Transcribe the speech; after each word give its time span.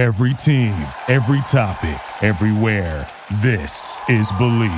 Every 0.00 0.32
team, 0.32 0.72
every 1.08 1.42
topic, 1.42 2.00
everywhere. 2.22 3.06
This 3.42 4.00
is 4.08 4.32
Believe. 4.38 4.70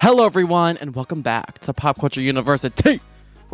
Hello, 0.00 0.26
everyone, 0.26 0.78
and 0.78 0.96
welcome 0.96 1.22
back 1.22 1.60
to 1.60 1.72
Pop 1.72 2.00
Culture 2.00 2.20
University, 2.20 3.00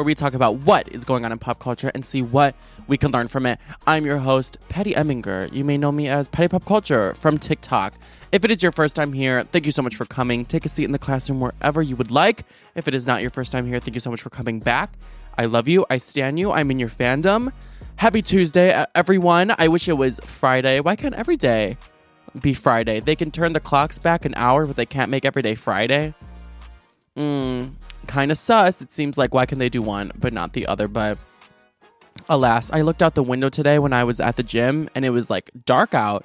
where 0.00 0.04
we 0.06 0.14
talk 0.14 0.32
about 0.32 0.54
what 0.60 0.88
is 0.88 1.04
going 1.04 1.26
on 1.26 1.32
in 1.32 1.38
pop 1.38 1.58
culture 1.58 1.92
and 1.94 2.02
see 2.06 2.22
what 2.22 2.54
we 2.86 2.96
can 2.96 3.10
learn 3.10 3.28
from 3.28 3.44
it. 3.44 3.60
I'm 3.86 4.06
your 4.06 4.16
host, 4.16 4.56
Petty 4.70 4.94
Eminger. 4.94 5.52
You 5.52 5.62
may 5.62 5.76
know 5.76 5.92
me 5.92 6.08
as 6.08 6.26
Petty 6.26 6.48
Pop 6.48 6.64
Culture 6.64 7.12
from 7.16 7.36
TikTok. 7.36 7.92
If 8.32 8.42
it 8.42 8.50
is 8.50 8.62
your 8.62 8.72
first 8.72 8.96
time 8.96 9.12
here, 9.12 9.44
thank 9.52 9.66
you 9.66 9.72
so 9.72 9.82
much 9.82 9.96
for 9.96 10.06
coming. 10.06 10.46
Take 10.46 10.64
a 10.64 10.70
seat 10.70 10.84
in 10.84 10.92
the 10.92 10.98
classroom 10.98 11.38
wherever 11.38 11.82
you 11.82 11.96
would 11.96 12.10
like. 12.10 12.44
If 12.74 12.88
it 12.88 12.94
is 12.94 13.06
not 13.06 13.20
your 13.20 13.28
first 13.28 13.52
time 13.52 13.66
here, 13.66 13.78
thank 13.78 13.94
you 13.94 14.00
so 14.00 14.10
much 14.10 14.22
for 14.22 14.30
coming 14.30 14.58
back. 14.58 14.90
I 15.36 15.44
love 15.44 15.68
you. 15.68 15.84
I 15.90 15.98
stand 15.98 16.38
you. 16.38 16.50
I'm 16.50 16.70
in 16.70 16.78
your 16.78 16.88
fandom. 16.88 17.52
Happy 17.96 18.22
Tuesday, 18.22 18.86
everyone. 18.94 19.54
I 19.58 19.68
wish 19.68 19.86
it 19.86 19.98
was 19.98 20.18
Friday. 20.24 20.80
Why 20.80 20.96
can't 20.96 21.14
every 21.14 21.36
day 21.36 21.76
be 22.40 22.54
Friday? 22.54 23.00
They 23.00 23.16
can 23.16 23.30
turn 23.30 23.52
the 23.52 23.60
clocks 23.60 23.98
back 23.98 24.24
an 24.24 24.32
hour, 24.38 24.64
but 24.64 24.76
they 24.76 24.86
can't 24.86 25.10
make 25.10 25.26
every 25.26 25.42
day 25.42 25.56
Friday. 25.56 26.14
Mm, 27.20 27.72
kind 28.06 28.30
of 28.30 28.38
sus. 28.38 28.80
It 28.80 28.90
seems 28.90 29.18
like 29.18 29.34
why 29.34 29.44
can 29.44 29.58
they 29.58 29.68
do 29.68 29.82
one 29.82 30.10
but 30.18 30.32
not 30.32 30.54
the 30.54 30.66
other? 30.66 30.88
But 30.88 31.18
alas, 32.30 32.70
I 32.72 32.80
looked 32.80 33.02
out 33.02 33.14
the 33.14 33.22
window 33.22 33.50
today 33.50 33.78
when 33.78 33.92
I 33.92 34.04
was 34.04 34.20
at 34.20 34.36
the 34.36 34.42
gym 34.42 34.88
and 34.94 35.04
it 35.04 35.10
was 35.10 35.28
like 35.28 35.50
dark 35.66 35.92
out. 35.92 36.24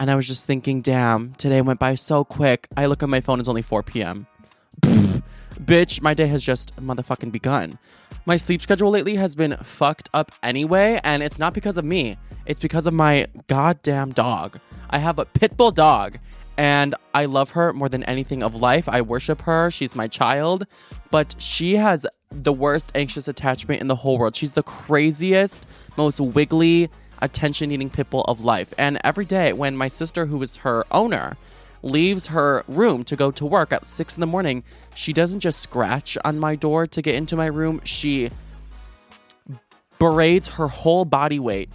And 0.00 0.10
I 0.10 0.16
was 0.16 0.26
just 0.26 0.46
thinking, 0.46 0.80
damn, 0.80 1.34
today 1.34 1.60
went 1.60 1.78
by 1.78 1.94
so 1.94 2.24
quick. 2.24 2.66
I 2.76 2.86
look 2.86 3.02
at 3.02 3.08
my 3.08 3.20
phone, 3.20 3.38
it's 3.38 3.48
only 3.48 3.62
4 3.62 3.82
p.m. 3.84 4.26
Bitch, 4.82 6.00
my 6.00 6.14
day 6.14 6.26
has 6.26 6.42
just 6.42 6.74
motherfucking 6.76 7.30
begun. 7.30 7.78
My 8.24 8.36
sleep 8.36 8.62
schedule 8.62 8.90
lately 8.90 9.16
has 9.16 9.34
been 9.34 9.56
fucked 9.58 10.08
up 10.14 10.32
anyway, 10.42 11.00
and 11.04 11.22
it's 11.22 11.38
not 11.38 11.52
because 11.52 11.76
of 11.76 11.84
me. 11.84 12.16
It's 12.46 12.60
because 12.60 12.86
of 12.86 12.94
my 12.94 13.26
goddamn 13.46 14.12
dog. 14.12 14.58
I 14.88 14.98
have 14.98 15.18
a 15.18 15.26
pit 15.26 15.56
bull 15.58 15.70
dog, 15.70 16.18
and 16.56 16.94
I 17.14 17.24
love 17.24 17.52
her 17.52 17.72
more 17.72 17.88
than 17.88 18.02
anything 18.04 18.42
of 18.42 18.54
life. 18.54 18.88
I 18.88 19.00
worship 19.02 19.42
her. 19.42 19.70
She's 19.70 19.96
my 19.96 20.08
child, 20.08 20.66
but 21.10 21.34
she 21.38 21.76
has 21.76 22.06
the 22.30 22.52
worst 22.52 22.92
anxious 22.94 23.28
attachment 23.28 23.80
in 23.80 23.86
the 23.86 23.94
whole 23.94 24.18
world. 24.18 24.36
She's 24.36 24.52
the 24.52 24.62
craziest, 24.62 25.66
most 25.96 26.20
wiggly, 26.20 26.90
attention 27.22 27.70
eating 27.70 27.90
pit 27.90 28.10
bull 28.10 28.24
of 28.24 28.42
life. 28.42 28.72
And 28.78 28.98
every 29.04 29.24
day, 29.24 29.52
when 29.52 29.76
my 29.76 29.88
sister, 29.88 30.26
who 30.26 30.40
is 30.42 30.58
her 30.58 30.84
owner, 30.90 31.36
leaves 31.82 32.28
her 32.28 32.64
room 32.68 33.04
to 33.04 33.16
go 33.16 33.30
to 33.30 33.46
work 33.46 33.72
at 33.72 33.88
six 33.88 34.14
in 34.14 34.20
the 34.20 34.26
morning, 34.26 34.62
she 34.94 35.12
doesn't 35.12 35.40
just 35.40 35.60
scratch 35.60 36.18
on 36.24 36.38
my 36.38 36.54
door 36.54 36.86
to 36.86 37.02
get 37.02 37.14
into 37.14 37.36
my 37.36 37.46
room. 37.46 37.80
She 37.84 38.30
braids 39.98 40.48
her 40.48 40.68
whole 40.68 41.04
body 41.04 41.38
weight 41.38 41.70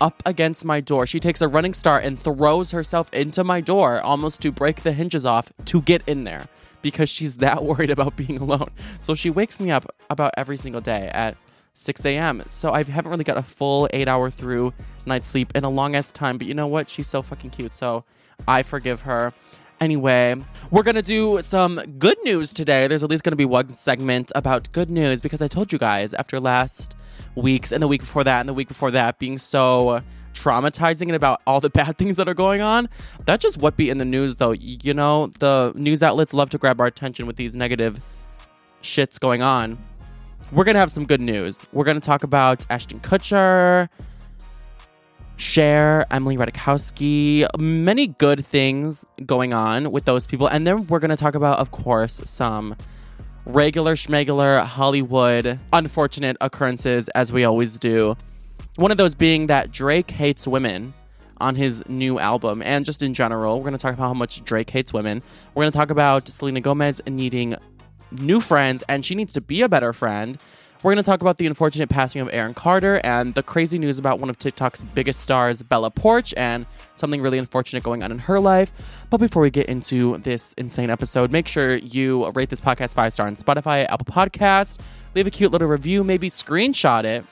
up 0.00 0.22
against 0.26 0.64
my 0.64 0.80
door. 0.80 1.06
She 1.06 1.18
takes 1.18 1.40
a 1.40 1.48
running 1.48 1.74
start 1.74 2.04
and 2.04 2.18
throws 2.18 2.70
herself 2.70 3.12
into 3.12 3.44
my 3.44 3.60
door 3.60 4.00
almost 4.00 4.42
to 4.42 4.52
break 4.52 4.82
the 4.82 4.92
hinges 4.92 5.24
off 5.24 5.52
to 5.66 5.82
get 5.82 6.02
in 6.06 6.24
there 6.24 6.46
because 6.82 7.08
she's 7.08 7.36
that 7.44 7.64
worried 7.64 7.90
about 7.90 8.16
being 8.16 8.38
alone. 8.38 8.70
So 9.02 9.14
she 9.14 9.30
wakes 9.30 9.60
me 9.60 9.70
up 9.70 9.94
about 10.10 10.34
every 10.36 10.56
single 10.56 10.80
day 10.80 11.10
at 11.12 11.36
6 11.74 12.04
a.m. 12.04 12.42
So 12.50 12.72
I 12.72 12.82
haven't 12.82 13.10
really 13.10 13.24
got 13.24 13.38
a 13.38 13.42
full 13.42 13.88
eight 13.92 14.08
hour 14.08 14.30
through 14.30 14.72
night 15.06 15.24
sleep 15.24 15.52
in 15.54 15.64
a 15.64 15.70
long 15.70 15.94
ass 15.94 16.12
time. 16.12 16.38
But 16.38 16.46
you 16.46 16.54
know 16.54 16.66
what? 16.66 16.90
She's 16.90 17.06
so 17.06 17.22
fucking 17.22 17.50
cute. 17.50 17.72
So 17.72 18.04
I 18.46 18.62
forgive 18.62 19.02
her. 19.02 19.32
Anyway, 19.80 20.34
we're 20.72 20.82
gonna 20.82 21.02
do 21.02 21.40
some 21.40 21.80
good 21.98 22.18
news 22.24 22.52
today. 22.52 22.88
There's 22.88 23.04
at 23.04 23.10
least 23.10 23.22
gonna 23.22 23.36
be 23.36 23.44
one 23.44 23.68
segment 23.70 24.32
about 24.34 24.72
good 24.72 24.90
news 24.90 25.20
because 25.20 25.40
I 25.40 25.46
told 25.46 25.72
you 25.72 25.78
guys 25.78 26.14
after 26.14 26.40
last 26.40 26.96
week's 27.40 27.72
and 27.72 27.82
the 27.82 27.88
week 27.88 28.00
before 28.00 28.24
that 28.24 28.40
and 28.40 28.48
the 28.48 28.54
week 28.54 28.68
before 28.68 28.90
that 28.90 29.18
being 29.18 29.38
so 29.38 30.00
traumatizing 30.34 31.02
and 31.02 31.14
about 31.14 31.42
all 31.46 31.60
the 31.60 31.70
bad 31.78 31.98
things 31.98 32.16
that 32.16 32.28
are 32.28 32.34
going 32.34 32.62
on. 32.62 32.88
That's 33.24 33.42
just 33.42 33.58
what 33.58 33.76
be 33.76 33.90
in 33.90 33.98
the 33.98 34.04
news 34.04 34.36
though. 34.36 34.52
You 34.52 34.94
know, 34.94 35.28
the 35.38 35.72
news 35.74 36.02
outlets 36.02 36.34
love 36.34 36.50
to 36.50 36.58
grab 36.58 36.80
our 36.80 36.86
attention 36.86 37.26
with 37.26 37.36
these 37.36 37.54
negative 37.54 38.04
shits 38.82 39.18
going 39.18 39.42
on. 39.42 39.78
We're 40.52 40.64
gonna 40.64 40.78
have 40.78 40.90
some 40.90 41.04
good 41.04 41.20
news. 41.20 41.66
We're 41.72 41.84
gonna 41.84 42.00
talk 42.00 42.22
about 42.22 42.64
Ashton 42.70 43.00
Kutcher, 43.00 43.88
Cher, 45.38 46.04
Emily 46.10 46.36
Ratajkowski, 46.36 47.46
many 47.58 48.08
good 48.08 48.44
things 48.44 49.06
going 49.24 49.52
on 49.52 49.92
with 49.92 50.04
those 50.04 50.26
people. 50.26 50.48
And 50.48 50.66
then 50.66 50.88
we're 50.88 50.98
going 50.98 51.12
to 51.12 51.16
talk 51.16 51.36
about, 51.36 51.60
of 51.60 51.70
course, 51.70 52.20
some 52.24 52.76
regular 53.46 53.94
schmegular 53.94 54.62
Hollywood 54.62 55.58
unfortunate 55.72 56.36
occurrences, 56.40 57.08
as 57.10 57.32
we 57.32 57.44
always 57.44 57.78
do. 57.78 58.16
One 58.76 58.90
of 58.90 58.96
those 58.96 59.14
being 59.14 59.46
that 59.48 59.72
Drake 59.72 60.10
hates 60.10 60.46
women 60.46 60.94
on 61.40 61.54
his 61.54 61.88
new 61.88 62.18
album, 62.18 62.62
and 62.62 62.84
just 62.84 63.02
in 63.02 63.14
general. 63.14 63.56
We're 63.56 63.62
going 63.64 63.72
to 63.72 63.78
talk 63.78 63.94
about 63.94 64.08
how 64.08 64.14
much 64.14 64.44
Drake 64.44 64.70
hates 64.70 64.92
women. 64.92 65.22
We're 65.54 65.62
going 65.62 65.72
to 65.72 65.78
talk 65.78 65.90
about 65.90 66.28
Selena 66.28 66.60
Gomez 66.60 67.00
needing 67.06 67.54
new 68.10 68.40
friends, 68.40 68.82
and 68.88 69.04
she 69.04 69.14
needs 69.14 69.32
to 69.34 69.40
be 69.40 69.62
a 69.62 69.68
better 69.68 69.92
friend. 69.92 70.38
We're 70.80 70.92
going 70.92 71.02
to 71.02 71.10
talk 71.10 71.22
about 71.22 71.38
the 71.38 71.46
unfortunate 71.48 71.88
passing 71.88 72.22
of 72.22 72.28
Aaron 72.32 72.54
Carter 72.54 73.00
and 73.02 73.34
the 73.34 73.42
crazy 73.42 73.80
news 73.80 73.98
about 73.98 74.20
one 74.20 74.30
of 74.30 74.38
TikTok's 74.38 74.84
biggest 74.84 75.18
stars, 75.20 75.60
Bella 75.60 75.90
Poarch, 75.90 76.32
and 76.36 76.66
something 76.94 77.20
really 77.20 77.38
unfortunate 77.38 77.82
going 77.82 78.04
on 78.04 78.12
in 78.12 78.20
her 78.20 78.38
life. 78.38 78.70
But 79.10 79.18
before 79.18 79.42
we 79.42 79.50
get 79.50 79.66
into 79.66 80.18
this 80.18 80.52
insane 80.52 80.88
episode, 80.88 81.32
make 81.32 81.48
sure 81.48 81.78
you 81.78 82.30
rate 82.30 82.48
this 82.48 82.60
podcast 82.60 82.94
five 82.94 83.12
star 83.12 83.26
on 83.26 83.34
Spotify, 83.34 83.86
Apple 83.88 84.06
Podcast, 84.06 84.78
leave 85.16 85.26
a 85.26 85.30
cute 85.30 85.50
little 85.50 85.66
review, 85.66 86.04
maybe 86.04 86.30
screenshot 86.30 87.02
it, 87.02 87.26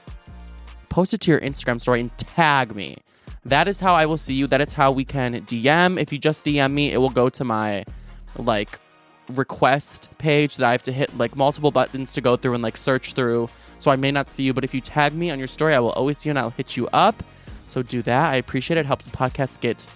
post 0.91 1.15
it 1.15 1.21
to 1.21 1.31
your 1.31 1.41
Instagram 1.41 1.81
story, 1.81 2.01
and 2.01 2.19
tag 2.19 2.75
me. 2.75 2.97
That 3.45 3.69
is 3.69 3.79
how 3.79 3.95
I 3.95 4.07
will 4.07 4.17
see 4.17 4.35
you. 4.35 4.49
That 4.49 4.61
is 4.61 4.73
how 4.73 4.91
we 4.91 5.05
can 5.05 5.35
DM. 5.47 6.01
If 6.01 6.13
you 6.13 6.19
just 6.19 6.45
DM 6.45 6.73
me, 6.73 6.93
it 6.93 6.97
will 6.97 7.11
go 7.11 7.29
to 7.29 7.45
my 7.45 7.85
like 8.39 8.81
request 9.35 10.09
page 10.19 10.57
that 10.57 10.67
I 10.67 10.73
have 10.73 10.83
to 10.83 10.93
hit 10.93 11.17
like 11.17 11.37
multiple 11.37 11.71
buttons 11.71 12.13
to 12.15 12.21
go 12.21 12.37
through 12.37 12.55
and 12.55 12.63
like 12.63 12.77
search 12.77 13.13
through. 13.13 13.49
So 13.79 13.91
I 13.91 13.97
may 13.97 14.11
not 14.11 14.29
see 14.29 14.45
you, 14.45 14.55
but 14.55 14.65
if 14.65 14.75
you 14.75 14.81
tag 14.81 15.15
me 15.15 15.31
on 15.31 15.39
your 15.39 15.49
story, 15.49 15.75
I 15.75 15.81
will 15.81 15.91
always 15.91 16.19
see 16.19 16.29
you 16.29 16.33
and 16.33 16.39
I'll 16.39 16.51
hit 16.51 16.77
you 16.77 16.89
up. 16.93 17.23
So 17.67 17.83
do 17.83 18.03
that. 18.03 18.29
I 18.31 18.37
appreciate 18.37 18.77
it. 18.77 18.81
it 18.81 18.87
helps 18.87 19.07
the 19.07 19.17
podcast 19.17 19.61
get 19.61 19.87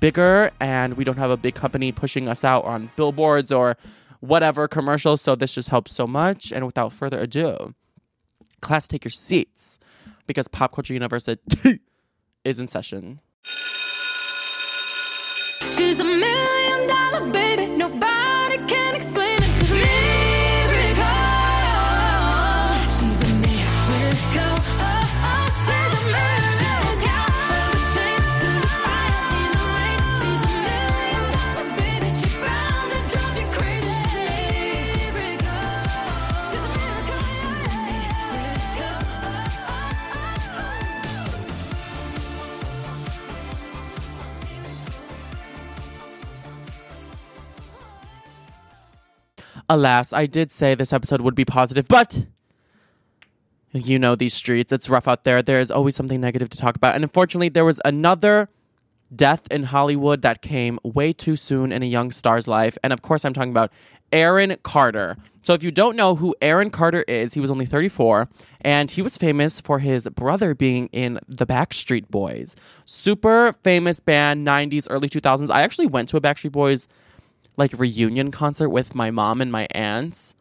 bigger 0.00 0.50
and 0.60 0.94
we 0.94 1.04
don't 1.04 1.16
have 1.16 1.30
a 1.30 1.36
big 1.36 1.54
company 1.54 1.90
pushing 1.90 2.28
us 2.28 2.44
out 2.44 2.64
on 2.64 2.90
billboards 2.96 3.50
or 3.50 3.76
whatever 4.20 4.68
commercials. 4.68 5.22
So 5.22 5.34
this 5.34 5.54
just 5.54 5.70
helps 5.70 5.92
so 5.92 6.06
much. 6.06 6.52
And 6.52 6.66
without 6.66 6.92
further 6.92 7.18
ado, 7.18 7.74
class, 8.60 8.86
take 8.86 9.04
your 9.04 9.10
seats 9.10 9.78
because 10.26 10.48
Pop 10.48 10.74
Culture 10.74 10.94
University 10.94 11.80
is 12.44 12.60
in 12.60 12.68
session. 12.68 13.20
She's 15.72 16.00
a 16.00 16.04
million 16.04 16.86
dollar 16.86 17.32
baby. 17.32 17.53
Alas, 49.68 50.12
I 50.12 50.26
did 50.26 50.52
say 50.52 50.74
this 50.74 50.92
episode 50.92 51.20
would 51.20 51.34
be 51.34 51.44
positive, 51.44 51.88
but 51.88 52.26
you 53.72 53.98
know 53.98 54.14
these 54.14 54.34
streets. 54.34 54.72
It's 54.72 54.88
rough 54.88 55.08
out 55.08 55.24
there. 55.24 55.42
There's 55.42 55.70
always 55.70 55.96
something 55.96 56.20
negative 56.20 56.48
to 56.50 56.58
talk 56.58 56.76
about. 56.76 56.94
And 56.94 57.02
unfortunately, 57.02 57.48
there 57.48 57.64
was 57.64 57.80
another 57.84 58.48
death 59.14 59.46
in 59.50 59.64
Hollywood 59.64 60.22
that 60.22 60.42
came 60.42 60.78
way 60.82 61.12
too 61.12 61.36
soon 61.36 61.72
in 61.72 61.82
a 61.82 61.86
young 61.86 62.10
star's 62.10 62.46
life. 62.46 62.78
And 62.82 62.92
of 62.92 63.02
course, 63.02 63.24
I'm 63.24 63.32
talking 63.32 63.50
about 63.50 63.72
Aaron 64.12 64.56
Carter. 64.62 65.16
So 65.42 65.52
if 65.52 65.62
you 65.62 65.70
don't 65.70 65.96
know 65.96 66.14
who 66.14 66.34
Aaron 66.40 66.70
Carter 66.70 67.02
is, 67.06 67.34
he 67.34 67.40
was 67.40 67.50
only 67.50 67.66
34 67.66 68.28
and 68.62 68.90
he 68.90 69.02
was 69.02 69.18
famous 69.18 69.60
for 69.60 69.78
his 69.78 70.08
brother 70.08 70.54
being 70.54 70.88
in 70.92 71.18
the 71.28 71.46
Backstreet 71.46 72.08
Boys. 72.08 72.56
Super 72.86 73.52
famous 73.62 74.00
band 74.00 74.46
90s 74.46 74.86
early 74.88 75.08
2000s. 75.08 75.50
I 75.50 75.62
actually 75.62 75.86
went 75.86 76.08
to 76.10 76.16
a 76.16 76.20
Backstreet 76.20 76.52
Boys 76.52 76.86
like 77.56 77.72
reunion 77.78 78.30
concert 78.30 78.68
with 78.68 78.94
my 78.94 79.10
mom 79.10 79.40
and 79.40 79.50
my 79.50 79.66
aunts, 79.70 80.34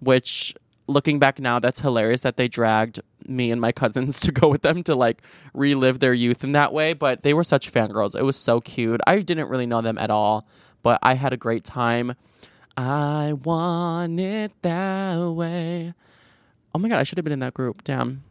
which 0.00 0.54
looking 0.86 1.18
back 1.18 1.38
now, 1.38 1.58
that's 1.58 1.80
hilarious 1.80 2.22
that 2.22 2.36
they 2.36 2.48
dragged 2.48 3.00
me 3.26 3.50
and 3.50 3.60
my 3.60 3.72
cousins 3.82 4.20
to 4.20 4.32
go 4.32 4.48
with 4.48 4.62
them 4.62 4.82
to 4.84 4.94
like 4.94 5.22
relive 5.54 6.00
their 6.00 6.14
youth 6.14 6.44
in 6.44 6.52
that 6.52 6.72
way. 6.72 6.92
But 6.92 7.22
they 7.22 7.34
were 7.34 7.44
such 7.44 7.72
fangirls. 7.72 8.18
It 8.18 8.22
was 8.22 8.36
so 8.36 8.60
cute. 8.60 9.00
I 9.06 9.20
didn't 9.20 9.48
really 9.48 9.66
know 9.66 9.80
them 9.80 9.98
at 9.98 10.10
all, 10.10 10.46
but 10.82 10.98
I 11.02 11.14
had 11.14 11.32
a 11.32 11.36
great 11.36 11.64
time. 11.64 12.14
I 12.76 13.34
want 13.34 14.18
it 14.20 14.52
that 14.62 15.30
way. 15.30 15.94
Oh 16.74 16.78
my 16.78 16.88
god, 16.88 16.98
I 16.98 17.02
should 17.02 17.18
have 17.18 17.24
been 17.24 17.32
in 17.32 17.40
that 17.40 17.54
group. 17.54 17.84
Damn. 17.84 18.22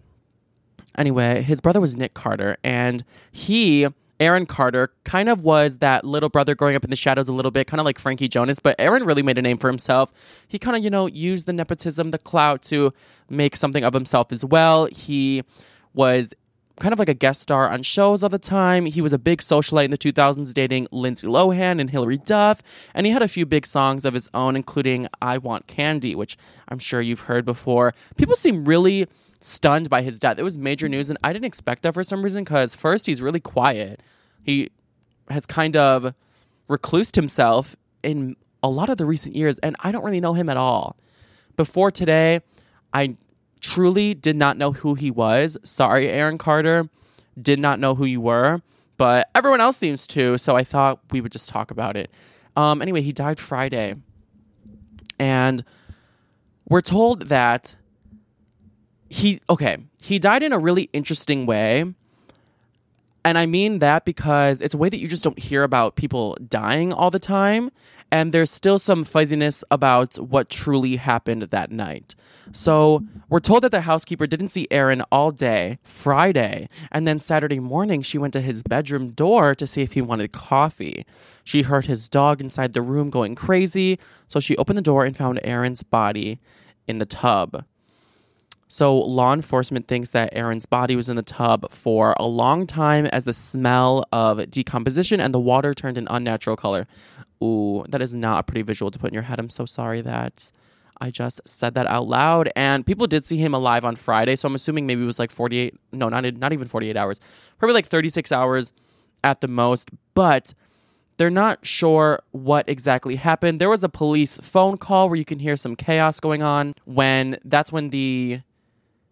Anyway, 0.98 1.42
his 1.42 1.62
brother 1.62 1.80
was 1.80 1.96
Nick 1.96 2.14
Carter, 2.14 2.58
and 2.64 3.04
he, 3.32 3.88
Aaron 4.20 4.46
Carter, 4.46 4.92
kind 5.04 5.30
of 5.30 5.44
was 5.44 5.78
that 5.78 6.04
little 6.04 6.30
brother 6.30 6.56
growing 6.56 6.76
up 6.76 6.84
in 6.84 6.90
the 6.90 6.96
shadows 6.96 7.30
a 7.30 7.34
little 7.34 7.52
bit, 7.52 7.68
kind 7.68 7.80
of 7.80 7.86
like 7.86 8.00
Frankie 8.00 8.28
Jonas, 8.28 8.60
but 8.60 8.76
Aaron 8.78 9.04
really 9.04 9.24
made 9.24 9.38
a 9.38 9.42
name 9.42 9.58
for 9.58 9.68
himself. 9.68 10.12
He 10.48 10.60
kind 10.60 10.76
of, 10.76 10.84
you 10.84 10.90
know, 10.90 11.08
used 11.08 11.46
the 11.46 11.54
nepotism, 11.54 12.12
the 12.12 12.18
clout 12.18 12.62
to 12.64 12.94
make 13.30 13.56
something 13.56 13.84
of 13.84 13.94
himself 13.94 14.32
as 14.32 14.44
well. 14.44 14.86
He 14.88 15.44
was 15.94 16.34
kind 16.80 16.94
of 16.94 17.00
like 17.00 17.10
a 17.10 17.14
guest 17.14 17.42
star 17.42 17.70
on 17.70 17.84
shows 17.84 18.24
all 18.24 18.30
the 18.30 18.40
time. 18.40 18.86
He 18.86 19.02
was 19.02 19.14
a 19.14 19.18
big 19.20 19.40
socialite 19.40 19.86
in 19.86 19.92
the 19.92 19.98
2000s, 19.98 20.54
dating 20.54 20.88
Lindsay 20.92 21.28
Lohan 21.28 21.80
and 21.80 21.90
Hilary 21.90 22.18
Duff. 22.18 22.64
And 22.94 23.06
he 23.06 23.12
had 23.12 23.22
a 23.22 23.28
few 23.28 23.46
big 23.46 23.66
songs 23.66 24.06
of 24.06 24.14
his 24.14 24.30
own, 24.34 24.56
including 24.56 25.08
I 25.22 25.38
Want 25.38 25.68
Candy, 25.68 26.16
which 26.16 26.38
I'm 26.68 26.80
sure 26.80 27.02
you've 27.02 27.22
heard 27.22 27.46
before. 27.46 27.94
People 28.18 28.36
seem 28.36 28.66
really 28.66 29.08
stunned 29.40 29.90
by 29.90 30.02
his 30.02 30.20
death. 30.20 30.38
It 30.38 30.44
was 30.44 30.58
major 30.58 30.90
news, 30.90 31.10
and 31.10 31.18
I 31.24 31.34
didn't 31.34 31.46
expect 31.46 31.84
that 31.84 31.94
for 31.94 32.04
some 32.04 32.24
reason 32.24 32.44
because, 32.44 32.76
first, 32.76 33.06
he's 33.06 33.22
really 33.22 33.40
quiet. 33.40 34.02
He 34.44 34.70
has 35.30 35.46
kind 35.46 35.76
of 35.78 36.14
reclused 36.70 37.16
himself 37.16 37.76
in 38.04 38.36
a 38.62 38.70
lot 38.70 38.90
of 38.90 38.98
the 38.98 39.06
recent 39.06 39.36
years, 39.36 39.58
and 39.60 39.76
I 39.80 39.92
don't 39.92 40.04
really 40.04 40.20
know 40.20 40.34
him 40.34 40.50
at 40.50 40.58
all. 40.58 40.98
Before 41.56 41.92
today, 41.92 42.42
I 42.94 43.16
truly 43.62 44.14
did 44.14 44.36
not 44.36 44.58
know 44.58 44.72
who 44.72 44.96
he 44.96 45.12
was. 45.12 45.58
Sorry, 45.64 46.10
Aaron 46.10 46.38
Carter. 46.38 46.90
Did 47.42 47.60
not 47.60 47.80
know 47.80 47.96
who 47.96 48.04
you 48.04 48.20
were, 48.20 48.62
but 48.98 49.30
everyone 49.34 49.62
else 49.62 49.78
seems 49.78 50.06
to, 50.08 50.38
so 50.38 50.58
I 50.58 50.66
thought 50.66 51.00
we 51.12 51.22
would 51.22 51.32
just 51.32 51.48
talk 51.48 51.72
about 51.72 51.96
it. 51.96 52.12
Um, 52.58 52.82
anyway, 52.82 53.02
he 53.02 53.14
died 53.14 53.40
Friday. 53.40 53.96
And 55.18 55.64
we're 56.68 56.82
told 56.82 57.28
that 57.28 57.76
he, 59.10 59.42
okay, 59.50 59.78
he 60.02 60.20
died 60.20 60.44
in 60.44 60.54
a 60.54 60.60
really 60.60 60.90
interesting 60.94 61.46
way. 61.46 61.94
And 63.26 63.38
I 63.38 63.46
mean 63.46 63.80
that 63.80 64.06
because 64.06 64.62
it's 64.62 64.74
a 64.74 64.78
way 64.78 64.90
that 64.90 64.98
you 64.98 65.08
just 65.08 65.24
don't 65.24 65.38
hear 65.38 65.64
about 65.64 65.96
people 65.96 66.38
dying 66.48 66.94
all 66.94 67.12
the 67.12 67.20
time. 67.20 67.70
And 68.12 68.34
there's 68.34 68.50
still 68.50 68.80
some 68.80 69.04
fuzziness 69.04 69.64
about 69.70 70.16
what 70.16 70.50
truly 70.50 70.96
happened 70.96 71.44
that 71.44 71.72
night. 71.72 72.16
So 72.54 73.04
we're 73.30 73.40
told 73.40 73.64
that 73.64 73.72
the 73.72 73.82
housekeeper 73.82 74.26
didn't 74.26 74.50
see 74.50 74.68
Aaron 74.72 75.04
all 75.12 75.32
day 75.32 75.78
Friday. 75.84 76.70
And 76.92 77.08
then 77.08 77.20
Saturday 77.20 77.60
morning, 77.60 78.02
she 78.02 78.18
went 78.18 78.34
to 78.34 78.42
his 78.42 78.64
bedroom 78.64 79.12
door 79.12 79.54
to 79.54 79.68
see 79.68 79.84
if 79.84 79.94
he 79.94 80.02
wanted 80.02 80.32
coffee. 80.32 81.06
She 81.44 81.64
heard 81.64 81.86
his 81.86 82.10
dog 82.10 82.42
inside 82.42 82.74
the 82.74 82.82
room 82.82 83.12
going 83.12 83.36
crazy. 83.36 84.00
So 84.28 84.40
she 84.40 84.58
opened 84.58 84.78
the 84.78 84.84
door 84.84 85.06
and 85.06 85.16
found 85.16 85.40
Aaron's 85.44 85.84
body 85.84 86.40
in 86.88 86.98
the 86.98 87.06
tub. 87.06 87.64
So, 88.72 88.96
law 88.96 89.34
enforcement 89.34 89.88
thinks 89.88 90.12
that 90.12 90.30
Aaron's 90.32 90.68
body 90.68 90.96
was 90.96 91.10
in 91.10 91.16
the 91.16 91.24
tub 91.24 91.72
for 91.74 92.14
a 92.20 92.28
long 92.28 92.68
time 92.68 93.08
as 93.08 93.26
the 93.26 93.34
smell 93.34 94.06
of 94.12 94.52
decomposition 94.52 95.20
and 95.20 95.34
the 95.34 95.40
water 95.40 95.74
turned 95.74 95.98
an 95.98 96.08
unnatural 96.08 96.56
color. 96.56 96.86
Ooh, 97.44 97.84
that 97.90 98.00
is 98.00 98.14
not 98.14 98.42
a 98.42 98.44
pretty 98.44 98.62
visual 98.62 98.92
to 98.92 99.00
put 99.00 99.08
in 99.08 99.16
your 99.16 99.24
head. 99.24 99.40
I'm 99.40 99.50
so 99.50 99.66
sorry 99.66 100.02
that 100.02 100.52
I 101.02 101.10
just 101.10 101.42
said 101.48 101.74
that 101.74 101.88
out 101.88 102.08
loud. 102.08 102.52
And 102.56 102.86
people 102.86 103.08
did 103.08 103.26
see 103.26 103.38
him 103.38 103.56
alive 103.56 103.84
on 103.84 103.96
Friday, 103.96 104.36
so 104.36 104.48
I'm 104.48 104.54
assuming 104.54 104.86
maybe 104.86 105.02
it 105.02 105.08
was 105.08 105.18
like 105.18 105.32
48, 105.32 105.76
no, 105.94 106.08
not, 106.10 106.32
not 106.36 106.54
even 106.54 106.68
48 106.68 106.96
hours, 106.96 107.20
probably 107.58 107.74
like 107.74 107.88
36 107.88 108.32
hours 108.32 108.72
at 109.24 109.42
the 109.42 109.48
most. 109.48 109.90
But 110.14 110.54
they're 111.18 111.32
not 111.32 111.66
sure 111.66 112.22
what 112.34 112.70
exactly 112.70 113.16
happened. 113.16 113.60
There 113.60 113.70
was 113.70 113.84
a 113.84 113.90
police 113.90 114.38
phone 114.38 114.78
call 114.78 115.10
where 115.10 115.18
you 115.18 115.26
can 115.26 115.40
hear 115.40 115.56
some 115.56 115.76
chaos 115.76 116.20
going 116.20 116.44
on 116.44 116.76
when 116.86 117.40
that's 117.44 117.72
when 117.72 117.90
the 117.90 118.42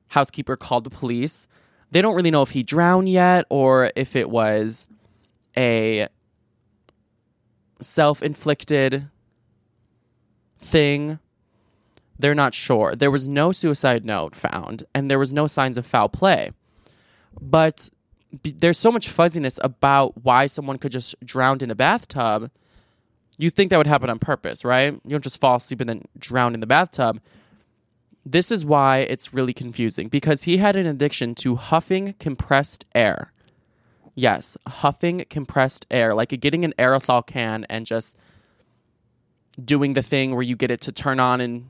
housekeeper 0.09 0.55
called 0.55 0.83
the 0.83 0.89
police. 0.89 1.47
They 1.91 2.01
don't 2.01 2.15
really 2.15 2.31
know 2.31 2.41
if 2.41 2.51
he 2.51 2.63
drowned 2.63 3.09
yet 3.09 3.45
or 3.49 3.91
if 3.95 4.15
it 4.15 4.29
was 4.29 4.87
a 5.55 6.07
self 7.81 8.21
inflicted 8.21 9.07
thing. 10.59 11.19
They're 12.19 12.35
not 12.35 12.53
sure. 12.53 12.95
There 12.95 13.11
was 13.11 13.29
no 13.29 13.51
suicide 13.51 14.03
note 14.03 14.33
found, 14.35 14.83
and 14.93 15.09
there 15.09 15.19
was 15.19 15.33
no 15.33 15.45
signs 15.45 15.77
of 15.77 15.85
foul 15.85 16.09
play. 16.09 16.51
But 17.39 17.89
there's 18.43 18.79
so 18.79 18.91
much 18.91 19.07
fuzziness 19.07 19.59
about 19.63 20.23
why 20.23 20.47
someone 20.47 20.79
could 20.79 20.91
just 20.91 21.15
drown 21.23 21.59
in 21.61 21.69
a 21.69 21.75
bathtub. 21.75 22.49
You 23.37 23.51
think 23.51 23.69
that 23.69 23.77
would 23.77 23.87
happen 23.87 24.09
on 24.09 24.17
purpose, 24.17 24.65
right? 24.65 24.93
You 24.93 25.11
don't 25.11 25.23
just 25.23 25.39
fall 25.39 25.57
asleep 25.57 25.79
and 25.79 25.89
then 25.89 26.05
drown 26.17 26.55
in 26.55 26.59
the 26.59 26.67
bathtub 26.67 27.21
this 28.31 28.51
is 28.51 28.65
why 28.65 28.99
it's 28.99 29.33
really 29.33 29.53
confusing 29.53 30.09
because 30.09 30.43
he 30.43 30.57
had 30.57 30.75
an 30.75 30.85
addiction 30.85 31.33
to 31.35 31.55
huffing 31.55 32.13
compressed 32.19 32.85
air. 32.93 33.31
Yes, 34.15 34.57
huffing 34.67 35.25
compressed 35.29 35.85
air, 35.89 36.13
like 36.13 36.29
getting 36.41 36.65
an 36.65 36.73
aerosol 36.77 37.25
can 37.25 37.65
and 37.69 37.85
just 37.85 38.17
doing 39.63 39.93
the 39.93 40.01
thing 40.01 40.33
where 40.33 40.43
you 40.43 40.55
get 40.55 40.71
it 40.71 40.81
to 40.81 40.91
turn 40.91 41.19
on 41.19 41.39
and 41.39 41.69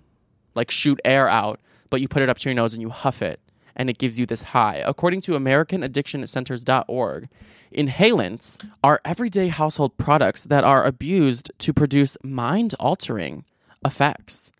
like 0.56 0.72
shoot 0.72 1.00
air 1.06 1.30
out, 1.30 1.60
but 1.90 2.02
you 2.02 2.08
put 2.08 2.24
it 2.24 2.30
up 2.30 2.40
to 2.40 2.50
your 2.50 2.56
nose 2.56 2.74
and 2.74 2.82
you 2.82 2.90
huff 2.90 3.22
it 3.22 3.40
and 3.76 3.90
it 3.90 4.00
gives 4.00 4.18
you 4.18 4.26
this 4.26 4.42
high. 4.42 4.78
According 4.78 5.22
to 5.22 5.34
AmericanAddictionCenters.org, 5.34 7.30
inhalants 7.72 8.68
are 8.84 9.00
everyday 9.06 9.50
household 9.50 9.96
products 9.98 10.44
that 10.46 10.64
are 10.64 10.84
abused 10.84 11.52
to 11.60 11.72
produce 11.72 12.18
mind 12.24 12.74
altering 12.80 13.46
effects. 13.86 14.52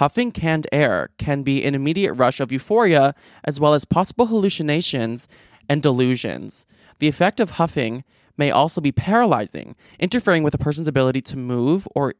Huffing 0.00 0.32
canned 0.32 0.66
air 0.72 1.10
can 1.18 1.42
be 1.42 1.62
an 1.62 1.74
immediate 1.74 2.14
rush 2.14 2.40
of 2.40 2.50
euphoria 2.50 3.14
as 3.44 3.60
well 3.60 3.74
as 3.74 3.84
possible 3.84 4.28
hallucinations 4.28 5.28
and 5.68 5.82
delusions. 5.82 6.64
The 7.00 7.08
effect 7.08 7.38
of 7.38 7.50
huffing 7.50 8.04
may 8.38 8.50
also 8.50 8.80
be 8.80 8.92
paralyzing, 8.92 9.76
interfering 9.98 10.42
with 10.42 10.54
a 10.54 10.58
person's 10.58 10.88
ability 10.88 11.20
to 11.20 11.36
move 11.36 11.86
or 11.94 12.14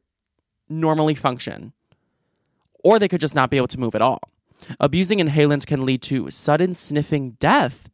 normally 0.68 1.14
function. 1.14 1.72
Or 2.84 2.98
they 2.98 3.08
could 3.08 3.22
just 3.22 3.34
not 3.34 3.48
be 3.48 3.56
able 3.56 3.68
to 3.68 3.80
move 3.80 3.94
at 3.94 4.02
all. 4.02 4.20
Abusing 4.78 5.18
inhalants 5.18 5.66
can 5.66 5.86
lead 5.86 6.02
to 6.02 6.30
sudden 6.30 6.74
sniffing 6.74 7.30
death. 7.40 7.88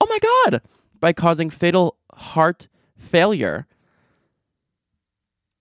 Oh 0.00 0.06
my 0.10 0.18
God! 0.18 0.62
By 0.98 1.12
causing 1.12 1.48
fatal 1.48 1.96
heart 2.12 2.66
failure. 2.96 3.68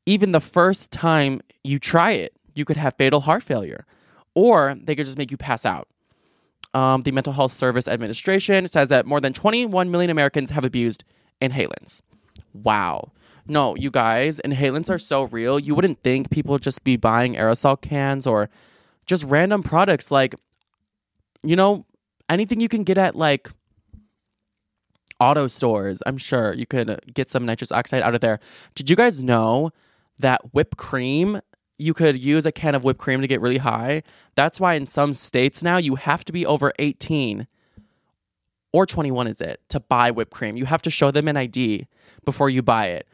Even 0.07 0.31
the 0.31 0.41
first 0.41 0.89
time 0.89 1.41
you 1.63 1.77
try 1.77 2.13
it, 2.13 2.33
you 2.57 2.65
could 2.65 2.77
have 2.77 2.95
fatal 2.97 3.21
heart 3.21 3.43
failure, 3.43 3.85
or 4.33 4.75
they 4.81 4.95
could 4.95 5.05
just 5.05 5.17
make 5.17 5.31
you 5.31 5.37
pass 5.37 5.65
out. 5.65 5.87
Um, 6.73 7.01
the 7.01 7.11
Mental 7.11 7.33
Health 7.33 7.57
Service 7.57 7.87
Administration 7.87 8.67
says 8.67 8.89
that 8.89 9.05
more 9.05 9.21
than 9.21 9.33
21 9.33 9.89
million 9.89 10.09
Americans 10.09 10.49
have 10.51 10.65
abused 10.65 11.03
inhalants. 11.41 12.01
Wow. 12.53 13.11
No, 13.47 13.75
you 13.75 13.89
guys, 13.89 14.41
inhalants 14.43 14.89
are 14.89 14.99
so 14.99 15.23
real. 15.23 15.57
You 15.57 15.73
wouldn't 15.73 16.03
think 16.03 16.29
people 16.29 16.59
just 16.59 16.83
be 16.83 16.97
buying 16.97 17.35
aerosol 17.35 17.79
cans 17.79 18.27
or 18.27 18.49
just 19.05 19.23
random 19.23 19.63
products 19.63 20.11
like, 20.11 20.35
you 21.43 21.55
know, 21.55 21.85
anything 22.29 22.59
you 22.59 22.67
can 22.67 22.83
get 22.83 22.97
at 22.97 23.15
like 23.15 23.49
auto 25.19 25.47
stores. 25.47 26.03
I'm 26.05 26.17
sure 26.17 26.53
you 26.53 26.65
could 26.65 27.13
get 27.13 27.29
some 27.29 27.45
nitrous 27.45 27.71
oxide 27.71 28.01
out 28.01 28.15
of 28.15 28.21
there. 28.21 28.39
Did 28.75 28.89
you 28.89 28.95
guys 28.95 29.23
know 29.23 29.71
that 30.19 30.53
whipped 30.53 30.77
cream 30.77 31.39
you 31.77 31.93
could 31.93 32.21
use 32.21 32.45
a 32.45 32.51
can 32.51 32.75
of 32.75 32.83
whipped 32.83 32.99
cream 32.99 33.21
to 33.21 33.27
get 33.27 33.41
really 33.41 33.57
high. 33.57 34.03
That's 34.35 34.59
why 34.59 34.73
in 34.73 34.87
some 34.87 35.13
states 35.13 35.63
now 35.63 35.77
you 35.77 35.95
have 35.95 36.25
to 36.25 36.33
be 36.33 36.45
over 36.45 36.73
18 36.79 37.47
or 38.73 38.85
21 38.85 39.27
is 39.27 39.41
it 39.41 39.61
to 39.69 39.79
buy 39.79 40.11
whipped 40.11 40.31
cream. 40.31 40.57
You 40.57 40.65
have 40.65 40.81
to 40.83 40.89
show 40.89 41.11
them 41.11 41.27
an 41.27 41.37
ID 41.37 41.87
before 42.25 42.49
you 42.49 42.61
buy 42.61 42.87
it. 42.87 43.07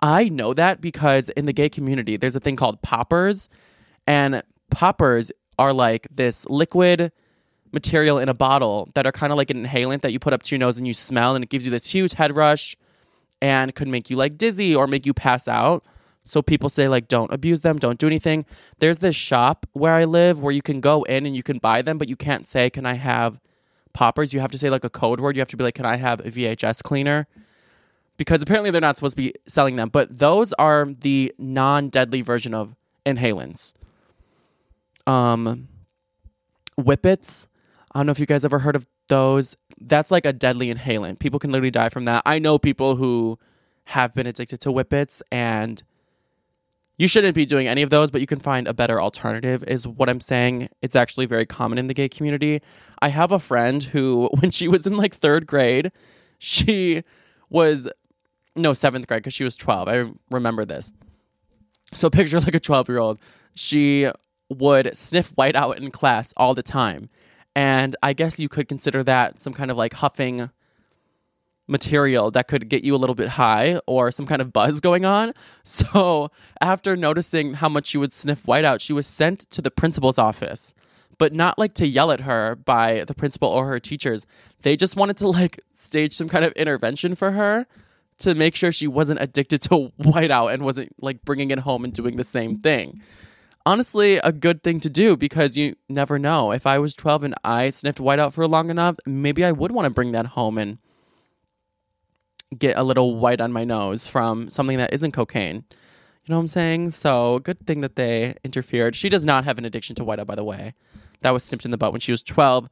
I 0.00 0.28
know 0.28 0.54
that 0.54 0.80
because 0.80 1.28
in 1.30 1.46
the 1.46 1.52
gay 1.52 1.68
community 1.68 2.16
there's 2.16 2.36
a 2.36 2.40
thing 2.40 2.56
called 2.56 2.80
poppers 2.82 3.48
and 4.06 4.42
poppers 4.70 5.32
are 5.58 5.72
like 5.72 6.06
this 6.10 6.46
liquid 6.48 7.10
material 7.72 8.18
in 8.18 8.28
a 8.28 8.34
bottle 8.34 8.88
that 8.94 9.06
are 9.06 9.12
kind 9.12 9.32
of 9.32 9.36
like 9.36 9.50
an 9.50 9.64
inhalant 9.64 10.02
that 10.02 10.12
you 10.12 10.18
put 10.18 10.32
up 10.32 10.42
to 10.42 10.54
your 10.54 10.60
nose 10.60 10.78
and 10.78 10.86
you 10.86 10.94
smell 10.94 11.34
and 11.34 11.42
it 11.42 11.50
gives 11.50 11.64
you 11.64 11.70
this 11.70 11.90
huge 11.90 12.14
head 12.14 12.34
rush 12.34 12.76
and 13.42 13.74
could 13.74 13.88
make 13.88 14.08
you 14.08 14.16
like 14.16 14.38
dizzy 14.38 14.74
or 14.74 14.86
make 14.86 15.04
you 15.04 15.12
pass 15.12 15.48
out. 15.48 15.84
So 16.28 16.42
people 16.42 16.68
say 16.68 16.88
like 16.88 17.08
don't 17.08 17.32
abuse 17.32 17.62
them, 17.62 17.78
don't 17.78 17.98
do 17.98 18.06
anything. 18.06 18.44
There's 18.78 18.98
this 18.98 19.16
shop 19.16 19.66
where 19.72 19.94
I 19.94 20.04
live 20.04 20.40
where 20.40 20.52
you 20.52 20.62
can 20.62 20.80
go 20.80 21.02
in 21.04 21.26
and 21.26 21.34
you 21.34 21.42
can 21.42 21.58
buy 21.58 21.82
them, 21.82 21.98
but 21.98 22.08
you 22.08 22.16
can't 22.16 22.46
say 22.46 22.70
can 22.70 22.86
I 22.86 22.94
have 22.94 23.40
poppers? 23.92 24.32
You 24.34 24.40
have 24.40 24.50
to 24.52 24.58
say 24.58 24.70
like 24.70 24.84
a 24.84 24.90
code 24.90 25.20
word. 25.20 25.36
You 25.36 25.40
have 25.40 25.48
to 25.50 25.56
be 25.56 25.64
like 25.64 25.74
can 25.74 25.86
I 25.86 25.96
have 25.96 26.20
a 26.20 26.30
VHS 26.30 26.82
cleaner? 26.82 27.26
Because 28.16 28.42
apparently 28.42 28.70
they're 28.70 28.80
not 28.80 28.96
supposed 28.96 29.16
to 29.16 29.22
be 29.22 29.34
selling 29.46 29.76
them, 29.76 29.88
but 29.88 30.18
those 30.18 30.52
are 30.54 30.86
the 30.86 31.32
non-deadly 31.38 32.22
version 32.22 32.52
of 32.54 32.76
inhalants. 33.06 33.72
Um 35.06 35.68
Whippets 36.76 37.46
I 37.94 38.00
don't 38.00 38.06
know 38.06 38.12
if 38.12 38.20
you 38.20 38.26
guys 38.26 38.44
ever 38.44 38.58
heard 38.60 38.76
of 38.76 38.86
those. 39.08 39.56
That's 39.80 40.10
like 40.10 40.26
a 40.26 40.32
deadly 40.32 40.72
inhalant. 40.72 41.18
People 41.18 41.38
can 41.38 41.50
literally 41.50 41.70
die 41.70 41.88
from 41.88 42.04
that. 42.04 42.22
I 42.26 42.38
know 42.38 42.58
people 42.58 42.96
who 42.96 43.38
have 43.86 44.14
been 44.14 44.26
addicted 44.26 44.60
to 44.60 44.70
whippets 44.70 45.22
and 45.32 45.82
you 46.98 47.06
shouldn't 47.06 47.34
be 47.34 47.46
doing 47.46 47.68
any 47.68 47.82
of 47.82 47.90
those, 47.90 48.10
but 48.10 48.20
you 48.20 48.26
can 48.26 48.40
find 48.40 48.66
a 48.66 48.74
better 48.74 49.00
alternative, 49.00 49.62
is 49.64 49.86
what 49.86 50.08
I'm 50.08 50.20
saying. 50.20 50.68
It's 50.82 50.96
actually 50.96 51.26
very 51.26 51.46
common 51.46 51.78
in 51.78 51.86
the 51.86 51.94
gay 51.94 52.08
community. 52.08 52.60
I 53.00 53.08
have 53.08 53.30
a 53.30 53.38
friend 53.38 53.82
who, 53.82 54.28
when 54.40 54.50
she 54.50 54.66
was 54.68 54.86
in 54.86 54.96
like 54.96 55.14
third 55.14 55.46
grade, 55.46 55.92
she 56.38 57.04
was, 57.48 57.88
no, 58.56 58.74
seventh 58.74 59.06
grade, 59.06 59.22
because 59.22 59.34
she 59.34 59.44
was 59.44 59.56
12. 59.56 59.88
I 59.88 60.10
remember 60.30 60.64
this. 60.64 60.92
So 61.94 62.10
picture 62.10 62.40
like 62.40 62.54
a 62.54 62.60
12 62.60 62.88
year 62.88 62.98
old. 62.98 63.20
She 63.54 64.10
would 64.50 64.96
sniff 64.96 65.28
white 65.36 65.56
out 65.56 65.78
in 65.78 65.90
class 65.90 66.34
all 66.36 66.54
the 66.54 66.62
time. 66.62 67.08
And 67.54 67.96
I 68.02 68.12
guess 68.12 68.38
you 68.38 68.48
could 68.48 68.68
consider 68.68 69.02
that 69.04 69.38
some 69.38 69.52
kind 69.52 69.70
of 69.70 69.76
like 69.76 69.94
huffing 69.94 70.50
material 71.68 72.30
that 72.32 72.48
could 72.48 72.68
get 72.68 72.82
you 72.82 72.94
a 72.94 72.98
little 72.98 73.14
bit 73.14 73.28
high 73.28 73.78
or 73.86 74.10
some 74.10 74.26
kind 74.26 74.40
of 74.40 74.52
buzz 74.52 74.80
going 74.80 75.04
on. 75.04 75.32
So, 75.64 76.30
after 76.62 76.96
noticing 76.96 77.54
how 77.54 77.68
much 77.68 77.86
she 77.86 77.98
would 77.98 78.12
sniff 78.12 78.46
white 78.46 78.64
out, 78.64 78.80
she 78.80 78.94
was 78.94 79.06
sent 79.06 79.40
to 79.50 79.60
the 79.60 79.70
principal's 79.70 80.16
office, 80.16 80.72
but 81.18 81.34
not 81.34 81.58
like 81.58 81.74
to 81.74 81.86
yell 81.86 82.10
at 82.10 82.22
her 82.22 82.54
by 82.56 83.04
the 83.04 83.14
principal 83.14 83.50
or 83.50 83.68
her 83.68 83.78
teachers. 83.78 84.24
They 84.62 84.76
just 84.76 84.96
wanted 84.96 85.18
to 85.18 85.28
like 85.28 85.60
stage 85.74 86.14
some 86.14 86.28
kind 86.28 86.44
of 86.44 86.52
intervention 86.52 87.14
for 87.14 87.32
her 87.32 87.66
to 88.18 88.34
make 88.34 88.54
sure 88.54 88.72
she 88.72 88.86
wasn't 88.86 89.20
addicted 89.20 89.60
to 89.62 89.92
whiteout 90.00 90.54
and 90.54 90.64
wasn't 90.64 90.90
like 91.00 91.22
bringing 91.22 91.50
it 91.50 91.60
home 91.60 91.84
and 91.84 91.92
doing 91.92 92.16
the 92.16 92.24
same 92.24 92.58
thing. 92.58 93.02
Honestly, 93.66 94.16
a 94.16 94.32
good 94.32 94.62
thing 94.62 94.80
to 94.80 94.88
do 94.88 95.16
because 95.16 95.56
you 95.56 95.76
never 95.88 96.18
know. 96.18 96.52
If 96.52 96.66
I 96.66 96.78
was 96.78 96.94
12 96.94 97.24
and 97.24 97.34
I 97.44 97.68
sniffed 97.70 97.98
whiteout 97.98 98.32
for 98.32 98.46
long 98.48 98.70
enough, 98.70 98.96
maybe 99.04 99.44
I 99.44 99.52
would 99.52 99.72
want 99.72 99.84
to 99.84 99.90
bring 99.90 100.12
that 100.12 100.26
home 100.26 100.56
and 100.56 100.78
get 102.56 102.76
a 102.76 102.82
little 102.82 103.16
white 103.16 103.40
on 103.40 103.52
my 103.52 103.64
nose 103.64 104.06
from 104.06 104.48
something 104.50 104.78
that 104.78 104.92
isn't 104.92 105.12
cocaine. 105.12 105.64
You 106.24 106.32
know 106.32 106.36
what 106.36 106.42
I'm 106.42 106.48
saying? 106.48 106.90
So, 106.90 107.38
good 107.38 107.66
thing 107.66 107.80
that 107.80 107.96
they 107.96 108.34
interfered. 108.44 108.94
She 108.94 109.08
does 109.08 109.24
not 109.24 109.44
have 109.44 109.58
an 109.58 109.64
addiction 109.64 109.96
to 109.96 110.04
whiteout, 110.04 110.20
oh, 110.20 110.24
by 110.26 110.34
the 110.34 110.44
way. 110.44 110.74
That 111.22 111.30
was 111.30 111.42
snipped 111.42 111.64
in 111.64 111.70
the 111.70 111.78
butt 111.78 111.92
when 111.92 112.00
she 112.00 112.12
was 112.12 112.22
12. 112.22 112.68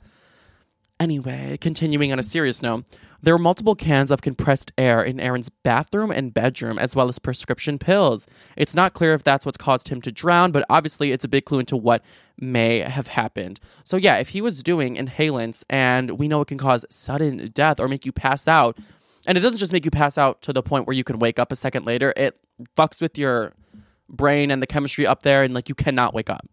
Anyway, 1.01 1.59
continuing 1.61 2.13
on 2.13 2.19
a 2.19 2.23
serious 2.23 2.63
note, 2.63 2.85
there 3.23 3.35
were 3.35 3.39
multiple 3.39 3.75
cans 3.75 4.11
of 4.11 4.23
compressed 4.23 4.73
air 4.79 5.03
in 5.03 5.19
Aaron's 5.21 5.49
bathroom 5.49 6.11
and 6.11 6.33
bedroom, 6.33 6.79
as 6.79 6.95
well 6.95 7.09
as 7.09 7.19
prescription 7.19 7.79
pills. 7.79 8.27
It's 8.57 8.75
not 8.75 8.95
clear 8.95 9.15
if 9.15 9.25
that's 9.25 9.45
what's 9.45 9.59
caused 9.59 9.89
him 9.89 10.01
to 10.03 10.13
drown, 10.13 10.53
but 10.53 10.65
obviously 10.71 11.13
it's 11.13 11.25
a 11.25 11.29
big 11.29 11.45
clue 11.45 11.59
into 11.59 11.77
what 11.77 12.03
may 12.39 12.81
have 12.81 13.09
happened. 13.09 13.59
So, 13.85 13.97
yeah, 13.97 14.17
if 14.17 14.31
he 14.31 14.41
was 14.41 14.63
doing 14.63 14.97
inhalants 14.97 15.65
and 15.69 16.13
we 16.13 16.29
know 16.29 16.41
it 16.43 16.49
can 16.49 16.59
cause 16.59 16.85
sudden 16.89 17.47
death 17.53 17.81
or 17.81 17.89
make 17.89 18.07
you 18.07 18.13
pass 18.13 18.47
out, 18.47 18.79
and 19.27 19.37
it 19.37 19.41
doesn't 19.41 19.59
just 19.59 19.73
make 19.73 19.85
you 19.85 19.91
pass 19.91 20.17
out 20.17 20.43
to 20.43 20.53
the 20.53 20.63
point 20.63 20.87
where 20.87 20.95
you 20.95 21.05
can 21.05 21.19
wake 21.19 21.39
up 21.39 21.53
a 21.53 21.57
second 21.57 21.85
later, 21.87 22.13
it 22.17 22.39
fucks 22.77 23.01
with 23.01 23.19
your 23.19 23.53
brain 24.09 24.51
and 24.51 24.63
the 24.63 24.67
chemistry 24.67 25.07
up 25.07 25.23
there, 25.23 25.43
and 25.43 25.53
like 25.55 25.69
you 25.69 25.75
cannot 25.75 26.15
wake 26.15 26.31
up. 26.31 26.47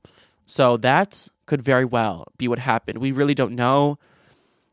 So, 0.46 0.76
that 0.78 1.28
could 1.46 1.62
very 1.62 1.86
well 1.86 2.28
be 2.38 2.48
what 2.50 2.60
happened. 2.60 2.98
We 2.98 3.12
really 3.12 3.34
don't 3.34 3.54
know 3.56 3.98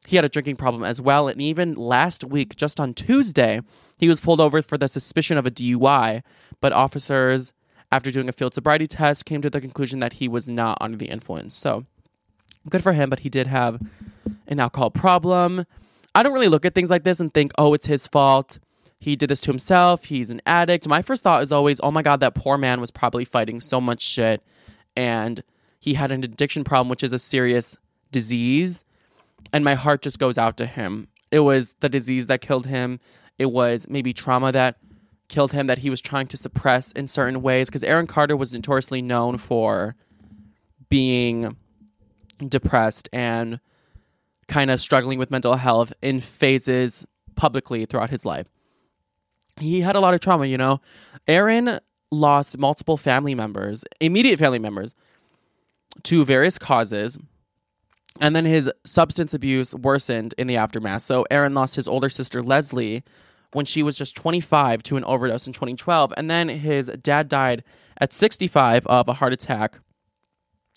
he 0.06 0.16
had 0.16 0.24
a 0.24 0.28
drinking 0.28 0.56
problem 0.56 0.82
as 0.84 1.00
well. 1.00 1.28
And 1.28 1.40
even 1.40 1.74
last 1.74 2.24
week, 2.24 2.56
just 2.56 2.80
on 2.80 2.94
Tuesday, 2.94 3.60
he 3.98 4.08
was 4.08 4.20
pulled 4.20 4.40
over 4.40 4.62
for 4.62 4.78
the 4.78 4.88
suspicion 4.88 5.36
of 5.36 5.46
a 5.46 5.50
DUI. 5.50 6.22
But 6.60 6.72
officers, 6.72 7.52
after 7.92 8.10
doing 8.10 8.28
a 8.28 8.32
field 8.32 8.54
sobriety 8.54 8.86
test, 8.86 9.26
came 9.26 9.42
to 9.42 9.50
the 9.50 9.60
conclusion 9.60 10.00
that 10.00 10.14
he 10.14 10.28
was 10.28 10.48
not 10.48 10.78
under 10.80 10.96
the 10.96 11.06
influence. 11.06 11.54
So 11.54 11.86
good 12.68 12.82
for 12.82 12.92
him, 12.92 13.10
but 13.10 13.20
he 13.20 13.28
did 13.28 13.46
have 13.46 13.80
an 14.46 14.60
alcohol 14.60 14.90
problem. 14.90 15.66
I 16.14 16.22
don't 16.22 16.32
really 16.32 16.48
look 16.48 16.64
at 16.64 16.74
things 16.74 16.90
like 16.90 17.04
this 17.04 17.20
and 17.20 17.32
think, 17.32 17.52
oh, 17.58 17.74
it's 17.74 17.86
his 17.86 18.06
fault. 18.06 18.58
He 18.98 19.16
did 19.16 19.30
this 19.30 19.40
to 19.42 19.50
himself. 19.50 20.04
He's 20.04 20.30
an 20.30 20.42
addict. 20.44 20.86
My 20.86 21.02
first 21.02 21.22
thought 21.22 21.42
is 21.42 21.52
always, 21.52 21.80
oh 21.82 21.90
my 21.90 22.02
God, 22.02 22.20
that 22.20 22.34
poor 22.34 22.58
man 22.58 22.80
was 22.80 22.90
probably 22.90 23.24
fighting 23.24 23.60
so 23.60 23.80
much 23.80 24.02
shit. 24.02 24.42
And 24.96 25.42
he 25.78 25.94
had 25.94 26.10
an 26.10 26.22
addiction 26.22 26.64
problem, 26.64 26.88
which 26.88 27.02
is 27.02 27.12
a 27.12 27.18
serious 27.18 27.76
disease 28.12 28.84
and 29.52 29.64
my 29.64 29.74
heart 29.74 30.02
just 30.02 30.18
goes 30.18 30.38
out 30.38 30.56
to 30.58 30.66
him. 30.66 31.08
It 31.30 31.40
was 31.40 31.74
the 31.80 31.88
disease 31.88 32.26
that 32.26 32.40
killed 32.40 32.66
him. 32.66 33.00
It 33.38 33.46
was 33.46 33.86
maybe 33.88 34.12
trauma 34.12 34.52
that 34.52 34.76
killed 35.28 35.52
him 35.52 35.66
that 35.66 35.78
he 35.78 35.90
was 35.90 36.00
trying 36.00 36.26
to 36.28 36.36
suppress 36.36 36.92
in 36.92 37.06
certain 37.06 37.40
ways 37.42 37.68
because 37.68 37.84
Aaron 37.84 38.06
Carter 38.06 38.36
was 38.36 38.52
notoriously 38.52 39.00
known 39.00 39.38
for 39.38 39.94
being 40.88 41.56
depressed 42.46 43.08
and 43.12 43.60
kind 44.50 44.70
of 44.70 44.80
struggling 44.80 45.18
with 45.18 45.30
mental 45.30 45.54
health 45.54 45.92
in 46.02 46.20
phases 46.20 47.06
publicly 47.36 47.86
throughout 47.86 48.10
his 48.10 48.26
life. 48.26 48.50
He 49.58 49.80
had 49.80 49.96
a 49.96 50.00
lot 50.00 50.12
of 50.12 50.20
trauma, 50.20 50.46
you 50.46 50.58
know. 50.58 50.80
Aaron 51.26 51.80
lost 52.10 52.58
multiple 52.58 52.96
family 52.96 53.34
members, 53.34 53.84
immediate 54.00 54.38
family 54.38 54.58
members, 54.58 54.94
to 56.02 56.24
various 56.24 56.58
causes 56.58 57.18
and 58.20 58.34
then 58.34 58.44
his 58.44 58.70
substance 58.84 59.34
abuse 59.34 59.74
worsened 59.74 60.34
in 60.36 60.46
the 60.46 60.56
aftermath. 60.56 61.02
So 61.02 61.24
Aaron 61.30 61.54
lost 61.54 61.76
his 61.76 61.86
older 61.86 62.08
sister 62.08 62.42
Leslie 62.42 63.04
when 63.52 63.64
she 63.64 63.82
was 63.82 63.96
just 63.96 64.16
25 64.16 64.82
to 64.84 64.96
an 64.96 65.04
overdose 65.04 65.46
in 65.46 65.52
2012. 65.52 66.12
And 66.16 66.30
then 66.30 66.48
his 66.48 66.88
dad 67.00 67.28
died 67.28 67.62
at 67.98 68.12
65 68.12 68.86
of 68.86 69.08
a 69.08 69.14
heart 69.14 69.32
attack 69.32 69.78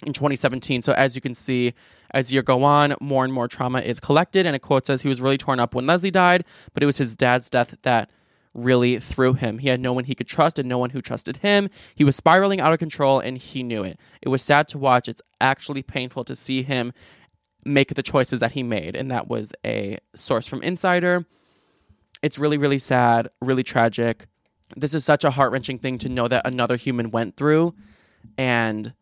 in 0.06 0.14
2017. 0.14 0.82
So 0.82 0.94
as 0.94 1.16
you 1.16 1.22
can 1.22 1.34
see, 1.34 1.74
as 2.14 2.34
year 2.34 2.44
go 2.44 2.64
on, 2.64 2.96
more 3.02 3.24
and 3.24 3.34
more 3.34 3.48
trauma 3.48 3.80
is 3.80 4.00
collected. 4.00 4.46
And 4.46 4.56
a 4.56 4.60
quote 4.60 4.86
says 4.86 5.02
he 5.02 5.10
was 5.10 5.22
really 5.22 5.38
torn 5.38 5.60
up 5.60 5.74
when 5.74 5.86
Leslie 5.86 6.12
died, 6.12 6.46
but 6.74 6.84
it 6.84 6.86
was 6.86 6.98
his 6.98 7.16
dad's 7.16 7.50
death 7.50 7.76
that 7.84 8.10
really 8.54 9.00
threw 9.00 9.34
him. 9.34 9.58
He 9.58 9.70
had 9.70 9.80
no 9.80 9.94
one 9.94 10.04
he 10.04 10.16
could 10.16 10.28
trust 10.28 10.60
and 10.60 10.70
no 10.70 10.78
one 10.78 10.92
who 10.92 11.02
trusted 11.02 11.38
him. 11.38 11.70
He 11.96 12.04
was 12.04 12.16
spiraling 12.16 12.62
out 12.62 12.72
of 12.72 12.80
control 12.80 13.20
and 13.20 13.38
he 13.38 13.64
knew 13.64 13.84
it. 13.84 14.00
It 14.22 14.30
was 14.30 14.42
sad 14.42 14.68
to 14.70 14.78
watch. 14.78 15.08
It's 15.08 15.22
actually 15.42 15.82
painful 15.82 16.24
to 16.26 16.36
see 16.36 16.62
him 16.62 16.94
make 17.66 17.94
the 17.96 18.04
choices 18.04 18.42
that 18.42 18.52
he 18.52 18.62
made. 18.62 18.96
And 18.96 19.10
that 19.10 19.28
was 19.28 19.54
a 19.66 19.98
source 20.14 20.46
from 20.46 20.62
Insider. 20.62 21.26
It's 22.22 22.38
really, 22.38 22.58
really 22.58 22.78
sad, 22.78 23.30
really 23.42 23.64
tragic. 23.64 24.28
This 24.76 24.94
is 24.94 25.04
such 25.04 25.24
a 25.24 25.32
heart 25.32 25.52
wrenching 25.52 25.80
thing 25.80 25.98
to 26.00 26.10
know 26.10 26.28
that 26.28 26.46
another 26.46 26.78
human 26.78 27.10
went 27.10 27.36
through 27.38 27.74
and 28.38 28.94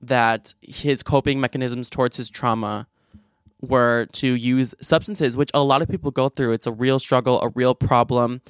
that 0.00 0.54
his 0.60 1.02
coping 1.02 1.40
mechanisms 1.40 1.90
towards 1.90 2.16
his 2.16 2.30
trauma 2.30 2.86
were 3.60 4.06
to 4.12 4.34
use 4.34 4.74
substances, 4.80 5.36
which 5.36 5.50
a 5.54 5.62
lot 5.62 5.82
of 5.82 5.88
people 5.88 6.10
go 6.10 6.28
through. 6.28 6.52
It's 6.52 6.66
a 6.66 6.72
real 6.72 6.98
struggle, 6.98 7.40
a 7.40 7.48
real 7.50 7.74
problem. 7.74 8.40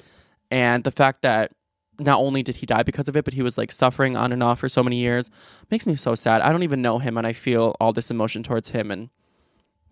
And 0.51 0.83
the 0.83 0.91
fact 0.91 1.23
that 1.23 1.51
not 1.99 2.19
only 2.19 2.43
did 2.43 2.57
he 2.57 2.65
die 2.65 2.83
because 2.83 3.07
of 3.07 3.17
it, 3.17 3.25
but 3.25 3.33
he 3.33 3.41
was 3.41 3.57
like 3.57 3.71
suffering 3.71 4.15
on 4.15 4.31
and 4.31 4.41
off 4.41 4.59
for 4.59 4.69
so 4.69 4.83
many 4.83 4.97
years 4.97 5.29
makes 5.69 5.85
me 5.85 5.95
so 5.95 6.15
sad. 6.15 6.41
I 6.41 6.51
don't 6.51 6.63
even 6.63 6.81
know 6.81 6.99
him, 6.99 7.17
and 7.17 7.27
I 7.27 7.33
feel 7.33 7.75
all 7.79 7.91
this 7.91 8.11
emotion 8.11 8.43
towards 8.43 8.69
him. 8.69 8.91
And 8.91 9.09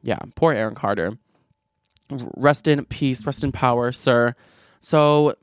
yeah, 0.03 0.19
poor 0.35 0.53
Aaron 0.53 0.75
Carter. 0.75 1.17
Rest 2.09 2.67
in 2.67 2.85
peace, 2.85 3.25
rest 3.25 3.43
in 3.43 3.51
power, 3.51 3.91
sir. 3.91 4.35
So 4.79 5.35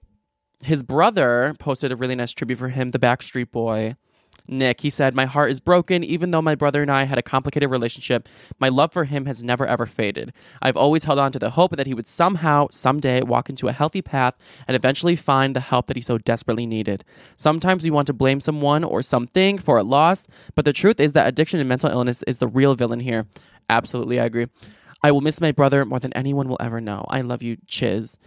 his 0.63 0.83
brother 0.83 1.55
posted 1.59 1.93
a 1.93 1.97
really 1.97 2.15
nice 2.15 2.33
tribute 2.33 2.59
for 2.59 2.69
him, 2.69 2.89
the 2.89 2.99
Backstreet 2.99 3.51
Boy. 3.51 3.97
Nick, 4.47 4.83
he 4.83 4.91
said, 4.91 5.15
My 5.15 5.25
heart 5.25 5.51
is 5.51 5.61
broken. 5.61 6.05
Even 6.05 6.31
though 6.31 6.43
my 6.43 6.55
brother 6.55 6.83
and 6.83 6.91
I 6.91 7.05
had 7.05 7.19
a 7.19 7.23
complicated 7.23 7.71
relationship, 7.71 8.29
my 8.59 8.69
love 8.69 8.93
for 8.93 9.05
him 9.05 9.27
has 9.27 9.43
never 9.43 9.67
ever 9.67 9.87
faded. 9.87 10.33
I've 10.61 10.77
always 10.77 11.05
held 11.05 11.19
on 11.19 11.33
to 11.33 11.39
the 11.39 11.51
hope 11.51 11.77
that 11.77 11.87
he 11.87 11.95
would 11.95 12.09
somehow, 12.09 12.69
someday, 12.71 13.23
walk 13.23 13.49
into 13.49 13.69
a 13.69 13.73
healthy 13.73 14.03
path 14.03 14.35
and 14.69 14.75
eventually 14.75 15.17
find 15.17 15.57
the 15.57 15.61
help 15.61 15.87
that 15.87 15.97
he 15.97 16.03
so 16.03 16.19
desperately 16.19 16.67
needed. 16.67 17.05
Sometimes 17.37 17.85
we 17.85 17.91
want 17.91 18.07
to 18.09 18.13
blame 18.13 18.41
someone 18.41 18.85
or 18.85 19.03
something 19.03 19.59
for 19.59 19.79
a 19.79 19.83
loss, 19.83 20.27
but 20.55 20.65
the 20.65 20.73
truth 20.73 21.01
is 21.01 21.15
that 21.15 21.27
addiction 21.27 21.61
and 21.61 21.69
mental 21.69 21.91
illness 21.91 22.23
is 22.25 22.39
the 22.39 22.49
real 22.49 22.75
villain 22.75 23.01
here. 23.01 23.27
Absolutely, 23.71 24.21
I 24.21 24.27
agree. 24.27 24.47
I 25.03 25.11
will 25.11 25.21
miss 25.21 25.41
my 25.41 25.53
brother 25.53 25.85
more 25.85 26.01
than 26.01 26.13
anyone 26.15 26.49
will 26.49 26.59
ever 26.61 26.81
know. 26.81 27.05
I 27.09 27.23
love 27.23 27.43
you, 27.43 27.57
Chiz. 27.67 28.19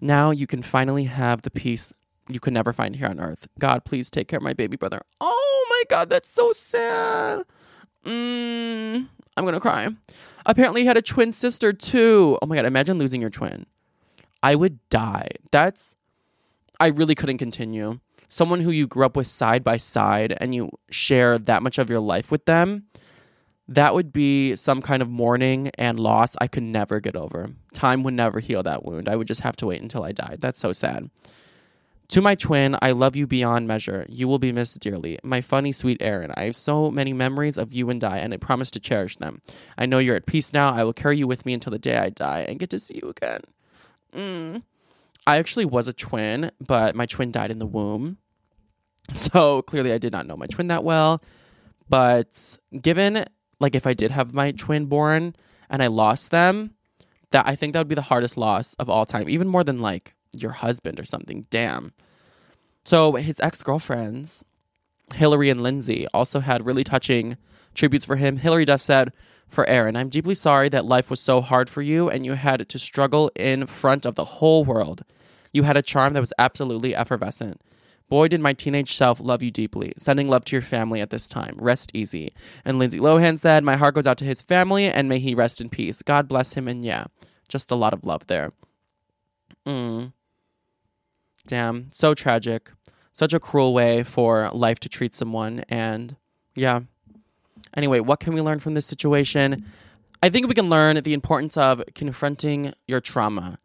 Now 0.00 0.30
you 0.30 0.46
can 0.46 0.62
finally 0.62 1.04
have 1.04 1.42
the 1.42 1.50
peace 1.50 1.92
you 2.28 2.40
could 2.40 2.52
never 2.52 2.72
find 2.72 2.96
here 2.96 3.08
on 3.08 3.20
earth. 3.20 3.48
God, 3.58 3.84
please 3.84 4.10
take 4.10 4.28
care 4.28 4.38
of 4.38 4.42
my 4.42 4.52
baby 4.52 4.76
brother. 4.76 5.02
Oh 5.20 5.66
my 5.70 5.82
God, 5.88 6.10
that's 6.10 6.28
so 6.28 6.52
sad. 6.52 7.44
Mm, 8.04 9.08
I'm 9.36 9.44
gonna 9.44 9.60
cry. 9.60 9.88
Apparently, 10.46 10.82
he 10.82 10.86
had 10.86 10.96
a 10.96 11.02
twin 11.02 11.32
sister 11.32 11.72
too. 11.72 12.38
Oh 12.40 12.46
my 12.46 12.56
God, 12.56 12.64
imagine 12.64 12.98
losing 12.98 13.20
your 13.20 13.30
twin. 13.30 13.66
I 14.42 14.54
would 14.54 14.78
die. 14.88 15.28
That's. 15.50 15.94
I 16.80 16.88
really 16.88 17.14
couldn't 17.14 17.38
continue. 17.38 17.98
Someone 18.28 18.60
who 18.60 18.70
you 18.70 18.86
grew 18.86 19.04
up 19.04 19.16
with 19.16 19.26
side 19.26 19.64
by 19.64 19.78
side 19.78 20.36
and 20.40 20.54
you 20.54 20.70
share 20.90 21.38
that 21.38 21.62
much 21.62 21.78
of 21.78 21.90
your 21.90 21.98
life 21.98 22.30
with 22.30 22.44
them, 22.44 22.84
that 23.66 23.94
would 23.94 24.12
be 24.12 24.54
some 24.54 24.80
kind 24.80 25.02
of 25.02 25.08
mourning 25.10 25.70
and 25.76 25.98
loss 25.98 26.36
I 26.40 26.46
could 26.46 26.62
never 26.62 27.00
get 27.00 27.16
over. 27.16 27.50
Time 27.74 28.02
would 28.02 28.14
never 28.14 28.40
heal 28.40 28.62
that 28.62 28.84
wound. 28.84 29.08
I 29.08 29.16
would 29.16 29.26
just 29.26 29.40
have 29.40 29.56
to 29.56 29.66
wait 29.66 29.82
until 29.82 30.04
I 30.04 30.12
died. 30.12 30.38
That's 30.40 30.60
so 30.60 30.72
sad. 30.72 31.10
To 32.08 32.22
my 32.22 32.34
twin, 32.34 32.74
I 32.80 32.92
love 32.92 33.16
you 33.16 33.26
beyond 33.26 33.68
measure. 33.68 34.06
You 34.08 34.28
will 34.28 34.38
be 34.38 34.50
missed 34.50 34.80
dearly. 34.80 35.18
My 35.22 35.42
funny, 35.42 35.72
sweet 35.72 36.00
Aaron. 36.00 36.32
I 36.38 36.44
have 36.44 36.56
so 36.56 36.90
many 36.90 37.12
memories 37.12 37.58
of 37.58 37.74
you 37.74 37.90
and 37.90 38.02
I, 38.02 38.16
and 38.16 38.32
I 38.32 38.38
promise 38.38 38.70
to 38.72 38.80
cherish 38.80 39.16
them. 39.16 39.42
I 39.76 39.84
know 39.84 39.98
you're 39.98 40.16
at 40.16 40.24
peace 40.24 40.54
now. 40.54 40.70
I 40.70 40.84
will 40.84 40.94
carry 40.94 41.18
you 41.18 41.26
with 41.26 41.44
me 41.44 41.52
until 41.52 41.70
the 41.70 41.78
day 41.78 41.98
I 41.98 42.08
die 42.08 42.46
and 42.48 42.58
get 42.58 42.70
to 42.70 42.78
see 42.78 42.98
you 43.02 43.10
again. 43.10 43.40
Mm. 44.14 44.62
I 45.26 45.36
actually 45.36 45.66
was 45.66 45.86
a 45.86 45.92
twin, 45.92 46.50
but 46.66 46.94
my 46.94 47.04
twin 47.04 47.30
died 47.30 47.50
in 47.50 47.58
the 47.58 47.66
womb. 47.66 48.18
So 49.10 49.62
clearly, 49.62 49.92
I 49.94 49.98
did 49.98 50.12
not 50.12 50.26
know 50.26 50.36
my 50.36 50.46
twin 50.46 50.66
that 50.66 50.84
well. 50.84 51.22
But 51.88 52.58
given, 52.78 53.24
like, 53.58 53.74
if 53.74 53.86
I 53.86 53.94
did 53.94 54.10
have 54.10 54.34
my 54.34 54.50
twin 54.52 54.84
born 54.84 55.34
and 55.70 55.82
I 55.82 55.86
lost 55.86 56.30
them, 56.30 56.74
that 57.30 57.48
I 57.48 57.56
think 57.56 57.72
that 57.72 57.80
would 57.80 57.88
be 57.88 57.94
the 57.94 58.02
hardest 58.02 58.36
loss 58.36 58.74
of 58.74 58.90
all 58.90 59.06
time, 59.06 59.30
even 59.30 59.48
more 59.48 59.64
than 59.64 59.78
like 59.78 60.14
your 60.32 60.52
husband 60.52 61.00
or 61.00 61.04
something. 61.04 61.46
Damn. 61.50 61.92
So 62.84 63.12
his 63.14 63.40
ex 63.40 63.62
girlfriends, 63.62 64.44
Hilary 65.14 65.50
and 65.50 65.62
Lindsay, 65.62 66.06
also 66.14 66.40
had 66.40 66.66
really 66.66 66.84
touching 66.84 67.36
tributes 67.74 68.04
for 68.04 68.16
him. 68.16 68.38
Hilary 68.38 68.64
Duff 68.64 68.80
said, 68.80 69.12
For 69.48 69.66
Aaron, 69.66 69.96
I'm 69.96 70.08
deeply 70.08 70.34
sorry 70.34 70.68
that 70.70 70.84
life 70.84 71.10
was 71.10 71.20
so 71.20 71.40
hard 71.40 71.68
for 71.68 71.82
you 71.82 72.08
and 72.08 72.24
you 72.24 72.34
had 72.34 72.68
to 72.68 72.78
struggle 72.78 73.30
in 73.36 73.66
front 73.66 74.06
of 74.06 74.14
the 74.14 74.24
whole 74.24 74.64
world. 74.64 75.04
You 75.52 75.62
had 75.62 75.76
a 75.76 75.82
charm 75.82 76.12
that 76.14 76.20
was 76.20 76.32
absolutely 76.38 76.94
effervescent. 76.94 77.60
Boy, 78.08 78.28
did 78.28 78.40
my 78.40 78.54
teenage 78.54 78.94
self 78.94 79.20
love 79.20 79.42
you 79.42 79.50
deeply. 79.50 79.92
Sending 79.98 80.28
love 80.28 80.44
to 80.46 80.56
your 80.56 80.62
family 80.62 81.00
at 81.00 81.10
this 81.10 81.28
time. 81.28 81.54
Rest 81.58 81.90
easy. 81.92 82.32
And 82.64 82.78
Lindsay 82.78 82.98
Lohan 82.98 83.38
said, 83.38 83.64
My 83.64 83.76
heart 83.76 83.94
goes 83.94 84.06
out 84.06 84.16
to 84.18 84.24
his 84.24 84.40
family 84.40 84.86
and 84.86 85.08
may 85.08 85.18
he 85.18 85.34
rest 85.34 85.60
in 85.60 85.68
peace. 85.68 86.02
God 86.02 86.26
bless 86.26 86.54
him. 86.54 86.68
And 86.68 86.84
yeah, 86.84 87.04
just 87.48 87.70
a 87.70 87.74
lot 87.74 87.92
of 87.92 88.04
love 88.04 88.26
there. 88.26 88.52
Mm. 89.66 90.12
Damn. 91.48 91.90
So 91.90 92.14
tragic. 92.14 92.70
Such 93.12 93.32
a 93.32 93.40
cruel 93.40 93.74
way 93.74 94.04
for 94.04 94.48
life 94.52 94.78
to 94.80 94.88
treat 94.88 95.14
someone. 95.14 95.64
And 95.68 96.14
yeah. 96.54 96.80
Anyway, 97.74 97.98
what 98.00 98.20
can 98.20 98.34
we 98.34 98.40
learn 98.40 98.60
from 98.60 98.74
this 98.74 98.86
situation? 98.86 99.64
I 100.22 100.28
think 100.28 100.46
we 100.46 100.54
can 100.54 100.68
learn 100.68 101.02
the 101.02 101.14
importance 101.14 101.56
of 101.56 101.82
confronting 101.94 102.72
your 102.86 103.00
trauma 103.00 103.58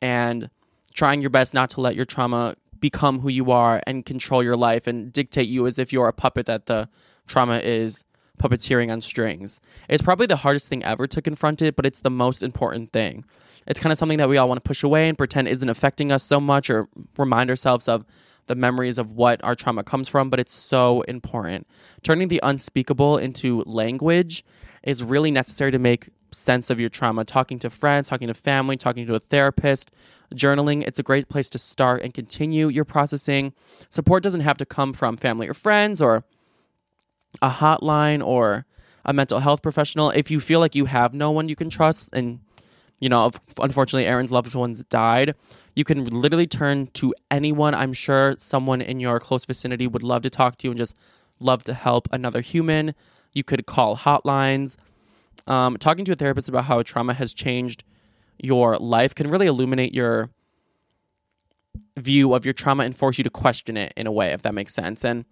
and 0.00 0.50
trying 0.94 1.20
your 1.20 1.30
best 1.30 1.54
not 1.54 1.70
to 1.70 1.80
let 1.80 1.96
your 1.96 2.04
trauma 2.04 2.54
become 2.78 3.20
who 3.20 3.28
you 3.28 3.50
are 3.50 3.80
and 3.86 4.04
control 4.04 4.42
your 4.42 4.56
life 4.56 4.86
and 4.86 5.12
dictate 5.12 5.48
you 5.48 5.66
as 5.66 5.78
if 5.78 5.92
you're 5.92 6.08
a 6.08 6.12
puppet 6.12 6.46
that 6.46 6.66
the 6.66 6.88
trauma 7.26 7.58
is 7.58 8.04
puppeteering 8.38 8.90
on 8.90 9.00
strings. 9.00 9.60
It's 9.88 10.02
probably 10.02 10.26
the 10.26 10.36
hardest 10.36 10.68
thing 10.68 10.82
ever 10.82 11.06
to 11.06 11.22
confront 11.22 11.62
it, 11.62 11.76
but 11.76 11.86
it's 11.86 12.00
the 12.00 12.10
most 12.10 12.42
important 12.42 12.92
thing. 12.92 13.24
It's 13.66 13.80
kind 13.80 13.92
of 13.92 13.98
something 13.98 14.18
that 14.18 14.28
we 14.28 14.36
all 14.36 14.48
want 14.48 14.62
to 14.62 14.66
push 14.68 14.82
away 14.82 15.08
and 15.08 15.16
pretend 15.16 15.48
isn't 15.48 15.68
affecting 15.68 16.10
us 16.12 16.24
so 16.24 16.40
much 16.40 16.70
or 16.70 16.88
remind 17.16 17.50
ourselves 17.50 17.88
of 17.88 18.04
the 18.46 18.54
memories 18.54 18.98
of 18.98 19.12
what 19.12 19.42
our 19.44 19.54
trauma 19.54 19.84
comes 19.84 20.08
from, 20.08 20.28
but 20.28 20.40
it's 20.40 20.52
so 20.52 21.02
important. 21.02 21.66
Turning 22.02 22.28
the 22.28 22.40
unspeakable 22.42 23.16
into 23.18 23.62
language 23.64 24.44
is 24.82 25.04
really 25.04 25.30
necessary 25.30 25.70
to 25.70 25.78
make 25.78 26.08
sense 26.32 26.70
of 26.70 26.80
your 26.80 26.88
trauma. 26.88 27.24
Talking 27.24 27.58
to 27.60 27.70
friends, 27.70 28.08
talking 28.08 28.28
to 28.28 28.34
family, 28.34 28.76
talking 28.76 29.06
to 29.06 29.14
a 29.14 29.20
therapist, 29.20 29.90
journaling, 30.34 30.82
it's 30.86 30.98
a 30.98 31.02
great 31.02 31.28
place 31.28 31.50
to 31.50 31.58
start 31.58 32.02
and 32.02 32.14
continue 32.14 32.68
your 32.68 32.84
processing. 32.84 33.52
Support 33.88 34.22
doesn't 34.22 34.40
have 34.40 34.56
to 34.58 34.66
come 34.66 34.92
from 34.92 35.16
family 35.16 35.48
or 35.48 35.54
friends 35.54 36.00
or 36.00 36.24
a 37.42 37.50
hotline 37.50 38.24
or 38.24 38.66
a 39.04 39.12
mental 39.12 39.40
health 39.40 39.62
professional. 39.62 40.10
If 40.10 40.30
you 40.30 40.40
feel 40.40 40.60
like 40.60 40.74
you 40.74 40.86
have 40.86 41.14
no 41.14 41.30
one 41.30 41.48
you 41.48 41.56
can 41.56 41.70
trust 41.70 42.08
and 42.12 42.40
you 43.00 43.08
know, 43.08 43.30
unfortunately, 43.58 44.06
Aaron's 44.06 44.30
loved 44.30 44.54
ones 44.54 44.84
died. 44.84 45.34
You 45.74 45.84
can 45.84 46.04
literally 46.04 46.46
turn 46.46 46.88
to 46.94 47.14
anyone. 47.30 47.74
I'm 47.74 47.92
sure 47.92 48.34
someone 48.38 48.80
in 48.80 49.00
your 49.00 49.18
close 49.18 49.44
vicinity 49.46 49.86
would 49.86 50.02
love 50.02 50.22
to 50.22 50.30
talk 50.30 50.58
to 50.58 50.66
you 50.66 50.72
and 50.72 50.78
just 50.78 50.96
love 51.40 51.64
to 51.64 51.74
help 51.74 52.08
another 52.12 52.42
human. 52.42 52.94
You 53.32 53.42
could 53.42 53.66
call 53.66 53.96
hotlines. 53.96 54.76
Um, 55.46 55.78
talking 55.78 56.04
to 56.04 56.12
a 56.12 56.16
therapist 56.16 56.48
about 56.48 56.66
how 56.66 56.82
trauma 56.82 57.14
has 57.14 57.32
changed 57.32 57.84
your 58.42 58.76
life 58.76 59.14
can 59.14 59.30
really 59.30 59.46
illuminate 59.46 59.94
your 59.94 60.30
view 61.96 62.34
of 62.34 62.44
your 62.44 62.54
trauma 62.54 62.84
and 62.84 62.96
force 62.96 63.18
you 63.18 63.24
to 63.24 63.30
question 63.30 63.76
it 63.76 63.92
in 63.96 64.06
a 64.06 64.12
way, 64.12 64.32
if 64.32 64.42
that 64.42 64.54
makes 64.54 64.74
sense. 64.74 65.04
And 65.04 65.24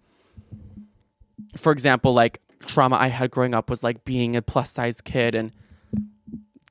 for 1.55 1.71
example, 1.71 2.13
like 2.13 2.41
trauma 2.65 2.95
I 2.95 3.07
had 3.07 3.31
growing 3.31 3.53
up 3.53 3.69
was 3.69 3.83
like 3.83 4.03
being 4.05 4.35
a 4.35 4.41
plus 4.41 4.71
size 4.71 5.01
kid 5.01 5.35
and 5.35 5.51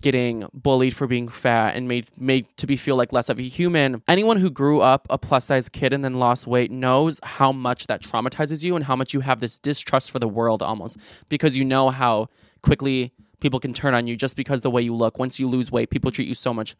getting 0.00 0.46
bullied 0.54 0.94
for 0.94 1.06
being 1.06 1.28
fat 1.28 1.74
and 1.74 1.88
made 1.88 2.08
made 2.18 2.46
to 2.56 2.66
be 2.66 2.76
feel 2.76 2.96
like 2.96 3.12
less 3.12 3.28
of 3.28 3.38
a 3.38 3.42
human. 3.42 4.02
Anyone 4.06 4.36
who 4.36 4.50
grew 4.50 4.80
up 4.80 5.06
a 5.10 5.18
plus 5.18 5.46
size 5.46 5.68
kid 5.68 5.92
and 5.92 6.04
then 6.04 6.14
lost 6.14 6.46
weight 6.46 6.70
knows 6.70 7.18
how 7.22 7.52
much 7.52 7.86
that 7.88 8.02
traumatizes 8.02 8.62
you 8.62 8.76
and 8.76 8.84
how 8.84 8.94
much 8.94 9.12
you 9.12 9.20
have 9.20 9.40
this 9.40 9.58
distrust 9.58 10.10
for 10.10 10.18
the 10.18 10.28
world 10.28 10.62
almost 10.62 10.98
because 11.28 11.56
you 11.56 11.64
know 11.64 11.90
how 11.90 12.28
quickly 12.62 13.12
people 13.40 13.60
can 13.60 13.72
turn 13.72 13.94
on 13.94 14.06
you 14.06 14.16
just 14.16 14.36
because 14.36 14.62
the 14.62 14.70
way 14.70 14.82
you 14.82 14.94
look. 14.94 15.18
Once 15.18 15.38
you 15.38 15.48
lose 15.48 15.70
weight, 15.70 15.90
people 15.90 16.10
treat 16.10 16.28
you 16.28 16.34
so 16.34 16.54
much 16.54 16.76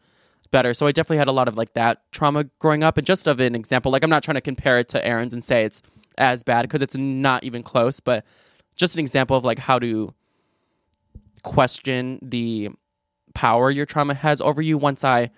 better. 0.51 0.73
So 0.73 0.87
I 0.87 0.91
definitely 0.91 1.17
had 1.17 1.27
a 1.27 1.33
lot 1.33 1.47
of 1.47 1.57
like 1.57 1.73
that 1.73 2.11
trauma 2.11 2.45
growing 2.59 2.83
up 2.83 2.97
and 2.97 3.05
just 3.05 3.27
of 3.27 3.39
an 3.39 3.55
example, 3.55 3.91
like 3.91 4.03
I'm 4.03 4.09
not 4.09 4.23
trying 4.23 4.35
to 4.35 4.41
compare 4.41 4.79
it 4.79 4.87
to 4.89 5.05
Aaron's 5.05 5.33
and 5.33 5.43
say 5.43 5.63
it's 5.63 5.81
as 6.17 6.43
bad 6.43 6.63
because 6.63 6.81
it's 6.81 6.97
not 6.97 7.43
even 7.43 7.63
close, 7.63 7.99
but 7.99 8.25
just 8.75 8.95
an 8.95 8.99
example 8.99 9.37
of 9.37 9.45
like 9.45 9.59
how 9.59 9.79
to 9.79 10.13
question 11.43 12.19
the 12.21 12.69
power 13.39 13.71
your 13.71 13.85
trauma 13.85 14.13
has 14.13 14.41
over 14.41 14.61
you 14.61 14.77
once 14.77 15.01
I 15.05 15.29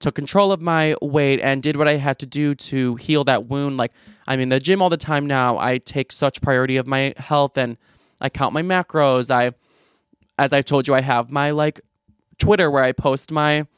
took 0.00 0.16
control 0.16 0.50
of 0.50 0.60
my 0.60 0.96
weight 1.00 1.38
and 1.38 1.62
did 1.62 1.76
what 1.76 1.86
I 1.86 1.98
had 1.98 2.18
to 2.18 2.26
do 2.26 2.52
to 2.56 2.96
heal 2.96 3.22
that 3.24 3.46
wound. 3.46 3.76
Like 3.76 3.92
I'm 4.26 4.40
in 4.40 4.48
the 4.48 4.58
gym 4.58 4.82
all 4.82 4.90
the 4.90 4.96
time 4.96 5.24
now. 5.26 5.56
I 5.56 5.78
take 5.78 6.10
such 6.10 6.42
priority 6.42 6.78
of 6.78 6.88
my 6.88 7.14
health 7.16 7.56
and 7.56 7.76
I 8.20 8.28
count 8.28 8.54
my 8.54 8.62
macros. 8.62 9.30
I 9.30 9.52
as 10.36 10.52
I've 10.52 10.64
told 10.64 10.88
you, 10.88 10.94
I 10.94 11.00
have 11.00 11.30
my 11.30 11.52
like 11.52 11.80
Twitter 12.40 12.68
where 12.68 12.82
I 12.82 12.90
post 12.90 13.30
my 13.30 13.68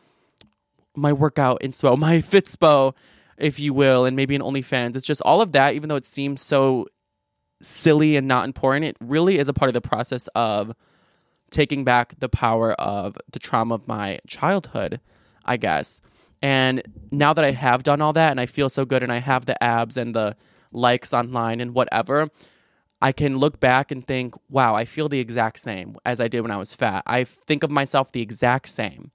my 0.94 1.12
workout 1.12 1.60
inspo, 1.60 1.98
my 2.08 2.22
Fitspo, 2.22 2.94
if 3.36 3.60
you 3.60 3.74
will, 3.74 4.06
and 4.06 4.16
maybe 4.16 4.34
an 4.34 4.40
OnlyFans. 4.40 4.96
It's 4.96 5.04
just 5.04 5.20
all 5.20 5.42
of 5.42 5.52
that, 5.52 5.74
even 5.74 5.90
though 5.90 5.96
it 5.96 6.06
seems 6.06 6.40
so 6.40 6.86
silly 7.60 8.16
and 8.16 8.26
not 8.26 8.46
important, 8.46 8.86
it 8.86 8.96
really 9.00 9.36
is 9.36 9.50
a 9.50 9.52
part 9.52 9.68
of 9.68 9.74
the 9.74 9.82
process 9.82 10.30
of 10.34 10.74
taking 11.50 11.84
back 11.84 12.18
the 12.18 12.28
power 12.28 12.72
of 12.72 13.16
the 13.30 13.38
trauma 13.38 13.74
of 13.74 13.88
my 13.88 14.18
childhood, 14.26 15.00
I 15.44 15.56
guess. 15.56 16.00
And 16.42 16.82
now 17.10 17.32
that 17.32 17.44
I 17.44 17.52
have 17.52 17.82
done 17.82 18.00
all 18.00 18.12
that 18.12 18.30
and 18.30 18.40
I 18.40 18.46
feel 18.46 18.68
so 18.68 18.84
good 18.84 19.02
and 19.02 19.12
I 19.12 19.18
have 19.18 19.46
the 19.46 19.62
abs 19.62 19.96
and 19.96 20.14
the 20.14 20.36
likes 20.72 21.14
online 21.14 21.60
and 21.60 21.74
whatever, 21.74 22.28
I 23.00 23.12
can 23.12 23.38
look 23.38 23.60
back 23.60 23.90
and 23.90 24.06
think, 24.06 24.34
wow, 24.48 24.74
I 24.74 24.84
feel 24.84 25.08
the 25.08 25.20
exact 25.20 25.58
same 25.58 25.96
as 26.04 26.20
I 26.20 26.28
did 26.28 26.40
when 26.40 26.50
I 26.50 26.56
was 26.56 26.74
fat. 26.74 27.02
I 27.06 27.24
think 27.24 27.62
of 27.62 27.70
myself 27.70 28.12
the 28.12 28.22
exact 28.22 28.68
same. 28.68 29.10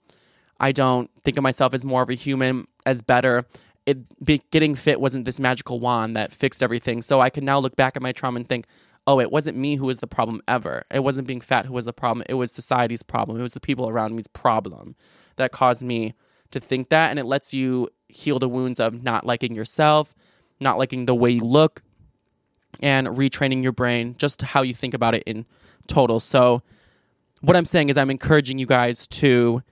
I 0.59 0.71
don't 0.71 1.09
think 1.23 1.37
of 1.37 1.43
myself 1.43 1.73
as 1.73 1.83
more 1.83 2.03
of 2.03 2.09
a 2.09 2.13
human, 2.13 2.67
as 2.85 3.01
better. 3.01 3.45
It 3.87 4.23
be, 4.23 4.41
getting 4.51 4.75
fit 4.75 5.01
wasn't 5.01 5.25
this 5.25 5.39
magical 5.39 5.79
wand 5.79 6.15
that 6.15 6.31
fixed 6.31 6.61
everything. 6.61 7.01
So 7.01 7.19
I 7.19 7.31
can 7.31 7.43
now 7.43 7.57
look 7.57 7.75
back 7.75 7.95
at 7.95 8.01
my 8.01 8.11
trauma 8.11 8.37
and 8.37 8.47
think, 8.47 8.67
oh, 9.07 9.19
it 9.19 9.31
wasn't 9.31 9.57
me 9.57 9.75
who 9.75 9.85
was 9.85 9.99
the 9.99 10.07
problem 10.07 10.41
ever. 10.47 10.83
It 10.91 10.99
wasn't 10.99 11.27
being 11.27 11.41
fat 11.41 11.65
who 11.65 11.73
was 11.73 11.85
the 11.85 11.93
problem. 11.93 12.25
It 12.29 12.35
was 12.35 12.51
society's 12.51 13.03
problem. 13.03 13.39
It 13.39 13.43
was 13.43 13.53
the 13.53 13.59
people 13.59 13.89
around 13.89 14.15
me's 14.15 14.27
problem 14.27 14.95
that 15.37 15.51
caused 15.51 15.81
me 15.81 16.13
to 16.51 16.59
think 16.59 16.89
that. 16.89 17.09
And 17.09 17.17
it 17.17 17.25
lets 17.25 17.53
you 17.53 17.89
heal 18.09 18.39
the 18.39 18.49
wounds 18.49 18.79
of 18.79 19.03
not 19.03 19.25
liking 19.25 19.55
yourself, 19.55 20.13
not 20.59 20.77
liking 20.77 21.05
the 21.05 21.15
way 21.15 21.31
you 21.31 21.41
look, 21.41 21.81
and 22.81 23.07
retraining 23.07 23.63
your 23.63 23.71
brain 23.71 24.15
just 24.17 24.41
how 24.41 24.61
you 24.61 24.73
think 24.73 24.93
about 24.93 25.15
it 25.15 25.23
in 25.25 25.45
total. 25.87 26.19
So, 26.19 26.61
what 27.41 27.57
I'm 27.57 27.65
saying 27.65 27.89
is, 27.89 27.97
I'm 27.97 28.11
encouraging 28.11 28.59
you 28.59 28.67
guys 28.67 29.07
to 29.07 29.63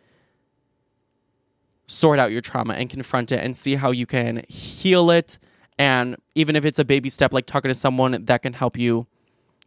sort 1.85 2.19
out 2.19 2.31
your 2.31 2.41
trauma 2.41 2.73
and 2.73 2.89
confront 2.89 3.31
it 3.31 3.43
and 3.43 3.55
see 3.55 3.75
how 3.75 3.91
you 3.91 4.05
can 4.05 4.43
heal 4.49 5.11
it. 5.11 5.37
And 5.77 6.17
even 6.35 6.55
if 6.55 6.65
it's 6.65 6.79
a 6.79 6.85
baby 6.85 7.09
step, 7.09 7.31
like 7.31 7.45
talking 7.45 7.69
to 7.69 7.75
someone 7.75 8.25
that 8.25 8.41
can 8.41 8.53
help 8.53 8.77
you 8.77 9.07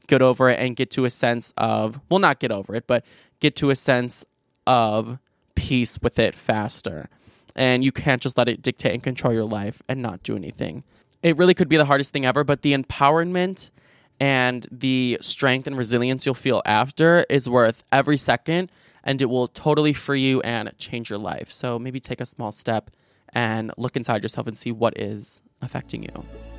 get 0.06 0.22
over 0.22 0.48
it 0.48 0.58
and 0.58 0.76
get 0.76 0.90
to 0.92 1.04
a 1.04 1.10
sense 1.10 1.52
of, 1.56 2.00
well, 2.08 2.20
not 2.20 2.40
get 2.40 2.50
over 2.50 2.74
it, 2.74 2.86
but 2.86 3.04
get 3.40 3.56
to 3.56 3.70
a 3.70 3.76
sense 3.76 4.24
of 4.66 5.18
peace 5.54 5.98
with 6.02 6.18
it 6.18 6.34
faster. 6.34 7.08
And 7.54 7.84
you 7.84 7.92
can't 7.92 8.22
just 8.22 8.38
let 8.38 8.48
it 8.48 8.62
dictate 8.62 8.92
and 8.92 9.02
control 9.02 9.32
your 9.32 9.44
life 9.44 9.82
and 9.88 10.00
not 10.00 10.22
do 10.22 10.36
anything. 10.36 10.84
It 11.22 11.36
really 11.36 11.54
could 11.54 11.68
be 11.68 11.76
the 11.76 11.84
hardest 11.84 12.12
thing 12.12 12.24
ever, 12.24 12.44
but 12.44 12.62
the 12.62 12.74
empowerment 12.74 13.70
and 14.18 14.66
the 14.70 15.18
strength 15.20 15.66
and 15.66 15.76
resilience 15.76 16.24
you'll 16.26 16.34
feel 16.34 16.62
after 16.64 17.24
is 17.28 17.48
worth 17.48 17.84
every 17.92 18.16
second 18.16 18.70
and 19.04 19.20
it 19.20 19.26
will 19.26 19.48
totally 19.48 19.92
free 19.92 20.20
you 20.20 20.40
and 20.42 20.72
change 20.78 21.10
your 21.10 21.18
life. 21.18 21.50
So 21.50 21.78
maybe 21.78 22.00
take 22.00 22.20
a 22.20 22.26
small 22.26 22.52
step 22.52 22.90
and 23.32 23.72
look 23.76 23.96
inside 23.96 24.22
yourself 24.22 24.46
and 24.46 24.56
see 24.56 24.72
what 24.72 24.98
is 24.98 25.40
affecting 25.60 26.02
you. 26.02 26.51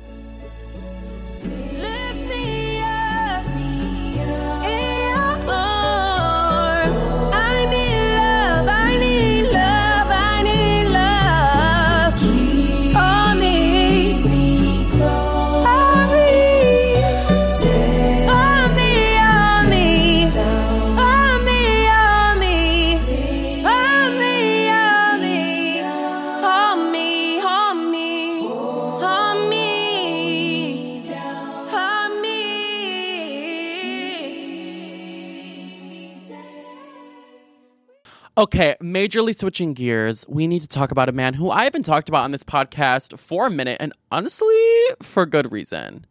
Okay, 38.36 38.74
majorly 38.82 39.32
switching 39.32 39.74
gears, 39.74 40.24
we 40.26 40.48
need 40.48 40.62
to 40.62 40.66
talk 40.66 40.90
about 40.90 41.08
a 41.08 41.12
man 41.12 41.34
who 41.34 41.52
I 41.52 41.62
haven't 41.62 41.84
talked 41.84 42.08
about 42.08 42.24
on 42.24 42.32
this 42.32 42.42
podcast 42.42 43.16
for 43.16 43.46
a 43.46 43.50
minute, 43.50 43.76
and 43.78 43.92
honestly, 44.10 44.56
for 45.00 45.24
good 45.24 45.52
reason. 45.52 46.04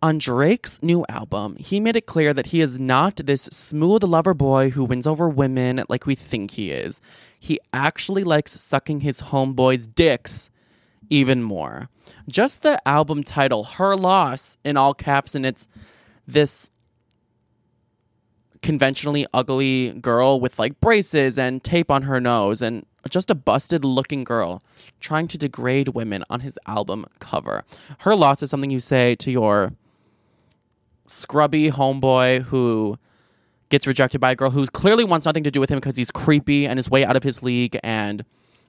On 0.00 0.18
Drake's 0.18 0.80
new 0.84 1.04
album, 1.08 1.56
he 1.56 1.80
made 1.80 1.96
it 1.96 2.06
clear 2.06 2.32
that 2.32 2.46
he 2.46 2.60
is 2.60 2.78
not 2.78 3.16
this 3.16 3.42
smooth 3.50 4.04
lover 4.04 4.34
boy 4.34 4.70
who 4.70 4.84
wins 4.84 5.04
over 5.04 5.28
women 5.28 5.82
like 5.88 6.06
we 6.06 6.14
think 6.14 6.52
he 6.52 6.70
is. 6.70 7.00
He 7.40 7.58
actually 7.72 8.22
likes 8.22 8.52
sucking 8.60 9.00
his 9.00 9.22
homeboys' 9.22 9.92
dicks 9.92 10.48
even 11.10 11.42
more. 11.42 11.88
Just 12.30 12.62
the 12.62 12.80
album 12.86 13.24
title, 13.24 13.64
Her 13.64 13.96
Loss, 13.96 14.58
in 14.62 14.76
all 14.76 14.94
caps, 14.94 15.34
and 15.34 15.44
it's 15.44 15.66
this 16.24 16.70
conventionally 18.62 19.26
ugly 19.34 19.92
girl 19.92 20.40
with 20.40 20.58
like 20.58 20.80
braces 20.80 21.38
and 21.38 21.62
tape 21.62 21.90
on 21.90 22.02
her 22.02 22.20
nose 22.20 22.62
and 22.62 22.84
just 23.10 23.30
a 23.30 23.34
busted 23.34 23.84
looking 23.84 24.24
girl 24.24 24.62
trying 25.00 25.28
to 25.28 25.38
degrade 25.38 25.88
women 25.88 26.24
on 26.28 26.40
his 26.40 26.58
album 26.66 27.06
cover. 27.18 27.64
Her 28.00 28.14
loss 28.14 28.42
is 28.42 28.50
something 28.50 28.70
you 28.70 28.80
say 28.80 29.14
to 29.16 29.30
your 29.30 29.72
scrubby 31.06 31.70
homeboy 31.70 32.42
who 32.42 32.98
gets 33.68 33.86
rejected 33.86 34.20
by 34.20 34.32
a 34.32 34.34
girl 34.34 34.50
who 34.50 34.66
clearly 34.66 35.04
wants 35.04 35.26
nothing 35.26 35.44
to 35.44 35.50
do 35.50 35.60
with 35.60 35.70
him 35.70 35.78
because 35.78 35.96
he's 35.96 36.10
creepy 36.10 36.66
and 36.66 36.78
is 36.78 36.90
way 36.90 37.04
out 37.04 37.16
of 37.16 37.22
his 37.22 37.42
league 37.42 37.78
and 37.82 38.24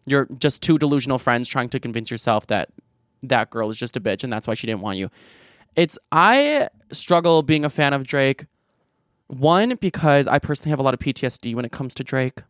you're 0.06 0.28
just 0.38 0.62
two 0.62 0.78
delusional 0.78 1.20
friends 1.20 1.48
trying 1.48 1.70
to 1.70 1.80
convince 1.80 2.10
yourself 2.10 2.48
that 2.48 2.70
that 3.24 3.50
girl 3.50 3.70
is 3.70 3.78
just 3.78 3.96
a 3.98 4.00
bitch 4.00 4.24
and 4.24 4.32
that's 4.32 4.48
why 4.48 4.54
she 4.54 4.68
didn't 4.68 4.82
want 4.82 4.98
you. 4.98 5.10
It's 5.76 5.98
I 6.12 6.70
struggle 6.92 7.44
being 7.44 7.66
a 7.66 7.70
fan 7.70 7.94
of 7.94 8.06
Drake 8.06 8.46
one, 9.28 9.76
because 9.80 10.28
I 10.28 10.40
personally 10.40 10.72
have 10.72 10.80
a 10.80 10.84
lot 10.84 10.94
of 10.94 11.00
PTSD 11.00 11.54
when 11.56 11.66
it 11.66 11.72
comes 11.72 11.94
to 11.96 12.04
Drake. 12.04 12.42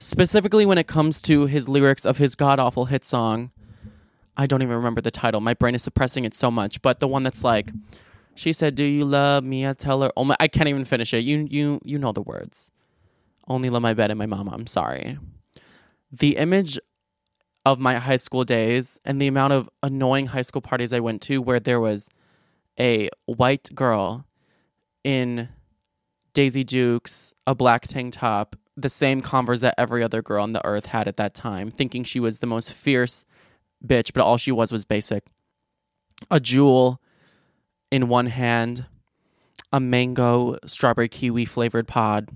Specifically, 0.00 0.66
when 0.66 0.78
it 0.78 0.86
comes 0.86 1.22
to 1.22 1.46
his 1.46 1.68
lyrics 1.68 2.04
of 2.04 2.18
his 2.18 2.34
god 2.34 2.58
awful 2.58 2.86
hit 2.86 3.04
song. 3.04 3.50
I 4.36 4.46
don't 4.46 4.62
even 4.62 4.74
remember 4.74 5.00
the 5.00 5.10
title. 5.10 5.40
My 5.40 5.54
brain 5.54 5.74
is 5.74 5.82
suppressing 5.82 6.24
it 6.24 6.34
so 6.34 6.50
much. 6.50 6.82
But 6.82 7.00
the 7.00 7.06
one 7.06 7.22
that's 7.22 7.44
like, 7.44 7.70
she 8.34 8.52
said, 8.52 8.74
"Do 8.74 8.84
you 8.84 9.04
love 9.04 9.44
me?" 9.44 9.66
I 9.66 9.74
tell 9.74 10.02
her, 10.02 10.10
"Oh 10.16 10.24
my!" 10.24 10.36
I 10.40 10.48
can't 10.48 10.68
even 10.68 10.84
finish 10.84 11.14
it. 11.14 11.24
You, 11.24 11.46
you, 11.48 11.80
you 11.84 11.98
know 11.98 12.12
the 12.12 12.22
words. 12.22 12.72
Only 13.46 13.70
love 13.70 13.82
my 13.82 13.94
bed 13.94 14.10
and 14.10 14.18
my 14.18 14.26
mama. 14.26 14.52
I'm 14.52 14.66
sorry. 14.66 15.18
The 16.10 16.36
image 16.36 16.78
of 17.64 17.78
my 17.78 17.96
high 17.96 18.16
school 18.16 18.44
days 18.44 19.00
and 19.04 19.20
the 19.20 19.26
amount 19.26 19.52
of 19.52 19.70
annoying 19.82 20.26
high 20.26 20.42
school 20.42 20.62
parties 20.62 20.92
I 20.92 21.00
went 21.00 21.22
to, 21.22 21.40
where 21.40 21.60
there 21.60 21.80
was 21.80 22.08
a 22.78 23.08
white 23.26 23.70
girl 23.74 24.26
in 25.04 25.48
Daisy 26.34 26.64
Dukes, 26.64 27.32
a 27.46 27.54
black 27.54 27.86
tank 27.88 28.14
top, 28.14 28.56
the 28.76 28.88
same 28.88 29.20
Converse 29.20 29.60
that 29.60 29.76
every 29.78 30.02
other 30.02 30.20
girl 30.20 30.42
on 30.42 30.52
the 30.52 30.64
earth 30.66 30.86
had 30.86 31.08
at 31.08 31.16
that 31.16 31.32
time, 31.34 31.70
thinking 31.70 32.04
she 32.04 32.20
was 32.20 32.40
the 32.40 32.46
most 32.46 32.72
fierce 32.72 33.24
bitch, 33.84 34.12
but 34.12 34.22
all 34.22 34.36
she 34.36 34.52
was 34.52 34.72
was 34.72 34.84
basic. 34.84 35.24
A 36.30 36.40
Juul 36.40 36.98
in 37.90 38.08
one 38.08 38.26
hand, 38.26 38.86
a 39.72 39.78
mango 39.78 40.58
strawberry 40.66 41.08
kiwi 41.08 41.44
flavored 41.44 41.86
pod, 41.86 42.30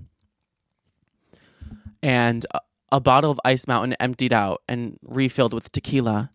and 2.01 2.45
a, 2.53 2.61
a 2.93 2.99
bottle 3.01 3.31
of 3.31 3.39
Ice 3.43 3.67
Mountain 3.67 3.93
emptied 3.99 4.31
out 4.31 4.61
and 4.67 4.97
refilled 5.03 5.53
with 5.53 5.71
tequila. 5.71 6.31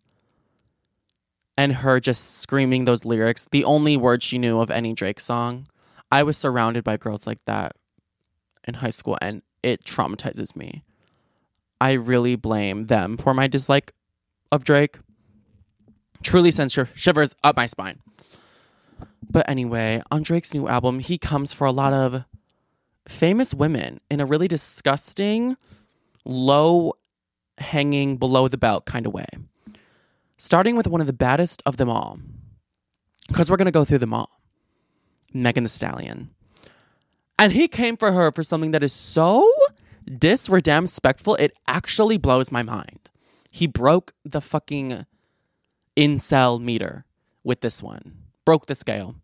And 1.57 1.72
her 1.72 2.00
just 2.00 2.40
screaming 2.40 2.85
those 2.85 3.05
lyrics, 3.05 3.46
the 3.50 3.64
only 3.64 3.96
words 3.96 4.24
she 4.24 4.38
knew 4.38 4.61
of 4.61 4.72
any 4.72 4.92
Drake 4.92 5.20
song. 5.20 5.68
I 6.10 6.22
was 6.22 6.36
surrounded 6.36 6.84
by 6.84 6.96
girls 6.96 7.26
like 7.26 7.44
that 7.46 7.76
in 8.66 8.74
high 8.74 8.90
school 8.90 9.18
and 9.20 9.42
it 9.62 9.84
traumatizes 9.84 10.54
me. 10.54 10.84
I 11.80 11.92
really 11.92 12.36
blame 12.36 12.86
them 12.86 13.16
for 13.16 13.34
my 13.34 13.46
dislike 13.46 13.92
of 14.52 14.64
Drake. 14.64 14.98
Truly 16.22 16.50
sends 16.50 16.72
shiv- 16.72 16.92
shivers 16.94 17.34
up 17.42 17.56
my 17.56 17.66
spine. 17.66 18.00
But 19.28 19.48
anyway, 19.48 20.02
on 20.10 20.22
Drake's 20.22 20.54
new 20.54 20.68
album, 20.68 21.00
he 21.00 21.18
comes 21.18 21.52
for 21.52 21.66
a 21.66 21.72
lot 21.72 21.92
of 21.92 22.24
famous 23.08 23.52
women 23.52 24.00
in 24.10 24.20
a 24.20 24.26
really 24.26 24.48
disgusting, 24.48 25.56
low 26.24 26.94
hanging, 27.58 28.16
below 28.16 28.48
the 28.48 28.58
belt 28.58 28.86
kind 28.86 29.06
of 29.06 29.12
way. 29.12 29.26
Starting 30.38 30.76
with 30.76 30.86
one 30.86 31.00
of 31.00 31.06
the 31.06 31.12
baddest 31.12 31.62
of 31.66 31.76
them 31.76 31.88
all. 31.88 32.18
Because 33.28 33.50
we're 33.50 33.56
going 33.56 33.66
to 33.66 33.72
go 33.72 33.84
through 33.84 33.98
them 33.98 34.14
all. 34.14 34.30
Megan 35.35 35.64
Thee 35.64 35.68
Stallion. 35.68 36.31
And 37.38 37.53
he 37.53 37.66
came 37.68 37.97
for 37.97 38.12
her 38.12 38.31
for 38.31 38.42
something 38.42 38.70
that 38.70 38.85
is 38.85 38.92
so 38.92 39.51
disrespectful, 40.07 41.35
it 41.37 41.53
actually 41.66 42.16
blows 42.16 42.53
my 42.53 42.62
mind. 42.62 43.11
He 43.51 43.66
broke 43.66 44.12
the 44.25 44.40
fucking 44.40 45.07
incel 45.97 46.61
meter 46.61 47.05
with 47.42 47.61
this 47.61 47.83
one, 47.83 48.16
broke 48.44 48.66
the 48.66 48.75
scale. 48.75 49.16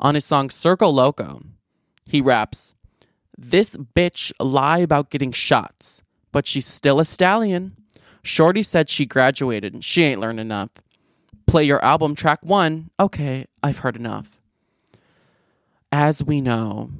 On 0.00 0.14
his 0.14 0.24
song 0.24 0.48
Circo 0.48 0.92
Loco, 0.92 1.42
he 2.04 2.20
raps, 2.20 2.74
This 3.38 3.76
bitch 3.76 4.32
lie 4.40 4.78
about 4.78 5.10
getting 5.10 5.32
shots, 5.32 6.02
but 6.32 6.46
she's 6.46 6.66
still 6.66 6.98
a 6.98 7.04
stallion. 7.04 7.76
Shorty 8.22 8.62
said 8.62 8.88
she 8.88 9.06
graduated, 9.06 9.74
and 9.74 9.84
she 9.84 10.02
ain't 10.04 10.20
learned 10.20 10.40
enough. 10.40 10.70
Play 11.46 11.64
your 11.64 11.84
album 11.84 12.14
track 12.14 12.40
one. 12.42 12.90
Okay, 12.98 13.46
I've 13.62 13.78
heard 13.78 13.96
enough 13.96 14.41
as 15.92 16.24
we 16.24 16.40
know, 16.40 16.90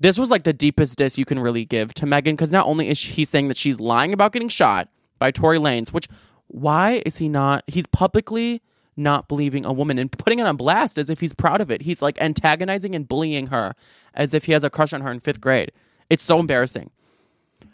this 0.00 0.18
was 0.18 0.30
like 0.30 0.44
the 0.44 0.52
deepest 0.52 0.96
diss 0.96 1.18
you 1.18 1.24
can 1.24 1.40
really 1.40 1.64
give 1.64 1.92
to 1.94 2.06
Megan 2.06 2.36
because 2.36 2.52
not 2.52 2.66
only 2.66 2.88
is 2.88 3.02
he 3.02 3.24
saying 3.24 3.48
that 3.48 3.56
she's 3.56 3.80
lying 3.80 4.12
about 4.12 4.32
getting 4.32 4.48
shot 4.48 4.88
by 5.18 5.30
Tory 5.32 5.58
Lanez, 5.58 5.92
which 5.92 6.08
why 6.46 7.02
is 7.04 7.18
he 7.18 7.28
not? 7.28 7.64
He's 7.66 7.86
publicly 7.86 8.62
not 8.96 9.28
believing 9.28 9.64
a 9.64 9.72
woman 9.72 9.98
and 9.98 10.10
putting 10.10 10.38
it 10.38 10.46
on 10.46 10.56
blast 10.56 10.98
as 10.98 11.10
if 11.10 11.20
he's 11.20 11.32
proud 11.32 11.60
of 11.60 11.70
it. 11.70 11.82
He's 11.82 12.00
like 12.00 12.20
antagonizing 12.20 12.94
and 12.94 13.06
bullying 13.06 13.48
her 13.48 13.74
as 14.14 14.32
if 14.32 14.44
he 14.44 14.52
has 14.52 14.64
a 14.64 14.70
crush 14.70 14.92
on 14.92 15.02
her 15.02 15.10
in 15.10 15.20
fifth 15.20 15.40
grade. 15.40 15.72
It's 16.08 16.24
so 16.24 16.38
embarrassing. 16.38 16.90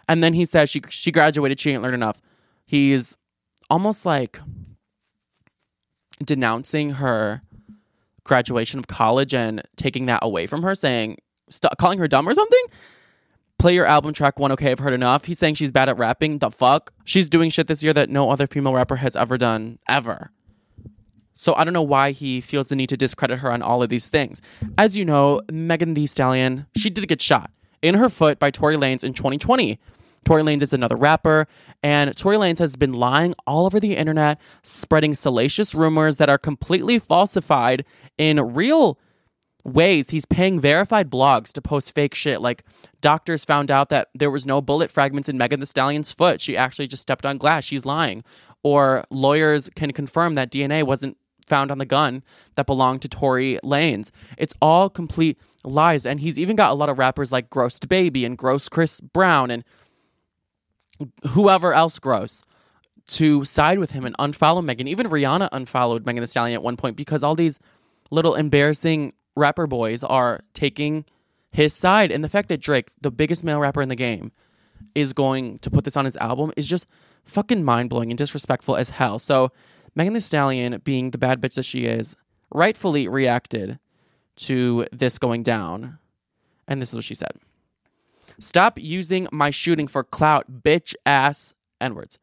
And 0.08 0.22
then 0.22 0.32
he 0.32 0.44
says 0.44 0.70
she 0.70 0.82
she 0.88 1.12
graduated, 1.12 1.60
she 1.60 1.70
ain't 1.70 1.82
learned 1.82 1.94
enough. 1.94 2.20
He's 2.66 3.16
almost 3.70 4.04
like 4.06 4.40
denouncing 6.22 6.90
her 6.90 7.42
graduation 8.24 8.78
of 8.78 8.86
college 8.86 9.34
and 9.34 9.62
taking 9.76 10.06
that 10.06 10.20
away 10.22 10.46
from 10.46 10.62
her, 10.62 10.74
saying, 10.74 11.18
calling 11.78 11.98
her 11.98 12.08
dumb 12.08 12.28
or 12.28 12.34
something. 12.34 12.64
Play 13.58 13.74
your 13.74 13.86
album 13.86 14.12
track 14.12 14.38
one, 14.38 14.52
okay, 14.52 14.72
I've 14.72 14.80
heard 14.80 14.92
enough. 14.92 15.24
He's 15.24 15.38
saying 15.38 15.54
she's 15.54 15.70
bad 15.70 15.88
at 15.88 15.96
rapping. 15.96 16.38
The 16.38 16.50
fuck? 16.50 16.92
She's 17.04 17.28
doing 17.28 17.50
shit 17.50 17.66
this 17.66 17.82
year 17.82 17.92
that 17.92 18.10
no 18.10 18.30
other 18.30 18.46
female 18.46 18.74
rapper 18.74 18.96
has 18.96 19.14
ever 19.14 19.38
done, 19.38 19.78
ever. 19.88 20.30
So 21.34 21.54
I 21.54 21.64
don't 21.64 21.72
know 21.74 21.82
why 21.82 22.12
he 22.12 22.40
feels 22.40 22.68
the 22.68 22.76
need 22.76 22.88
to 22.88 22.96
discredit 22.96 23.40
her 23.40 23.52
on 23.52 23.62
all 23.62 23.82
of 23.82 23.88
these 23.88 24.08
things. 24.08 24.40
As 24.78 24.96
you 24.96 25.04
know, 25.04 25.40
Megan 25.50 25.94
Thee 25.94 26.06
Stallion, 26.06 26.66
she 26.76 26.90
did 26.90 27.06
get 27.08 27.20
shot 27.20 27.50
in 27.82 27.94
her 27.94 28.08
foot 28.08 28.38
by 28.38 28.50
Tory 28.50 28.76
Lanez 28.76 29.04
in 29.04 29.12
2020. 29.12 29.78
Tory 30.24 30.42
Lanez 30.42 30.62
is 30.62 30.72
another 30.72 30.96
rapper, 30.96 31.46
and 31.82 32.16
Tory 32.16 32.36
Lanez 32.36 32.58
has 32.58 32.76
been 32.76 32.92
lying 32.92 33.34
all 33.46 33.66
over 33.66 33.78
the 33.78 33.96
internet, 33.96 34.40
spreading 34.62 35.14
salacious 35.14 35.74
rumors 35.74 36.16
that 36.16 36.28
are 36.28 36.38
completely 36.38 36.98
falsified 36.98 37.84
in 38.18 38.54
real 38.54 38.98
ways. 39.64 40.10
He's 40.10 40.26
paying 40.26 40.60
verified 40.60 41.10
blogs 41.10 41.52
to 41.52 41.62
post 41.62 41.94
fake 41.94 42.14
shit. 42.14 42.40
Like 42.40 42.64
doctors 43.00 43.44
found 43.44 43.70
out 43.70 43.88
that 43.88 44.08
there 44.14 44.30
was 44.30 44.46
no 44.46 44.60
bullet 44.60 44.90
fragments 44.90 45.28
in 45.28 45.38
Megan 45.38 45.60
Thee 45.60 45.66
Stallion's 45.66 46.12
foot. 46.12 46.40
She 46.40 46.56
actually 46.56 46.86
just 46.86 47.02
stepped 47.02 47.26
on 47.26 47.38
glass. 47.38 47.64
She's 47.64 47.84
lying. 47.84 48.24
Or 48.62 49.04
lawyers 49.10 49.68
can 49.74 49.92
confirm 49.92 50.34
that 50.34 50.50
DNA 50.50 50.84
wasn't 50.84 51.16
found 51.46 51.70
on 51.70 51.78
the 51.78 51.84
gun 51.84 52.22
that 52.54 52.66
belonged 52.66 53.02
to 53.02 53.08
Tory 53.08 53.58
Lanez. 53.62 54.10
It's 54.38 54.54
all 54.62 54.88
complete 54.88 55.38
lies. 55.64 56.06
And 56.06 56.20
he's 56.20 56.38
even 56.38 56.56
got 56.56 56.70
a 56.70 56.74
lot 56.74 56.88
of 56.88 56.98
rappers 56.98 57.32
like 57.32 57.50
Gross 57.50 57.78
Baby 57.80 58.24
and 58.24 58.38
Gross 58.38 58.68
Chris 58.68 59.00
Brown 59.00 59.50
and 59.50 59.64
whoever 61.28 61.74
else 61.74 61.98
gross 61.98 62.42
to 63.06 63.44
side 63.44 63.78
with 63.78 63.90
him 63.90 64.04
and 64.04 64.16
unfollow 64.18 64.64
Megan. 64.64 64.88
Even 64.88 65.08
Rihanna 65.08 65.48
unfollowed 65.52 66.06
Megan 66.06 66.22
Thee 66.22 66.26
Stallion 66.26 66.54
at 66.54 66.62
one 66.62 66.76
point 66.76 66.96
because 66.96 67.22
all 67.22 67.34
these 67.34 67.58
little 68.10 68.34
embarrassing 68.34 69.12
rapper 69.36 69.66
boys 69.66 70.02
are 70.04 70.42
taking 70.52 71.04
his 71.50 71.74
side. 71.74 72.10
And 72.10 72.24
the 72.24 72.28
fact 72.28 72.48
that 72.48 72.60
Drake, 72.60 72.90
the 73.00 73.10
biggest 73.10 73.44
male 73.44 73.60
rapper 73.60 73.82
in 73.82 73.88
the 73.88 73.96
game, 73.96 74.32
is 74.94 75.12
going 75.12 75.58
to 75.58 75.70
put 75.70 75.84
this 75.84 75.96
on 75.96 76.04
his 76.04 76.16
album 76.16 76.52
is 76.56 76.68
just 76.68 76.86
fucking 77.24 77.64
mind 77.64 77.90
blowing 77.90 78.10
and 78.10 78.18
disrespectful 78.18 78.76
as 78.76 78.90
hell. 78.90 79.18
So 79.18 79.50
Megan 79.94 80.14
Thee 80.14 80.20
Stallion, 80.20 80.80
being 80.84 81.10
the 81.10 81.18
bad 81.18 81.40
bitch 81.40 81.54
that 81.54 81.64
she 81.64 81.84
is, 81.84 82.16
rightfully 82.52 83.08
reacted 83.08 83.78
to 84.36 84.86
this 84.92 85.18
going 85.18 85.42
down. 85.42 85.98
And 86.66 86.80
this 86.80 86.90
is 86.90 86.96
what 86.96 87.04
she 87.04 87.14
said. 87.14 87.32
Stop 88.38 88.78
using 88.78 89.28
my 89.32 89.50
shooting 89.50 89.86
for 89.86 90.04
clout, 90.04 90.62
bitch 90.62 90.94
ass 91.06 91.54
N 91.80 91.94
words. 91.94 92.18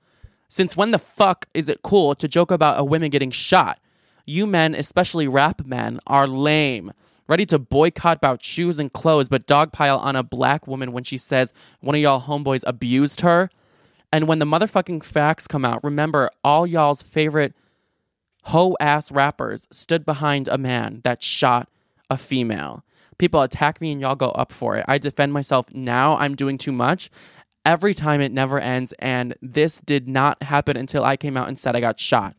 Since 0.47 0.75
when 0.75 0.91
the 0.91 0.99
fuck 0.99 1.45
is 1.53 1.69
it 1.69 1.81
cool 1.81 2.13
to 2.15 2.27
joke 2.27 2.51
about 2.51 2.79
a 2.79 2.83
woman 2.83 3.09
getting 3.09 3.31
shot? 3.31 3.79
You 4.25 4.45
men, 4.45 4.75
especially 4.75 5.27
rap 5.27 5.65
men, 5.65 5.99
are 6.07 6.27
lame. 6.27 6.91
ready 7.27 7.45
to 7.45 7.57
boycott 7.57 8.17
about 8.17 8.43
shoes 8.43 8.77
and 8.77 8.91
clothes, 8.91 9.29
but 9.29 9.47
dogpile 9.47 9.97
on 9.99 10.17
a 10.17 10.23
black 10.23 10.67
woman 10.67 10.91
when 10.91 11.05
she 11.05 11.17
says 11.17 11.53
one 11.79 11.95
of 11.95 12.01
y'all 12.01 12.21
homeboys 12.21 12.63
abused 12.67 13.21
her. 13.21 13.49
And 14.11 14.27
when 14.27 14.39
the 14.39 14.45
motherfucking 14.45 15.05
facts 15.05 15.47
come 15.47 15.63
out, 15.63 15.81
remember 15.81 16.29
all 16.43 16.67
y'all's 16.67 17.01
favorite 17.01 17.53
hoe 18.43 18.75
ass 18.81 19.11
rappers 19.11 19.65
stood 19.71 20.05
behind 20.05 20.49
a 20.49 20.57
man 20.57 20.99
that 21.05 21.23
shot 21.23 21.69
a 22.09 22.17
female. 22.17 22.83
People 23.21 23.43
attack 23.43 23.79
me 23.79 23.91
and 23.91 24.01
y'all 24.01 24.15
go 24.15 24.31
up 24.31 24.51
for 24.51 24.77
it. 24.77 24.85
I 24.87 24.97
defend 24.97 25.31
myself 25.31 25.67
now. 25.75 26.17
I'm 26.17 26.33
doing 26.33 26.57
too 26.57 26.71
much. 26.71 27.11
Every 27.63 27.93
time 27.93 28.19
it 28.19 28.31
never 28.31 28.59
ends. 28.59 28.95
And 28.97 29.35
this 29.43 29.79
did 29.79 30.07
not 30.07 30.41
happen 30.41 30.75
until 30.75 31.03
I 31.03 31.17
came 31.17 31.37
out 31.37 31.47
and 31.47 31.59
said 31.59 31.75
I 31.75 31.81
got 31.81 31.99
shot. 31.99 32.35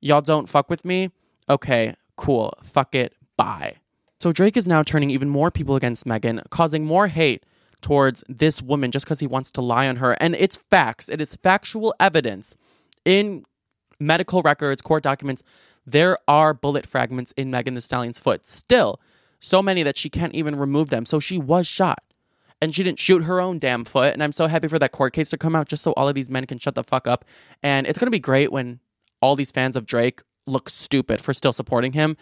Y'all 0.00 0.22
don't 0.22 0.48
fuck 0.48 0.70
with 0.70 0.86
me? 0.86 1.10
Okay, 1.50 1.96
cool. 2.16 2.54
Fuck 2.62 2.94
it. 2.94 3.12
Bye. 3.36 3.74
So 4.18 4.32
Drake 4.32 4.56
is 4.56 4.66
now 4.66 4.82
turning 4.82 5.10
even 5.10 5.28
more 5.28 5.50
people 5.50 5.76
against 5.76 6.06
Megan, 6.06 6.40
causing 6.48 6.86
more 6.86 7.08
hate 7.08 7.44
towards 7.82 8.24
this 8.26 8.62
woman 8.62 8.92
just 8.92 9.04
because 9.04 9.20
he 9.20 9.26
wants 9.26 9.50
to 9.50 9.60
lie 9.60 9.86
on 9.86 9.96
her. 9.96 10.12
And 10.12 10.34
it's 10.36 10.56
facts, 10.56 11.10
it 11.10 11.20
is 11.20 11.36
factual 11.36 11.94
evidence 12.00 12.56
in 13.04 13.44
medical 14.00 14.40
records, 14.40 14.80
court 14.80 15.02
documents. 15.02 15.42
There 15.84 16.16
are 16.26 16.54
bullet 16.54 16.86
fragments 16.86 17.34
in 17.36 17.50
Megan 17.50 17.74
Thee 17.74 17.82
Stallion's 17.82 18.18
foot. 18.18 18.46
Still, 18.46 18.98
so 19.40 19.62
many 19.62 19.82
that 19.82 19.96
she 19.96 20.08
can't 20.08 20.34
even 20.34 20.56
remove 20.56 20.90
them. 20.90 21.06
So 21.06 21.20
she 21.20 21.38
was 21.38 21.66
shot. 21.66 22.02
And 22.62 22.74
she 22.74 22.82
didn't 22.82 22.98
shoot 22.98 23.22
her 23.24 23.40
own 23.40 23.58
damn 23.58 23.84
foot. 23.84 24.14
And 24.14 24.22
I'm 24.22 24.32
so 24.32 24.46
happy 24.46 24.66
for 24.66 24.78
that 24.78 24.92
court 24.92 25.12
case 25.12 25.28
to 25.30 25.36
come 25.36 25.54
out 25.54 25.68
just 25.68 25.82
so 25.82 25.92
all 25.92 26.08
of 26.08 26.14
these 26.14 26.30
men 26.30 26.46
can 26.46 26.58
shut 26.58 26.74
the 26.74 26.82
fuck 26.82 27.06
up. 27.06 27.24
And 27.62 27.86
it's 27.86 27.98
going 27.98 28.06
to 28.06 28.10
be 28.10 28.18
great 28.18 28.50
when 28.50 28.80
all 29.20 29.36
these 29.36 29.52
fans 29.52 29.76
of 29.76 29.84
Drake 29.84 30.22
look 30.46 30.70
stupid 30.70 31.20
for 31.20 31.34
still 31.34 31.52
supporting 31.52 31.92
him. 31.92 32.16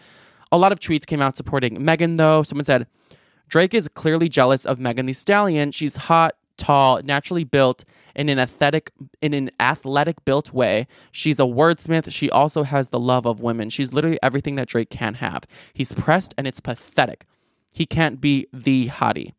A 0.50 0.59
lot 0.59 0.72
of 0.72 0.81
tweets 0.81 1.07
came 1.07 1.22
out 1.22 1.37
supporting 1.37 1.85
Megan, 1.85 2.16
though. 2.16 2.42
Someone 2.42 2.64
said, 2.64 2.87
Drake 3.48 3.74
is 3.74 3.88
clearly 3.88 4.29
jealous 4.29 4.64
of 4.64 4.79
Megan 4.79 5.07
Thee 5.07 5.12
Stallion. 5.12 5.70
She's 5.70 5.96
hot, 5.96 6.35
tall, 6.57 7.01
naturally 7.03 7.45
built 7.45 7.85
in 8.14 8.29
an 8.29 8.38
athletic 8.38 8.93
in 9.21 9.35
an 9.35 9.51
athletic 9.61 10.25
built 10.25 10.53
way. 10.53 10.87
She's 11.11 11.40
a 11.40 11.45
wordsmith. 11.45 12.11
She 12.12 12.31
also 12.31 12.62
has 12.62 12.90
the 12.90 13.01
love 13.01 13.27
of 13.27 13.40
women. 13.40 13.71
She's 13.71 13.93
literally 13.93 14.19
everything 14.23 14.55
that 14.57 14.69
Drake 14.69 14.90
can't 14.90 15.17
have. 15.17 15.45
He's 15.73 15.93
pressed 15.93 16.35
and 16.38 16.47
it's 16.47 16.61
pathetic. 16.61 17.27
He 17.73 17.87
can't 17.87 18.21
be 18.21 18.47
the 18.53 18.88
hottie. 18.88 19.33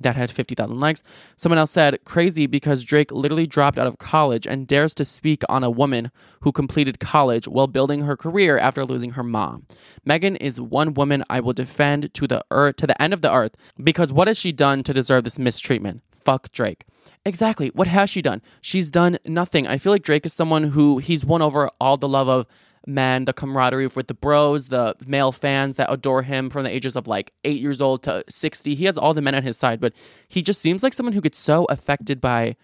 That 0.00 0.16
had 0.16 0.30
50,000 0.30 0.78
likes. 0.78 1.02
Someone 1.36 1.58
else 1.58 1.70
said, 1.70 2.04
crazy 2.04 2.46
because 2.46 2.84
Drake 2.84 3.10
literally 3.10 3.46
dropped 3.46 3.78
out 3.78 3.86
of 3.86 3.98
college 3.98 4.46
and 4.46 4.66
dares 4.66 4.94
to 4.94 5.04
speak 5.04 5.42
on 5.48 5.64
a 5.64 5.70
woman 5.70 6.10
who 6.40 6.52
completed 6.52 7.00
college 7.00 7.48
while 7.48 7.66
building 7.66 8.02
her 8.02 8.16
career 8.16 8.58
after 8.58 8.84
losing 8.84 9.12
her 9.12 9.22
mom. 9.22 9.66
Megan 10.04 10.36
is 10.36 10.60
one 10.60 10.94
woman 10.94 11.24
I 11.30 11.40
will 11.40 11.52
defend 11.52 12.12
to 12.14 12.26
the 12.26 12.44
earth, 12.50 12.76
to 12.76 12.86
the 12.86 13.00
end 13.00 13.12
of 13.12 13.22
the 13.22 13.32
earth 13.32 13.56
because 13.82 14.12
what 14.12 14.28
has 14.28 14.38
she 14.38 14.52
done 14.52 14.82
to 14.82 14.92
deserve 14.92 15.24
this 15.24 15.38
mistreatment? 15.38 16.02
Fuck 16.12 16.50
Drake. 16.50 16.84
Exactly. 17.24 17.68
What 17.68 17.88
has 17.88 18.10
she 18.10 18.22
done? 18.22 18.42
She's 18.60 18.90
done 18.90 19.18
nothing. 19.24 19.66
I 19.66 19.78
feel 19.78 19.92
like 19.92 20.02
Drake 20.02 20.26
is 20.26 20.32
someone 20.32 20.64
who 20.64 20.98
he's 20.98 21.24
won 21.24 21.42
over 21.42 21.68
all 21.80 21.96
the 21.96 22.08
love 22.08 22.28
of 22.28 22.46
men, 22.86 23.24
the 23.24 23.32
camaraderie 23.32 23.88
with 23.88 24.06
the 24.06 24.14
bros, 24.14 24.68
the 24.68 24.94
male 25.06 25.32
fans 25.32 25.76
that 25.76 25.92
adore 25.92 26.22
him 26.22 26.48
from 26.48 26.64
the 26.64 26.70
ages 26.70 26.96
of 26.96 27.06
like 27.06 27.32
eight 27.44 27.60
years 27.60 27.80
old 27.80 28.04
to 28.04 28.24
60. 28.28 28.74
He 28.74 28.84
has 28.84 28.96
all 28.96 29.12
the 29.12 29.22
men 29.22 29.34
on 29.34 29.42
his 29.42 29.58
side, 29.58 29.80
but 29.80 29.92
he 30.28 30.42
just 30.42 30.60
seems 30.60 30.82
like 30.82 30.94
someone 30.94 31.12
who 31.12 31.20
gets 31.20 31.38
so 31.38 31.64
affected 31.64 32.20
by 32.20 32.56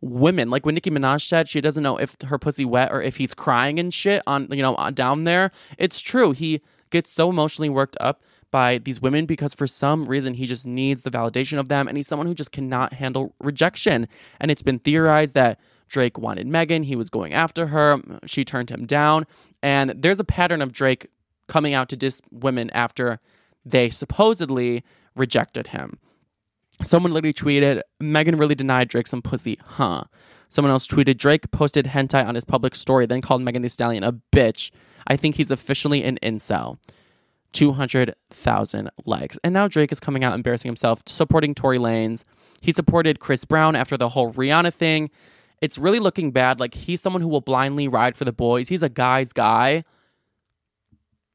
women. 0.00 0.50
Like 0.50 0.66
when 0.66 0.74
Nicki 0.74 0.90
Minaj 0.90 1.26
said 1.26 1.48
she 1.48 1.60
doesn't 1.60 1.82
know 1.82 1.96
if 1.96 2.16
her 2.26 2.38
pussy 2.38 2.64
wet 2.64 2.92
or 2.92 3.00
if 3.00 3.16
he's 3.16 3.32
crying 3.32 3.80
and 3.80 3.92
shit 3.92 4.22
on, 4.26 4.48
you 4.50 4.62
know, 4.62 4.76
down 4.92 5.24
there. 5.24 5.50
It's 5.78 6.00
true. 6.00 6.32
He 6.32 6.60
gets 6.90 7.10
so 7.10 7.30
emotionally 7.30 7.70
worked 7.70 7.96
up 8.00 8.22
by 8.50 8.78
these 8.78 9.02
women 9.02 9.26
because 9.26 9.52
for 9.52 9.66
some 9.66 10.04
reason 10.04 10.34
he 10.34 10.46
just 10.46 10.64
needs 10.66 11.02
the 11.02 11.10
validation 11.10 11.58
of 11.58 11.68
them 11.68 11.88
and 11.88 11.96
he's 11.96 12.06
someone 12.06 12.26
who 12.26 12.34
just 12.34 12.52
cannot 12.52 12.92
handle 12.92 13.34
rejection. 13.40 14.06
And 14.38 14.50
it's 14.50 14.62
been 14.62 14.78
theorized 14.78 15.34
that 15.34 15.58
Drake 15.88 16.18
wanted 16.18 16.46
Megan, 16.46 16.82
he 16.82 16.96
was 16.96 17.10
going 17.10 17.32
after 17.32 17.68
her, 17.68 18.00
she 18.26 18.44
turned 18.44 18.70
him 18.70 18.86
down. 18.86 19.26
And 19.62 19.90
there's 19.90 20.20
a 20.20 20.24
pattern 20.24 20.62
of 20.62 20.72
Drake 20.72 21.08
coming 21.46 21.74
out 21.74 21.88
to 21.90 21.96
diss 21.96 22.20
women 22.30 22.70
after 22.70 23.20
they 23.64 23.90
supposedly 23.90 24.82
rejected 25.14 25.68
him. 25.68 25.98
Someone 26.82 27.12
literally 27.12 27.32
tweeted, 27.32 27.80
Megan 28.00 28.36
really 28.36 28.54
denied 28.54 28.88
Drake 28.88 29.06
some 29.06 29.22
pussy, 29.22 29.58
huh? 29.62 30.04
Someone 30.48 30.72
else 30.72 30.86
tweeted, 30.86 31.18
Drake 31.18 31.50
posted 31.50 31.86
hentai 31.86 32.26
on 32.26 32.34
his 32.34 32.44
public 32.44 32.74
story, 32.74 33.06
then 33.06 33.20
called 33.20 33.42
Megan 33.42 33.62
Thee 33.62 33.68
Stallion 33.68 34.04
a 34.04 34.12
bitch. 34.32 34.70
I 35.06 35.16
think 35.16 35.36
he's 35.36 35.50
officially 35.50 36.02
an 36.04 36.18
incel. 36.22 36.78
200,000 37.52 38.90
likes. 39.04 39.38
And 39.44 39.54
now 39.54 39.68
Drake 39.68 39.92
is 39.92 40.00
coming 40.00 40.24
out 40.24 40.34
embarrassing 40.34 40.68
himself, 40.68 41.02
supporting 41.06 41.54
Tory 41.54 41.78
Lanez. 41.78 42.24
He 42.60 42.72
supported 42.72 43.20
Chris 43.20 43.44
Brown 43.44 43.76
after 43.76 43.96
the 43.96 44.10
whole 44.10 44.32
Rihanna 44.32 44.74
thing. 44.74 45.10
It's 45.64 45.78
really 45.78 45.98
looking 45.98 46.30
bad. 46.30 46.60
Like, 46.60 46.74
he's 46.74 47.00
someone 47.00 47.22
who 47.22 47.28
will 47.28 47.40
blindly 47.40 47.88
ride 47.88 48.16
for 48.16 48.26
the 48.26 48.34
boys. 48.34 48.68
He's 48.68 48.82
a 48.82 48.90
guy's 48.90 49.32
guy, 49.32 49.84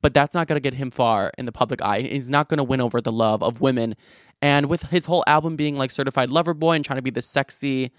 but 0.04 0.14
that's 0.14 0.36
not 0.36 0.48
going 0.48 0.56
to 0.56 0.62
get 0.62 0.76
him 0.76 0.92
far 0.92 1.32
in 1.36 1.48
the 1.48 1.52
public 1.52 1.82
eye. 1.82 2.02
He's 2.02 2.30
not 2.30 2.48
going 2.48 2.60
to 2.60 2.64
win 2.64 2.80
over 2.80 3.02
the 3.02 3.12
love 3.12 3.42
of 3.42 3.60
women. 3.60 3.96
And 4.40 4.68
with 4.68 4.84
his 4.84 5.08
whole 5.08 5.24
album 5.26 5.56
being 5.56 5.78
like 5.78 5.90
certified 5.90 6.30
lover 6.30 6.54
boy 6.54 6.74
and 6.74 6.86
trying 6.86 6.98
to 6.98 7.02
be 7.02 7.10
the 7.10 7.24
sexy 7.24 7.90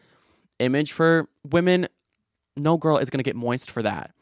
image 0.61 0.93
for 0.93 1.29
women, 1.43 1.89
no 2.57 2.77
girl 2.77 2.97
is 2.99 3.11
going 3.11 3.19
to 3.19 3.25
get 3.25 3.35
moist 3.35 3.69
for 3.69 3.83
that 3.83 4.13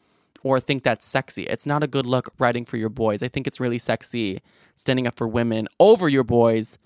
or 0.43 0.59
think 0.59 0.81
that's 0.81 1.05
sexy. 1.05 1.43
It's 1.43 1.67
not 1.67 1.83
a 1.83 1.87
good 1.87 2.07
look 2.07 2.33
writing 2.39 2.65
for 2.65 2.77
your 2.77 2.89
boys. 2.89 3.21
I 3.21 3.27
think 3.27 3.45
it's 3.45 3.59
really 3.59 3.77
sexy 3.77 4.41
standing 4.73 5.05
up 5.05 5.15
for 5.15 5.27
women 5.27 5.67
over 5.79 6.09
your 6.09 6.23
boys 6.23 6.79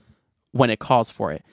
when 0.51 0.69
it 0.69 0.79
calls 0.79 1.09
for 1.09 1.31
it. 1.31 1.45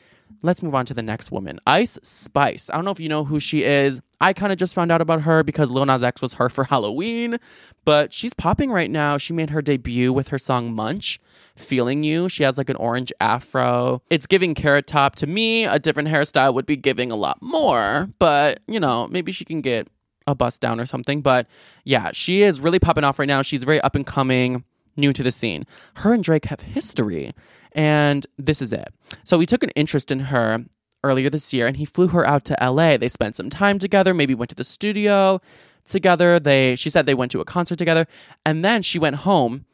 Let's 0.43 0.63
move 0.63 0.75
on 0.75 0.87
to 0.87 0.95
the 0.95 1.03
next 1.03 1.31
woman, 1.31 1.61
Ice 1.67 1.99
Spice. 2.03 2.71
I 2.71 2.77
don't 2.77 2.85
know 2.85 2.91
if 2.91 3.01
you 3.01 3.09
know 3.09 3.25
who 3.25 3.41
she 3.41 3.63
is. 3.65 4.01
I 4.21 4.33
kind 4.33 4.53
of 4.53 4.59
just 4.59 4.75
found 4.75 4.93
out 4.93 5.01
about 5.01 5.23
her 5.23 5.43
because 5.43 5.71
Lil 5.71 5.87
Nas 5.87 6.03
X 6.03 6.21
was 6.23 6.35
her 6.35 6.49
for 6.49 6.65
Halloween, 6.71 7.39
but 7.85 8.13
she's 8.13 8.35
popping 8.35 8.71
right 8.71 8.91
now. 8.91 9.19
She 9.19 9.33
made 9.33 9.51
her 9.51 9.63
debut 9.63 10.13
with 10.13 10.29
her 10.29 10.39
song 10.39 10.73
Munch, 10.75 11.21
Feeling 11.57 12.03
You. 12.03 12.29
She 12.29 12.43
has 12.43 12.57
like 12.57 12.71
an 12.71 12.77
orange 12.77 13.13
afro. 13.21 14.03
It's 14.11 14.27
giving 14.27 14.55
carrot 14.55 14.87
top 14.87 15.17
to 15.17 15.27
me. 15.27 15.65
A 15.65 15.79
different 15.79 16.09
hairstyle 16.09 16.55
would 16.55 16.67
be 16.67 16.77
giving 16.77 17.11
a 17.13 17.17
lot 17.17 17.41
more, 17.43 18.09
but 18.19 18.61
you 18.67 18.81
know, 18.81 19.09
maybe 19.09 19.33
she 19.33 19.45
can 19.45 19.61
get 19.61 19.89
a 20.27 20.35
bust 20.35 20.61
down 20.61 20.81
or 20.81 20.87
something. 20.87 21.21
But 21.21 21.47
yeah, 21.85 22.13
she 22.13 22.43
is 22.43 22.61
really 22.61 22.79
popping 22.79 23.05
off 23.05 23.19
right 23.19 23.29
now. 23.29 23.43
She's 23.43 23.65
very 23.65 23.81
up 23.81 23.95
and 23.95 24.07
coming, 24.07 24.65
new 24.97 25.13
to 25.13 25.23
the 25.23 25.31
scene. 25.31 25.67
Her 25.95 26.13
and 26.13 26.23
Drake 26.23 26.47
have 26.47 26.61
history, 26.61 27.33
and 27.73 28.27
this 28.39 28.61
is 28.63 28.73
it. 28.73 28.89
So 29.25 29.39
he 29.41 29.47
took 29.47 29.63
an 29.63 29.71
interest 29.71 30.11
in 30.11 30.21
her 30.21 30.65
earlier 31.03 31.31
this 31.31 31.53
year 31.53 31.67
and 31.67 31.77
he 31.77 31.85
flew 31.85 32.09
her 32.09 32.27
out 32.27 32.45
to 32.47 32.57
LA. 32.61 32.97
They 32.97 33.09
spent 33.09 33.37
some 33.37 33.51
time 33.51 33.79
together, 33.79 34.13
maybe 34.13 34.35
went 34.35 34.51
to 34.51 34.57
the 34.57 34.65
studio 34.65 35.41
together. 35.85 36.39
They 36.39 36.77
she 36.77 36.91
said 36.91 37.07
they 37.07 37.15
went 37.15 37.33
to 37.33 37.41
a 37.41 37.45
concert 37.45 37.79
together, 37.79 38.07
and 38.45 38.65
then 38.65 38.83
she 38.83 38.99
went 38.99 39.17
home 39.17 39.65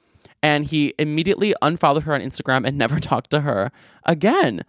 and 0.42 0.64
he 0.64 0.94
immediately 0.98 1.54
unfollowed 1.62 2.04
her 2.04 2.14
on 2.14 2.20
Instagram 2.20 2.66
and 2.66 2.78
never 2.84 3.00
talked 3.00 3.30
to 3.30 3.40
her 3.40 3.70
again. 4.04 4.62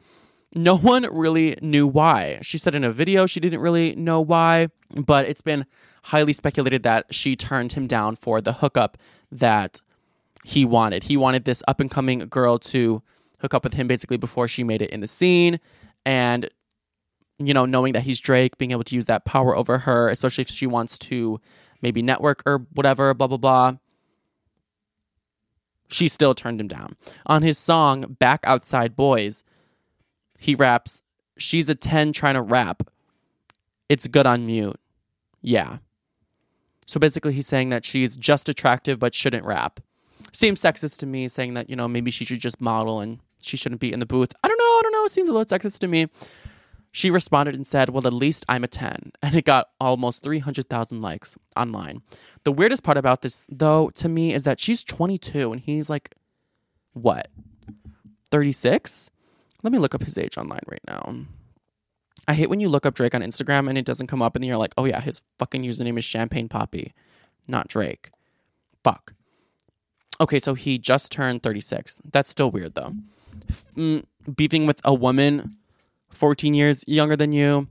No 0.56 0.78
one 0.78 1.04
really 1.12 1.58
knew 1.62 1.86
why. 1.86 2.40
She 2.42 2.58
said 2.58 2.74
in 2.74 2.84
a 2.84 2.92
video 2.92 3.26
she 3.26 3.40
didn't 3.40 3.60
really 3.60 3.96
know 3.96 4.22
why, 4.22 4.70
but 4.96 5.28
it's 5.28 5.42
been 5.42 5.66
highly 6.04 6.34
speculated 6.34 6.84
that 6.84 7.14
she 7.14 7.36
turned 7.36 7.74
him 7.74 7.86
down 7.86 8.16
for 8.16 8.40
the 8.40 8.54
hookup 8.54 8.98
that 9.32 9.82
he 10.46 10.64
wanted. 10.64 11.04
He 11.04 11.18
wanted 11.18 11.44
this 11.44 11.62
up 11.68 11.82
and 11.82 11.92
coming 11.92 12.20
girl 12.20 12.58
to 12.60 13.04
hook 13.40 13.54
up 13.54 13.64
with 13.64 13.74
him 13.74 13.88
basically 13.88 14.18
before 14.18 14.48
she 14.48 14.64
made 14.64 14.82
it 14.82 14.90
in 14.90 15.00
the 15.00 15.08
scene. 15.08 15.60
And, 16.06 16.50
you 17.40 17.54
know, 17.54 17.66
knowing 17.66 17.94
that 17.94 18.04
he's 18.04 18.20
Drake, 18.20 18.58
being 18.58 18.72
able 18.72 18.84
to 18.86 18.96
use 18.96 19.06
that 19.08 19.26
power 19.26 19.56
over 19.56 19.78
her, 19.80 20.10
especially 20.10 20.44
if 20.44 20.50
she 20.50 20.68
wants 20.68 20.98
to 21.00 21.40
maybe 21.82 22.02
network 22.02 22.44
or 22.46 22.66
whatever, 22.74 23.14
blah, 23.14 23.28
blah, 23.28 23.38
blah. 23.38 23.74
She 25.90 26.08
still 26.08 26.34
turned 26.34 26.60
him 26.60 26.68
down. 26.68 26.96
On 27.26 27.44
his 27.44 27.58
song, 27.58 28.18
Back 28.20 28.42
Outside 28.44 28.96
Boys, 28.96 29.44
he 30.38 30.54
raps, 30.54 31.02
She's 31.38 31.70
a 31.70 31.76
10 31.76 32.14
trying 32.14 32.34
to 32.34 32.42
rap. 32.42 32.84
It's 33.90 34.08
good 34.08 34.26
on 34.26 34.46
mute. 34.46 34.80
Yeah. 35.42 35.78
So 36.86 37.00
basically, 37.00 37.34
he's 37.34 37.48
saying 37.48 37.70
that 37.70 37.86
she's 37.86 38.16
just 38.16 38.50
attractive 38.50 39.00
but 39.00 39.14
shouldn't 39.14 39.46
rap. 39.46 39.80
Seems 40.34 40.62
sexist 40.62 41.00
to 41.00 41.06
me, 41.06 41.28
saying 41.28 41.54
that, 41.54 41.70
you 41.70 41.76
know, 41.76 41.88
maybe 41.88 42.12
she 42.12 42.26
should 42.26 42.40
just 42.40 42.60
model 42.60 43.00
and 43.00 43.20
she 43.42 43.58
shouldn't 43.58 43.82
be 43.82 43.92
in 43.92 44.00
the 44.00 44.06
booth. 44.06 44.34
I 44.44 44.48
don't 44.48 44.58
know. 44.58 44.64
I 44.64 44.80
don't 44.84 44.92
know. 44.94 45.06
It 45.06 45.12
seems 45.12 45.30
a 45.30 45.34
little 45.34 45.46
sexist 45.46 45.80
to 45.80 45.88
me. 45.88 46.08
She 46.92 47.12
responded 47.12 47.56
and 47.56 47.68
said, 47.68 47.90
Well, 47.90 48.08
at 48.08 48.14
least 48.14 48.46
I'm 48.50 48.64
a 48.64 48.68
10. 48.68 49.12
And 49.22 49.36
it 49.36 49.46
got 49.46 49.70
almost 49.80 50.24
300,000 50.24 51.02
likes 51.02 51.38
online. 51.56 52.02
The 52.44 52.52
weirdest 52.52 52.84
part 52.84 52.98
about 52.98 53.22
this, 53.22 53.48
though, 53.52 53.90
to 53.96 54.08
me, 54.08 54.34
is 54.34 54.46
that 54.46 54.60
she's 54.60 54.84
22 54.84 55.52
and 55.52 55.62
he's 55.62 55.90
like, 55.90 56.16
what, 56.94 57.28
36? 58.32 59.10
Let 59.64 59.74
me 59.74 59.80
look 59.80 59.94
up 59.94 60.04
his 60.04 60.18
age 60.18 60.38
online 60.38 60.62
right 60.68 60.82
now. 60.88 61.26
I 62.28 62.34
hate 62.34 62.50
when 62.50 62.60
you 62.60 62.70
look 62.70 62.86
up 62.86 62.94
Drake 62.94 63.16
on 63.16 63.22
Instagram 63.22 63.70
and 63.70 63.78
it 63.78 63.86
doesn't 63.86 64.08
come 64.08 64.22
up 64.22 64.36
and 64.36 64.44
you're 64.44 64.58
like, 64.58 64.74
oh 64.78 64.86
yeah, 64.86 65.00
his 65.00 65.22
fucking 65.40 65.64
username 65.64 65.98
is 65.98 66.06
Champagne 66.06 66.50
Papi, 66.50 66.92
not 67.48 67.68
Drake. 67.68 68.12
Fuck. 68.84 69.14
Okay, 70.20 70.40
so 70.40 70.54
he 70.54 70.78
just 70.78 71.12
turned 71.12 71.44
36. 71.44 72.02
That's 72.12 72.30
still 72.30 72.52
weird 72.52 72.76
though. 72.76 72.94
Mm, 73.76 74.04
beefing 74.36 74.66
with 74.66 74.82
a 74.84 74.94
woman 74.94 75.58
14 76.10 76.54
years 76.54 76.84
younger 76.88 77.16
than 77.16 77.32
you. 77.32 77.68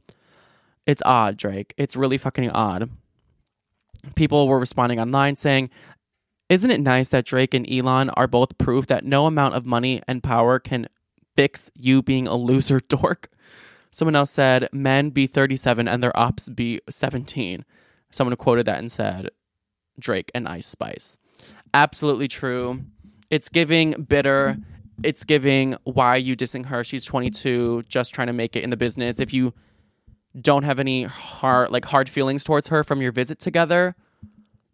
It's 0.87 1.03
odd, 1.05 1.37
Drake. 1.37 1.75
It's 1.77 1.97
really 1.97 2.19
fucking 2.19 2.51
odd. 2.51 2.91
People 4.15 4.47
were 4.47 4.59
responding 4.59 5.01
online 5.01 5.37
saying, 5.37 5.71
Isn't 6.49 6.71
it 6.71 6.81
nice 6.81 7.09
that 7.09 7.27
Drake 7.27 7.55
and 7.55 7.71
Elon 7.71 8.11
are 8.11 8.29
both 8.29 8.57
proof 8.57 8.87
that 8.87 9.05
no 9.05 9.27
amount 9.27 9.55
of 9.55 9.67
money 9.67 10.01
and 10.07 10.23
power 10.23 10.59
can 10.59 10.89
fix 11.35 11.71
you 11.75 12.03
being 12.03 12.29
a 12.29 12.37
loser 12.37 12.81
dork? 12.89 13.29
Someone 13.91 14.15
else 14.15 14.31
said, 14.31 14.69
Men 14.73 15.11
be 15.11 15.27
37 15.27 15.89
and 15.89 16.03
their 16.03 16.17
ops 16.17 16.49
be 16.49 16.81
17. 16.89 17.65
Someone 18.11 18.37
quoted 18.37 18.67
that 18.67 18.79
and 18.79 18.93
said, 18.93 19.31
Drake 19.99 20.31
and 20.35 20.47
Ice 20.47 20.67
Spice. 20.67 21.19
Absolutely 21.75 22.29
true. 22.29 22.83
It's 23.31 23.49
giving 23.49 23.93
bitter. 23.93 24.59
It's 25.03 25.25
giving 25.25 25.77
why 25.85 26.09
are 26.09 26.19
you 26.19 26.37
dissing 26.37 26.67
her? 26.67 26.83
She's 26.85 27.05
22, 27.05 27.85
just 27.89 28.15
trying 28.15 28.29
to 28.29 28.33
make 28.33 28.57
it 28.57 28.65
in 28.65 28.71
the 28.71 28.77
business. 28.77 29.21
If 29.21 29.33
you 29.33 29.53
don't 30.41 30.65
have 30.65 30.79
any 30.79 31.05
hard 31.05 31.71
like 31.71 31.85
hard 31.85 32.09
feelings 32.09 32.45
towards 32.45 32.69
her 32.69 32.85
from 32.85 33.01
your 33.01 33.13
visit 33.13 33.39
together, 33.39 33.95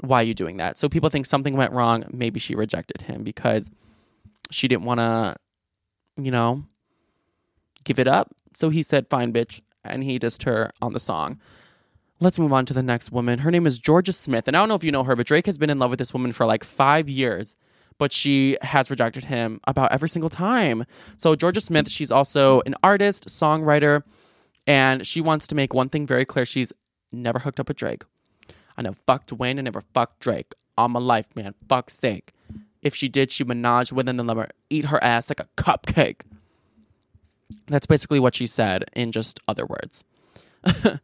why 0.00 0.20
are 0.20 0.24
you 0.24 0.34
doing 0.34 0.56
that? 0.56 0.78
So 0.78 0.88
people 0.88 1.10
think 1.10 1.26
something 1.26 1.56
went 1.56 1.72
wrong. 1.72 2.04
Maybe 2.12 2.40
she 2.40 2.54
rejected 2.54 3.02
him 3.02 3.22
because 3.22 3.70
she 4.50 4.68
didn't 4.68 4.84
want 4.84 5.00
to, 5.00 5.36
you 6.16 6.30
know, 6.30 6.64
give 7.84 7.98
it 7.98 8.08
up. 8.08 8.34
So 8.58 8.70
he 8.70 8.82
said, 8.82 9.08
"Fine, 9.08 9.32
bitch," 9.32 9.60
and 9.84 10.04
he 10.04 10.18
dissed 10.18 10.44
her 10.44 10.70
on 10.80 10.92
the 10.92 11.00
song. 11.00 11.38
Let's 12.20 12.38
move 12.38 12.52
on 12.52 12.66
to 12.66 12.74
the 12.74 12.82
next 12.82 13.10
woman. 13.10 13.40
Her 13.40 13.50
name 13.50 13.66
is 13.66 13.80
Jorja 13.80 14.14
Smith. 14.14 14.46
And 14.46 14.56
I 14.56 14.60
don't 14.60 14.68
know 14.68 14.76
if 14.76 14.84
you 14.84 14.92
know 14.92 15.02
her, 15.02 15.16
but 15.16 15.26
Drake 15.26 15.46
has 15.46 15.58
been 15.58 15.70
in 15.70 15.80
love 15.80 15.90
with 15.90 15.98
this 15.98 16.12
woman 16.12 16.32
for 16.32 16.46
like 16.46 16.62
five 16.62 17.08
years, 17.08 17.56
but 18.02 18.12
she 18.12 18.58
has 18.62 18.90
rejected 18.90 19.22
him 19.22 19.60
about 19.68 19.92
every 19.92 20.08
single 20.08 20.28
time. 20.28 20.84
So, 21.18 21.36
Jorja 21.36 21.62
Smith, 21.62 21.88
she's 21.88 22.10
also 22.10 22.60
an 22.66 22.74
artist, 22.82 23.28
songwriter, 23.28 24.02
and 24.66 25.06
she 25.06 25.20
wants 25.20 25.46
to 25.46 25.54
make 25.54 25.72
one 25.72 25.88
thing 25.88 26.04
very 26.04 26.24
clear. 26.24 26.44
She's 26.44 26.72
never 27.12 27.38
hooked 27.38 27.60
up 27.60 27.68
with 27.68 27.76
Drake. 27.76 28.02
I 28.76 28.82
never 28.82 28.96
fucked 29.06 29.32
Wayne 29.32 29.56
and 29.56 29.66
never 29.66 29.82
fucked 29.94 30.18
Drake. 30.18 30.52
All 30.76 30.88
my 30.88 30.98
life, 30.98 31.28
man. 31.36 31.54
Fuck's 31.68 31.96
sake. 31.96 32.32
If 32.82 32.92
she 32.92 33.08
did, 33.08 33.30
she 33.30 33.44
menage 33.44 33.92
with 33.92 34.08
him 34.08 34.18
and 34.18 34.52
eat 34.68 34.86
her 34.86 35.00
ass 35.04 35.30
like 35.30 35.38
a 35.38 35.46
cupcake. 35.56 36.22
That's 37.68 37.86
basically 37.86 38.18
what 38.18 38.34
she 38.34 38.48
said 38.48 38.84
in 38.94 39.12
just 39.12 39.38
other 39.46 39.64
words. 39.64 40.02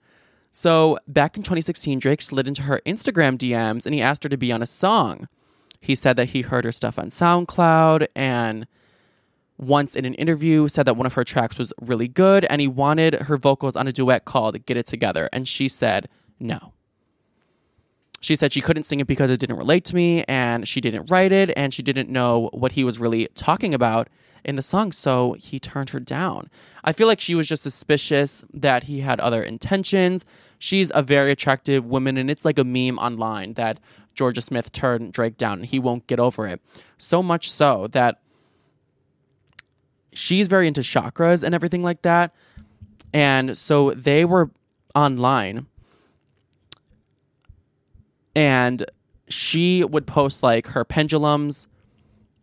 So 0.50 0.98
back 1.06 1.36
in 1.36 1.44
2016, 1.44 2.00
Drake 2.00 2.20
slid 2.20 2.48
into 2.48 2.62
her 2.62 2.80
Instagram 2.84 3.38
DMs 3.38 3.86
and 3.86 3.94
he 3.94 4.02
asked 4.02 4.24
her 4.24 4.28
to 4.28 4.36
be 4.36 4.50
on 4.50 4.60
a 4.60 4.66
song. 4.66 5.28
He 5.80 5.94
said 5.94 6.16
that 6.16 6.30
he 6.30 6.42
heard 6.42 6.64
her 6.64 6.72
stuff 6.72 6.98
on 6.98 7.08
SoundCloud 7.08 8.08
and 8.14 8.66
once 9.56 9.96
in 9.96 10.04
an 10.04 10.14
interview 10.14 10.68
said 10.68 10.86
that 10.86 10.96
one 10.96 11.06
of 11.06 11.14
her 11.14 11.24
tracks 11.24 11.58
was 11.58 11.72
really 11.80 12.08
good 12.08 12.44
and 12.44 12.60
he 12.60 12.68
wanted 12.68 13.14
her 13.14 13.36
vocals 13.36 13.76
on 13.76 13.88
a 13.88 13.92
duet 13.92 14.24
called 14.24 14.64
Get 14.66 14.76
It 14.76 14.86
Together. 14.86 15.28
And 15.32 15.48
she 15.48 15.68
said 15.68 16.08
no. 16.38 16.72
She 18.20 18.34
said 18.36 18.52
she 18.52 18.60
couldn't 18.60 18.84
sing 18.84 19.00
it 19.00 19.06
because 19.06 19.30
it 19.30 19.38
didn't 19.38 19.56
relate 19.56 19.84
to 19.86 19.94
me 19.94 20.24
and 20.24 20.66
she 20.66 20.80
didn't 20.80 21.10
write 21.10 21.32
it 21.32 21.50
and 21.56 21.72
she 21.72 21.82
didn't 21.82 22.08
know 22.08 22.50
what 22.52 22.72
he 22.72 22.84
was 22.84 22.98
really 22.98 23.28
talking 23.34 23.74
about 23.74 24.08
in 24.44 24.56
the 24.56 24.62
song, 24.62 24.92
so 24.92 25.34
he 25.38 25.58
turned 25.58 25.90
her 25.90 26.00
down. 26.00 26.48
I 26.84 26.92
feel 26.92 27.06
like 27.06 27.20
she 27.20 27.34
was 27.34 27.48
just 27.48 27.62
suspicious 27.62 28.44
that 28.54 28.84
he 28.84 29.00
had 29.00 29.20
other 29.20 29.42
intentions. 29.42 30.24
She's 30.58 30.90
a 30.94 31.02
very 31.02 31.32
attractive 31.32 31.84
woman, 31.84 32.16
and 32.16 32.30
it's 32.30 32.44
like 32.44 32.58
a 32.58 32.64
meme 32.64 32.98
online 32.98 33.54
that 33.54 33.80
Jorja 34.18 34.42
Smith 34.42 34.72
turned 34.72 35.12
Drake 35.12 35.36
down 35.36 35.58
and 35.58 35.66
he 35.66 35.78
won't 35.78 36.06
get 36.06 36.18
over 36.18 36.46
it. 36.46 36.60
So 36.98 37.22
much 37.22 37.50
so 37.50 37.86
that 37.88 38.20
she's 40.12 40.48
very 40.48 40.66
into 40.66 40.80
chakras 40.80 41.42
and 41.42 41.54
everything 41.54 41.82
like 41.82 42.02
that. 42.02 42.34
And 43.14 43.56
so 43.56 43.92
they 43.92 44.24
were 44.24 44.50
online 44.94 45.66
and 48.34 48.84
she 49.28 49.84
would 49.84 50.06
post 50.06 50.42
like 50.42 50.66
her 50.68 50.84
pendulums 50.84 51.68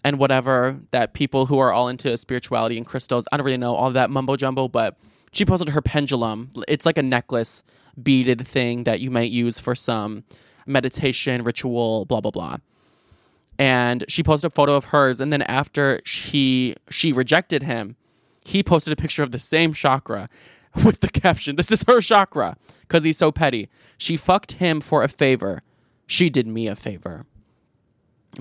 and 0.03 0.19
whatever 0.19 0.79
that 0.91 1.13
people 1.13 1.47
who 1.47 1.59
are 1.59 1.73
all 1.73 1.87
into 1.87 2.15
spirituality 2.17 2.77
and 2.77 2.85
crystals, 2.85 3.25
I 3.31 3.37
don't 3.37 3.45
really 3.45 3.57
know 3.57 3.75
all 3.75 3.91
that 3.91 4.09
mumbo 4.09 4.35
jumbo, 4.35 4.67
but 4.67 4.97
she 5.31 5.45
posted 5.45 5.69
her 5.69 5.81
pendulum. 5.81 6.51
It's 6.67 6.85
like 6.85 6.97
a 6.97 7.03
necklace 7.03 7.63
beaded 8.01 8.47
thing 8.47 8.83
that 8.83 8.99
you 8.99 9.09
might 9.09 9.31
use 9.31 9.57
for 9.57 9.75
some 9.75 10.23
meditation 10.65 11.43
ritual, 11.43 12.05
blah 12.05 12.21
blah 12.21 12.31
blah. 12.31 12.57
And 13.57 14.03
she 14.07 14.21
posted 14.23 14.51
a 14.51 14.55
photo 14.55 14.75
of 14.75 14.85
hers, 14.85 15.21
and 15.21 15.31
then 15.31 15.41
after 15.43 16.01
she 16.05 16.75
she 16.89 17.13
rejected 17.13 17.63
him, 17.63 17.95
he 18.43 18.63
posted 18.63 18.93
a 18.93 18.95
picture 18.95 19.23
of 19.23 19.31
the 19.31 19.39
same 19.39 19.73
chakra 19.73 20.29
with 20.85 20.99
the 20.99 21.09
caption, 21.09 21.55
"This 21.55 21.71
is 21.71 21.83
her 21.87 22.01
chakra," 22.01 22.57
because 22.81 23.03
he's 23.03 23.17
so 23.17 23.31
petty. 23.31 23.69
She 23.97 24.17
fucked 24.17 24.53
him 24.53 24.81
for 24.81 25.03
a 25.03 25.07
favor. 25.07 25.61
She 26.07 26.29
did 26.29 26.47
me 26.47 26.67
a 26.67 26.75
favor 26.75 27.25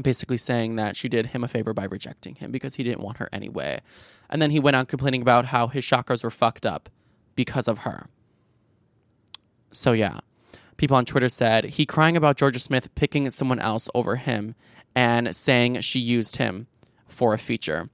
basically 0.03 0.37
saying 0.37 0.77
that 0.77 0.97
she 0.97 1.09
did 1.09 1.27
him 1.27 1.45
a 1.45 1.49
favor 1.49 1.73
by 1.73 1.85
rejecting 1.85 2.35
him 2.37 2.51
because 2.51 2.77
he 2.77 2.83
didn't 2.83 3.01
want 3.01 3.19
her 3.19 3.29
anyway. 3.33 3.81
And 4.29 4.41
then 4.41 4.51
he 4.51 4.61
went 4.61 4.77
on 4.77 4.87
complaining 4.87 5.23
about 5.23 5.47
how 5.47 5.69
his 5.69 5.85
chakras 5.85 6.25
were 6.25 6.31
fucked 6.31 6.67
up 6.67 6.89
because 7.35 7.69
of 7.69 7.79
her. 7.79 8.09
So 9.73 9.93
yeah, 9.93 10.21
people 10.77 10.97
on 10.97 11.05
Twitter 11.05 11.29
said 11.29 11.65
he 11.65 11.87
crying 11.87 12.17
about 12.17 12.37
Jorja 12.37 12.61
Smith 12.61 12.95
picking 12.95 13.29
someone 13.31 13.59
else 13.59 13.89
over 13.95 14.17
him 14.17 14.55
and 14.95 15.35
saying 15.35 15.81
she 15.81 15.99
used 15.99 16.37
him 16.37 16.67
for 17.07 17.35
a 17.35 17.39
feature. 17.39 17.89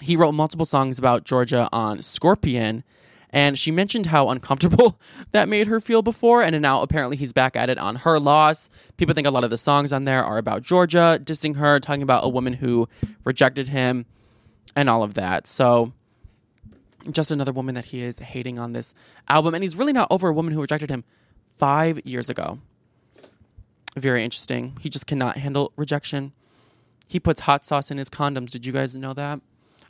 He 0.00 0.16
wrote 0.16 0.32
multiple 0.32 0.66
songs 0.66 0.98
about 0.98 1.24
Jorja 1.24 1.68
on 1.72 2.02
Scorpion 2.02 2.84
and 3.30 3.58
she 3.58 3.70
mentioned 3.70 4.06
how 4.06 4.30
uncomfortable 4.30 4.98
that 5.32 5.48
made 5.48 5.66
her 5.66 5.80
feel 5.80 6.02
before, 6.02 6.42
and 6.42 6.60
now 6.62 6.82
apparently 6.82 7.16
he's 7.16 7.32
back 7.32 7.56
at 7.56 7.68
it 7.68 7.78
on 7.78 7.96
her 7.96 8.18
loss. 8.18 8.70
People 8.96 9.14
think 9.14 9.26
a 9.26 9.30
lot 9.30 9.44
of 9.44 9.50
the 9.50 9.58
songs 9.58 9.92
on 9.92 10.04
there 10.04 10.24
are 10.24 10.38
about 10.38 10.62
Jorja, 10.62 11.18
dissing 11.18 11.56
her, 11.56 11.78
talking 11.80 12.02
about 12.02 12.24
a 12.24 12.28
woman 12.28 12.54
who 12.54 12.88
rejected 13.24 13.68
him, 13.68 14.06
and 14.74 14.88
all 14.88 15.02
of 15.02 15.14
that. 15.14 15.46
So, 15.46 15.92
just 17.10 17.30
another 17.30 17.52
woman 17.52 17.74
that 17.74 17.86
he 17.86 18.02
is 18.02 18.18
hating 18.18 18.58
on 18.58 18.72
this 18.72 18.94
album, 19.28 19.54
and 19.54 19.62
he's 19.62 19.76
really 19.76 19.92
not 19.92 20.08
over 20.10 20.28
a 20.28 20.32
woman 20.32 20.52
who 20.52 20.60
rejected 20.60 20.90
him 20.90 21.04
five 21.58 22.00
years 22.06 22.30
ago. 22.30 22.58
Very 23.96 24.22
interesting. 24.22 24.76
He 24.80 24.88
just 24.88 25.06
cannot 25.06 25.38
handle 25.38 25.72
rejection. 25.76 26.32
He 27.06 27.18
puts 27.18 27.42
hot 27.42 27.64
sauce 27.64 27.90
in 27.90 27.98
his 27.98 28.08
condoms. 28.08 28.50
Did 28.50 28.64
you 28.64 28.72
guys 28.72 28.94
know 28.94 29.14
that? 29.14 29.40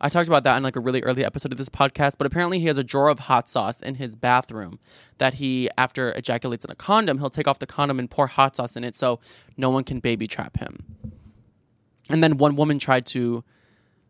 I 0.00 0.08
talked 0.08 0.28
about 0.28 0.44
that 0.44 0.56
in 0.56 0.62
like 0.62 0.76
a 0.76 0.80
really 0.80 1.02
early 1.02 1.24
episode 1.24 1.50
of 1.50 1.58
this 1.58 1.68
podcast, 1.68 2.18
but 2.18 2.26
apparently 2.26 2.60
he 2.60 2.66
has 2.66 2.78
a 2.78 2.84
drawer 2.84 3.08
of 3.08 3.18
hot 3.20 3.48
sauce 3.48 3.82
in 3.82 3.96
his 3.96 4.14
bathroom 4.14 4.78
that 5.18 5.34
he, 5.34 5.68
after 5.76 6.12
ejaculates 6.12 6.64
in 6.64 6.70
a 6.70 6.76
condom, 6.76 7.18
he'll 7.18 7.30
take 7.30 7.48
off 7.48 7.58
the 7.58 7.66
condom 7.66 7.98
and 7.98 8.08
pour 8.08 8.28
hot 8.28 8.54
sauce 8.54 8.76
in 8.76 8.84
it 8.84 8.94
so 8.94 9.18
no 9.56 9.70
one 9.70 9.82
can 9.82 9.98
baby 9.98 10.28
trap 10.28 10.58
him. 10.58 10.84
And 12.08 12.22
then 12.22 12.38
one 12.38 12.54
woman 12.54 12.78
tried 12.78 13.06
to, 13.06 13.42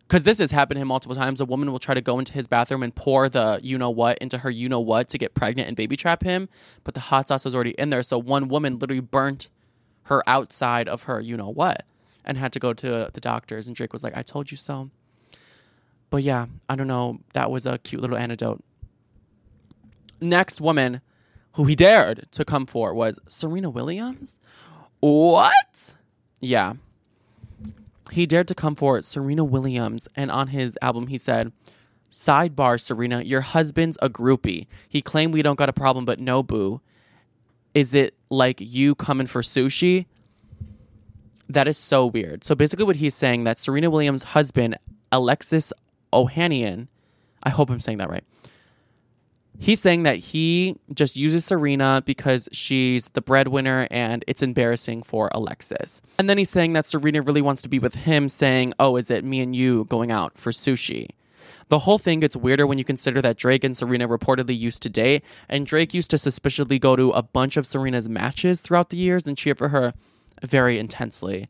because 0.09 0.25
this 0.25 0.39
has 0.39 0.51
happened 0.51 0.77
to 0.77 0.81
him 0.81 0.89
multiple 0.89 1.15
times, 1.15 1.41
a 1.41 1.45
woman 1.45 1.71
will 1.71 1.79
try 1.79 1.95
to 1.95 2.01
go 2.01 2.19
into 2.19 2.33
his 2.33 2.47
bathroom 2.47 2.83
and 2.83 2.95
pour 2.95 3.29
the 3.29 3.61
you 3.63 3.77
know 3.77 3.91
what 3.91 4.19
into 4.19 4.39
her 4.39 4.51
you 4.51 4.69
know 4.69 4.81
what 4.81 5.09
to 5.11 5.19
get 5.19 5.35
pregnant 5.35 5.69
and 5.69 5.77
baby 5.77 5.97
trap 5.97 6.23
him, 6.23 6.49
but 6.85 6.95
the 6.95 7.01
hot 7.01 7.29
sauce 7.29 7.45
was 7.45 7.55
already 7.55 7.73
in 7.73 7.91
there. 7.91 8.03
So 8.03 8.19
one 8.19 8.49
woman 8.49 8.79
literally 8.79 9.01
burnt 9.01 9.49
her 10.05 10.23
outside 10.27 10.89
of 10.89 11.03
her 11.03 11.21
you 11.21 11.37
know 11.37 11.51
what 11.51 11.85
and 12.25 12.39
had 12.39 12.53
to 12.53 12.59
go 12.59 12.73
to 12.73 13.11
the 13.13 13.21
doctors. 13.21 13.67
And 13.67 13.77
Drake 13.77 13.93
was 13.93 14.03
like, 14.03 14.17
I 14.17 14.23
told 14.23 14.51
you 14.51 14.57
so. 14.57 14.91
But 16.11 16.23
yeah, 16.23 16.47
I 16.69 16.77
don't 16.77 16.87
know. 16.87 17.21
That 17.35 17.51
was 17.51 17.67
a 17.67 17.79
cute 17.79 18.01
little 18.01 18.17
anecdote. 18.17 18.63
Next 20.21 20.61
woman 20.61 21.01
who 21.53 21.65
he 21.65 21.75
dared 21.75 22.29
to 22.33 22.45
come 22.45 22.67
for 22.67 22.95
was 22.95 23.19
Serena 23.29 23.71
Williams. 23.71 24.39
What? 25.01 25.95
Yeah. 26.41 26.75
He 28.11 28.27
dared 28.27 28.49
to 28.49 28.55
come 28.55 28.75
for 28.75 29.01
Serena 29.03 29.45
Williams, 29.45 30.09
and 30.17 30.31
on 30.31 30.49
his 30.49 30.79
album, 30.83 31.09
he 31.09 31.19
said, 31.19 31.53
Sidebar, 32.11 32.81
Serena, 32.81 33.23
your 33.23 33.43
husband's 33.43 33.99
a 34.01 34.09
groupie. 34.09 34.67
He 34.89 35.03
claimed 35.03 35.35
we 35.35 35.43
don't 35.43 35.59
got 35.59 35.69
a 35.69 35.75
problem, 35.75 36.05
but 36.05 36.19
no, 36.19 36.43
boo. 36.43 36.81
Is 37.75 37.95
it 37.95 38.15
like 38.31 38.61
you 38.61 38.95
coming 38.95 39.27
for 39.27 39.43
sushi? 39.43 40.07
That 41.49 41.69
is 41.69 41.77
so 41.77 42.07
weird. 42.07 42.45
So 42.45 42.55
basically, 42.55 42.85
what 42.87 42.97
he's 42.97 43.15
saying 43.15 43.45
that 43.45 43.59
Serena 43.59 43.91
Williams' 43.91 44.23
husband, 44.23 44.77
Alexis 45.13 45.73
Ohanian, 46.13 46.89
I 47.43 47.51
hope 47.51 47.71
I'm 47.71 47.81
saying 47.81 47.99
that 47.99 48.11
right. 48.11 48.25
He's 49.61 49.81
saying 49.81 50.05
that 50.05 50.19
he 50.19 50.77
just 50.95 51.17
uses 51.17 51.45
Serena 51.45 52.03
because 52.07 52.49
she's 52.53 53.09
the 53.11 53.21
breadwinner 53.21 53.89
and 53.91 54.25
it's 54.29 54.43
embarrassing 54.43 55.03
for 55.03 55.29
Alexis. 55.33 56.01
And 56.19 56.31
then 56.31 56.39
he's 56.39 56.51
saying 56.51 56.75
that 56.75 56.87
Serena 56.87 57.23
really 57.23 57.43
wants 57.43 57.63
to 57.63 57.69
be 57.69 57.81
with 57.81 57.95
him, 57.95 58.29
saying, 58.29 58.73
Oh, 58.79 58.97
is 58.97 59.11
it 59.11 59.25
me 59.25 59.41
and 59.41 59.57
you 59.57 59.85
going 59.87 60.13
out 60.13 60.39
for 60.39 60.53
sushi? 60.53 61.09
The 61.71 61.81
whole 61.81 61.99
thing 61.99 62.21
gets 62.21 62.37
weirder 62.37 62.67
when 62.67 62.79
you 62.79 62.85
consider 62.85 63.21
that 63.21 63.37
Drake 63.37 63.65
and 63.65 63.77
Serena 63.77 64.09
reportedly 64.09 64.59
used 64.59 64.83
to 64.85 64.89
date, 64.89 65.23
and 65.49 65.67
Drake 65.67 65.93
used 65.93 66.11
to 66.13 66.19
suspiciously 66.19 66.79
go 66.79 66.97
to 66.97 67.11
a 67.11 67.23
bunch 67.23 67.57
of 67.57 67.67
Serena's 67.67 68.09
matches 68.09 68.61
throughout 68.61 68.89
the 68.89 68.97
years 68.97 69.27
and 69.27 69.37
cheer 69.37 69.55
for 69.55 69.69
her 69.69 69.93
very 70.43 70.79
intensely. 70.79 71.47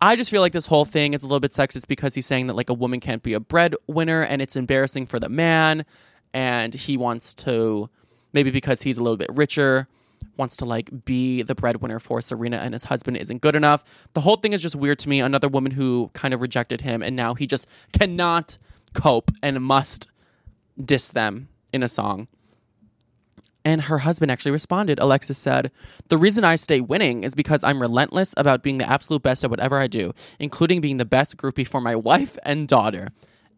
I 0.00 0.14
just 0.14 0.30
feel 0.30 0.42
like 0.42 0.52
this 0.52 0.66
whole 0.66 0.84
thing 0.84 1.12
is 1.12 1.24
a 1.24 1.26
little 1.26 1.40
bit 1.40 1.50
sexist 1.50 1.88
because 1.88 2.14
he's 2.14 2.26
saying 2.26 2.46
that 2.46 2.54
like 2.54 2.70
a 2.70 2.74
woman 2.74 3.00
can't 3.00 3.22
be 3.22 3.34
a 3.34 3.40
breadwinner 3.40 4.22
and 4.22 4.40
it's 4.40 4.54
embarrassing 4.54 5.06
for 5.06 5.18
the 5.18 5.28
man 5.28 5.84
and 6.32 6.74
he 6.74 6.96
wants 6.96 7.34
to 7.34 7.88
maybe 8.32 8.50
because 8.50 8.82
he's 8.82 8.98
a 8.98 9.02
little 9.02 9.16
bit 9.16 9.30
richer 9.34 9.88
wants 10.36 10.56
to 10.56 10.64
like 10.64 11.04
be 11.04 11.42
the 11.42 11.54
breadwinner 11.54 11.98
for 11.98 12.20
Serena 12.20 12.58
and 12.58 12.72
his 12.72 12.84
husband 12.84 13.16
isn't 13.16 13.42
good 13.42 13.56
enough. 13.56 13.84
The 14.14 14.20
whole 14.20 14.36
thing 14.36 14.52
is 14.52 14.62
just 14.62 14.76
weird 14.76 14.98
to 15.00 15.08
me. 15.08 15.20
Another 15.20 15.48
woman 15.48 15.72
who 15.72 16.10
kind 16.14 16.32
of 16.32 16.40
rejected 16.40 16.80
him 16.80 17.02
and 17.02 17.16
now 17.16 17.34
he 17.34 17.46
just 17.46 17.66
cannot 17.92 18.56
cope 18.94 19.30
and 19.42 19.60
must 19.62 20.08
diss 20.82 21.10
them 21.10 21.48
in 21.72 21.82
a 21.82 21.88
song. 21.88 22.28
And 23.64 23.82
her 23.82 23.98
husband 23.98 24.30
actually 24.30 24.52
responded. 24.52 24.98
Alexis 24.98 25.36
said, 25.36 25.70
The 26.08 26.16
reason 26.16 26.44
I 26.44 26.54
stay 26.54 26.80
winning 26.80 27.24
is 27.24 27.34
because 27.34 27.62
I'm 27.62 27.82
relentless 27.82 28.32
about 28.36 28.62
being 28.62 28.78
the 28.78 28.88
absolute 28.88 29.22
best 29.22 29.44
at 29.44 29.50
whatever 29.50 29.78
I 29.78 29.88
do, 29.88 30.14
including 30.38 30.80
being 30.80 30.96
the 30.96 31.04
best 31.04 31.36
groupie 31.36 31.68
for 31.68 31.80
my 31.80 31.94
wife 32.10 32.38
and 32.44 32.66
daughter. 32.66 33.08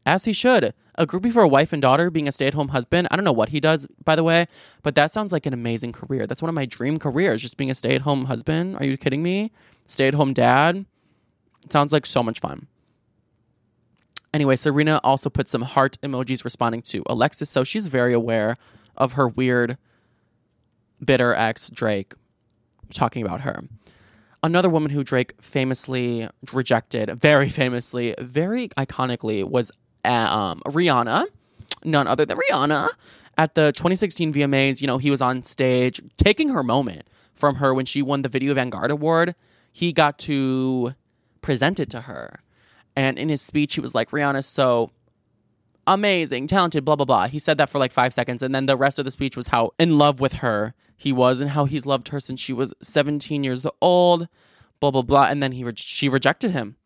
As 0.07 0.25
he 0.25 0.33
should. 0.33 0.75
A 0.97 1.07
groupie 1.07 1.33
for 1.33 1.43
a 1.43 1.49
wife 1.49 1.73
and 1.73 1.81
daughter, 1.81 2.11
being 2.11 2.29
a 2.29 2.33
stay 2.33 2.47
at 2.47 2.55
home 2.55 2.69
husband. 2.69 3.09
I 3.11 3.17
don't 3.17 3.25
know 3.25 3.33
what 3.33 3.51
he 3.51 3.61
does, 3.61 3.87
by 4.05 4.17
the 4.17 4.25
way, 4.25 4.47
but 4.83 4.95
that 4.95 5.11
sounds 5.11 5.33
like 5.33 5.47
an 5.47 5.55
amazing 5.55 5.93
career. 5.93 6.27
That's 6.27 6.43
one 6.43 6.49
of 6.49 6.55
my 6.55 6.67
dream 6.67 6.99
careers, 6.99 7.41
just 7.41 7.57
being 7.57 7.71
a 7.71 7.75
stay 7.75 7.95
at 7.95 8.03
home 8.03 8.27
husband. 8.27 8.77
Are 8.77 8.85
you 8.85 8.97
kidding 8.97 9.23
me? 9.23 9.51
Stay 9.87 10.09
at 10.09 10.15
home 10.15 10.33
dad. 10.33 10.85
It 11.65 11.73
sounds 11.73 11.93
like 11.93 12.07
so 12.07 12.23
much 12.23 12.41
fun. 12.41 12.67
Anyway, 14.33 14.57
Serena 14.57 15.01
also 15.03 15.29
put 15.29 15.49
some 15.49 15.63
heart 15.63 15.99
emojis 16.03 16.45
responding 16.45 16.83
to 16.83 17.03
Alexis, 17.07 17.51
so 17.51 17.65
she's 17.65 17.89
very 17.89 18.15
aware 18.15 18.57
of 18.97 19.15
her 19.15 19.29
weird, 19.29 19.77
bitter 21.05 21.35
ex, 21.35 21.69
Drake, 21.71 22.15
talking 22.95 23.25
about 23.25 23.41
her. 23.41 23.65
Another 24.43 24.69
woman 24.69 24.91
who 24.91 25.03
Drake 25.03 25.35
famously 25.41 26.29
rejected, 26.53 27.11
very 27.19 27.49
famously, 27.61 28.15
very 28.19 28.69
iconically, 28.71 29.45
was 29.45 29.73
um, 30.05 30.61
Rihanna, 30.67 31.27
none 31.85 32.07
other 32.07 32.25
than 32.25 32.39
Rihanna. 32.39 32.89
At 33.39 33.55
the 33.55 33.73
2016 33.73 34.35
VMAs, 34.35 34.81
you 34.81 34.87
know, 34.87 34.99
he 34.99 35.11
was 35.11 35.23
on 35.23 35.43
stage 35.43 36.01
taking 36.17 36.51
her 36.51 36.63
moment 36.63 37.09
from 37.35 37.57
her 37.57 37.73
when 37.73 37.87
she 37.87 38.03
won 38.03 38.23
the 38.23 38.29
Video 38.29 38.53
Vanguard 38.55 38.91
Award. 38.91 39.35
He 39.73 39.93
got 39.93 40.19
to 40.21 40.95
present 41.41 41.81
it 41.81 41.89
to 41.91 42.03
her. 42.03 42.41
And 42.97 43.19
in 43.19 43.29
his 43.29 43.41
speech, 43.41 43.75
he 43.75 43.81
was 43.81 43.95
like, 43.95 44.11
Rihanna's 44.11 44.47
so 44.47 44.91
amazing, 45.87 46.49
talented, 46.49 46.85
blah, 46.85 46.97
blah, 46.97 47.07
blah. 47.07 47.29
He 47.29 47.39
said 47.39 47.57
that 47.59 47.71
for 47.71 47.79
like 47.79 47.93
five 47.93 48.13
seconds. 48.13 48.43
And 48.43 48.55
then 48.55 48.67
the 48.67 48.77
rest 48.77 48.99
of 48.99 49.05
the 49.05 49.11
speech 49.11 49.37
was 49.37 49.49
how 49.49 49.71
in 49.79 49.97
love 49.97 50.21
with 50.21 50.35
her 50.35 50.75
he 50.97 51.13
was 51.13 51.41
and 51.41 51.51
how 51.51 51.65
he's 51.65 51.87
loved 51.87 52.09
her 52.09 52.21
since 52.21 52.41
she 52.41 52.53
was 52.53 52.75
17 52.83 53.43
years 53.43 53.65
old, 53.81 54.29
blah, 54.81 54.91
blah, 54.91 55.03
blah. 55.03 55.25
And 55.25 55.43
then 55.43 55.53
he 55.53 55.65
re- 55.65 55.73
she 55.77 56.09
rejected 56.09 56.51
him 56.51 56.77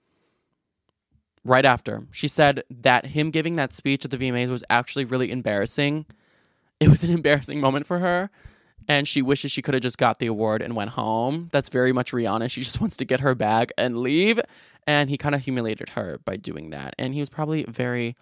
right 1.45 1.65
after. 1.65 2.07
She 2.11 2.29
said 2.29 2.65
that 2.71 3.07
him 3.07 3.31
giving 3.31 3.57
that 3.57 3.73
speech 3.73 4.05
at 4.05 4.11
the 4.11 4.17
VMAs 4.17 4.49
was 4.49 4.65
actually 4.71 5.05
really 5.05 5.31
embarrassing. 5.31 6.07
It 6.81 6.89
was 6.89 7.05
an 7.05 7.11
embarrassing 7.11 7.61
moment 7.61 7.87
for 7.87 7.99
her. 7.99 8.31
And 8.87 9.09
she 9.09 9.23
wishes 9.23 9.51
she 9.51 9.63
could 9.63 9.75
have 9.75 9.83
just 9.83 9.97
got 9.97 10.19
the 10.19 10.27
award 10.27 10.61
and 10.61 10.77
went 10.77 10.91
home. 10.91 11.49
That's 11.53 11.71
very 11.71 11.93
much 11.93 12.13
Rihanna. 12.13 12.51
She 12.51 12.61
just 12.61 12.81
wants 12.83 12.97
to 12.99 13.05
get 13.05 13.21
her 13.21 13.35
bag 13.35 13.73
and 13.79 13.99
leave. 13.99 14.41
And 14.87 15.09
he 15.09 15.17
kind 15.17 15.35
of 15.35 15.43
humiliated 15.43 15.91
her 15.91 16.19
by 16.25 16.37
doing 16.37 16.71
that. 16.71 16.95
And 16.99 17.15
he 17.15 17.21
was 17.21 17.31
probably 17.31 17.65
very 17.65 18.17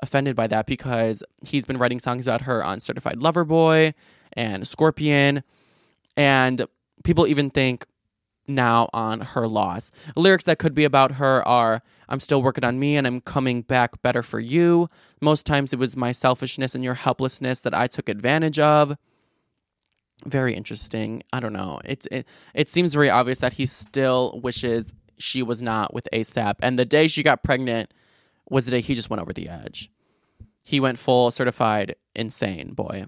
offended 0.00 0.34
by 0.34 0.48
that 0.48 0.66
because 0.66 1.22
he's 1.42 1.64
been 1.64 1.78
writing 1.78 2.00
songs 2.00 2.26
about 2.26 2.42
her 2.42 2.64
on 2.64 2.80
Certified 2.80 3.22
Lover 3.22 3.44
Boy 3.44 3.94
and 4.32 4.66
Scorpion. 4.66 5.44
And 6.16 6.66
people 7.04 7.26
even 7.28 7.50
think 7.50 7.86
now 8.46 8.88
on 8.92 9.20
her 9.20 9.46
loss. 9.46 9.90
Lyrics 10.16 10.44
that 10.44 10.58
could 10.58 10.74
be 10.74 10.84
about 10.84 11.12
her 11.12 11.46
are 11.46 11.82
I'm 12.08 12.20
still 12.20 12.42
working 12.42 12.64
on 12.64 12.78
me 12.78 12.96
and 12.96 13.06
I'm 13.06 13.20
coming 13.20 13.62
back 13.62 14.02
better 14.02 14.22
for 14.22 14.40
you. 14.40 14.88
Most 15.20 15.46
times 15.46 15.72
it 15.72 15.78
was 15.78 15.96
my 15.96 16.12
selfishness 16.12 16.74
and 16.74 16.84
your 16.84 16.94
helplessness 16.94 17.60
that 17.60 17.74
I 17.74 17.86
took 17.86 18.08
advantage 18.08 18.58
of. 18.58 18.96
Very 20.24 20.54
interesting. 20.54 21.22
I 21.32 21.40
don't 21.40 21.52
know. 21.52 21.80
It's 21.84 22.06
it, 22.10 22.26
it 22.54 22.68
seems 22.68 22.94
very 22.94 23.10
obvious 23.10 23.38
that 23.40 23.54
he 23.54 23.66
still 23.66 24.40
wishes 24.42 24.92
she 25.18 25.42
was 25.42 25.62
not 25.62 25.94
with 25.94 26.08
ASAP. 26.12 26.54
And 26.62 26.78
the 26.78 26.84
day 26.84 27.08
she 27.08 27.22
got 27.22 27.42
pregnant 27.42 27.92
was 28.50 28.64
the 28.64 28.72
day 28.72 28.80
he 28.80 28.94
just 28.94 29.10
went 29.10 29.22
over 29.22 29.32
the 29.32 29.48
edge. 29.48 29.90
He 30.64 30.80
went 30.80 30.98
full 30.98 31.30
certified 31.30 31.96
insane 32.14 32.74
boy. 32.74 33.06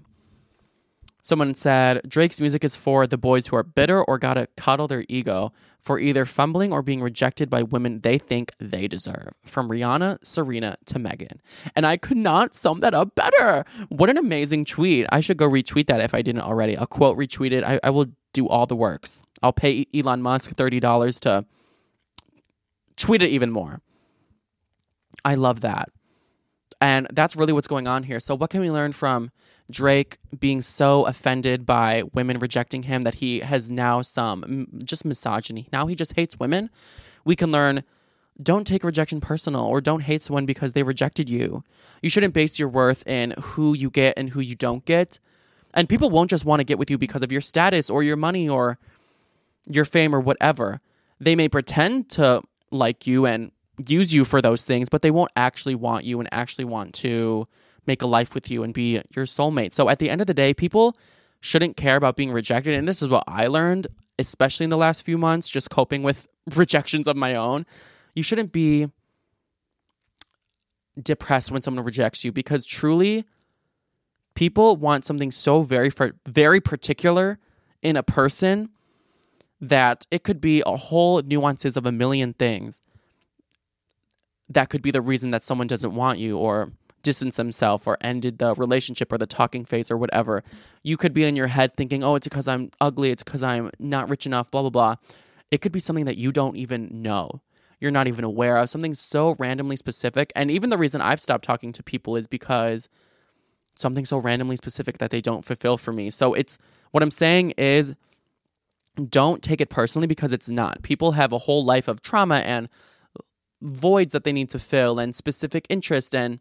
Someone 1.25 1.55
said 1.55 2.07
Drake's 2.07 2.39
music 2.39 2.63
is 2.63 2.75
for 2.75 3.07
the 3.07 3.17
boys 3.17 3.47
who 3.47 3.55
are 3.55 3.63
bitter 3.63 4.03
or 4.03 4.19
gotta 4.19 4.47
coddle 4.57 4.87
their 4.87 5.03
ego 5.09 5.51
for 5.79 5.97
either 5.97 6.23
fumbling 6.23 6.71
or 6.71 6.83
being 6.83 7.01
rejected 7.01 7.49
by 7.49 7.63
women 7.63 8.01
they 8.01 8.19
think 8.19 8.51
they 8.59 8.87
deserve. 8.87 9.31
From 9.43 9.67
Rihanna, 9.67 10.19
Serena 10.23 10.77
to 10.85 10.99
Megan. 10.99 11.41
And 11.75 11.87
I 11.87 11.97
could 11.97 12.17
not 12.17 12.53
sum 12.53 12.79
that 12.81 12.93
up 12.93 13.15
better. 13.15 13.65
What 13.89 14.11
an 14.11 14.19
amazing 14.19 14.65
tweet. 14.65 15.07
I 15.11 15.19
should 15.19 15.37
go 15.37 15.49
retweet 15.49 15.87
that 15.87 15.99
if 15.99 16.13
I 16.13 16.21
didn't 16.21 16.41
already. 16.41 16.77
I'll 16.77 16.85
quote 16.85 17.17
retweet 17.17 17.53
it. 17.53 17.63
I, 17.63 17.79
I 17.83 17.89
will 17.89 18.05
do 18.33 18.47
all 18.47 18.67
the 18.67 18.75
works. 18.75 19.23
I'll 19.41 19.51
pay 19.51 19.87
Elon 19.95 20.21
Musk 20.21 20.55
$30 20.55 21.19
to 21.21 21.43
tweet 22.97 23.23
it 23.23 23.29
even 23.29 23.49
more. 23.49 23.81
I 25.25 25.33
love 25.33 25.61
that. 25.61 25.89
And 26.85 27.07
that's 27.11 27.35
really 27.35 27.51
what's 27.51 27.65
going 27.65 27.87
on 27.87 28.03
here. 28.03 28.19
So, 28.19 28.35
what 28.35 28.51
can 28.51 28.61
we 28.61 28.69
learn 28.69 28.91
from 28.91 29.31
Drake 29.71 30.19
being 30.39 30.61
so 30.61 31.07
offended 31.07 31.65
by 31.65 32.03
women 32.13 32.37
rejecting 32.37 32.83
him 32.83 33.01
that 33.01 33.15
he 33.15 33.39
has 33.39 33.71
now 33.71 34.03
some 34.03 34.67
just 34.83 35.03
misogyny? 35.03 35.67
Now 35.73 35.87
he 35.87 35.95
just 35.95 36.13
hates 36.15 36.39
women. 36.39 36.69
We 37.23 37.35
can 37.35 37.51
learn 37.51 37.83
don't 38.39 38.67
take 38.67 38.83
rejection 38.83 39.19
personal 39.19 39.63
or 39.63 39.81
don't 39.81 40.01
hate 40.01 40.21
someone 40.21 40.45
because 40.45 40.73
they 40.73 40.83
rejected 40.83 41.27
you. 41.27 41.63
You 42.03 42.11
shouldn't 42.11 42.35
base 42.35 42.59
your 42.59 42.69
worth 42.69 43.07
in 43.07 43.33
who 43.41 43.73
you 43.73 43.89
get 43.89 44.13
and 44.15 44.29
who 44.29 44.39
you 44.39 44.53
don't 44.53 44.85
get. 44.85 45.19
And 45.73 45.89
people 45.89 46.11
won't 46.11 46.29
just 46.29 46.45
want 46.45 46.59
to 46.59 46.65
get 46.65 46.77
with 46.77 46.91
you 46.91 46.99
because 46.99 47.23
of 47.23 47.31
your 47.31 47.41
status 47.41 47.89
or 47.89 48.03
your 48.03 48.17
money 48.17 48.47
or 48.47 48.77
your 49.67 49.85
fame 49.85 50.13
or 50.13 50.19
whatever. 50.19 50.81
They 51.19 51.35
may 51.35 51.49
pretend 51.49 52.09
to 52.09 52.43
like 52.69 53.07
you 53.07 53.25
and 53.25 53.51
use 53.87 54.13
you 54.13 54.25
for 54.25 54.41
those 54.41 54.65
things, 54.65 54.89
but 54.89 55.01
they 55.01 55.11
won't 55.11 55.31
actually 55.35 55.75
want 55.75 56.05
you 56.05 56.19
and 56.19 56.29
actually 56.31 56.65
want 56.65 56.93
to 56.95 57.47
make 57.85 58.01
a 58.01 58.07
life 58.07 58.33
with 58.33 58.49
you 58.49 58.63
and 58.63 58.73
be 58.73 59.01
your 59.15 59.25
soulmate. 59.25 59.73
So 59.73 59.89
at 59.89 59.99
the 59.99 60.09
end 60.09 60.21
of 60.21 60.27
the 60.27 60.33
day, 60.33 60.53
people 60.53 60.97
shouldn't 61.39 61.77
care 61.77 61.95
about 61.95 62.15
being 62.15 62.31
rejected. 62.31 62.73
And 62.73 62.87
this 62.87 63.01
is 63.01 63.09
what 63.09 63.23
I 63.27 63.47
learned, 63.47 63.87
especially 64.17 64.63
in 64.63 64.69
the 64.69 64.77
last 64.77 65.03
few 65.03 65.17
months, 65.17 65.49
just 65.49 65.69
coping 65.69 66.03
with 66.03 66.27
rejections 66.55 67.07
of 67.07 67.15
my 67.15 67.35
own. 67.35 67.65
You 68.15 68.23
shouldn't 68.23 68.51
be 68.51 68.89
depressed 71.01 71.51
when 71.51 71.61
someone 71.61 71.85
rejects 71.85 72.23
you 72.23 72.31
because 72.31 72.65
truly 72.65 73.25
people 74.33 74.77
want 74.77 75.03
something 75.03 75.29
so 75.29 75.61
very 75.61 75.91
very 76.25 76.61
particular 76.61 77.37
in 77.81 77.97
a 77.97 78.03
person 78.03 78.69
that 79.59 80.05
it 80.09 80.23
could 80.23 80.39
be 80.39 80.63
a 80.65 80.77
whole 80.77 81.21
nuances 81.21 81.75
of 81.75 81.85
a 81.85 81.91
million 81.91 82.33
things 82.33 82.81
that 84.49 84.69
could 84.69 84.81
be 84.81 84.91
the 84.91 85.01
reason 85.01 85.31
that 85.31 85.43
someone 85.43 85.67
doesn't 85.67 85.95
want 85.95 86.19
you 86.19 86.37
or 86.37 86.71
distance 87.01 87.37
themselves 87.37 87.85
or 87.85 87.97
ended 88.01 88.39
the 88.39 88.55
relationship 88.55 89.11
or 89.11 89.17
the 89.17 89.27
talking 89.27 89.63
phase 89.63 89.91
or 89.91 89.97
whatever. 89.97 90.43
You 90.83 90.97
could 90.97 91.13
be 91.13 91.23
in 91.23 91.35
your 91.35 91.47
head 91.47 91.77
thinking, 91.77 92.03
oh, 92.03 92.15
it's 92.15 92.27
because 92.27 92.47
I'm 92.47 92.71
ugly, 92.81 93.11
it's 93.11 93.23
because 93.23 93.43
I'm 93.43 93.71
not 93.79 94.09
rich 94.09 94.25
enough, 94.25 94.49
blah, 94.51 94.61
blah, 94.61 94.69
blah. 94.71 94.95
It 95.51 95.61
could 95.61 95.71
be 95.71 95.79
something 95.79 96.05
that 96.05 96.17
you 96.17 96.31
don't 96.31 96.57
even 96.57 96.89
know. 97.03 97.41
You're 97.79 97.91
not 97.91 98.07
even 98.07 98.23
aware 98.23 98.57
of 98.57 98.69
something 98.69 98.95
so 98.95 99.35
randomly 99.37 99.75
specific. 99.75 100.33
And 100.35 100.49
even 100.49 100.69
the 100.69 100.77
reason 100.77 101.01
I've 101.01 101.21
stopped 101.21 101.43
talking 101.43 101.71
to 101.73 101.83
people 101.83 102.15
is 102.15 102.25
because 102.25 102.89
something 103.75 104.05
so 104.05 104.17
randomly 104.17 104.55
specific 104.55 104.97
that 104.97 105.11
they 105.11 105.21
don't 105.21 105.45
fulfill 105.45 105.77
for 105.77 105.93
me. 105.93 106.09
So 106.09 106.33
it's 106.33 106.57
what 106.91 107.03
I'm 107.03 107.11
saying 107.11 107.51
is 107.51 107.93
don't 109.09 109.43
take 109.43 109.61
it 109.61 109.69
personally 109.69 110.07
because 110.07 110.31
it's 110.33 110.49
not. 110.49 110.81
People 110.81 111.11
have 111.11 111.33
a 111.33 111.37
whole 111.37 111.63
life 111.63 111.87
of 111.87 112.01
trauma 112.01 112.37
and 112.37 112.69
voids 113.61 114.13
that 114.13 114.23
they 114.23 114.33
need 114.33 114.49
to 114.49 114.59
fill 114.59 114.99
and 114.99 115.15
specific 115.15 115.65
interest 115.69 116.15
and 116.15 116.39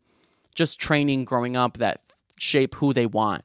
just 0.55 0.81
training 0.81 1.25
growing 1.25 1.57
up 1.57 1.79
that 1.79 2.01
shape 2.39 2.75
who 2.77 2.93
they 2.93 3.07
want. 3.07 3.45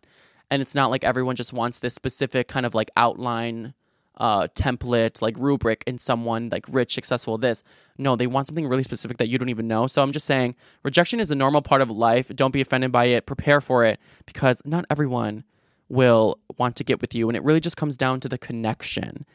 And 0.51 0.61
it's 0.61 0.75
not 0.75 0.89
like 0.89 1.03
everyone 1.03 1.35
just 1.35 1.53
wants 1.53 1.79
this 1.79 1.93
specific 1.93 2.47
kind 2.47 2.65
of 2.65 2.75
like 2.75 2.91
outline 2.97 3.73
uh 4.17 4.47
template 4.53 5.21
like 5.21 5.33
rubric 5.37 5.81
in 5.87 5.97
someone 5.97 6.49
like 6.49 6.65
rich 6.69 6.93
successful 6.93 7.37
this. 7.37 7.63
No 7.97 8.15
they 8.15 8.27
want 8.27 8.47
something 8.47 8.67
really 8.67 8.83
specific 8.83 9.17
that 9.17 9.29
you 9.29 9.37
don't 9.37 9.49
even 9.49 9.67
know. 9.67 9.87
So 9.87 10.01
i'm 10.01 10.11
just 10.11 10.25
saying 10.25 10.55
rejection 10.83 11.19
is 11.21 11.31
a 11.31 11.35
normal 11.35 11.61
part 11.61 11.81
of 11.81 11.89
life. 11.89 12.27
Don't 12.35 12.51
be 12.51 12.61
offended 12.61 12.91
by 12.91 13.05
it. 13.05 13.25
Prepare 13.25 13.61
for 13.61 13.85
it 13.85 13.99
because 14.25 14.61
not 14.65 14.85
everyone 14.89 15.45
will 15.87 16.37
want 16.57 16.75
to 16.75 16.83
get 16.83 17.01
with 17.01 17.15
you. 17.15 17.29
And 17.29 17.35
it 17.37 17.43
really 17.43 17.59
just 17.59 17.77
comes 17.77 17.97
down 17.97 18.19
to 18.19 18.29
the 18.29 18.37
connection 18.37 19.25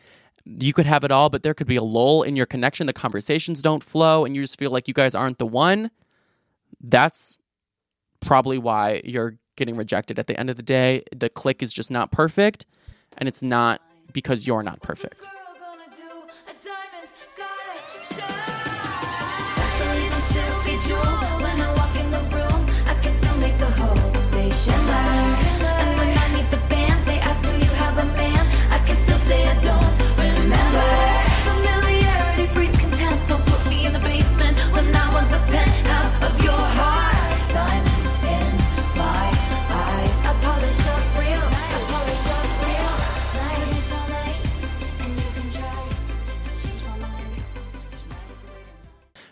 you 0.45 0.73
could 0.73 0.87
have 0.87 1.05
it 1.05 1.11
all, 1.11 1.31
but 1.31 1.43
there 1.43 1.55
could 1.55 1.67
be 1.67 1.77
a 1.77 1.83
lull 1.83 2.23
in 2.23 2.37
your 2.37 2.47
connection. 2.47 2.87
The 2.87 2.93
conversations 2.93 3.63
don't 3.63 3.83
flow, 3.83 4.25
and 4.25 4.37
you 4.37 4.43
just 4.43 4.59
feel 4.59 4.71
like 4.71 4.89
you 4.89 4.95
guys 4.95 5.15
aren't 5.15 5.39
the 5.39 5.47
one. 5.47 5.91
That's 6.81 7.39
probably 8.21 8.59
why 8.59 9.01
you're 9.05 9.37
getting 9.57 9.77
rejected. 9.77 10.19
At 10.19 10.27
the 10.27 10.39
end 10.39 10.51
of 10.51 10.57
the 10.57 10.63
day, 10.63 11.03
the 11.15 11.29
click 11.29 11.63
is 11.63 11.73
just 11.73 11.91
not 11.91 12.11
perfect, 12.11 12.67
and 13.17 13.29
it's 13.29 13.43
not 13.43 13.81
because 14.13 14.47
you're 14.47 14.63
not 14.63 14.83
perfect. 14.83 15.27
Do, 20.87 21.14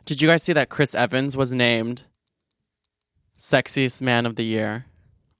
Did 0.05 0.20
you 0.20 0.26
guys 0.26 0.42
see 0.42 0.53
that 0.53 0.68
Chris 0.68 0.96
Evans 0.96 1.36
was 1.36 1.53
named 1.53 2.05
sexiest 3.36 4.03
man 4.03 4.26
of 4.26 4.34
the 4.34 4.44
year? 4.44 4.86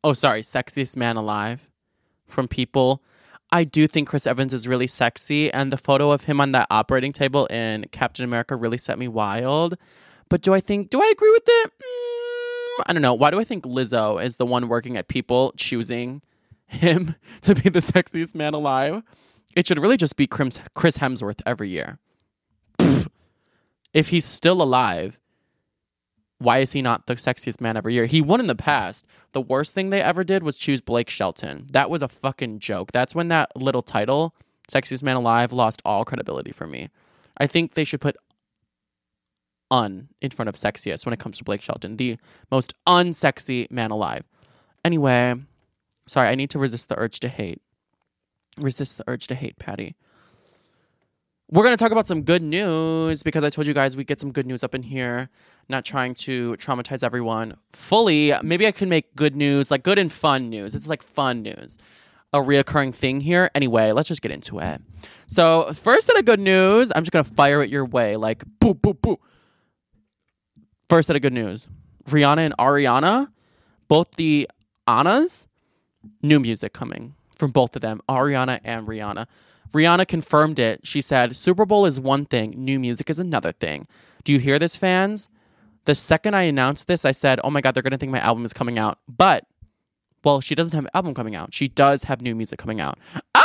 Oh, 0.04 0.12
sorry, 0.12 0.42
sexiest 0.42 0.96
man 0.96 1.16
alive 1.16 1.68
from 2.28 2.46
People. 2.46 3.02
I 3.50 3.64
do 3.64 3.88
think 3.88 4.08
Chris 4.08 4.26
Evans 4.26 4.54
is 4.54 4.68
really 4.68 4.86
sexy, 4.86 5.52
and 5.52 5.72
the 5.72 5.76
photo 5.76 6.12
of 6.12 6.24
him 6.24 6.40
on 6.40 6.52
that 6.52 6.68
operating 6.70 7.12
table 7.12 7.46
in 7.46 7.86
Captain 7.90 8.24
America 8.24 8.54
really 8.54 8.78
set 8.78 8.98
me 9.00 9.08
wild. 9.08 9.76
But 10.28 10.42
do 10.42 10.54
I 10.54 10.60
think, 10.60 10.90
do 10.90 11.02
I 11.02 11.10
agree 11.12 11.30
with 11.32 11.44
it? 11.44 11.70
Mm, 11.70 12.84
I 12.86 12.92
don't 12.92 13.02
know. 13.02 13.14
Why 13.14 13.30
do 13.30 13.40
I 13.40 13.44
think 13.44 13.64
Lizzo 13.64 14.22
is 14.22 14.36
the 14.36 14.46
one 14.46 14.68
working 14.68 14.96
at 14.96 15.08
People 15.08 15.52
choosing 15.56 16.22
him 16.66 17.16
to 17.42 17.56
be 17.56 17.68
the 17.68 17.80
sexiest 17.80 18.36
man 18.36 18.54
alive? 18.54 19.02
It 19.56 19.66
should 19.66 19.80
really 19.80 19.96
just 19.96 20.16
be 20.16 20.28
Chris 20.28 20.60
Chris 20.74 20.98
Hemsworth 20.98 21.42
every 21.44 21.68
year. 21.68 21.98
If 23.93 24.09
he's 24.09 24.24
still 24.24 24.62
alive, 24.62 25.18
why 26.38 26.59
is 26.59 26.72
he 26.72 26.82
not 26.82 27.07
the 27.07 27.14
sexiest 27.14 27.61
man 27.61 27.76
every 27.76 27.95
year? 27.95 28.07
He 28.07 28.20
won 28.20 28.40
in 28.40 28.47
the 28.47 28.55
past. 28.55 29.07
The 29.32 29.40
worst 29.40 29.74
thing 29.74 29.90
they 29.90 30.03
ever 30.03 30.24
did 30.24 30.43
was 30.43 30.57
choose 30.57 30.80
Blake 30.80 31.11
Shelton. 31.11 31.66
That 31.72 31.90
was 31.90 32.03
a 32.03 32.09
fucking 32.09 32.59
joke. 32.59 32.93
That's 32.93 33.14
when 33.14 33.28
that 33.28 33.57
little 33.57 33.82
title, 33.82 34.34
Sexiest 34.70 35.03
Man 35.03 35.16
Alive, 35.16 35.53
lost 35.53 35.82
all 35.84 36.05
credibility 36.05 36.53
for 36.53 36.66
me. 36.66 36.88
I 37.36 37.47
think 37.47 37.74
they 37.74 37.84
should 37.84 38.01
put 38.01 38.16
un 39.70 40.09
in 40.20 40.30
front 40.30 40.49
of 40.49 40.55
sexiest 40.55 41.07
when 41.07 41.12
it 41.12 41.18
comes 41.18 41.38
to 41.38 41.45
Blake 41.45 41.62
Shelton, 41.62 41.97
the 41.97 42.18
most 42.51 42.74
unsexy 42.86 43.70
man 43.70 43.90
alive. 43.90 44.24
Anyway, 44.84 45.34
sorry, 46.07 46.28
I 46.28 46.34
need 46.34 46.51
to 46.51 46.59
resist 46.59 46.88
the 46.88 46.99
urge 46.99 47.20
to 47.20 47.28
hate. 47.28 47.62
Resist 48.59 48.99
the 48.99 49.05
urge 49.07 49.26
to 49.28 49.34
hate, 49.34 49.59
Patty. 49.59 49.97
We're 51.53 51.64
going 51.64 51.76
to 51.76 51.84
talk 51.84 51.92
about 51.92 52.07
some 52.07 52.22
good 52.22 52.42
news 52.42 53.22
because 53.22 53.44
I 53.44 53.50
told 53.50 53.66
you 53.66 53.74
guys 53.74 53.94
we 53.94 54.05
get 54.05 54.18
some 54.18 54.32
good 54.32 54.46
news 54.46 54.64
up 54.64 54.74
in 54.74 54.82
here. 54.82 55.28
Not 55.68 55.84
trying 55.84 56.14
to 56.14 56.57
traumatize 56.57 57.05
everyone 57.05 57.59
fully. 57.74 58.32
Maybe 58.42 58.66
I 58.66 58.72
can 58.72 58.88
make 58.88 59.14
good 59.16 59.36
news, 59.36 59.70
like 59.70 59.82
good 59.82 59.98
and 59.98 60.11
fun 60.11 60.48
news. 60.48 60.74
It's 60.74 60.86
like 60.86 61.03
fun 61.03 61.42
news, 61.42 61.76
a 62.32 62.38
reoccurring 62.38 62.94
thing 62.94 63.20
here. 63.20 63.50
Anyway, 63.55 63.92
let's 63.92 64.09
just 64.09 64.22
get 64.22 64.30
into 64.32 64.61
it. 64.61 64.80
So, 65.26 65.74
first 65.74 66.07
set 66.07 66.18
of 66.18 66.24
good 66.24 66.40
news, 66.40 66.90
I'm 66.96 67.03
just 67.03 67.12
going 67.12 67.22
to 67.26 67.34
fire 67.34 67.62
it 67.62 67.68
your 67.68 67.84
way 67.84 68.16
like 68.16 68.44
boo, 68.59 68.72
boo, 68.72 68.94
boo. 68.94 69.20
First 70.88 71.09
set 71.09 71.16
of 71.16 71.20
good 71.20 71.34
news 71.34 71.68
Rihanna 72.07 72.38
and 72.38 72.57
Ariana, 72.57 73.28
both 73.88 74.12
the 74.12 74.48
Annas, 74.88 75.48
new 76.22 76.40
music 76.40 76.72
coming 76.72 77.14
from 77.36 77.50
both 77.50 77.76
of 77.76 77.82
them, 77.82 78.00
Ariana 78.09 78.59
and 78.64 78.88
Rihanna. 78.88 79.26
Rihanna 79.73 80.07
confirmed 80.07 80.59
it. 80.59 80.87
She 80.87 81.01
said, 81.01 81.35
Super 81.35 81.64
Bowl 81.64 81.87
is 81.87 82.01
one 82.01 82.27
thing, 82.27 82.55
new 82.57 82.79
music 82.79 83.11
is 83.11 83.18
another 83.18 83.53
thing. 83.53 83.87
Do 84.25 84.33
you 84.33 84.39
hear 84.39 84.59
this, 84.59 84.77
fans? 84.77 85.29
The 85.85 85.95
second 85.95 86.35
I 86.35 86.43
announced 86.43 86.87
this, 86.87 87.05
I 87.05 87.12
said, 87.12 87.41
Oh 87.43 87.51
my 87.51 87.61
God, 87.61 87.75
they're 87.75 87.83
going 87.83 87.93
to 87.93 87.99
think 87.99 88.12
my 88.12 88.20
album 88.20 88.45
is 88.45 88.53
coming 88.53 88.79
out. 88.79 88.99
But, 89.09 89.45
well, 90.23 90.41
she 90.41 90.55
doesn't 90.55 90.73
have 90.75 90.85
an 90.85 90.91
album 90.95 91.14
coming 91.14 91.35
out. 91.35 91.53
She 91.53 91.68
does 91.68 92.05
have 92.05 92.20
new 92.20 92.35
music 92.35 92.59
coming 92.59 92.81
out. 92.81 92.99
Ah! 93.35 93.43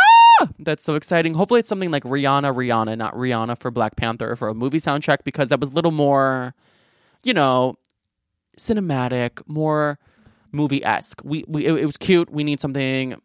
That's 0.60 0.84
so 0.84 0.96
exciting. 0.96 1.34
Hopefully, 1.34 1.62
it's 1.62 1.70
something 1.70 1.90
like 1.90 2.04
Rihanna, 2.04 2.54
Rihanna, 2.54 2.98
not 2.98 3.16
Rihanna 3.16 3.60
for 3.60 3.72
Black 3.72 3.96
Panther 3.96 4.32
or 4.32 4.36
for 4.36 4.50
a 4.50 4.54
movie 4.54 4.80
soundtrack 4.80 5.24
because 5.24 5.50
that 5.50 5.60
was 5.60 5.70
a 5.70 5.74
little 5.74 5.92
more, 5.92 6.54
you 7.24 7.34
know, 7.34 7.80
cinematic, 8.60 9.42
more 9.48 9.98
movie 10.52 10.84
esque. 10.84 11.22
We, 11.24 11.44
we 11.48 11.66
it, 11.66 11.74
it 11.74 11.86
was 11.86 11.98
cute. 11.98 12.30
We 12.30 12.44
need 12.44 12.60
something 12.60 13.16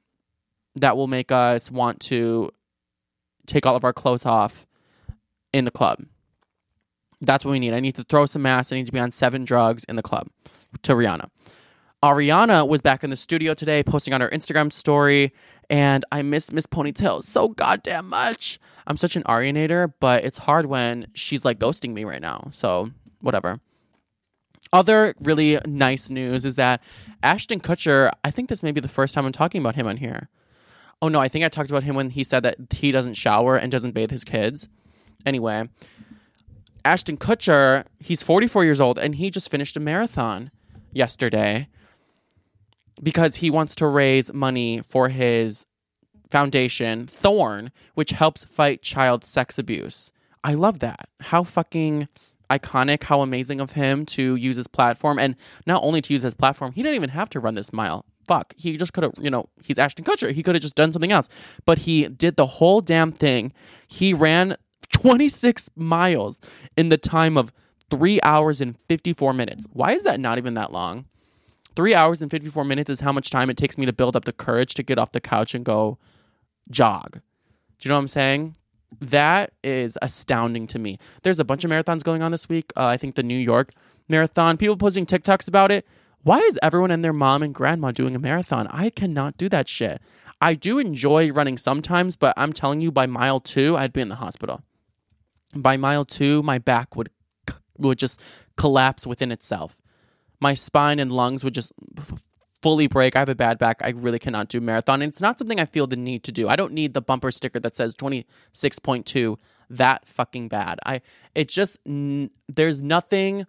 that 0.77 0.97
will 0.97 1.07
make 1.07 1.31
us 1.31 1.71
want 1.71 2.01
to 2.01 2.51
take 3.47 3.67
all 3.67 3.77
of 3.77 3.85
our 3.85 3.93
clothes 3.93 4.25
off 4.25 4.67
in 5.53 5.65
the 5.65 5.71
club. 5.71 6.05
That's 7.21 7.45
what 7.45 7.53
we 7.53 7.59
need. 7.59 7.73
I 7.73 7.81
need 7.81 7.95
to 7.97 8.05
throw 8.05 8.27
some 8.27 8.43
mass. 8.43 8.73
I 8.73 8.77
need 8.77 8.87
to 8.87 8.93
be 8.93 8.99
on 8.99 9.11
seven 9.11 9.45
drugs 9.45 9.85
in 9.85 9.97
the 9.97 10.03
club 10.03 10.29
to 10.83 10.93
Rihanna. 10.95 11.29
Ariana 12.03 12.67
was 12.67 12.81
back 12.81 13.05
in 13.05 13.11
the 13.11 13.17
studio 13.17 13.55
today 13.55 13.85
posting 13.85 14.13
on 14.13 14.21
her 14.21 14.29
Instagram 14.31 14.73
story, 14.73 15.33
and 15.71 16.05
I 16.11 16.23
miss 16.23 16.51
Miss 16.51 16.67
Ponytail 16.67 17.23
so 17.23 17.49
goddamn 17.49 18.09
much. 18.09 18.59
I'm 18.89 18.97
such 18.97 19.15
an 19.15 19.23
Arianator, 19.23 19.93
but 20.01 20.25
it's 20.25 20.39
hard 20.39 20.67
when 20.67 21.07
she's 21.15 21.45
like 21.45 21.61
ghosting 21.61 21.93
me 21.93 22.05
right 22.05 22.21
now. 22.21 22.49
So, 22.51 22.91
whatever. 23.21 23.61
Other 24.73 25.15
really 25.21 25.59
nice 25.65 26.11
news 26.11 26.45
is 26.45 26.57
that 26.57 26.83
Ashton 27.23 27.61
Kutcher, 27.61 28.11
I 28.25 28.33
think 28.33 28.49
this 28.49 28.65
may 28.65 28.73
be 28.73 28.81
the 28.81 28.89
first 28.89 29.15
time 29.15 29.25
I'm 29.25 29.33
talking 29.33 29.61
about 29.61 29.77
him 29.77 29.87
on 29.87 29.99
here. 29.99 30.29
Oh 31.03 31.09
no, 31.09 31.21
I 31.21 31.27
think 31.27 31.45
I 31.45 31.49
talked 31.49 31.71
about 31.71 31.83
him 31.83 31.97
when 31.97 32.11
he 32.11 32.23
said 32.23 32.45
that 32.45 32.57
he 32.71 32.93
doesn't 32.93 33.15
shower 33.15 33.57
and 33.57 33.73
doesn't 33.73 33.93
bathe 33.93 34.13
his 34.13 34.23
kids. 34.23 34.69
Anyway, 35.27 35.69
Ashton 36.85 37.17
Kutcher, 37.17 37.85
he's 37.99 38.23
44 38.23 38.65
years 38.65 38.81
old 38.81 39.01
and 39.01 39.17
he 39.17 39.29
just 39.29 39.51
finished 39.51 39.77
a 39.77 39.81
marathon 39.81 40.53
yesterday 40.93 41.69
because 43.03 43.37
he 43.37 43.51
wants 43.51 43.75
to 43.77 43.87
raise 43.87 44.33
money 44.33 44.81
for 44.81 45.09
his 45.09 45.67
foundation, 46.31 47.09
Thorn, 47.09 47.73
which 47.95 48.11
helps 48.11 48.45
fight 48.45 48.81
child 48.81 49.25
sex 49.25 49.59
abuse. 49.59 50.13
I 50.45 50.55
love 50.55 50.79
that. 50.79 51.09
How 51.21 51.43
fucking 51.43 52.09
iconic, 52.49 53.03
how 53.05 53.23
amazing 53.23 53.61
of 53.61 53.73
him 53.73 54.07
to 54.07 54.37
use 54.37 54.57
his 54.57 54.69
platform 54.69 55.19
and 55.19 55.35
not 55.67 55.83
only 55.83 56.01
to 56.01 56.13
use 56.13 56.23
his 56.23 56.35
platform, 56.35 56.73
he 56.73 56.83
didn't 56.83 56.97
even 56.97 57.11
have 57.11 57.29
to 57.31 57.41
run 57.41 57.55
this 57.55 57.73
mile. 57.73 58.05
Fuck. 58.33 58.55
He 58.57 58.79
just 58.79 58.95
could 58.95 59.05
have, 59.05 59.13
you 59.21 59.29
know, 59.29 59.51
he's 59.63 59.79
Ashton 59.79 60.07
Kutcher. 60.07 60.33
He 60.33 60.43
could 60.43 60.55
have 60.55 60.63
just 60.63 60.75
done 60.75 60.91
something 60.91 61.13
else. 61.13 61.29
But 61.67 61.81
he 61.81 62.09
did 62.09 62.37
the 62.37 62.47
whole 62.47 62.81
damn 62.81 63.13
thing. 63.13 63.53
He 63.89 64.15
ran 64.15 64.57
26 64.91 65.69
miles 65.77 66.41
in 66.75 66.89
the 66.89 66.97
time 66.97 67.37
of 67.37 67.53
three 67.91 68.23
hours 68.23 68.63
and 68.63 68.79
54 68.89 69.35
minutes. 69.35 69.67
Why 69.75 69.93
is 69.93 70.05
that 70.05 70.19
not 70.19 70.39
even 70.39 70.55
that 70.55 70.73
long? 70.73 71.05
Three 71.77 71.95
hours 71.95 72.23
and 72.23 72.31
54 72.31 72.65
minutes 72.65 72.89
is 72.89 73.01
how 73.01 73.13
much 73.13 73.29
time 73.29 73.51
it 73.51 73.59
takes 73.59 73.77
me 73.77 73.85
to 73.85 73.93
build 73.93 74.17
up 74.17 74.25
the 74.25 74.33
courage 74.33 74.73
to 74.77 74.83
get 74.83 74.99
off 74.99 75.13
the 75.13 75.21
couch 75.21 75.55
and 75.55 75.63
go 75.63 75.99
jog. 76.71 77.13
Do 77.13 77.21
you 77.83 77.91
know 77.91 77.97
what 77.97 78.01
I'm 78.01 78.09
saying? 78.09 78.57
That 78.99 79.53
is 79.63 79.99
astounding 80.01 80.67
to 80.69 80.79
me. 80.79 80.99
There's 81.23 81.39
a 81.39 81.45
bunch 81.45 81.65
of 81.65 81.71
marathons 81.71 82.03
going 82.03 82.23
on 82.23 82.33
this 82.33 82.49
week. 82.49 82.73
Uh, 82.79 82.87
I 82.87 82.97
think 82.97 83.15
the 83.15 83.23
New 83.23 83.39
York 83.39 83.73
marathon, 84.09 84.57
people 84.57 84.79
posting 84.79 85.05
TikToks 85.05 85.49
about 85.49 85.71
it. 85.71 85.87
Why 86.23 86.39
is 86.39 86.59
everyone 86.63 86.91
and 86.91 87.05
their 87.05 87.13
mom 87.13 87.43
and 87.43 87.55
grandma 87.55 87.91
doing 87.91 88.15
a 88.15 88.19
marathon? 88.19 88.69
I 88.69 88.91
cannot 88.91 89.37
do 89.37 89.49
that 89.49 89.69
shit. 89.69 90.01
I 90.41 90.55
do 90.55 90.79
enjoy 90.79 91.31
running 91.33 91.59
sometimes, 91.59 92.17
but 92.17 92.35
I'm 92.37 92.53
telling 92.53 92.81
you, 92.81 92.93
by 92.93 93.07
mile 93.07 93.41
two, 93.41 93.77
I'd 93.77 93.93
be 93.93 94.01
in 94.01 94.09
the 94.09 94.17
hospital. 94.17 94.63
By 95.55 95.77
mile 95.77 96.05
two, 96.05 96.43
my 96.43 96.59
back 96.59 96.97
would 96.97 97.11
would 97.79 97.99
just 97.99 98.21
collapse 98.57 99.07
within 99.07 99.33
itself. 99.33 99.81
My 100.41 100.55
spine 100.55 100.99
and 100.99 101.11
lungs 101.11 101.43
would 101.43 101.55
just 101.55 101.73
fully 102.63 102.87
break. 102.87 103.17
I 103.17 103.21
have 103.21 103.29
a 103.29 103.35
bad 103.35 103.59
back. 103.59 103.79
I 103.83 103.91
really 103.91 104.19
cannot 104.19 104.49
do 104.49 104.61
marathon, 104.61 105.03
and 105.03 105.11
it's 105.11 105.21
not 105.21 105.39
something 105.39 105.59
I 105.59 105.65
feel 105.65 105.87
the 105.87 105.97
need 105.97 106.23
to 106.25 106.33
do. 106.33 106.49
I 106.49 106.57
don't 106.57 106.73
need 106.73 106.95
the 106.95 107.03
bumper 107.03 107.33
sticker 107.33 107.59
that 107.61 107.75
says 107.75 107.95
26.2 107.97 109.37
that 109.71 110.07
fucking 110.07 110.49
bad. 110.49 110.79
I 110.85 111.01
it 111.35 111.49
just 111.49 111.79
n- 111.87 112.31
there's 112.49 112.83
nothing 112.83 113.47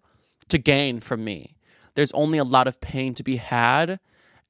to 0.49 0.57
gain 0.57 0.99
from 0.99 1.23
me. 1.23 1.52
There's 1.95 2.11
only 2.13 2.37
a 2.37 2.43
lot 2.43 2.67
of 2.67 2.79
pain 2.81 3.13
to 3.15 3.23
be 3.23 3.37
had. 3.37 3.99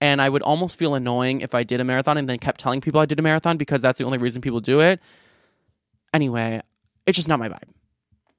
And 0.01 0.21
I 0.21 0.27
would 0.27 0.41
almost 0.41 0.77
feel 0.77 0.95
annoying 0.95 1.41
if 1.41 1.55
I 1.55 1.63
did 1.63 1.79
a 1.79 1.83
marathon 1.85 2.17
and 2.17 2.27
then 2.27 2.37
kept 2.37 2.59
telling 2.59 2.81
people 2.81 2.99
I 2.99 3.05
did 3.05 3.19
a 3.19 3.21
marathon 3.21 3.57
because 3.57 3.81
that's 3.81 3.99
the 3.99 4.05
only 4.05 4.17
reason 4.17 4.41
people 4.41 4.59
do 4.59 4.81
it. 4.81 4.99
Anyway, 6.13 6.61
it's 7.05 7.15
just 7.15 7.29
not 7.29 7.39
my 7.39 7.47
vibe. 7.47 7.69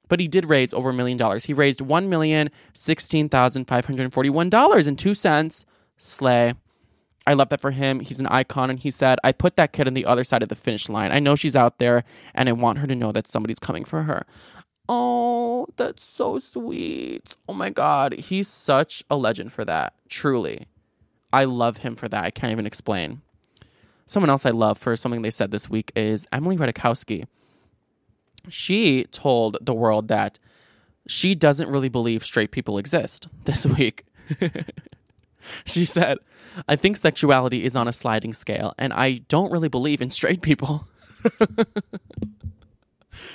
But 0.07 0.19
he 0.19 0.27
did 0.27 0.45
raise 0.45 0.73
over 0.73 0.91
a 0.91 0.93
million 0.93 1.17
dollars. 1.17 1.45
He 1.45 1.53
raised 1.53 1.81
one 1.81 2.07
million 2.07 2.51
sixteen 2.73 3.29
thousand 3.29 3.65
five 3.65 3.87
hundred 3.87 4.13
forty-one 4.13 4.51
dollars 4.51 4.85
and 4.85 4.99
two 4.99 5.15
cents. 5.15 5.65
Slay. 5.97 6.53
I 7.25 7.33
love 7.33 7.49
that 7.49 7.59
for 7.59 7.71
him. 7.71 8.01
He's 8.01 8.19
an 8.19 8.27
icon, 8.27 8.69
and 8.69 8.77
he 8.77 8.91
said, 8.91 9.17
"I 9.23 9.31
put 9.31 9.55
that 9.55 9.73
kid 9.73 9.87
on 9.87 9.95
the 9.95 10.05
other 10.05 10.23
side 10.23 10.43
of 10.43 10.49
the 10.49 10.55
finish 10.55 10.89
line. 10.89 11.11
I 11.11 11.17
know 11.17 11.35
she's 11.35 11.55
out 11.55 11.79
there, 11.79 12.03
and 12.35 12.47
I 12.47 12.51
want 12.51 12.77
her 12.77 12.85
to 12.85 12.93
know 12.93 13.11
that 13.11 13.27
somebody's 13.27 13.57
coming 13.57 13.83
for 13.83 14.03
her." 14.03 14.27
Oh, 14.87 15.67
that's 15.77 16.03
so 16.03 16.39
sweet. 16.39 17.35
Oh 17.49 17.53
my 17.53 17.69
god, 17.69 18.13
he's 18.13 18.47
such 18.47 19.03
a 19.09 19.17
legend 19.17 19.51
for 19.51 19.65
that. 19.65 19.93
Truly, 20.09 20.67
I 21.33 21.45
love 21.45 21.77
him 21.77 21.95
for 21.95 22.07
that. 22.07 22.23
I 22.23 22.31
can't 22.31 22.51
even 22.51 22.65
explain. 22.67 23.21
Someone 24.05 24.29
else 24.29 24.45
I 24.45 24.51
love 24.51 24.77
for 24.77 24.95
something 24.95 25.23
they 25.23 25.31
said 25.31 25.49
this 25.49 25.69
week 25.69 25.91
is 25.95 26.27
Emily 26.31 26.57
Ratajkowski 26.57 27.25
she 28.49 29.05
told 29.05 29.57
the 29.61 29.73
world 29.73 30.07
that 30.07 30.39
she 31.07 31.35
doesn't 31.35 31.69
really 31.69 31.89
believe 31.89 32.23
straight 32.23 32.51
people 32.51 32.77
exist 32.77 33.27
this 33.45 33.65
week. 33.65 34.05
she 35.65 35.85
said, 35.85 36.17
I 36.67 36.75
think 36.75 36.97
sexuality 36.97 37.63
is 37.63 37.75
on 37.75 37.87
a 37.87 37.93
sliding 37.93 38.33
scale, 38.33 38.73
and 38.77 38.93
I 38.93 39.21
don't 39.27 39.51
really 39.51 39.69
believe 39.69 40.01
in 40.01 40.09
straight 40.09 40.41
people. 40.41 40.87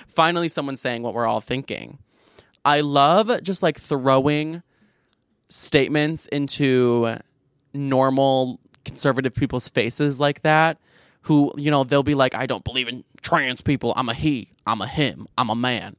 Finally, 0.09 0.49
someone 0.49 0.77
saying 0.77 1.03
what 1.03 1.15
we're 1.15 1.27
all 1.27 1.41
thinking. 1.41 1.99
I 2.65 2.81
love 2.81 3.43
just 3.43 3.63
like 3.63 3.79
throwing 3.79 4.63
statements 5.49 6.27
into 6.27 7.17
normal 7.73 8.61
conservative 8.85 9.35
people's 9.35 9.69
faces 9.69 10.21
like 10.21 10.43
that 10.43 10.79
who 11.23 11.53
you 11.57 11.71
know 11.71 11.85
they'll 11.85 12.03
be 12.03 12.15
like 12.15 12.35
i 12.35 12.47
don't 12.47 12.65
believe 12.65 12.89
in 12.89 13.05
trans 13.21 13.61
people 13.61 13.93
i'm 13.97 14.09
a 14.09 14.15
he 14.15 14.53
i'm 14.67 14.81
a 14.81 14.87
him 14.87 15.27
i'm 15.37 15.51
a 15.51 15.55
man 15.55 15.97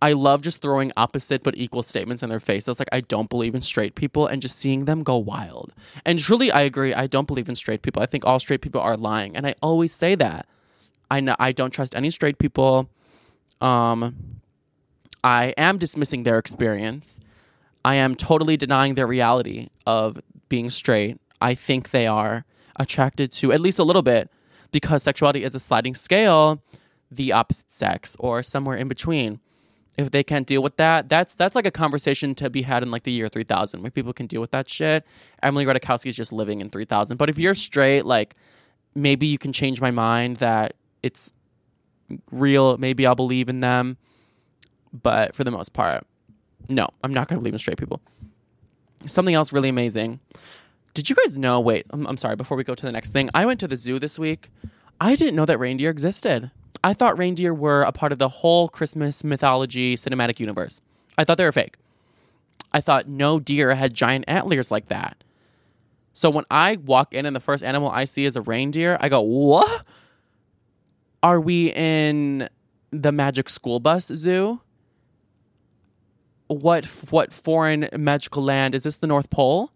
I 0.00 0.14
love 0.14 0.42
just 0.42 0.60
throwing 0.60 0.90
opposite 0.96 1.44
but 1.44 1.56
equal 1.56 1.84
statements 1.84 2.24
in 2.24 2.28
their 2.28 2.40
faces. 2.40 2.80
Like, 2.80 2.88
I 2.90 3.02
don't 3.02 3.30
believe 3.30 3.54
in 3.54 3.60
straight 3.60 3.94
people 3.94 4.26
and 4.26 4.42
just 4.42 4.56
seeing 4.56 4.84
them 4.84 5.04
go 5.04 5.16
wild. 5.16 5.72
And 6.04 6.18
truly, 6.18 6.50
I 6.50 6.62
agree. 6.62 6.92
I 6.92 7.06
don't 7.06 7.28
believe 7.28 7.48
in 7.48 7.54
straight 7.54 7.82
people. 7.82 8.02
I 8.02 8.06
think 8.06 8.26
all 8.26 8.40
straight 8.40 8.62
people 8.62 8.80
are 8.80 8.96
lying. 8.96 9.36
And 9.36 9.46
I 9.46 9.54
always 9.62 9.94
say 9.94 10.16
that. 10.16 10.48
I, 11.12 11.20
know, 11.20 11.36
I 11.38 11.52
don't 11.52 11.70
trust 11.70 11.94
any 11.94 12.08
straight 12.08 12.38
people. 12.38 12.88
Um, 13.60 14.40
I 15.22 15.52
am 15.58 15.76
dismissing 15.76 16.22
their 16.22 16.38
experience. 16.38 17.20
I 17.84 17.96
am 17.96 18.14
totally 18.14 18.56
denying 18.56 18.94
their 18.94 19.06
reality 19.06 19.68
of 19.86 20.18
being 20.48 20.70
straight. 20.70 21.20
I 21.40 21.54
think 21.54 21.90
they 21.90 22.06
are 22.06 22.46
attracted 22.76 23.30
to 23.32 23.52
at 23.52 23.60
least 23.60 23.78
a 23.78 23.84
little 23.84 24.00
bit 24.02 24.30
because 24.70 25.02
sexuality 25.02 25.44
is 25.44 25.54
a 25.54 25.60
sliding 25.60 25.94
scale, 25.94 26.62
the 27.10 27.30
opposite 27.32 27.70
sex 27.70 28.16
or 28.18 28.42
somewhere 28.42 28.78
in 28.78 28.88
between. 28.88 29.38
If 29.98 30.12
they 30.12 30.24
can't 30.24 30.46
deal 30.46 30.62
with 30.62 30.78
that, 30.78 31.10
that's 31.10 31.34
that's 31.34 31.54
like 31.54 31.66
a 31.66 31.70
conversation 31.70 32.34
to 32.36 32.48
be 32.48 32.62
had 32.62 32.82
in 32.82 32.90
like 32.90 33.02
the 33.02 33.12
year 33.12 33.28
3000 33.28 33.82
where 33.82 33.90
people 33.90 34.14
can 34.14 34.26
deal 34.26 34.40
with 34.40 34.52
that 34.52 34.66
shit. 34.66 35.04
Emily 35.42 35.66
Ratajkowski 35.66 36.06
is 36.06 36.16
just 36.16 36.32
living 36.32 36.62
in 36.62 36.70
3000. 36.70 37.18
But 37.18 37.28
if 37.28 37.38
you're 37.38 37.52
straight, 37.52 38.06
like 38.06 38.34
maybe 38.94 39.26
you 39.26 39.36
can 39.36 39.52
change 39.52 39.82
my 39.82 39.90
mind 39.90 40.38
that 40.38 40.72
it's 41.02 41.32
real. 42.30 42.76
Maybe 42.78 43.06
I'll 43.06 43.14
believe 43.14 43.48
in 43.48 43.60
them. 43.60 43.96
But 44.92 45.34
for 45.34 45.44
the 45.44 45.50
most 45.50 45.72
part, 45.72 46.06
no, 46.68 46.88
I'm 47.02 47.14
not 47.14 47.28
going 47.28 47.38
to 47.38 47.40
believe 47.40 47.54
in 47.54 47.58
straight 47.58 47.78
people. 47.78 48.00
Something 49.06 49.34
else 49.34 49.52
really 49.52 49.68
amazing. 49.68 50.20
Did 50.94 51.08
you 51.08 51.16
guys 51.16 51.38
know? 51.38 51.58
Wait, 51.60 51.86
I'm, 51.90 52.06
I'm 52.06 52.16
sorry. 52.16 52.36
Before 52.36 52.56
we 52.56 52.64
go 52.64 52.74
to 52.74 52.86
the 52.86 52.92
next 52.92 53.12
thing, 53.12 53.30
I 53.34 53.46
went 53.46 53.60
to 53.60 53.68
the 53.68 53.76
zoo 53.76 53.98
this 53.98 54.18
week. 54.18 54.50
I 55.00 55.14
didn't 55.14 55.34
know 55.34 55.46
that 55.46 55.58
reindeer 55.58 55.90
existed. 55.90 56.50
I 56.84 56.94
thought 56.94 57.18
reindeer 57.18 57.54
were 57.54 57.82
a 57.82 57.92
part 57.92 58.12
of 58.12 58.18
the 58.18 58.28
whole 58.28 58.68
Christmas 58.68 59.24
mythology 59.24 59.96
cinematic 59.96 60.38
universe. 60.38 60.80
I 61.16 61.24
thought 61.24 61.38
they 61.38 61.44
were 61.44 61.52
fake. 61.52 61.76
I 62.72 62.80
thought 62.80 63.08
no 63.08 63.38
deer 63.40 63.74
had 63.74 63.94
giant 63.94 64.24
antlers 64.28 64.70
like 64.70 64.88
that. 64.88 65.16
So 66.14 66.28
when 66.28 66.44
I 66.50 66.76
walk 66.76 67.14
in 67.14 67.24
and 67.24 67.34
the 67.34 67.40
first 67.40 67.64
animal 67.64 67.88
I 67.90 68.04
see 68.04 68.24
is 68.24 68.36
a 68.36 68.42
reindeer, 68.42 68.98
I 69.00 69.08
go, 69.08 69.20
"What? 69.20 69.84
Are 71.22 71.40
we 71.40 71.72
in 71.72 72.48
the 72.90 73.12
Magic 73.12 73.48
School 73.48 73.80
Bus 73.80 74.06
Zoo? 74.06 74.60
What 76.48 76.84
what 77.10 77.32
foreign 77.32 77.88
magical 77.96 78.42
land 78.42 78.74
is 78.74 78.82
this? 78.82 78.98
The 78.98 79.06
North 79.06 79.30
Pole?" 79.30 79.70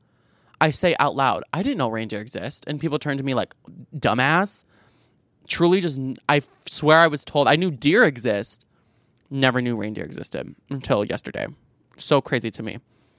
I 0.60 0.70
say 0.70 0.96
out 0.98 1.14
loud, 1.14 1.44
"I 1.52 1.62
didn't 1.62 1.78
know 1.78 1.88
reindeer 1.88 2.20
exist," 2.20 2.64
and 2.66 2.80
people 2.80 2.98
turn 2.98 3.16
to 3.18 3.22
me 3.22 3.34
like, 3.34 3.54
"Dumbass." 3.96 4.64
Truly, 5.48 5.80
just 5.80 6.00
I 6.28 6.42
swear 6.66 6.98
I 6.98 7.06
was 7.06 7.24
told 7.24 7.46
I 7.46 7.56
knew 7.56 7.70
deer 7.70 8.04
exist, 8.04 8.66
never 9.30 9.62
knew 9.62 9.76
reindeer 9.76 10.04
existed 10.04 10.54
until 10.70 11.04
yesterday. 11.04 11.46
So 11.98 12.20
crazy 12.20 12.50
to 12.50 12.62
me. 12.62 12.78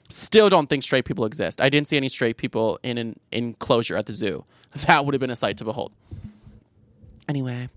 Still 0.10 0.50
don't 0.50 0.68
think 0.68 0.84
straight 0.84 1.06
people 1.06 1.26
exist. 1.26 1.62
I 1.62 1.70
didn't 1.70 1.88
see 1.88 1.98
any 1.98 2.10
straight 2.10 2.38
people 2.38 2.80
in 2.84 2.98
an 2.98 3.20
enclosure 3.32 3.98
at 3.98 4.06
the 4.06 4.14
zoo. 4.14 4.46
That 4.86 5.06
would 5.06 5.14
have 5.14 5.22
been 5.22 5.32
a 5.32 5.36
sight 5.36 5.58
to 5.58 5.64
behold. 5.64 5.92
Anyway, 7.28 7.70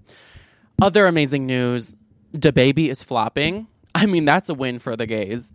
other 0.80 1.06
amazing 1.06 1.46
news: 1.46 1.96
DaBaby 2.34 2.88
is 2.88 3.02
flopping. 3.02 3.66
I 3.94 4.06
mean, 4.06 4.24
that's 4.24 4.48
a 4.48 4.54
win 4.54 4.78
for 4.78 4.96
the 4.96 5.06
gays. 5.06 5.52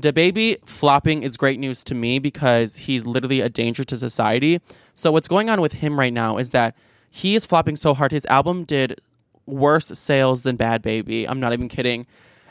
DaBaby 0.00 0.66
flopping 0.68 1.22
is 1.22 1.36
great 1.36 1.60
news 1.60 1.84
to 1.84 1.94
me 1.94 2.18
because 2.18 2.76
he's 2.76 3.06
literally 3.06 3.40
a 3.40 3.48
danger 3.48 3.84
to 3.84 3.96
society. 3.96 4.60
So 4.94 5.12
what's 5.12 5.28
going 5.28 5.48
on 5.48 5.60
with 5.60 5.74
him 5.74 5.98
right 5.98 6.12
now 6.12 6.38
is 6.38 6.50
that 6.50 6.76
he 7.10 7.36
is 7.36 7.46
flopping 7.46 7.76
so 7.76 7.94
hard. 7.94 8.10
His 8.10 8.26
album 8.26 8.64
did 8.64 9.00
worse 9.46 9.86
sales 9.86 10.42
than 10.42 10.56
Bhad 10.56 10.80
Bhabie. 10.80 11.26
I'm 11.28 11.38
not 11.38 11.52
even 11.52 11.68
kidding. 11.68 12.06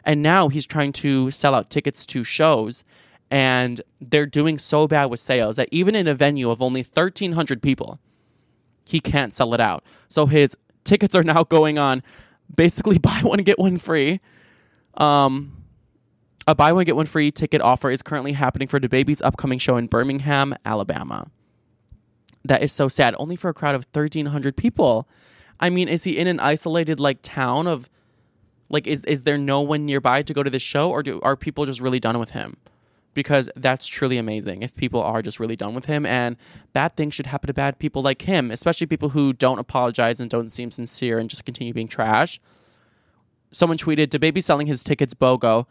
And 0.05 0.21
now 0.21 0.47
he's 0.47 0.65
trying 0.65 0.93
to 0.93 1.31
sell 1.31 1.53
out 1.53 1.69
tickets 1.69 2.05
to 2.07 2.23
shows 2.23 2.83
and 3.31 3.81
they're 3.99 4.25
doing 4.25 4.57
so 4.57 4.87
bad 4.87 5.05
with 5.05 5.19
sales 5.19 5.55
that 5.55 5.67
even 5.71 5.95
in 5.95 6.07
a 6.07 6.13
venue 6.13 6.51
of 6.51 6.61
only 6.61 6.81
1300 6.81 7.61
people, 7.61 7.99
he 8.85 8.99
can't 8.99 9.33
sell 9.33 9.53
it 9.53 9.59
out. 9.59 9.83
So 10.07 10.27
his 10.27 10.55
tickets 10.83 11.15
are 11.15 11.23
now 11.23 11.43
going 11.43 11.77
on 11.77 12.03
basically 12.53 12.97
buy 12.99 13.19
one 13.23 13.39
get 13.39 13.59
one 13.59 13.77
free. 13.77 14.19
Um 14.95 15.57
a 16.45 16.53
buy 16.53 16.73
one 16.73 16.83
get 16.83 16.95
one 16.95 17.05
free 17.05 17.31
ticket 17.31 17.61
offer 17.61 17.89
is 17.89 18.01
currently 18.01 18.33
happening 18.33 18.67
for 18.67 18.79
DaBaby's 18.79 19.21
upcoming 19.21 19.59
show 19.59 19.77
in 19.77 19.87
Birmingham, 19.87 20.53
Alabama. 20.65 21.31
That 22.43 22.61
is 22.61 22.73
so 22.73 22.89
sad. 22.89 23.15
Only 23.17 23.37
for 23.37 23.49
a 23.49 23.53
crowd 23.53 23.75
of 23.75 23.87
1300 23.93 24.57
people. 24.57 25.07
I 25.61 25.69
mean, 25.69 25.87
is 25.87 26.03
he 26.03 26.17
in 26.17 26.27
an 26.27 26.41
isolated 26.41 26.99
like 26.99 27.19
town 27.21 27.67
of 27.67 27.89
like 28.69 28.87
is 28.87 29.03
is 29.05 29.23
there 29.23 29.37
no 29.37 29.61
one 29.61 29.85
nearby 29.85 30.21
to 30.23 30.33
go 30.33 30.43
to 30.43 30.49
this 30.49 30.61
show 30.61 30.89
or 30.89 31.01
do 31.03 31.21
are 31.21 31.37
people 31.37 31.65
just 31.65 31.79
really 31.79 31.99
done 31.99 32.19
with 32.19 32.31
him? 32.31 32.57
Because 33.13 33.49
that's 33.55 33.85
truly 33.85 34.17
amazing 34.17 34.63
if 34.63 34.75
people 34.75 35.01
are 35.01 35.21
just 35.21 35.39
really 35.39 35.55
done 35.55 35.73
with 35.73 35.85
him 35.85 36.05
and 36.05 36.35
bad 36.73 36.95
things 36.95 37.13
should 37.13 37.27
happen 37.27 37.47
to 37.47 37.53
bad 37.53 37.79
people 37.79 38.01
like 38.01 38.23
him, 38.23 38.51
especially 38.51 38.87
people 38.87 39.09
who 39.09 39.33
don't 39.33 39.59
apologize 39.59 40.19
and 40.19 40.29
don't 40.29 40.51
seem 40.51 40.71
sincere 40.71 41.19
and 41.19 41.29
just 41.29 41.45
continue 41.45 41.73
being 41.73 41.87
trash. 41.87 42.39
Someone 43.51 43.77
tweeted, 43.77 44.07
DaBaby 44.07 44.41
selling 44.41 44.65
his 44.65 44.83
tickets 44.83 45.13
BOGO 45.13 45.67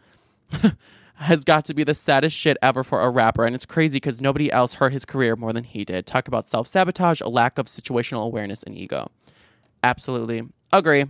has 1.15 1.43
got 1.43 1.65
to 1.65 1.73
be 1.73 1.83
the 1.83 1.93
saddest 1.93 2.35
shit 2.35 2.57
ever 2.61 2.83
for 2.83 3.01
a 3.01 3.09
rapper. 3.09 3.45
And 3.45 3.55
it's 3.55 3.65
crazy 3.65 3.97
because 3.97 4.21
nobody 4.21 4.51
else 4.51 4.75
hurt 4.75 4.93
his 4.93 5.05
career 5.05 5.35
more 5.35 5.53
than 5.53 5.63
he 5.63 5.85
did. 5.85 6.05
Talk 6.05 6.27
about 6.27 6.47
self 6.47 6.67
sabotage, 6.67 7.21
a 7.21 7.29
lack 7.29 7.57
of 7.57 7.67
situational 7.67 8.25
awareness, 8.25 8.63
and 8.63 8.77
ego. 8.77 9.09
Absolutely. 9.83 10.43
Agree. 10.71 11.05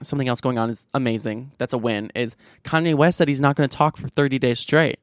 Something 0.00 0.28
else 0.28 0.40
going 0.40 0.58
on 0.58 0.70
is 0.70 0.86
amazing. 0.94 1.52
That's 1.58 1.72
a 1.72 1.78
win. 1.78 2.10
Is 2.14 2.36
Kanye 2.64 2.94
West 2.94 3.18
said 3.18 3.28
he's 3.28 3.40
not 3.40 3.56
going 3.56 3.68
to 3.68 3.76
talk 3.76 3.96
for 3.96 4.08
30 4.08 4.38
days 4.38 4.58
straight. 4.58 4.98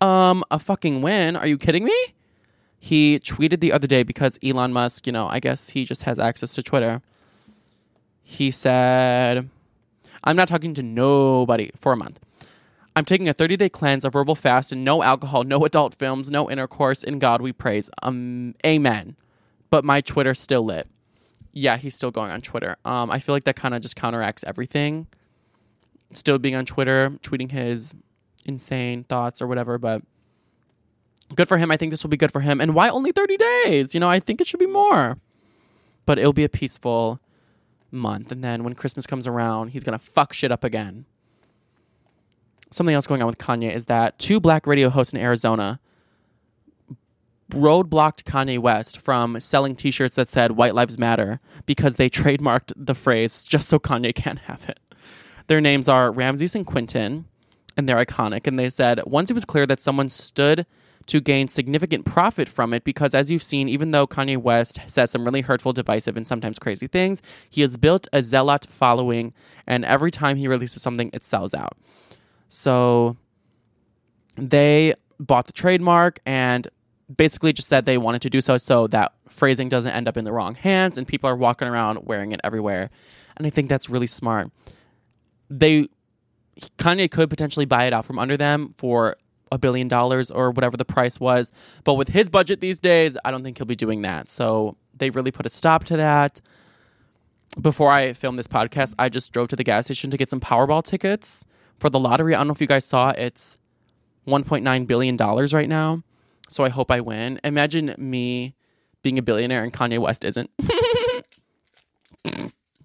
Um, 0.00 0.44
a 0.50 0.58
fucking 0.58 1.02
win. 1.02 1.36
Are 1.36 1.46
you 1.46 1.58
kidding 1.58 1.84
me? 1.84 1.96
He 2.78 3.18
tweeted 3.18 3.60
the 3.60 3.72
other 3.72 3.86
day 3.86 4.02
because 4.02 4.38
Elon 4.42 4.72
Musk, 4.72 5.06
you 5.06 5.12
know, 5.12 5.28
I 5.28 5.40
guess 5.40 5.70
he 5.70 5.84
just 5.84 6.04
has 6.04 6.18
access 6.18 6.52
to 6.54 6.62
Twitter. 6.62 7.02
He 8.22 8.50
said, 8.50 9.50
I'm 10.24 10.36
not 10.36 10.48
talking 10.48 10.72
to 10.74 10.82
nobody 10.82 11.70
for 11.78 11.92
a 11.92 11.96
month. 11.96 12.20
I'm 12.96 13.04
taking 13.04 13.28
a 13.28 13.34
30 13.34 13.56
day 13.56 13.68
cleanse, 13.68 14.04
a 14.04 14.10
verbal 14.10 14.34
fast, 14.34 14.72
and 14.72 14.84
no 14.84 15.02
alcohol, 15.02 15.44
no 15.44 15.64
adult 15.64 15.94
films, 15.94 16.30
no 16.30 16.50
intercourse. 16.50 17.04
In 17.04 17.18
God 17.18 17.42
we 17.42 17.52
praise. 17.52 17.90
Um, 18.02 18.54
amen. 18.64 19.16
But 19.68 19.84
my 19.84 20.00
Twitter's 20.00 20.40
still 20.40 20.64
lit. 20.64 20.88
Yeah, 21.52 21.76
he's 21.76 21.94
still 21.94 22.10
going 22.10 22.30
on 22.30 22.40
Twitter. 22.40 22.76
Um, 22.84 23.10
I 23.10 23.18
feel 23.18 23.34
like 23.34 23.44
that 23.44 23.56
kind 23.56 23.74
of 23.74 23.82
just 23.82 23.96
counteracts 23.96 24.44
everything. 24.44 25.06
Still 26.12 26.38
being 26.38 26.54
on 26.54 26.64
Twitter, 26.64 27.10
tweeting 27.22 27.50
his 27.50 27.94
insane 28.44 29.04
thoughts 29.04 29.42
or 29.42 29.46
whatever, 29.46 29.78
but 29.78 30.02
good 31.34 31.48
for 31.48 31.58
him. 31.58 31.70
I 31.70 31.76
think 31.76 31.90
this 31.90 32.02
will 32.02 32.10
be 32.10 32.16
good 32.16 32.32
for 32.32 32.40
him. 32.40 32.60
And 32.60 32.74
why 32.74 32.88
only 32.88 33.12
30 33.12 33.36
days? 33.36 33.94
You 33.94 34.00
know, 34.00 34.08
I 34.08 34.20
think 34.20 34.40
it 34.40 34.46
should 34.46 34.60
be 34.60 34.66
more. 34.66 35.18
But 36.06 36.18
it'll 36.18 36.32
be 36.32 36.44
a 36.44 36.48
peaceful 36.48 37.20
month. 37.90 38.32
And 38.32 38.42
then 38.42 38.64
when 38.64 38.74
Christmas 38.74 39.06
comes 39.06 39.26
around, 39.26 39.68
he's 39.68 39.84
going 39.84 39.98
to 39.98 40.04
fuck 40.04 40.32
shit 40.32 40.50
up 40.50 40.64
again. 40.64 41.04
Something 42.70 42.94
else 42.94 43.06
going 43.06 43.20
on 43.20 43.26
with 43.26 43.38
Kanye 43.38 43.72
is 43.72 43.86
that 43.86 44.18
two 44.18 44.40
black 44.40 44.66
radio 44.66 44.90
hosts 44.90 45.12
in 45.12 45.20
Arizona 45.20 45.80
roadblocked 47.50 48.24
Kanye 48.24 48.58
West 48.58 49.00
from 49.00 49.38
selling 49.40 49.74
t 49.74 49.90
shirts 49.90 50.16
that 50.16 50.28
said 50.28 50.52
White 50.52 50.74
Lives 50.74 50.98
Matter 50.98 51.40
because 51.66 51.96
they 51.96 52.10
trademarked 52.10 52.72
the 52.76 52.94
phrase 52.94 53.44
just 53.44 53.68
so 53.68 53.78
Kanye 53.78 54.14
can't 54.14 54.40
have 54.40 54.68
it. 54.68 54.80
Their 55.46 55.60
names 55.60 55.88
are 55.88 56.12
Ramses 56.12 56.54
and 56.54 56.66
Quinton, 56.66 57.26
and 57.76 57.88
they're 57.88 58.04
iconic. 58.04 58.46
And 58.46 58.58
they 58.58 58.70
said 58.70 59.00
once 59.04 59.30
it 59.30 59.34
was 59.34 59.44
clear 59.44 59.66
that 59.66 59.80
someone 59.80 60.08
stood 60.08 60.66
to 61.06 61.20
gain 61.20 61.48
significant 61.48 62.04
profit 62.04 62.48
from 62.48 62.72
it, 62.72 62.84
because 62.84 63.14
as 63.14 63.30
you've 63.30 63.42
seen, 63.42 63.68
even 63.68 63.90
though 63.90 64.06
Kanye 64.06 64.36
West 64.36 64.80
says 64.86 65.10
some 65.10 65.24
really 65.24 65.40
hurtful, 65.40 65.72
divisive, 65.72 66.16
and 66.16 66.26
sometimes 66.26 66.58
crazy 66.58 66.86
things, 66.86 67.20
he 67.48 67.62
has 67.62 67.76
built 67.76 68.06
a 68.12 68.22
zealot 68.22 68.66
following, 68.70 69.32
and 69.66 69.84
every 69.84 70.10
time 70.10 70.36
he 70.36 70.46
releases 70.46 70.82
something, 70.82 71.10
it 71.12 71.24
sells 71.24 71.52
out. 71.52 71.76
So 72.48 73.16
they 74.36 74.94
bought 75.18 75.46
the 75.46 75.52
trademark 75.52 76.20
and 76.24 76.68
basically 77.16 77.52
just 77.52 77.68
said 77.68 77.84
they 77.84 77.98
wanted 77.98 78.22
to 78.22 78.30
do 78.30 78.40
so 78.40 78.58
so 78.58 78.86
that 78.88 79.12
phrasing 79.28 79.68
doesn't 79.68 79.92
end 79.92 80.08
up 80.08 80.16
in 80.16 80.24
the 80.24 80.32
wrong 80.32 80.54
hands 80.54 80.98
and 80.98 81.06
people 81.06 81.28
are 81.28 81.36
walking 81.36 81.68
around 81.68 82.00
wearing 82.04 82.32
it 82.32 82.40
everywhere. 82.44 82.90
And 83.36 83.46
I 83.46 83.50
think 83.50 83.68
that's 83.68 83.88
really 83.88 84.06
smart. 84.06 84.50
They 85.48 85.88
Kanye 86.78 87.10
could 87.10 87.30
potentially 87.30 87.64
buy 87.64 87.84
it 87.84 87.92
out 87.92 88.04
from 88.04 88.18
under 88.18 88.36
them 88.36 88.74
for 88.76 89.16
a 89.52 89.58
billion 89.58 89.88
dollars 89.88 90.30
or 90.30 90.50
whatever 90.50 90.76
the 90.76 90.84
price 90.84 91.18
was, 91.18 91.50
but 91.84 91.94
with 91.94 92.08
his 92.08 92.28
budget 92.28 92.60
these 92.60 92.78
days, 92.78 93.16
I 93.24 93.30
don't 93.30 93.42
think 93.42 93.58
he'll 93.58 93.66
be 93.66 93.74
doing 93.74 94.02
that. 94.02 94.28
So 94.28 94.76
they 94.94 95.10
really 95.10 95.32
put 95.32 95.46
a 95.46 95.48
stop 95.48 95.84
to 95.84 95.96
that. 95.96 96.40
Before 97.60 97.90
I 97.90 98.12
filmed 98.12 98.38
this 98.38 98.46
podcast, 98.46 98.94
I 98.98 99.08
just 99.08 99.32
drove 99.32 99.48
to 99.48 99.56
the 99.56 99.64
gas 99.64 99.86
station 99.86 100.10
to 100.12 100.16
get 100.16 100.28
some 100.28 100.38
Powerball 100.38 100.84
tickets 100.84 101.44
for 101.78 101.90
the 101.90 101.98
lottery. 101.98 102.34
I 102.34 102.38
don't 102.38 102.46
know 102.46 102.52
if 102.52 102.60
you 102.60 102.68
guys 102.68 102.84
saw 102.84 103.10
it's 103.10 103.56
1.9 104.28 104.86
billion 104.86 105.16
dollars 105.16 105.52
right 105.52 105.68
now. 105.68 106.04
So 106.50 106.64
I 106.64 106.68
hope 106.68 106.90
I 106.90 107.00
win. 107.00 107.38
Imagine 107.44 107.94
me 107.96 108.56
being 109.02 109.18
a 109.18 109.22
billionaire 109.22 109.62
and 109.62 109.72
Kanye 109.72 110.00
West 110.00 110.24
isn't. 110.24 110.50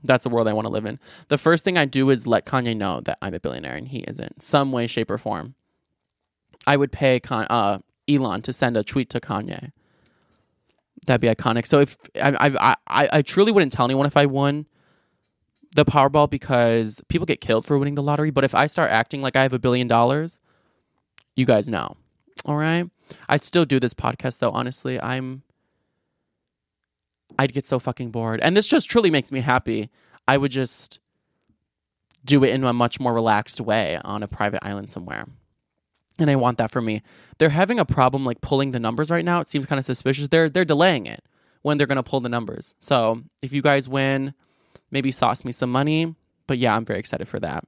That's 0.04 0.24
the 0.24 0.30
world 0.30 0.48
I 0.48 0.54
want 0.54 0.68
to 0.68 0.72
live 0.72 0.86
in. 0.86 1.00
The 1.30 1.40
first 1.40 1.64
thing 1.64 1.76
I 1.76 1.86
do 1.86 2.12
is 2.12 2.28
let 2.28 2.46
Kanye 2.46 2.78
know 2.78 3.02
that 3.02 3.18
I'm 3.24 3.34
a 3.34 3.40
billionaire 3.40 3.76
and 3.76 3.88
he 3.88 4.02
isn't, 4.02 4.44
some 4.44 4.72
way, 4.72 4.86
shape, 4.86 5.10
or 5.10 5.18
form. 5.18 5.56
I 6.68 6.78
would 6.78 6.92
pay 6.92 7.20
Con- 7.20 7.48
uh, 7.50 7.80
Elon 8.08 8.44
to 8.44 8.54
send 8.54 8.78
a 8.78 8.84
tweet 8.84 9.10
to 9.10 9.20
Kanye. 9.20 9.72
That'd 11.08 11.22
be 11.22 11.28
iconic. 11.28 11.66
So 11.66 11.80
if 11.80 11.98
I, 12.22 12.36
I, 12.60 12.76
I, 12.88 13.10
I 13.14 13.22
truly 13.24 13.52
wouldn't 13.52 13.72
tell 13.72 13.86
anyone 13.86 14.06
if 14.06 14.16
I 14.16 14.28
won 14.28 14.68
the 15.76 15.86
Powerball 15.86 16.30
because 16.30 17.02
people 17.10 17.26
get 17.26 17.42
killed 17.42 17.66
for 17.66 17.80
winning 17.80 17.96
the 17.96 18.04
lottery. 18.04 18.30
But 18.30 18.44
if 18.44 18.54
I 18.54 18.68
start 18.68 18.92
acting 18.92 19.24
like 19.24 19.36
I 19.36 19.42
have 19.42 19.54
a 19.54 19.60
billion 19.60 19.88
dollars, 19.88 20.40
you 21.36 21.48
guys 21.48 21.68
know. 21.68 21.98
All 22.46 22.56
right. 22.56 22.90
I'd 23.28 23.44
still 23.44 23.66
do 23.66 23.80
this 23.80 23.94
podcast 23.94 24.40
though. 24.40 24.52
Honestly, 24.52 25.00
I'm. 25.02 25.44
I'd 27.38 27.54
get 27.54 27.66
so 27.66 27.80
fucking 27.80 28.12
bored, 28.12 28.40
and 28.42 28.56
this 28.56 28.68
just 28.68 28.90
truly 28.90 29.12
makes 29.12 29.32
me 29.32 29.42
happy. 29.42 29.90
I 30.28 30.38
would 30.38 30.52
just 30.52 31.00
do 32.24 32.44
it 32.44 32.52
in 32.52 32.64
a 32.64 32.74
much 32.74 33.00
more 33.00 33.14
relaxed 33.14 33.62
way 33.62 34.00
on 34.04 34.24
a 34.24 34.28
private 34.28 34.66
island 34.66 34.90
somewhere. 34.90 35.28
And 36.18 36.30
I 36.30 36.36
want 36.38 36.58
that 36.58 36.72
for 36.72 36.82
me. 36.82 37.04
They're 37.38 37.50
having 37.50 37.78
a 37.78 37.86
problem 37.86 38.26
like 38.26 38.42
pulling 38.42 38.72
the 38.72 38.80
numbers 38.80 39.12
right 39.12 39.26
now. 39.26 39.42
It 39.42 39.50
seems 39.50 39.66
kind 39.66 39.80
of 39.80 39.86
suspicious. 39.86 40.30
They're 40.30 40.50
they're 40.50 40.66
delaying 40.66 41.06
it 41.08 41.24
when 41.62 41.78
they're 41.78 41.88
going 41.88 41.98
to 41.98 42.04
pull 42.04 42.22
the 42.22 42.30
numbers. 42.30 42.74
So, 42.80 43.22
if 43.42 43.52
you 43.52 43.62
guys 43.62 43.90
win, 43.90 44.34
maybe 44.92 45.12
sauce 45.12 45.44
me 45.44 45.52
some 45.52 45.72
money. 45.72 46.16
But 46.48 46.58
yeah, 46.58 46.76
I'm 46.76 46.86
very 46.86 47.00
excited 47.00 47.28
for 47.28 47.40
that. 47.40 47.66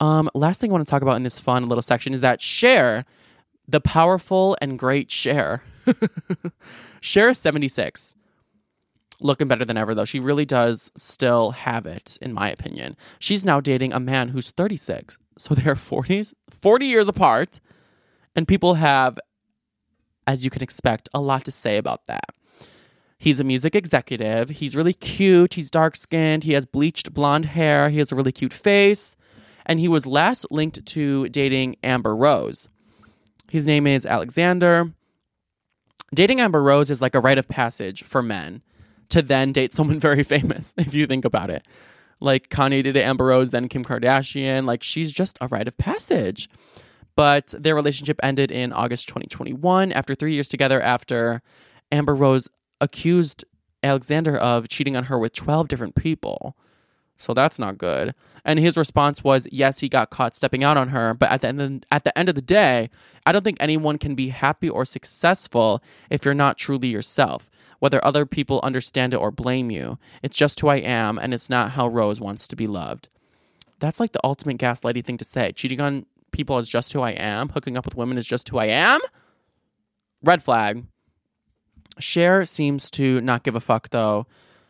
Um, 0.00 0.28
last 0.34 0.60
thing 0.60 0.70
I 0.70 0.74
want 0.74 0.86
to 0.86 0.90
talk 0.90 1.02
about 1.02 1.16
in 1.16 1.22
this 1.22 1.38
fun 1.38 1.68
little 1.68 1.82
section 1.82 2.12
is 2.12 2.20
that 2.20 2.42
Cher, 2.42 3.04
the 3.68 3.80
powerful 3.80 4.56
and 4.60 4.78
great 4.78 5.10
Cher. 5.10 5.62
Cher 7.00 7.28
is 7.30 7.38
76. 7.38 8.14
Looking 9.20 9.48
better 9.48 9.64
than 9.64 9.78
ever, 9.78 9.94
though. 9.94 10.04
She 10.04 10.20
really 10.20 10.44
does 10.44 10.90
still 10.96 11.52
have 11.52 11.86
it, 11.86 12.18
in 12.20 12.32
my 12.32 12.50
opinion. 12.50 12.96
She's 13.18 13.44
now 13.44 13.60
dating 13.60 13.92
a 13.92 14.00
man 14.00 14.28
who's 14.28 14.50
36. 14.50 15.18
So 15.38 15.54
they're 15.54 15.74
40s, 15.74 16.34
40 16.50 16.86
years 16.86 17.08
apart. 17.08 17.60
And 18.34 18.46
people 18.46 18.74
have, 18.74 19.18
as 20.26 20.44
you 20.44 20.50
can 20.50 20.62
expect, 20.62 21.08
a 21.14 21.20
lot 21.20 21.44
to 21.46 21.50
say 21.50 21.78
about 21.78 22.06
that. 22.06 22.30
He's 23.18 23.40
a 23.40 23.44
music 23.44 23.74
executive. 23.74 24.50
He's 24.50 24.76
really 24.76 24.92
cute. 24.92 25.54
He's 25.54 25.70
dark 25.70 25.96
skinned. 25.96 26.44
He 26.44 26.52
has 26.52 26.66
bleached 26.66 27.14
blonde 27.14 27.46
hair. 27.46 27.88
He 27.88 27.98
has 27.98 28.12
a 28.12 28.16
really 28.16 28.32
cute 28.32 28.52
face. 28.52 29.16
And 29.64 29.80
he 29.80 29.88
was 29.88 30.06
last 30.06 30.46
linked 30.50 30.84
to 30.84 31.28
dating 31.30 31.76
Amber 31.82 32.14
Rose. 32.14 32.68
His 33.50 33.66
name 33.66 33.86
is 33.86 34.04
Alexander. 34.04 34.92
Dating 36.14 36.40
Amber 36.40 36.62
Rose 36.62 36.90
is 36.90 37.02
like 37.02 37.14
a 37.14 37.20
rite 37.20 37.38
of 37.38 37.48
passage 37.48 38.02
for 38.02 38.22
men 38.22 38.62
to 39.08 39.22
then 39.22 39.52
date 39.52 39.72
someone 39.72 39.98
very 40.00 40.22
famous, 40.22 40.74
if 40.76 40.94
you 40.94 41.06
think 41.06 41.24
about 41.24 41.50
it. 41.50 41.66
Like 42.20 42.48
Kanye 42.48 42.82
did 42.82 42.96
Amber 42.96 43.26
Rose, 43.26 43.50
then 43.50 43.68
Kim 43.68 43.84
Kardashian. 43.84 44.64
Like 44.64 44.82
she's 44.82 45.12
just 45.12 45.38
a 45.40 45.48
rite 45.48 45.68
of 45.68 45.76
passage. 45.78 46.48
But 47.14 47.54
their 47.58 47.74
relationship 47.74 48.20
ended 48.22 48.50
in 48.50 48.72
August 48.72 49.08
2021 49.08 49.92
after 49.92 50.14
three 50.14 50.34
years 50.34 50.48
together 50.48 50.80
after 50.80 51.42
Amber 51.90 52.14
Rose 52.14 52.48
accused 52.80 53.44
Alexander 53.82 54.36
of 54.36 54.68
cheating 54.68 54.96
on 54.96 55.04
her 55.04 55.18
with 55.18 55.32
12 55.32 55.68
different 55.68 55.94
people. 55.94 56.56
So 57.18 57.34
that's 57.34 57.58
not 57.58 57.78
good. 57.78 58.14
And 58.44 58.58
his 58.58 58.76
response 58.76 59.24
was, 59.24 59.48
yes, 59.50 59.80
he 59.80 59.88
got 59.88 60.10
caught 60.10 60.34
stepping 60.34 60.62
out 60.62 60.76
on 60.76 60.88
her, 60.90 61.14
but 61.14 61.30
at 61.30 61.40
the 61.40 61.48
end 61.48 61.60
of, 61.60 61.82
at 61.90 62.04
the 62.04 62.16
end 62.16 62.28
of 62.28 62.34
the 62.34 62.42
day, 62.42 62.90
I 63.24 63.32
don't 63.32 63.42
think 63.42 63.56
anyone 63.58 63.98
can 63.98 64.14
be 64.14 64.28
happy 64.28 64.68
or 64.68 64.84
successful 64.84 65.82
if 66.10 66.24
you're 66.24 66.34
not 66.34 66.58
truly 66.58 66.88
yourself. 66.88 67.50
Whether 67.78 68.04
other 68.04 68.24
people 68.24 68.60
understand 68.62 69.14
it 69.14 69.18
or 69.18 69.30
blame 69.30 69.70
you, 69.70 69.98
it's 70.22 70.36
just 70.36 70.60
who 70.60 70.68
I 70.68 70.76
am, 70.76 71.18
and 71.18 71.34
it's 71.34 71.50
not 71.50 71.72
how 71.72 71.88
Rose 71.88 72.20
wants 72.20 72.46
to 72.48 72.56
be 72.56 72.66
loved. 72.66 73.08
That's 73.80 74.00
like 74.00 74.12
the 74.12 74.24
ultimate 74.24 74.58
gaslighting 74.58 75.04
thing 75.04 75.18
to 75.18 75.24
say. 75.24 75.52
Cheating 75.52 75.80
on 75.80 76.06
people 76.30 76.58
is 76.58 76.68
just 76.68 76.92
who 76.92 77.00
I 77.00 77.10
am. 77.10 77.50
Hooking 77.50 77.76
up 77.76 77.84
with 77.84 77.96
women 77.96 78.16
is 78.16 78.26
just 78.26 78.48
who 78.48 78.58
I 78.58 78.66
am. 78.66 79.00
Red 80.22 80.42
flag. 80.42 80.84
Cher 81.98 82.44
seems 82.44 82.90
to 82.92 83.20
not 83.20 83.42
give 83.42 83.56
a 83.56 83.60
fuck 83.60 83.90
though. 83.90 84.26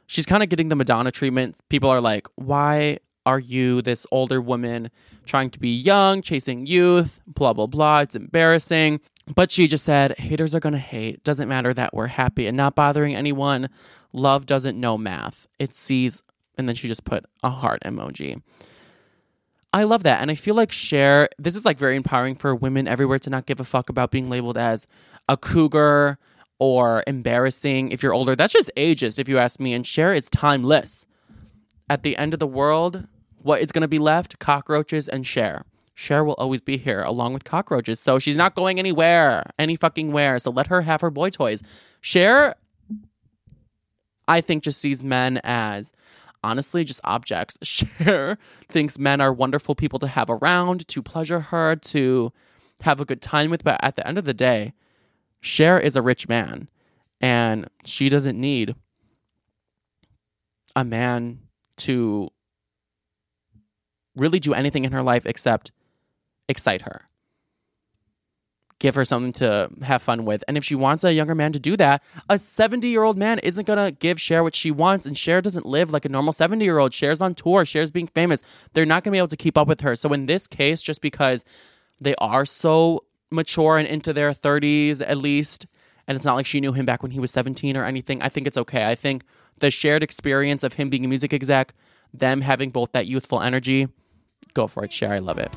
She's 0.06 0.26
kind 0.26 0.42
of 0.42 0.48
getting 0.48 0.68
the 0.68 0.76
Madonna 0.76 1.10
treatment. 1.10 1.56
People 1.68 1.90
are 1.90 2.00
like, 2.00 2.26
why 2.36 2.98
are 3.26 3.40
you 3.40 3.82
this 3.82 4.06
older 4.12 4.40
woman 4.40 4.90
trying 5.26 5.50
to 5.50 5.58
be 5.58 5.74
young, 5.74 6.22
chasing 6.22 6.64
youth, 6.64 7.20
blah, 7.26 7.52
blah, 7.52 7.66
blah. 7.66 8.00
It's 8.00 8.14
embarrassing. 8.14 9.00
But 9.34 9.50
she 9.50 9.66
just 9.66 9.84
said, 9.84 10.16
haters 10.18 10.54
are 10.54 10.60
going 10.60 10.74
to 10.74 10.78
hate. 10.78 11.24
Doesn't 11.24 11.48
matter 11.48 11.74
that 11.74 11.92
we're 11.92 12.06
happy 12.06 12.46
and 12.46 12.56
not 12.56 12.76
bothering 12.76 13.16
anyone. 13.16 13.68
Love 14.12 14.46
doesn't 14.46 14.78
know 14.78 14.96
math, 14.96 15.48
it 15.58 15.74
sees. 15.74 16.22
And 16.56 16.68
then 16.68 16.76
she 16.76 16.88
just 16.88 17.04
put 17.04 17.26
a 17.42 17.50
heart 17.50 17.82
emoji. 17.84 18.40
I 19.72 19.84
love 19.84 20.04
that. 20.04 20.22
And 20.22 20.30
I 20.30 20.36
feel 20.36 20.54
like 20.54 20.72
Cher, 20.72 21.28
this 21.38 21.56
is 21.56 21.64
like 21.66 21.78
very 21.78 21.96
empowering 21.96 22.36
for 22.36 22.54
women 22.54 22.88
everywhere 22.88 23.18
to 23.18 23.28
not 23.28 23.44
give 23.44 23.60
a 23.60 23.64
fuck 23.64 23.90
about 23.90 24.12
being 24.12 24.30
labeled 24.30 24.56
as 24.56 24.86
a 25.28 25.36
cougar 25.36 26.18
or 26.58 27.02
embarrassing 27.06 27.90
if 27.90 28.02
you're 28.02 28.14
older. 28.14 28.34
That's 28.36 28.52
just 28.52 28.70
ageist, 28.76 29.18
if 29.18 29.28
you 29.28 29.38
ask 29.38 29.60
me. 29.60 29.74
And 29.74 29.86
Cher 29.86 30.12
is 30.12 30.28
timeless. 30.28 31.06
At 31.88 32.02
the 32.02 32.16
end 32.16 32.34
of 32.34 32.40
the 32.40 32.46
world, 32.46 33.06
what 33.38 33.60
is 33.60 33.72
going 33.72 33.82
to 33.82 33.88
be 33.88 33.98
left? 33.98 34.38
Cockroaches 34.38 35.08
and 35.08 35.26
share. 35.26 35.64
Cher 35.94 36.24
will 36.24 36.34
always 36.34 36.60
be 36.60 36.76
here 36.76 37.02
along 37.02 37.32
with 37.32 37.44
cockroaches. 37.44 38.00
So 38.00 38.18
she's 38.18 38.36
not 38.36 38.54
going 38.54 38.78
anywhere, 38.78 39.44
any 39.58 39.76
fucking 39.76 40.12
where. 40.12 40.38
So 40.38 40.50
let 40.50 40.66
her 40.66 40.82
have 40.82 41.00
her 41.00 41.10
boy 41.10 41.30
toys. 41.30 41.62
Cher, 42.00 42.54
I 44.28 44.40
think, 44.40 44.62
just 44.62 44.80
sees 44.80 45.02
men 45.02 45.40
as 45.42 45.92
honestly 46.42 46.84
just 46.84 47.00
objects. 47.04 47.58
Cher 47.62 48.38
thinks 48.68 48.98
men 48.98 49.20
are 49.20 49.32
wonderful 49.32 49.74
people 49.74 49.98
to 50.00 50.06
have 50.06 50.28
around, 50.28 50.86
to 50.88 51.02
pleasure 51.02 51.40
her, 51.40 51.76
to 51.76 52.32
have 52.82 53.00
a 53.00 53.04
good 53.04 53.22
time 53.22 53.50
with. 53.50 53.64
But 53.64 53.82
at 53.82 53.96
the 53.96 54.06
end 54.06 54.18
of 54.18 54.24
the 54.24 54.34
day, 54.34 54.74
Cher 55.40 55.78
is 55.78 55.96
a 55.96 56.02
rich 56.02 56.28
man 56.28 56.68
and 57.20 57.68
she 57.84 58.08
doesn't 58.08 58.38
need 58.38 58.74
a 60.74 60.84
man 60.84 61.40
to 61.78 62.30
really 64.14 64.40
do 64.40 64.54
anything 64.54 64.84
in 64.84 64.92
her 64.92 65.02
life 65.02 65.26
except 65.26 65.72
excite 66.48 66.82
her. 66.82 67.02
Give 68.78 68.94
her 68.94 69.06
something 69.06 69.32
to 69.34 69.70
have 69.82 70.02
fun 70.02 70.26
with. 70.26 70.44
And 70.46 70.58
if 70.58 70.64
she 70.64 70.74
wants 70.74 71.02
a 71.02 71.12
younger 71.12 71.34
man 71.34 71.52
to 71.52 71.58
do 71.58 71.78
that, 71.78 72.02
a 72.28 72.38
70 72.38 72.88
year 72.88 73.04
old 73.04 73.16
man 73.16 73.38
isn't 73.38 73.66
going 73.66 73.90
to 73.90 73.96
give 73.98 74.20
Cher 74.20 74.42
what 74.42 74.54
she 74.54 74.70
wants. 74.70 75.06
And 75.06 75.16
Cher 75.16 75.40
doesn't 75.40 75.64
live 75.64 75.92
like 75.92 76.04
a 76.04 76.10
normal 76.10 76.34
70 76.34 76.62
year 76.62 76.78
old. 76.78 76.92
Cher's 76.92 77.22
on 77.22 77.34
tour, 77.34 77.64
Cher's 77.64 77.90
being 77.90 78.08
famous. 78.08 78.42
They're 78.74 78.84
not 78.84 79.02
going 79.02 79.12
to 79.12 79.16
be 79.16 79.18
able 79.18 79.28
to 79.28 79.36
keep 79.36 79.56
up 79.56 79.66
with 79.66 79.80
her. 79.80 79.96
So 79.96 80.12
in 80.12 80.26
this 80.26 80.46
case, 80.46 80.82
just 80.82 81.00
because 81.00 81.42
they 82.00 82.14
are 82.16 82.44
so 82.44 83.04
mature 83.30 83.78
and 83.78 83.86
into 83.86 84.12
their 84.12 84.32
30s 84.32 85.02
at 85.06 85.16
least, 85.18 85.66
and 86.06 86.16
it's 86.16 86.24
not 86.24 86.34
like 86.34 86.46
she 86.46 86.60
knew 86.60 86.72
him 86.72 86.86
back 86.86 87.02
when 87.02 87.12
he 87.12 87.20
was 87.20 87.30
17 87.30 87.76
or 87.76 87.84
anything, 87.84 88.22
I 88.22 88.28
think 88.28 88.46
it's 88.46 88.56
okay. 88.56 88.88
I 88.88 88.94
think 88.94 89.24
the 89.58 89.70
shared 89.70 90.02
experience 90.02 90.62
of 90.62 90.74
him 90.74 90.90
being 90.90 91.04
a 91.04 91.08
music 91.08 91.32
exec, 91.32 91.74
them 92.12 92.40
having 92.40 92.70
both 92.70 92.92
that 92.92 93.06
youthful 93.06 93.40
energy, 93.40 93.88
go 94.54 94.66
for 94.66 94.84
it, 94.84 94.92
Cher. 94.92 95.12
I 95.12 95.18
love 95.18 95.38
it. 95.38 95.52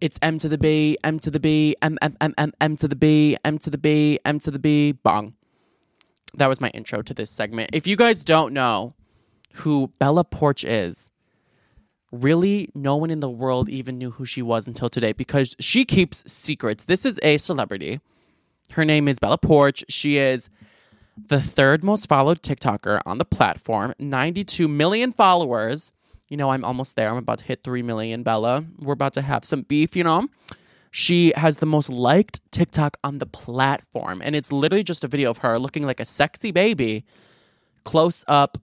It's 0.00 0.18
M 0.22 0.38
to 0.38 0.48
the 0.48 0.58
B, 0.58 0.96
M 1.02 1.18
to 1.20 1.30
the 1.30 1.40
B, 1.40 1.74
M 1.82 1.98
M 2.00 2.16
M 2.20 2.34
M 2.38 2.52
M 2.60 2.76
to 2.76 2.88
the 2.88 2.96
B, 2.96 3.36
M 3.44 3.58
to 3.58 3.70
the 3.70 3.78
B, 3.78 4.18
M 4.24 4.38
to 4.40 4.50
the 4.50 4.58
B, 4.58 4.92
bong. 4.92 5.34
That 6.34 6.48
was 6.48 6.60
my 6.60 6.68
intro 6.68 7.02
to 7.02 7.14
this 7.14 7.30
segment. 7.30 7.70
If 7.72 7.86
you 7.86 7.96
guys 7.96 8.22
don't 8.22 8.52
know 8.52 8.94
who 9.54 9.92
Bella 9.98 10.24
Poarch 10.24 10.64
is, 10.66 11.10
really 12.12 12.70
no 12.74 12.96
one 12.96 13.10
in 13.10 13.20
the 13.20 13.28
world 13.28 13.68
even 13.68 13.98
knew 13.98 14.12
who 14.12 14.24
she 14.24 14.42
was 14.42 14.66
until 14.66 14.88
today 14.88 15.12
because 15.12 15.56
she 15.58 15.84
keeps 15.84 16.22
secrets. 16.30 16.84
This 16.84 17.04
is 17.04 17.18
a 17.22 17.38
celebrity. 17.38 18.00
Her 18.72 18.84
name 18.84 19.08
is 19.08 19.18
Bella 19.18 19.38
Poarch. 19.38 19.82
She 19.88 20.18
is 20.18 20.48
the 21.26 21.40
third 21.40 21.82
most 21.82 22.08
followed 22.08 22.42
TikToker 22.42 23.00
on 23.04 23.18
the 23.18 23.24
platform, 23.24 23.94
92 23.98 24.68
million 24.68 25.12
followers. 25.12 25.90
You 26.28 26.36
know, 26.36 26.50
I'm 26.50 26.64
almost 26.64 26.96
there. 26.96 27.08
I'm 27.08 27.16
about 27.16 27.38
to 27.38 27.44
hit 27.44 27.64
3 27.64 27.82
million, 27.82 28.22
Bella. 28.22 28.64
We're 28.78 28.92
about 28.92 29.14
to 29.14 29.22
have 29.22 29.44
some 29.44 29.62
beef, 29.62 29.96
you 29.96 30.04
know? 30.04 30.28
She 30.90 31.32
has 31.36 31.58
the 31.58 31.66
most 31.66 31.90
liked 31.90 32.40
TikTok 32.50 32.96
on 33.04 33.18
the 33.18 33.26
platform. 33.26 34.20
And 34.22 34.34
it's 34.34 34.52
literally 34.52 34.84
just 34.84 35.04
a 35.04 35.08
video 35.08 35.30
of 35.30 35.38
her 35.38 35.58
looking 35.58 35.84
like 35.84 36.00
a 36.00 36.04
sexy 36.04 36.50
baby, 36.50 37.04
close 37.84 38.24
up, 38.28 38.58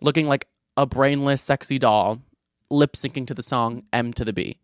looking 0.00 0.26
like 0.26 0.48
a 0.76 0.86
brainless, 0.86 1.42
sexy 1.42 1.78
doll, 1.78 2.22
lip 2.70 2.94
syncing 2.94 3.26
to 3.26 3.34
the 3.34 3.42
song 3.42 3.84
M 3.92 4.12
to 4.14 4.24
the 4.24 4.32
B. 4.32 4.58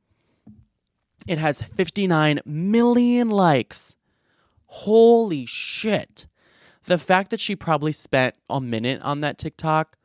It 1.27 1.39
has 1.39 1.61
59 1.61 2.41
million 2.47 3.29
likes. 3.29 3.97
Holy 4.67 5.45
shit. 5.45 6.27
The 6.85 6.97
fact 6.99 7.31
that 7.31 7.41
she 7.41 7.55
probably 7.55 7.93
spent 7.93 8.35
a 8.49 8.61
minute 8.61 9.03
on 9.03 9.21
that 9.21 9.37
TikTok 9.37 9.98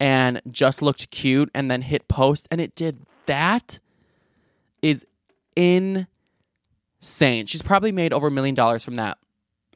and 0.00 0.40
just 0.50 0.82
looked 0.82 1.10
cute 1.10 1.50
and 1.54 1.70
then 1.70 1.82
hit 1.82 2.08
post 2.08 2.48
and 2.50 2.60
it 2.60 2.74
did 2.74 2.98
that 3.26 3.78
is 4.82 5.06
insane. 5.54 6.16
She's 7.46 7.62
probably 7.62 7.92
made 7.92 8.12
over 8.12 8.28
a 8.28 8.30
million 8.30 8.54
dollars 8.54 8.84
from 8.84 8.96
that 8.96 9.18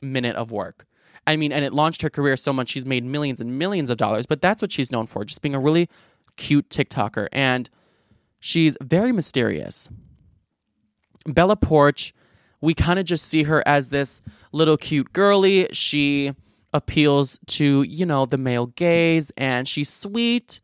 minute 0.02 0.34
of 0.36 0.50
work. 0.50 0.86
I 1.26 1.36
mean, 1.36 1.52
and 1.52 1.64
it 1.64 1.72
launched 1.72 2.02
her 2.02 2.10
career 2.10 2.36
so 2.36 2.52
much 2.52 2.68
she's 2.70 2.84
made 2.84 3.04
millions 3.04 3.40
and 3.40 3.58
millions 3.58 3.90
of 3.90 3.96
dollars, 3.96 4.26
but 4.26 4.42
that's 4.42 4.60
what 4.60 4.72
she's 4.72 4.90
known 4.90 5.06
for, 5.06 5.24
just 5.24 5.40
being 5.40 5.54
a 5.54 5.60
really 5.60 5.88
cute 6.36 6.68
TikToker. 6.68 7.28
And 7.32 7.70
she's 8.40 8.76
very 8.82 9.12
mysterious. 9.12 9.88
Bella 11.26 11.56
Poarch, 11.56 12.12
we 12.60 12.74
kind 12.74 12.98
of 12.98 13.06
just 13.06 13.26
see 13.26 13.44
her 13.44 13.62
as 13.66 13.88
this 13.88 14.20
little 14.52 14.76
cute 14.76 15.12
girly. 15.12 15.68
She 15.72 16.32
appeals 16.74 17.38
to, 17.46 17.82
you 17.84 18.04
know, 18.04 18.26
the 18.26 18.36
male 18.36 18.66
gaze 18.66 19.30
and 19.36 19.66
she's 19.66 19.88
sweet. 19.88 20.60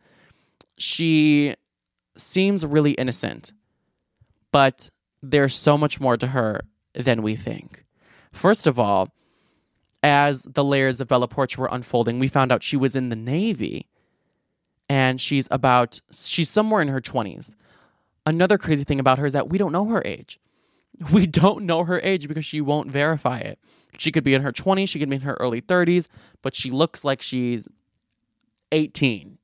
She 0.77 1.55
seems 2.17 2.67
really 2.67 2.93
innocent, 2.93 3.53
but 4.53 4.91
there's 5.23 5.55
so 5.55 5.79
much 5.79 6.01
more 6.01 6.17
to 6.17 6.27
her 6.27 6.63
than 6.95 7.23
we 7.23 7.37
think. 7.37 7.85
First 8.33 8.67
of 8.67 8.79
all, 8.79 9.09
as 10.03 10.43
the 10.43 10.65
layers 10.65 11.01
of 11.01 11.09
Bella 11.09 11.29
Poarch 11.29 11.57
were 11.57 11.69
unfolding, 11.71 12.19
we 12.19 12.29
found 12.29 12.51
out 12.51 12.63
she 12.63 12.77
was 12.77 12.97
in 12.97 13.11
the 13.11 13.17
Navy 13.17 13.87
and 14.89 15.21
she's 15.21 15.47
about, 15.51 16.01
she's 16.13 16.51
somewhere 16.51 16.83
in 16.83 16.89
her 16.89 17.01
20s. 17.01 17.55
Another 18.27 18.59
crazy 18.59 18.83
thing 18.83 18.99
about 18.99 19.19
her 19.19 19.27
is 19.27 19.33
that 19.33 19.49
we 19.49 19.59
don't 19.59 19.73
know 19.73 19.87
her 19.87 20.03
age. 20.05 20.41
We 21.13 21.27
don't 21.27 21.65
know 21.65 21.85
her 21.85 21.99
age 22.03 22.29
because 22.29 22.45
she 22.45 22.61
won't 22.61 22.91
verify 22.91 23.39
it. 23.39 23.59
She 23.99 24.13
could 24.13 24.25
be 24.25 24.35
in 24.35 24.43
her 24.43 24.53
20s, 24.53 24.89
she 24.89 24.99
could 24.99 25.09
be 25.09 25.17
in 25.17 25.23
her 25.23 25.37
early 25.41 25.61
30s, 25.61 26.07
but 26.43 26.55
she 26.55 26.71
looks 26.71 27.05
like 27.05 27.23
she's 27.23 27.69
18. 28.71 29.39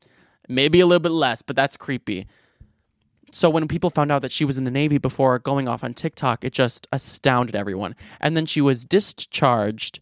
Maybe 0.49 0.81
a 0.81 0.87
little 0.87 1.01
bit 1.01 1.13
less, 1.13 1.43
but 1.43 1.57
that's 1.57 1.77
creepy. 1.77 2.27
So 3.33 3.51
when 3.51 3.67
people 3.69 3.91
found 3.91 4.13
out 4.13 4.23
that 4.23 4.33
she 4.33 4.45
was 4.45 4.57
in 4.57 4.65
the 4.65 4.71
Navy 4.71 4.99
before 4.99 5.39
going 5.39 5.67
off 5.67 5.83
on 5.83 5.95
TikTok, 5.95 6.45
it 6.45 6.53
just 6.53 6.87
astounded 6.93 7.57
everyone. 7.57 7.97
And 8.21 8.37
then 8.37 8.47
she 8.47 8.61
was 8.61 8.85
discharged 8.85 10.01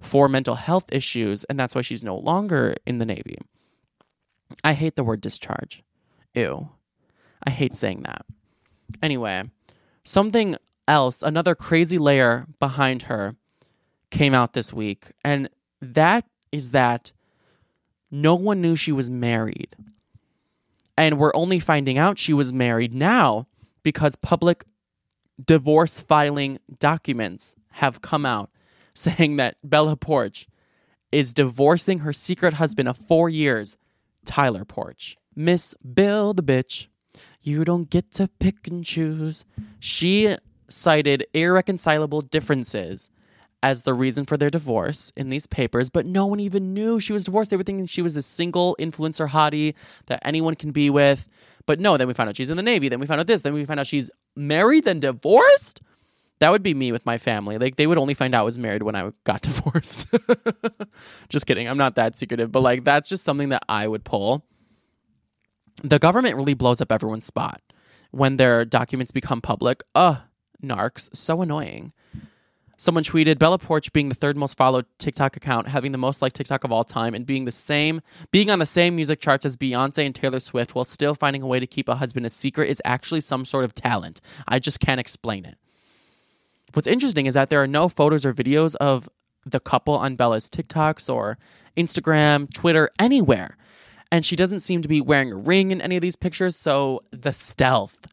for 0.00 0.28
mental 0.28 0.54
health 0.54 0.84
issues, 0.92 1.44
and 1.44 1.58
that's 1.58 1.74
why 1.74 1.80
she's 1.80 2.04
no 2.04 2.16
longer 2.16 2.74
in 2.86 2.98
the 2.98 3.06
Navy. 3.06 3.38
I 4.62 4.74
hate 4.74 4.96
the 4.96 5.04
word 5.04 5.20
discharge. 5.20 5.82
Ew. 6.34 6.68
I 7.44 7.50
hate 7.50 7.76
saying 7.76 8.02
that. 8.02 8.26
Anyway, 9.02 9.50
something 10.04 10.56
else, 10.88 11.22
another 11.22 11.54
crazy 11.54 11.98
layer 11.98 12.46
behind 12.58 13.02
her 13.02 13.36
came 14.10 14.34
out 14.34 14.54
this 14.54 14.72
week, 14.72 15.12
and 15.22 15.48
that 15.80 16.24
is 16.50 16.72
that 16.72 17.12
no 18.10 18.34
one 18.34 18.60
knew 18.60 18.74
she 18.74 18.92
was 18.92 19.10
married. 19.10 19.76
And 20.96 21.18
we're 21.18 21.34
only 21.34 21.60
finding 21.60 21.98
out 21.98 22.18
she 22.18 22.32
was 22.32 22.52
married 22.52 22.92
now 22.92 23.46
because 23.82 24.16
public 24.16 24.64
divorce 25.44 26.00
filing 26.00 26.58
documents 26.78 27.54
have 27.72 28.02
come 28.02 28.26
out 28.26 28.50
saying 28.94 29.36
that 29.36 29.56
Bella 29.62 29.96
Poarch 29.96 30.46
is 31.12 31.32
divorcing 31.32 32.00
her 32.00 32.12
secret 32.12 32.54
husband 32.54 32.88
of 32.88 32.96
four 32.96 33.28
years, 33.28 33.76
Tyler 34.24 34.64
Poarch. 34.64 35.16
Miss 35.36 35.74
Bill 35.74 36.34
the 36.34 36.42
bitch, 36.42 36.88
you 37.40 37.64
don't 37.64 37.88
get 37.88 38.10
to 38.14 38.28
pick 38.40 38.66
and 38.66 38.84
choose. 38.84 39.44
She 39.78 40.36
cited 40.68 41.26
irreconcilable 41.34 42.20
differences 42.20 43.10
as 43.62 43.82
the 43.82 43.94
reason 43.94 44.24
for 44.24 44.36
their 44.36 44.50
divorce 44.50 45.12
in 45.16 45.30
these 45.30 45.46
papers, 45.46 45.90
but 45.90 46.06
no 46.06 46.26
one 46.26 46.40
even 46.40 46.72
knew 46.72 47.00
she 47.00 47.12
was 47.12 47.24
divorced. 47.24 47.50
They 47.50 47.56
were 47.56 47.64
thinking 47.64 47.86
she 47.86 48.02
was 48.02 48.14
a 48.14 48.22
single 48.22 48.76
influencer 48.78 49.28
hottie 49.28 49.74
that 50.06 50.20
anyone 50.24 50.54
can 50.54 50.70
be 50.70 50.90
with. 50.90 51.28
But 51.66 51.80
no, 51.80 51.96
then 51.96 52.06
we 52.06 52.14
found 52.14 52.28
out 52.28 52.36
she's 52.36 52.50
in 52.50 52.56
the 52.56 52.62
Navy. 52.62 52.88
Then 52.88 53.00
we 53.00 53.06
found 53.06 53.20
out 53.20 53.26
this. 53.26 53.42
Then 53.42 53.52
we 53.52 53.64
found 53.64 53.80
out 53.80 53.86
she's 53.86 54.10
married, 54.36 54.84
then 54.84 55.00
divorced. 55.00 55.82
That 56.38 56.52
would 56.52 56.62
be 56.62 56.72
me 56.72 56.92
with 56.92 57.04
my 57.04 57.18
family. 57.18 57.58
Like 57.58 57.76
they 57.76 57.86
would 57.86 57.98
only 57.98 58.14
find 58.14 58.34
out 58.34 58.42
I 58.42 58.44
was 58.44 58.58
married 58.58 58.84
when 58.84 58.94
I 58.94 59.10
got 59.24 59.42
divorced. 59.42 60.06
just 61.28 61.46
kidding. 61.46 61.68
I'm 61.68 61.78
not 61.78 61.96
that 61.96 62.16
secretive, 62.16 62.52
but 62.52 62.60
like 62.60 62.84
that's 62.84 63.08
just 63.08 63.24
something 63.24 63.48
that 63.48 63.64
I 63.68 63.88
would 63.88 64.04
pull. 64.04 64.44
The 65.82 65.98
government 65.98 66.36
really 66.36 66.54
blows 66.54 66.80
up 66.80 66.92
everyone's 66.92 67.26
spot 67.26 67.60
when 68.12 68.36
their 68.36 68.64
documents 68.64 69.12
become 69.12 69.40
public. 69.40 69.82
Ugh, 69.94 70.18
narcs, 70.62 71.08
so 71.14 71.42
annoying. 71.42 71.92
Someone 72.80 73.02
tweeted 73.02 73.40
Bella 73.40 73.58
Poarch 73.58 73.92
being 73.92 74.08
the 74.08 74.14
third 74.14 74.36
most 74.36 74.56
followed 74.56 74.86
TikTok 74.98 75.36
account, 75.36 75.66
having 75.66 75.90
the 75.90 75.98
most 75.98 76.22
liked 76.22 76.36
TikTok 76.36 76.62
of 76.62 76.70
all 76.70 76.84
time, 76.84 77.12
and 77.12 77.26
being 77.26 77.44
the 77.44 77.50
same 77.50 78.00
being 78.30 78.50
on 78.50 78.60
the 78.60 78.66
same 78.66 78.94
music 78.94 79.20
charts 79.20 79.44
as 79.44 79.56
Beyonce 79.56 80.06
and 80.06 80.14
Taylor 80.14 80.38
Swift 80.38 80.76
while 80.76 80.84
still 80.84 81.16
finding 81.16 81.42
a 81.42 81.46
way 81.46 81.58
to 81.58 81.66
keep 81.66 81.88
a 81.88 81.96
husband 81.96 82.24
a 82.24 82.30
secret 82.30 82.70
is 82.70 82.80
actually 82.84 83.20
some 83.20 83.44
sort 83.44 83.64
of 83.64 83.74
talent. 83.74 84.20
I 84.46 84.60
just 84.60 84.78
can't 84.78 85.00
explain 85.00 85.44
it. 85.44 85.58
What's 86.72 86.86
interesting 86.86 87.26
is 87.26 87.34
that 87.34 87.48
there 87.48 87.60
are 87.60 87.66
no 87.66 87.88
photos 87.88 88.24
or 88.24 88.32
videos 88.32 88.76
of 88.76 89.08
the 89.44 89.58
couple 89.58 89.94
on 89.94 90.14
Bella's 90.14 90.48
TikToks 90.48 91.12
or 91.12 91.36
Instagram, 91.76 92.52
Twitter, 92.52 92.90
anywhere. 92.98 93.56
And 94.12 94.24
she 94.24 94.36
doesn't 94.36 94.60
seem 94.60 94.82
to 94.82 94.88
be 94.88 95.00
wearing 95.00 95.32
a 95.32 95.36
ring 95.36 95.72
in 95.72 95.80
any 95.80 95.96
of 95.96 96.02
these 96.02 96.16
pictures, 96.16 96.56
so 96.56 97.02
the 97.10 97.32
stealth. 97.32 98.06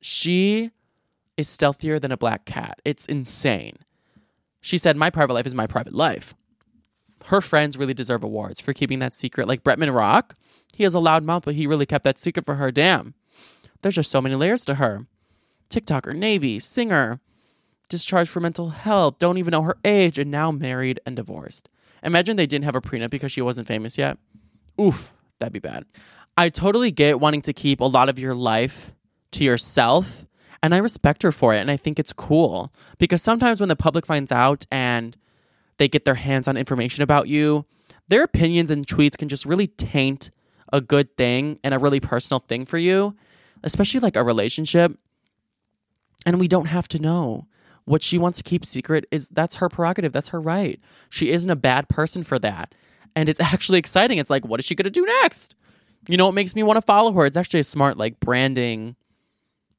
She 0.00 0.70
is 1.36 1.48
stealthier 1.48 1.98
than 1.98 2.12
a 2.12 2.16
black 2.16 2.44
cat. 2.44 2.80
It's 2.84 3.06
insane. 3.06 3.76
She 4.60 4.78
said, 4.78 4.96
My 4.96 5.10
private 5.10 5.34
life 5.34 5.46
is 5.46 5.54
my 5.54 5.66
private 5.66 5.94
life. 5.94 6.34
Her 7.26 7.40
friends 7.40 7.76
really 7.76 7.94
deserve 7.94 8.22
awards 8.22 8.60
for 8.60 8.72
keeping 8.72 8.98
that 8.98 9.14
secret. 9.14 9.48
Like 9.48 9.64
Bretman 9.64 9.94
Rock, 9.94 10.36
he 10.72 10.82
has 10.84 10.94
a 10.94 11.00
loud 11.00 11.24
mouth, 11.24 11.44
but 11.44 11.54
he 11.54 11.66
really 11.66 11.86
kept 11.86 12.04
that 12.04 12.18
secret 12.18 12.44
for 12.44 12.56
her. 12.56 12.70
Damn. 12.70 13.14
There's 13.82 13.94
just 13.94 14.10
so 14.10 14.20
many 14.20 14.34
layers 14.34 14.64
to 14.66 14.76
her. 14.76 15.06
TikToker, 15.70 16.14
Navy, 16.14 16.58
singer, 16.58 17.20
discharged 17.88 18.30
for 18.30 18.40
mental 18.40 18.70
health, 18.70 19.18
don't 19.18 19.38
even 19.38 19.52
know 19.52 19.62
her 19.62 19.76
age, 19.84 20.18
and 20.18 20.30
now 20.30 20.50
married 20.50 21.00
and 21.06 21.16
divorced. 21.16 21.68
Imagine 22.02 22.36
they 22.36 22.46
didn't 22.46 22.64
have 22.64 22.76
a 22.76 22.80
prenup 22.80 23.10
because 23.10 23.32
she 23.32 23.42
wasn't 23.42 23.68
famous 23.68 23.96
yet. 23.96 24.18
Oof, 24.80 25.14
that'd 25.38 25.52
be 25.52 25.58
bad. 25.58 25.84
I 26.36 26.48
totally 26.48 26.90
get 26.90 27.20
wanting 27.20 27.42
to 27.42 27.52
keep 27.52 27.80
a 27.80 27.84
lot 27.84 28.08
of 28.08 28.18
your 28.18 28.34
life 28.34 28.92
to 29.32 29.44
yourself, 29.44 30.26
and 30.64 30.74
I 30.74 30.78
respect 30.78 31.22
her 31.24 31.30
for 31.30 31.52
it, 31.52 31.58
and 31.58 31.70
I 31.70 31.76
think 31.76 31.98
it's 31.98 32.14
cool. 32.14 32.72
Because 32.96 33.20
sometimes 33.20 33.60
when 33.60 33.68
the 33.68 33.76
public 33.76 34.06
finds 34.06 34.32
out 34.32 34.64
and 34.72 35.14
they 35.76 35.88
get 35.88 36.06
their 36.06 36.14
hands 36.14 36.48
on 36.48 36.56
information 36.56 37.02
about 37.02 37.28
you, 37.28 37.66
their 38.08 38.22
opinions 38.22 38.70
and 38.70 38.86
tweets 38.86 39.14
can 39.14 39.28
just 39.28 39.44
really 39.44 39.66
taint 39.66 40.30
a 40.72 40.80
good 40.80 41.18
thing 41.18 41.58
and 41.62 41.74
a 41.74 41.78
really 41.78 42.00
personal 42.00 42.40
thing 42.40 42.64
for 42.64 42.78
you, 42.78 43.14
especially 43.62 44.00
like 44.00 44.16
a 44.16 44.24
relationship. 44.24 44.98
And 46.24 46.40
we 46.40 46.48
don't 46.48 46.68
have 46.68 46.88
to 46.88 46.98
know. 46.98 47.46
What 47.84 48.02
she 48.02 48.16
wants 48.16 48.38
to 48.38 48.42
keep 48.42 48.64
secret 48.64 49.04
is 49.10 49.28
that's 49.28 49.56
her 49.56 49.68
prerogative 49.68 50.14
that's 50.14 50.30
her 50.30 50.40
right. 50.40 50.80
She 51.10 51.30
isn't 51.30 51.50
a 51.50 51.56
bad 51.56 51.90
person 51.90 52.24
for 52.24 52.38
that. 52.38 52.74
And 53.14 53.28
it's 53.28 53.40
actually 53.52 53.78
exciting. 53.80 54.16
It's 54.16 54.30
like 54.30 54.46
what 54.46 54.60
is 54.60 54.64
she 54.64 54.74
going 54.74 54.84
to 54.84 54.90
do 54.90 55.04
next? 55.04 55.56
You 56.08 56.16
know 56.16 56.30
it 56.30 56.32
makes 56.32 56.54
me 56.54 56.62
want 56.62 56.78
to 56.78 56.82
follow 56.82 57.12
her? 57.12 57.26
It's 57.26 57.36
actually 57.36 57.60
a 57.60 57.64
smart 57.64 57.98
like 57.98 58.18
branding 58.18 58.96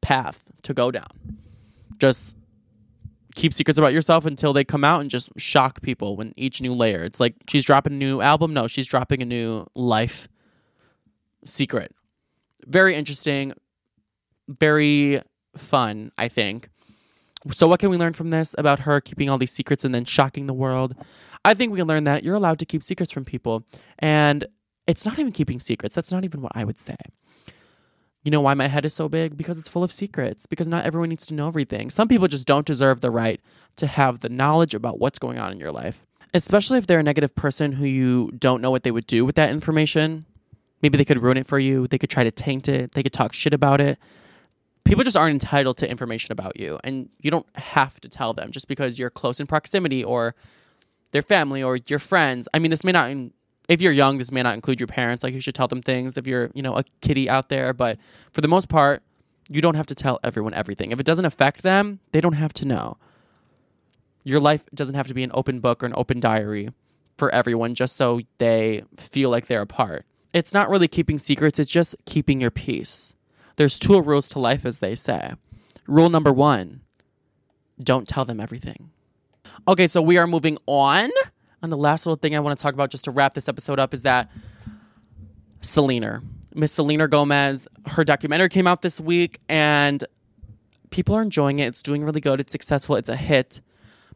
path 0.02 0.44
to 0.64 0.74
go 0.74 0.92
down 0.92 1.08
just 2.00 2.36
keep 3.36 3.54
secrets 3.54 3.78
about 3.78 3.94
yourself 3.94 4.26
until 4.26 4.54
they 4.54 4.64
come 4.64 4.84
out 4.84 5.02
and 5.02 5.10
just 5.10 5.30
shock 5.38 5.82
people 5.82 6.16
when 6.16 6.34
each 6.38 6.62
new 6.62 6.74
layer 6.74 7.04
it's 7.04 7.20
like 7.20 7.36
she's 7.48 7.66
dropping 7.66 7.94
a 7.94 7.98
new 7.98 8.22
album 8.22 8.54
no 8.54 8.68
she's 8.68 8.88
dropping 8.88 9.22
a 9.22 9.26
new 9.26 9.66
life 9.76 10.28
secret 11.44 11.94
very 12.66 12.96
interesting 12.96 13.54
very 14.48 15.22
fun 15.56 16.12
i 16.18 16.28
think 16.28 16.70
so, 17.54 17.68
what 17.68 17.80
can 17.80 17.90
we 17.90 17.98
learn 17.98 18.14
from 18.14 18.32
this 18.32 18.56
about 18.58 18.80
her 18.80 19.00
keeping 19.00 19.30
all 19.30 19.38
these 19.38 19.52
secrets 19.52 19.86
and 19.86 19.94
then 19.94 20.04
shocking 20.06 20.48
the 20.48 20.54
world? 20.54 20.96
I 21.44 21.54
think 21.54 21.72
we 21.72 21.78
can 21.78 21.88
learn 21.88 22.06
that 22.06 22.24
you're 22.24 22.36
allowed 22.36 22.60
to 22.60 22.66
keep 22.66 22.84
secrets 22.84 23.12
from 23.12 23.24
people. 23.24 23.64
And 24.00 24.46
it's 24.88 25.06
not 25.06 25.20
even 25.20 25.32
keeping 25.32 25.60
secrets. 25.60 25.94
That's 25.94 26.12
not 26.12 26.24
even 26.24 26.42
what 26.42 26.54
I 26.56 26.64
would 26.64 26.80
say. 26.80 26.96
You 28.26 28.32
know 28.32 28.42
why 28.42 28.54
my 28.56 28.68
head 28.68 28.84
is 28.86 28.94
so 28.94 29.08
big? 29.08 29.38
Because 29.38 29.58
it's 29.58 29.70
full 29.70 29.84
of 29.84 29.94
secrets. 29.94 30.46
Because 30.46 30.68
not 30.68 30.84
everyone 30.84 31.08
needs 31.08 31.26
to 31.28 31.34
know 31.34 31.48
everything. 31.48 31.90
Some 31.90 32.10
people 32.10 32.28
just 32.28 32.46
don't 32.46 32.66
deserve 32.66 33.00
the 33.00 33.12
right 33.12 33.40
to 33.78 33.88
have 33.88 34.20
the 34.20 34.30
knowledge 34.30 34.74
about 34.74 35.00
what's 35.00 35.20
going 35.20 35.40
on 35.40 35.54
in 35.54 35.60
your 35.60 35.72
life, 35.72 36.06
especially 36.34 36.78
if 36.78 36.88
they're 36.88 37.00
a 37.00 37.04
negative 37.04 37.34
person 37.36 37.72
who 37.72 37.86
you 37.86 38.32
don't 38.38 38.62
know 38.62 38.72
what 38.72 38.84
they 38.84 38.92
would 38.92 39.08
do 39.08 39.24
with 39.24 39.36
that 39.36 39.52
information. 39.52 40.26
Maybe 40.82 40.98
they 40.98 41.06
could 41.06 41.22
ruin 41.22 41.38
it 41.38 41.48
for 41.48 41.60
you. 41.60 41.88
They 41.88 41.98
could 41.98 42.10
try 42.10 42.26
to 42.26 42.32
taint 42.32 42.68
it. 42.68 42.92
They 42.92 43.04
could 43.04 43.14
talk 43.14 43.32
shit 43.32 43.54
about 43.54 43.80
it 43.80 43.98
people 44.86 45.04
just 45.04 45.18
aren't 45.18 45.34
entitled 45.34 45.78
to 45.78 45.90
information 45.90 46.32
about 46.32 46.58
you 46.58 46.80
and 46.84 47.10
you 47.20 47.30
don't 47.30 47.48
have 47.56 48.00
to 48.00 48.08
tell 48.08 48.34
them 48.34 48.52
just 48.52 48.68
because 48.68 48.98
you're 48.98 49.10
close 49.10 49.40
in 49.40 49.48
proximity 49.48 50.04
or 50.04 50.36
their 51.12 51.22
family 51.22 51.62
or 51.62 51.78
your 51.88 52.00
friends 52.00 52.48
i 52.54 52.60
mean 52.60 52.72
this 52.72 52.84
may 52.84 52.92
not 52.92 53.10
if 53.68 53.82
you're 53.82 53.92
young, 53.92 54.18
this 54.18 54.32
may 54.32 54.44
not 54.44 54.54
include 54.54 54.80
your 54.80 54.88
parents. 54.88 55.24
Like 55.24 55.34
you 55.34 55.40
should 55.40 55.56
tell 55.56 55.68
them 55.68 55.82
things 55.82 56.18
if 56.18 56.28
you're, 56.28 56.52
you 56.54 56.62
know, 56.62 56.78
a 56.78 56.84
kitty 57.02 57.30
out 57.30 57.50
there. 57.50 57.74
But 57.74 57.98
for 58.32 58.42
the 58.42 58.48
most 58.48 58.70
part, 58.70 59.04
you 59.50 59.62
don't 59.62 59.76
have 59.76 59.88
to 59.88 59.96
tell 59.96 60.20
everyone 60.24 60.54
everything. 60.54 60.92
If 60.92 61.00
it 61.00 61.06
doesn't 61.06 61.26
affect 61.26 61.64
them, 61.64 62.00
they 62.12 62.22
don't 62.22 62.34
have 62.34 62.54
to 62.54 62.68
know. 62.68 62.98
Your 64.24 64.40
life 64.40 64.64
doesn't 64.74 64.96
have 64.96 65.08
to 65.08 65.14
be 65.14 65.24
an 65.24 65.32
open 65.34 65.60
book 65.60 65.84
or 65.84 65.86
an 65.86 65.94
open 65.96 66.20
diary 66.20 66.70
for 67.18 67.30
everyone 67.34 67.76
just 67.76 67.96
so 67.96 68.22
they 68.40 68.84
feel 68.98 69.30
like 69.30 69.48
they're 69.48 69.62
a 69.62 69.68
part. 69.68 70.06
It's 70.34 70.54
not 70.54 70.70
really 70.70 70.88
keeping 70.88 71.18
secrets, 71.18 71.60
it's 71.60 71.72
just 71.72 71.96
keeping 72.06 72.42
your 72.42 72.52
peace. 72.52 73.16
There's 73.56 73.80
two 73.80 74.02
rules 74.02 74.30
to 74.30 74.40
life, 74.40 74.66
as 74.66 74.80
they 74.80 74.96
say. 74.96 75.34
Rule 75.88 76.10
number 76.10 76.34
one 76.34 76.82
don't 77.82 78.08
tell 78.08 78.26
them 78.26 78.40
everything. 78.40 78.92
Okay, 79.68 79.88
so 79.88 80.02
we 80.02 80.18
are 80.18 80.28
moving 80.28 80.58
on. 80.66 81.10
And 81.62 81.72
the 81.72 81.78
last 81.78 82.06
little 82.06 82.18
thing 82.18 82.36
I 82.36 82.40
want 82.40 82.58
to 82.58 82.62
talk 82.62 82.74
about 82.74 82.92
just 82.92 83.06
to 83.06 83.12
wrap 83.12 83.34
this 83.34 83.50
episode 83.50 83.80
up 83.80 83.94
is 83.94 84.04
that 84.04 84.30
Selena, 85.62 86.22
Miss 86.54 86.74
Selena 86.74 87.08
Gomez, 87.08 87.68
her 87.88 88.04
documentary 88.04 88.50
came 88.50 88.68
out 88.68 88.82
this 88.82 89.02
week 89.02 89.40
and 89.50 90.04
people 90.92 91.16
are 91.16 91.22
enjoying 91.22 91.60
it. 91.60 91.68
It's 91.68 91.82
doing 91.82 92.04
really 92.04 92.22
good. 92.22 92.40
It's 92.40 92.52
successful. 92.52 92.96
It's 92.96 93.10
a 93.10 93.16
hit. 93.16 93.62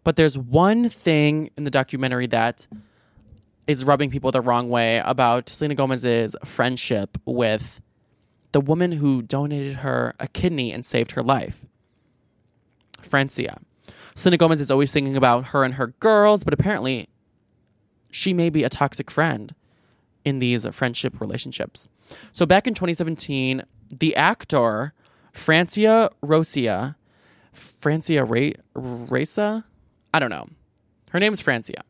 But 0.04 0.16
there's 0.16 0.38
one 0.38 0.90
thing 0.90 1.50
in 1.58 1.64
the 1.64 1.72
documentary 1.72 2.28
that 2.28 2.68
is 3.68 3.86
rubbing 3.86 4.10
people 4.10 4.32
the 4.32 4.42
wrong 4.42 4.70
way 4.70 5.02
about 5.06 5.50
Selena 5.50 5.76
Gomez's 5.76 6.36
friendship 6.44 7.18
with 7.26 7.82
the 8.52 8.62
woman 8.62 8.94
who 8.94 9.22
donated 9.22 9.78
her 9.78 10.16
a 10.20 10.28
kidney 10.28 10.72
and 10.72 10.86
saved 10.86 11.12
her 11.12 11.22
life, 11.22 11.66
Francia. 13.02 13.60
Selena 14.16 14.38
Gomez 14.38 14.60
is 14.60 14.72
always 14.72 14.92
thinking 14.92 15.16
about 15.16 15.48
her 15.48 15.64
and 15.64 15.76
her 15.76 15.88
girls, 16.00 16.44
but 16.44 16.54
apparently 16.54 17.10
she 18.12 18.34
may 18.34 18.50
be 18.50 18.64
a 18.64 18.70
toxic 18.70 19.12
friend 19.12 19.54
in 20.26 20.40
these 20.40 20.66
friendship 20.68 21.20
relationships. 21.22 21.88
So 22.32 22.46
back 22.46 22.68
in 22.68 22.74
2017, 22.74 23.64
the 23.98 24.16
actor 24.16 24.94
Francia 25.34 26.10
Rosia, 26.24 26.96
Francia 27.54 28.26
Ra- 28.26 28.52
Reza, 28.76 29.66
I 30.14 30.20
don't 30.20 30.30
know. 30.30 30.48
Her 31.12 31.20
name 31.20 31.34
is 31.34 31.42
Francia. 31.42 31.84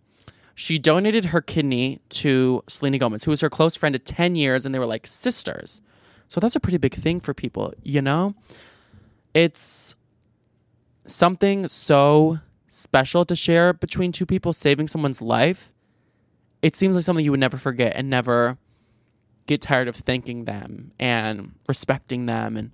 She 0.56 0.78
donated 0.78 1.26
her 1.26 1.42
kidney 1.42 2.02
to 2.10 2.64
Selena 2.68 2.98
Gomez, 2.98 3.24
who 3.24 3.32
was 3.32 3.42
her 3.42 3.50
close 3.50 3.76
friend 3.78 3.96
of 3.96 4.04
10 4.04 4.36
years, 4.36 4.66
and 4.66 4.76
they 4.76 4.80
were 4.80 4.86
like 4.86 5.08
sisters. 5.08 5.82
So 6.28 6.40
that's 6.40 6.56
a 6.56 6.60
pretty 6.60 6.78
big 6.78 6.96
thing 6.96 7.20
for 7.20 7.34
people, 7.34 7.74
you 7.82 8.02
know? 8.02 8.36
It's 9.34 9.96
something 11.08 11.68
so 11.68 12.40
special 12.68 13.26
to 13.26 13.36
share 13.36 13.74
between 13.74 14.12
two 14.12 14.26
people, 14.26 14.54
saving 14.54 14.88
someone's 14.88 15.22
life. 15.22 15.72
It 16.62 16.76
seems 16.76 16.95
like 16.95 17.05
something 17.05 17.24
you 17.24 17.32
would 17.32 17.39
never 17.39 17.57
forget 17.57 17.95
and 17.95 18.10
never 18.10 18.57
get 19.45 19.62
tired 19.62 19.88
of 19.88 19.95
thanking 19.95 20.45
them 20.45 20.91
and 20.99 21.53
respecting 21.68 22.26
them 22.26 22.57
and 22.57 22.72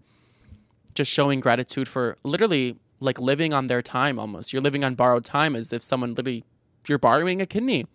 just 0.94 1.12
showing 1.12 1.40
gratitude 1.40 1.88
for 1.88 2.18
literally 2.24 2.78
like 3.00 3.20
living 3.20 3.54
on 3.54 3.68
their 3.68 3.82
time 3.82 4.18
almost. 4.18 4.52
You're 4.52 4.62
living 4.62 4.84
on 4.84 4.96
borrowed 4.96 5.26
time 5.26 5.56
as 5.56 5.72
if 5.72 5.82
someone 5.84 6.16
literally 6.16 6.44
you're 6.88 7.00
borrowing 7.00 7.42
a 7.42 7.46
kidney. 7.46 7.88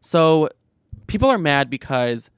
So 0.00 0.48
people 1.06 1.28
are 1.28 1.38
mad 1.38 1.70
because 1.70 2.30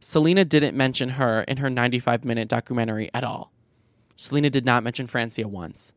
Selena 0.00 0.44
didn't 0.44 0.76
mention 0.76 1.10
her 1.10 1.42
in 1.42 1.58
her 1.58 1.70
95 1.70 2.24
minute 2.24 2.48
documentary 2.48 3.10
at 3.14 3.24
all. 3.24 3.52
Selena 4.14 4.50
did 4.50 4.64
not 4.64 4.82
mention 4.82 5.06
Francia 5.06 5.46
once. 5.46 5.92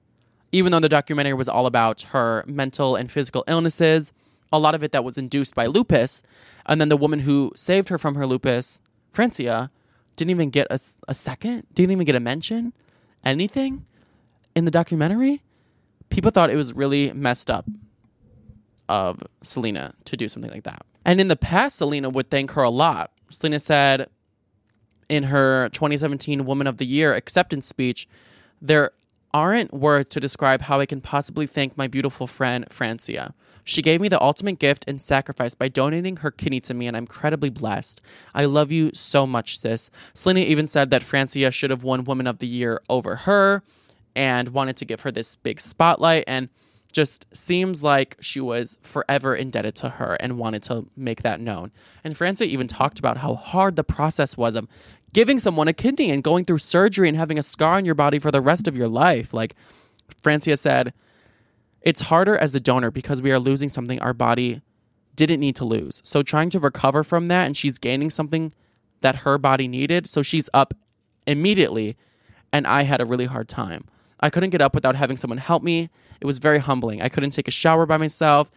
Even 0.51 0.71
though 0.71 0.79
the 0.79 0.89
documentary 0.89 1.33
was 1.33 1.47
all 1.47 1.65
about 1.65 2.03
her 2.03 2.43
mental 2.47 2.95
and 2.95 3.11
physical 3.11 3.43
illnesses, 3.47 4.11
a 4.51 4.59
lot 4.59 4.75
of 4.75 4.83
it 4.83 4.91
that 4.91 5.03
was 5.03 5.17
induced 5.17 5.55
by 5.55 5.65
lupus, 5.65 6.23
and 6.65 6.79
then 6.79 6.89
the 6.89 6.97
woman 6.97 7.19
who 7.19 7.51
saved 7.55 7.89
her 7.89 7.97
from 7.97 8.15
her 8.15 8.25
lupus, 8.25 8.81
Francia, 9.11 9.71
didn't 10.15 10.31
even 10.31 10.49
get 10.49 10.67
a, 10.69 10.79
a 11.07 11.13
second, 11.13 11.65
didn't 11.73 11.91
even 11.91 12.05
get 12.05 12.15
a 12.15 12.19
mention, 12.19 12.73
anything 13.23 13.85
in 14.55 14.65
the 14.65 14.71
documentary. 14.71 15.41
People 16.09 16.31
thought 16.31 16.49
it 16.49 16.55
was 16.55 16.73
really 16.73 17.13
messed 17.13 17.49
up 17.49 17.65
of 18.89 19.21
Selena 19.43 19.93
to 20.05 20.17
do 20.17 20.27
something 20.27 20.51
like 20.51 20.63
that. 20.63 20.83
And 21.05 21.21
in 21.21 21.27
the 21.27 21.35
past, 21.35 21.77
Selena 21.77 22.09
would 22.09 22.29
thank 22.29 22.51
her 22.51 22.63
a 22.63 22.69
lot. 22.69 23.11
Selena 23.29 23.59
said 23.59 24.09
in 25.07 25.23
her 25.23 25.69
2017 25.69 26.45
Woman 26.45 26.67
of 26.67 26.77
the 26.77 26.85
Year 26.85 27.13
acceptance 27.13 27.67
speech, 27.67 28.07
there 28.61 28.91
aren't 29.33 29.73
words 29.73 30.09
to 30.09 30.19
describe 30.19 30.61
how 30.61 30.79
I 30.79 30.85
can 30.85 31.01
possibly 31.01 31.47
thank 31.47 31.77
my 31.77 31.87
beautiful 31.87 32.27
friend, 32.27 32.65
Francia. 32.69 33.33
She 33.63 33.81
gave 33.81 34.01
me 34.01 34.07
the 34.07 34.21
ultimate 34.21 34.59
gift 34.59 34.85
and 34.87 35.01
sacrifice 35.01 35.55
by 35.55 35.67
donating 35.67 36.17
her 36.17 36.31
kidney 36.31 36.59
to 36.61 36.73
me, 36.73 36.87
and 36.87 36.95
I'm 36.97 37.03
incredibly 37.03 37.49
blessed. 37.49 38.01
I 38.33 38.45
love 38.45 38.71
you 38.71 38.91
so 38.93 39.27
much, 39.27 39.59
sis. 39.59 39.89
Selena 40.13 40.41
even 40.41 40.67
said 40.67 40.89
that 40.89 41.03
Francia 41.03 41.51
should 41.51 41.69
have 41.69 41.83
won 41.83 42.03
Woman 42.03 42.27
of 42.27 42.39
the 42.39 42.47
Year 42.47 42.81
over 42.89 43.15
her 43.15 43.63
and 44.15 44.49
wanted 44.49 44.77
to 44.77 44.85
give 44.85 45.01
her 45.01 45.11
this 45.11 45.35
big 45.35 45.59
spotlight. 45.59 46.23
And 46.27 46.49
just 46.91 47.27
seems 47.35 47.83
like 47.83 48.17
she 48.19 48.39
was 48.39 48.77
forever 48.81 49.35
indebted 49.35 49.75
to 49.75 49.89
her 49.89 50.15
and 50.15 50.37
wanted 50.37 50.63
to 50.63 50.87
make 50.95 51.21
that 51.21 51.39
known. 51.39 51.71
And 52.03 52.17
Francia 52.17 52.45
even 52.45 52.67
talked 52.67 52.99
about 52.99 53.17
how 53.17 53.35
hard 53.35 53.75
the 53.75 53.83
process 53.83 54.35
was 54.35 54.55
of 54.55 54.67
giving 55.13 55.39
someone 55.39 55.67
a 55.67 55.73
kidney 55.73 56.11
and 56.11 56.23
going 56.23 56.45
through 56.45 56.57
surgery 56.57 57.07
and 57.07 57.17
having 57.17 57.37
a 57.37 57.43
scar 57.43 57.75
on 57.75 57.85
your 57.85 57.95
body 57.95 58.19
for 58.19 58.31
the 58.31 58.41
rest 58.41 58.67
of 58.67 58.77
your 58.77 58.87
life. 58.87 59.33
Like 59.33 59.55
Francia 60.21 60.57
said, 60.57 60.93
it's 61.81 62.01
harder 62.01 62.37
as 62.37 62.53
a 62.55 62.59
donor 62.59 62.91
because 62.91 63.21
we 63.21 63.31
are 63.31 63.39
losing 63.39 63.69
something 63.69 63.99
our 64.01 64.13
body 64.13 64.61
didn't 65.15 65.39
need 65.39 65.55
to 65.57 65.65
lose. 65.65 66.01
So 66.03 66.23
trying 66.23 66.49
to 66.51 66.59
recover 66.59 67.03
from 67.03 67.27
that 67.27 67.45
and 67.45 67.55
she's 67.55 67.77
gaining 67.77 68.09
something 68.09 68.53
that 69.01 69.17
her 69.17 69.37
body 69.37 69.67
needed. 69.67 70.07
So 70.07 70.21
she's 70.21 70.49
up 70.53 70.73
immediately 71.27 71.97
and 72.51 72.65
I 72.65 72.83
had 72.83 73.01
a 73.01 73.05
really 73.05 73.25
hard 73.25 73.47
time. 73.47 73.85
I 74.19 74.29
couldn't 74.29 74.49
get 74.49 74.61
up 74.61 74.75
without 74.75 74.95
having 74.95 75.17
someone 75.17 75.37
help 75.37 75.63
me. 75.63 75.89
It 76.19 76.25
was 76.25 76.39
very 76.39 76.59
humbling. 76.59 77.01
I 77.01 77.09
couldn't 77.09 77.31
take 77.31 77.47
a 77.47 77.51
shower 77.51 77.85
by 77.85 77.97
myself. 77.97 78.51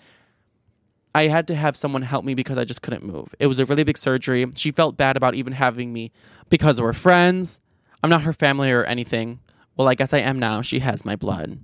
I 1.15 1.29
had 1.29 1.47
to 1.49 1.55
have 1.55 1.77
someone 1.77 2.03
help 2.03 2.25
me 2.25 2.35
because 2.35 2.59
I 2.59 2.65
just 2.65 2.83
couldn't 2.83 3.05
move. 3.05 3.35
It 3.39 3.47
was 3.47 3.59
a 3.59 3.67
really 3.67 3.85
big 3.85 3.99
surgery. 3.99 4.47
She 4.57 4.71
felt 4.71 4.97
bad 4.97 5.17
about 5.17 5.35
even 5.35 5.53
having 5.53 5.93
me 5.93 6.11
because 6.49 6.81
we're 6.81 6.95
friends. 6.95 7.61
I'm 8.03 8.11
not 8.11 8.23
her 8.23 8.33
family 8.33 8.73
or 8.73 8.85
anything. 8.85 9.41
Well, 9.77 9.89
I 9.89 9.95
guess 9.95 10.13
I 10.13 10.19
am 10.19 10.39
now. 10.39 10.63
She 10.63 10.81
has 10.81 11.05
my 11.05 11.17
blood. 11.17 11.59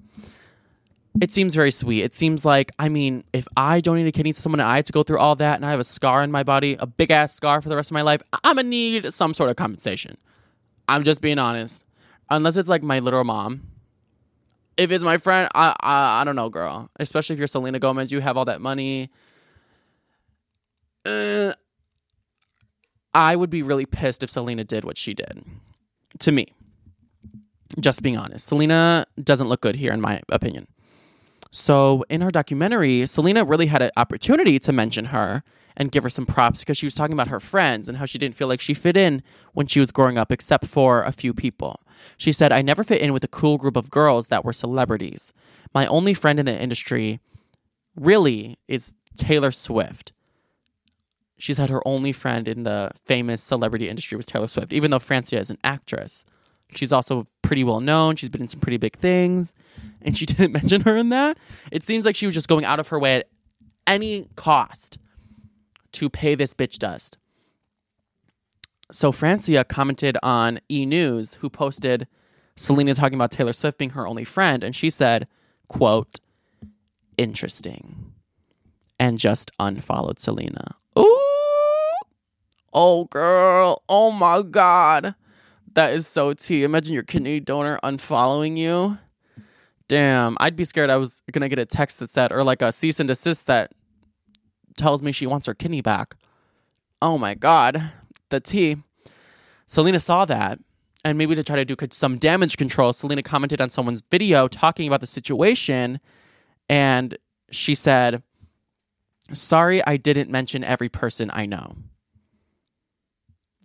It 1.20 1.32
seems 1.32 1.54
very 1.54 1.72
sweet. 1.72 2.02
It 2.02 2.14
seems 2.14 2.44
like, 2.44 2.70
I 2.78 2.88
mean, 2.88 3.24
if 3.32 3.48
I 3.56 3.80
donate 3.80 4.06
a 4.06 4.12
kidney 4.12 4.32
to 4.32 4.40
someone 4.40 4.60
and 4.60 4.68
I 4.68 4.76
had 4.76 4.86
to 4.86 4.92
go 4.92 5.02
through 5.02 5.18
all 5.18 5.34
that 5.36 5.56
and 5.56 5.66
I 5.66 5.70
have 5.70 5.80
a 5.80 5.84
scar 5.84 6.22
in 6.22 6.30
my 6.30 6.44
body, 6.44 6.76
a 6.78 6.86
big 6.86 7.10
ass 7.10 7.34
scar 7.34 7.60
for 7.60 7.68
the 7.68 7.76
rest 7.76 7.90
of 7.90 7.94
my 7.94 8.02
life, 8.02 8.22
I'm 8.44 8.56
gonna 8.56 8.68
need 8.68 9.12
some 9.12 9.34
sort 9.34 9.50
of 9.50 9.56
compensation. 9.56 10.16
I'm 10.88 11.02
just 11.04 11.20
being 11.20 11.38
honest. 11.38 11.84
Unless 12.30 12.56
it's 12.56 12.68
like 12.68 12.82
my 12.82 13.00
literal 13.00 13.24
mom, 13.24 13.62
if 14.76 14.92
it's 14.92 15.02
my 15.02 15.16
friend, 15.18 15.48
I, 15.54 15.74
I 15.80 16.20
I 16.20 16.24
don't 16.24 16.36
know, 16.36 16.50
girl. 16.50 16.88
Especially 17.00 17.34
if 17.34 17.38
you're 17.38 17.48
Selena 17.48 17.78
Gomez, 17.78 18.12
you 18.12 18.20
have 18.20 18.36
all 18.36 18.44
that 18.44 18.60
money. 18.60 19.10
Uh, 21.04 21.52
I 23.12 23.34
would 23.34 23.50
be 23.50 23.62
really 23.62 23.86
pissed 23.86 24.22
if 24.22 24.30
Selena 24.30 24.62
did 24.62 24.84
what 24.84 24.96
she 24.98 25.14
did 25.14 25.44
to 26.20 26.32
me. 26.32 26.52
Just 27.80 28.02
being 28.02 28.16
honest, 28.16 28.46
Selena 28.46 29.06
doesn't 29.22 29.48
look 29.48 29.60
good 29.60 29.74
here, 29.76 29.92
in 29.92 30.00
my 30.00 30.20
opinion. 30.28 30.68
So 31.50 32.04
in 32.08 32.20
her 32.20 32.30
documentary, 32.30 33.06
Selena 33.06 33.44
really 33.44 33.66
had 33.66 33.82
an 33.82 33.90
opportunity 33.96 34.58
to 34.58 34.72
mention 34.72 35.06
her 35.06 35.42
and 35.76 35.92
give 35.92 36.02
her 36.02 36.10
some 36.10 36.26
props 36.26 36.60
because 36.60 36.76
she 36.76 36.86
was 36.86 36.94
talking 36.94 37.14
about 37.14 37.28
her 37.28 37.40
friends 37.40 37.88
and 37.88 37.98
how 37.98 38.04
she 38.04 38.18
didn't 38.18 38.34
feel 38.34 38.48
like 38.48 38.60
she 38.60 38.74
fit 38.74 38.96
in 38.96 39.22
when 39.52 39.66
she 39.66 39.80
was 39.80 39.92
growing 39.92 40.18
up, 40.18 40.32
except 40.32 40.66
for 40.66 41.04
a 41.04 41.12
few 41.12 41.32
people. 41.32 41.80
She 42.16 42.32
said, 42.32 42.52
I 42.52 42.62
never 42.62 42.84
fit 42.84 43.00
in 43.00 43.12
with 43.12 43.24
a 43.24 43.28
cool 43.28 43.58
group 43.58 43.76
of 43.76 43.90
girls 43.90 44.28
that 44.28 44.44
were 44.44 44.52
celebrities. 44.52 45.32
My 45.74 45.86
only 45.86 46.14
friend 46.14 46.40
in 46.40 46.46
the 46.46 46.60
industry 46.60 47.20
really 47.94 48.58
is 48.66 48.92
Taylor 49.16 49.50
Swift. 49.52 50.12
She's 51.38 51.58
had 51.58 51.70
her 51.70 51.86
only 51.86 52.12
friend 52.12 52.48
in 52.48 52.64
the 52.64 52.90
famous 53.06 53.42
celebrity 53.42 53.88
industry 53.88 54.16
was 54.16 54.26
Taylor 54.26 54.48
Swift, 54.48 54.72
even 54.72 54.90
though 54.90 54.98
Francia 54.98 55.38
is 55.38 55.50
an 55.50 55.58
actress. 55.62 56.24
She's 56.74 56.92
also 56.92 57.28
pretty 57.48 57.64
well 57.64 57.80
known. 57.80 58.14
She's 58.14 58.28
been 58.28 58.42
in 58.42 58.48
some 58.48 58.60
pretty 58.60 58.76
big 58.76 58.96
things, 58.98 59.54
and 60.02 60.16
she 60.16 60.26
didn't 60.26 60.52
mention 60.52 60.82
her 60.82 60.96
in 60.98 61.08
that. 61.08 61.38
It 61.72 61.82
seems 61.82 62.04
like 62.04 62.14
she 62.14 62.26
was 62.26 62.34
just 62.34 62.46
going 62.46 62.66
out 62.66 62.78
of 62.78 62.88
her 62.88 63.00
way 63.00 63.16
at 63.16 63.28
any 63.86 64.28
cost 64.36 64.98
to 65.92 66.10
pay 66.10 66.34
this 66.34 66.52
bitch 66.52 66.78
dust. 66.78 67.16
So 68.92 69.12
Francia 69.12 69.64
commented 69.64 70.18
on 70.22 70.60
E 70.70 70.84
News, 70.84 71.34
who 71.34 71.48
posted 71.48 72.06
Selena 72.54 72.94
talking 72.94 73.14
about 73.16 73.30
Taylor 73.30 73.54
Swift 73.54 73.78
being 73.78 73.90
her 73.90 74.06
only 74.06 74.24
friend, 74.24 74.62
and 74.62 74.76
she 74.76 74.90
said, 74.90 75.26
quote, 75.68 76.20
interesting. 77.16 78.12
And 79.00 79.18
just 79.18 79.52
unfollowed 79.58 80.18
Selena. 80.18 80.76
Ooh. 80.98 81.24
Oh 82.74 83.06
girl. 83.10 83.82
Oh 83.88 84.10
my 84.10 84.42
god. 84.42 85.14
That 85.78 85.92
is 85.92 86.08
so 86.08 86.32
tea. 86.32 86.64
Imagine 86.64 86.92
your 86.92 87.04
kidney 87.04 87.38
donor 87.38 87.78
unfollowing 87.84 88.58
you. 88.58 88.98
Damn, 89.86 90.36
I'd 90.40 90.56
be 90.56 90.64
scared 90.64 90.90
I 90.90 90.96
was 90.96 91.22
gonna 91.30 91.48
get 91.48 91.60
a 91.60 91.64
text 91.64 92.00
that 92.00 92.10
said, 92.10 92.32
or 92.32 92.42
like 92.42 92.62
a 92.62 92.72
cease 92.72 92.98
and 92.98 93.08
desist 93.08 93.46
that 93.46 93.70
tells 94.76 95.02
me 95.02 95.12
she 95.12 95.24
wants 95.24 95.46
her 95.46 95.54
kidney 95.54 95.80
back. 95.80 96.16
Oh 97.00 97.16
my 97.16 97.34
God. 97.34 97.92
The 98.28 98.40
tea. 98.40 98.78
Selena 99.66 100.00
saw 100.00 100.24
that. 100.24 100.58
And 101.04 101.16
maybe 101.16 101.36
to 101.36 101.44
try 101.44 101.54
to 101.54 101.64
do 101.64 101.76
some 101.92 102.18
damage 102.18 102.56
control, 102.56 102.92
Selena 102.92 103.22
commented 103.22 103.60
on 103.60 103.70
someone's 103.70 104.02
video 104.10 104.48
talking 104.48 104.88
about 104.88 104.98
the 104.98 105.06
situation. 105.06 106.00
And 106.68 107.16
she 107.52 107.76
said, 107.76 108.24
Sorry, 109.32 109.80
I 109.86 109.96
didn't 109.96 110.28
mention 110.28 110.64
every 110.64 110.88
person 110.88 111.30
I 111.32 111.46
know. 111.46 111.76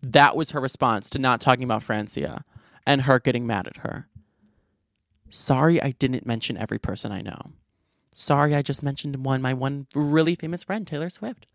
That 0.04 0.36
was 0.36 0.52
her 0.52 0.60
response 0.60 1.10
to 1.12 1.20
not 1.20 1.40
talking 1.40 1.64
about 1.64 1.82
Francia 1.82 2.44
and 2.86 3.04
her 3.04 3.20
getting 3.20 3.48
mad 3.48 3.68
at 3.68 3.78
her. 3.78 4.10
Sorry, 5.30 5.82
I 5.82 5.92
didn't 5.92 6.26
mention 6.26 6.58
every 6.58 6.78
person 6.78 7.12
I 7.12 7.22
know. 7.22 7.54
Sorry, 8.14 8.54
I 8.54 8.62
just 8.62 8.84
mentioned 8.84 9.16
one, 9.26 9.42
my 9.42 9.54
one 9.54 9.88
really 9.96 10.36
famous 10.36 10.64
friend, 10.64 10.86
Taylor 10.86 11.10
Swift. 11.10 11.48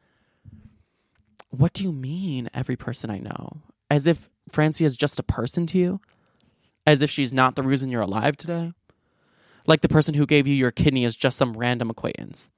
What 1.51 1.75
do 1.75 1.85
you 1.85 1.93
mean, 1.93 2.49
every 2.55 2.75
person 2.75 3.11
I 3.11 3.19
know? 3.19 3.63
As 3.91 4.07
if 4.07 4.31
Francia 4.51 4.85
is 4.85 4.97
just 4.97 5.19
a 5.19 5.23
person 5.23 5.67
to 5.67 5.79
you? 5.79 6.01
As 6.87 7.03
if 7.03 7.11
she's 7.11 7.35
not 7.35 7.55
the 7.55 7.63
reason 7.63 7.91
you're 7.91 8.01
alive 8.01 8.37
today? 8.37 8.73
Like 9.67 9.83
the 9.83 9.89
person 9.89 10.15
who 10.15 10.27
gave 10.27 10.47
you 10.47 10.55
your 10.55 10.71
kidney 10.71 11.05
is 11.05 11.17
just 11.17 11.37
some 11.37 11.53
random 11.53 11.91
acquaintance. 11.91 12.51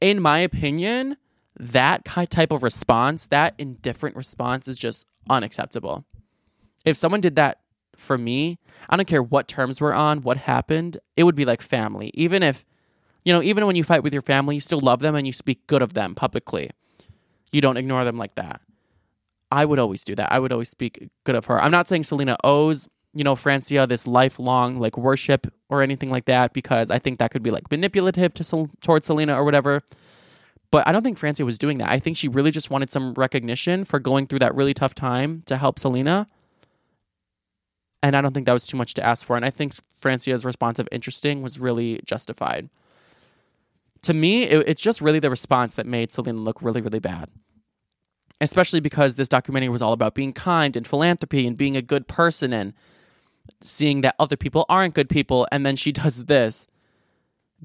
In 0.00 0.20
my 0.20 0.40
opinion, 0.40 1.16
that 1.58 2.04
type 2.04 2.52
of 2.52 2.62
response, 2.62 3.26
that 3.26 3.54
indifferent 3.58 4.16
response, 4.16 4.68
is 4.68 4.78
just 4.78 5.06
unacceptable. 5.30 6.04
If 6.84 6.96
someone 6.96 7.20
did 7.20 7.36
that 7.36 7.60
for 7.96 8.18
me, 8.18 8.58
I 8.88 8.96
don't 8.96 9.06
care 9.06 9.22
what 9.22 9.48
terms 9.48 9.80
we're 9.80 9.92
on, 9.92 10.22
what 10.22 10.36
happened, 10.36 10.98
it 11.16 11.24
would 11.24 11.36
be 11.36 11.44
like 11.44 11.62
family. 11.62 12.10
Even 12.14 12.42
if, 12.42 12.64
you 13.24 13.32
know, 13.32 13.42
even 13.42 13.66
when 13.66 13.76
you 13.76 13.84
fight 13.84 14.02
with 14.02 14.12
your 14.12 14.22
family, 14.22 14.56
you 14.56 14.60
still 14.60 14.80
love 14.80 15.00
them 15.00 15.14
and 15.14 15.26
you 15.26 15.32
speak 15.32 15.66
good 15.66 15.80
of 15.82 15.94
them 15.94 16.14
publicly. 16.14 16.70
You 17.52 17.60
don't 17.60 17.76
ignore 17.76 18.04
them 18.04 18.18
like 18.18 18.34
that. 18.34 18.60
I 19.50 19.64
would 19.64 19.78
always 19.78 20.02
do 20.02 20.16
that. 20.16 20.32
I 20.32 20.40
would 20.40 20.52
always 20.52 20.68
speak 20.68 21.08
good 21.22 21.36
of 21.36 21.44
her. 21.46 21.62
I'm 21.62 21.70
not 21.70 21.86
saying 21.86 22.04
Selena 22.04 22.36
owes, 22.42 22.88
you 23.14 23.22
know, 23.22 23.36
Francia 23.36 23.86
this 23.86 24.06
lifelong 24.06 24.80
like 24.80 24.98
worship 24.98 25.46
or 25.68 25.80
anything 25.80 26.10
like 26.10 26.24
that 26.24 26.52
because 26.52 26.90
I 26.90 26.98
think 26.98 27.20
that 27.20 27.30
could 27.30 27.44
be 27.44 27.52
like 27.52 27.70
manipulative 27.70 28.34
to 28.34 28.68
towards 28.82 29.06
Selena 29.06 29.36
or 29.36 29.44
whatever. 29.44 29.80
But 30.74 30.88
I 30.88 30.90
don't 30.90 31.04
think 31.04 31.18
Francia 31.18 31.44
was 31.44 31.56
doing 31.56 31.78
that. 31.78 31.88
I 31.88 32.00
think 32.00 32.16
she 32.16 32.26
really 32.26 32.50
just 32.50 32.68
wanted 32.68 32.90
some 32.90 33.14
recognition 33.14 33.84
for 33.84 34.00
going 34.00 34.26
through 34.26 34.40
that 34.40 34.56
really 34.56 34.74
tough 34.74 34.92
time 34.92 35.44
to 35.46 35.56
help 35.56 35.78
Selena. 35.78 36.26
And 38.02 38.16
I 38.16 38.20
don't 38.20 38.34
think 38.34 38.46
that 38.46 38.54
was 38.54 38.66
too 38.66 38.76
much 38.76 38.94
to 38.94 39.06
ask 39.06 39.24
for. 39.24 39.36
And 39.36 39.44
I 39.44 39.50
think 39.50 39.72
Francia's 39.88 40.44
response 40.44 40.80
of 40.80 40.88
interesting 40.90 41.42
was 41.42 41.60
really 41.60 42.00
justified. 42.04 42.70
To 44.02 44.12
me, 44.12 44.46
it, 44.46 44.66
it's 44.66 44.82
just 44.82 45.00
really 45.00 45.20
the 45.20 45.30
response 45.30 45.76
that 45.76 45.86
made 45.86 46.10
Selena 46.10 46.40
look 46.40 46.60
really, 46.60 46.80
really 46.80 46.98
bad 46.98 47.28
especially 48.40 48.80
because 48.80 49.14
this 49.14 49.28
documentary 49.28 49.68
was 49.68 49.80
all 49.80 49.92
about 49.92 50.16
being 50.16 50.32
kind 50.32 50.74
and 50.74 50.88
philanthropy 50.88 51.46
and 51.46 51.56
being 51.56 51.76
a 51.76 51.82
good 51.82 52.08
person 52.08 52.52
and 52.52 52.74
seeing 53.60 54.00
that 54.00 54.16
other 54.18 54.36
people 54.36 54.66
aren't 54.68 54.92
good 54.92 55.08
people 55.08 55.46
and 55.52 55.64
then 55.64 55.76
she 55.76 55.92
does 55.92 56.24
this 56.24 56.66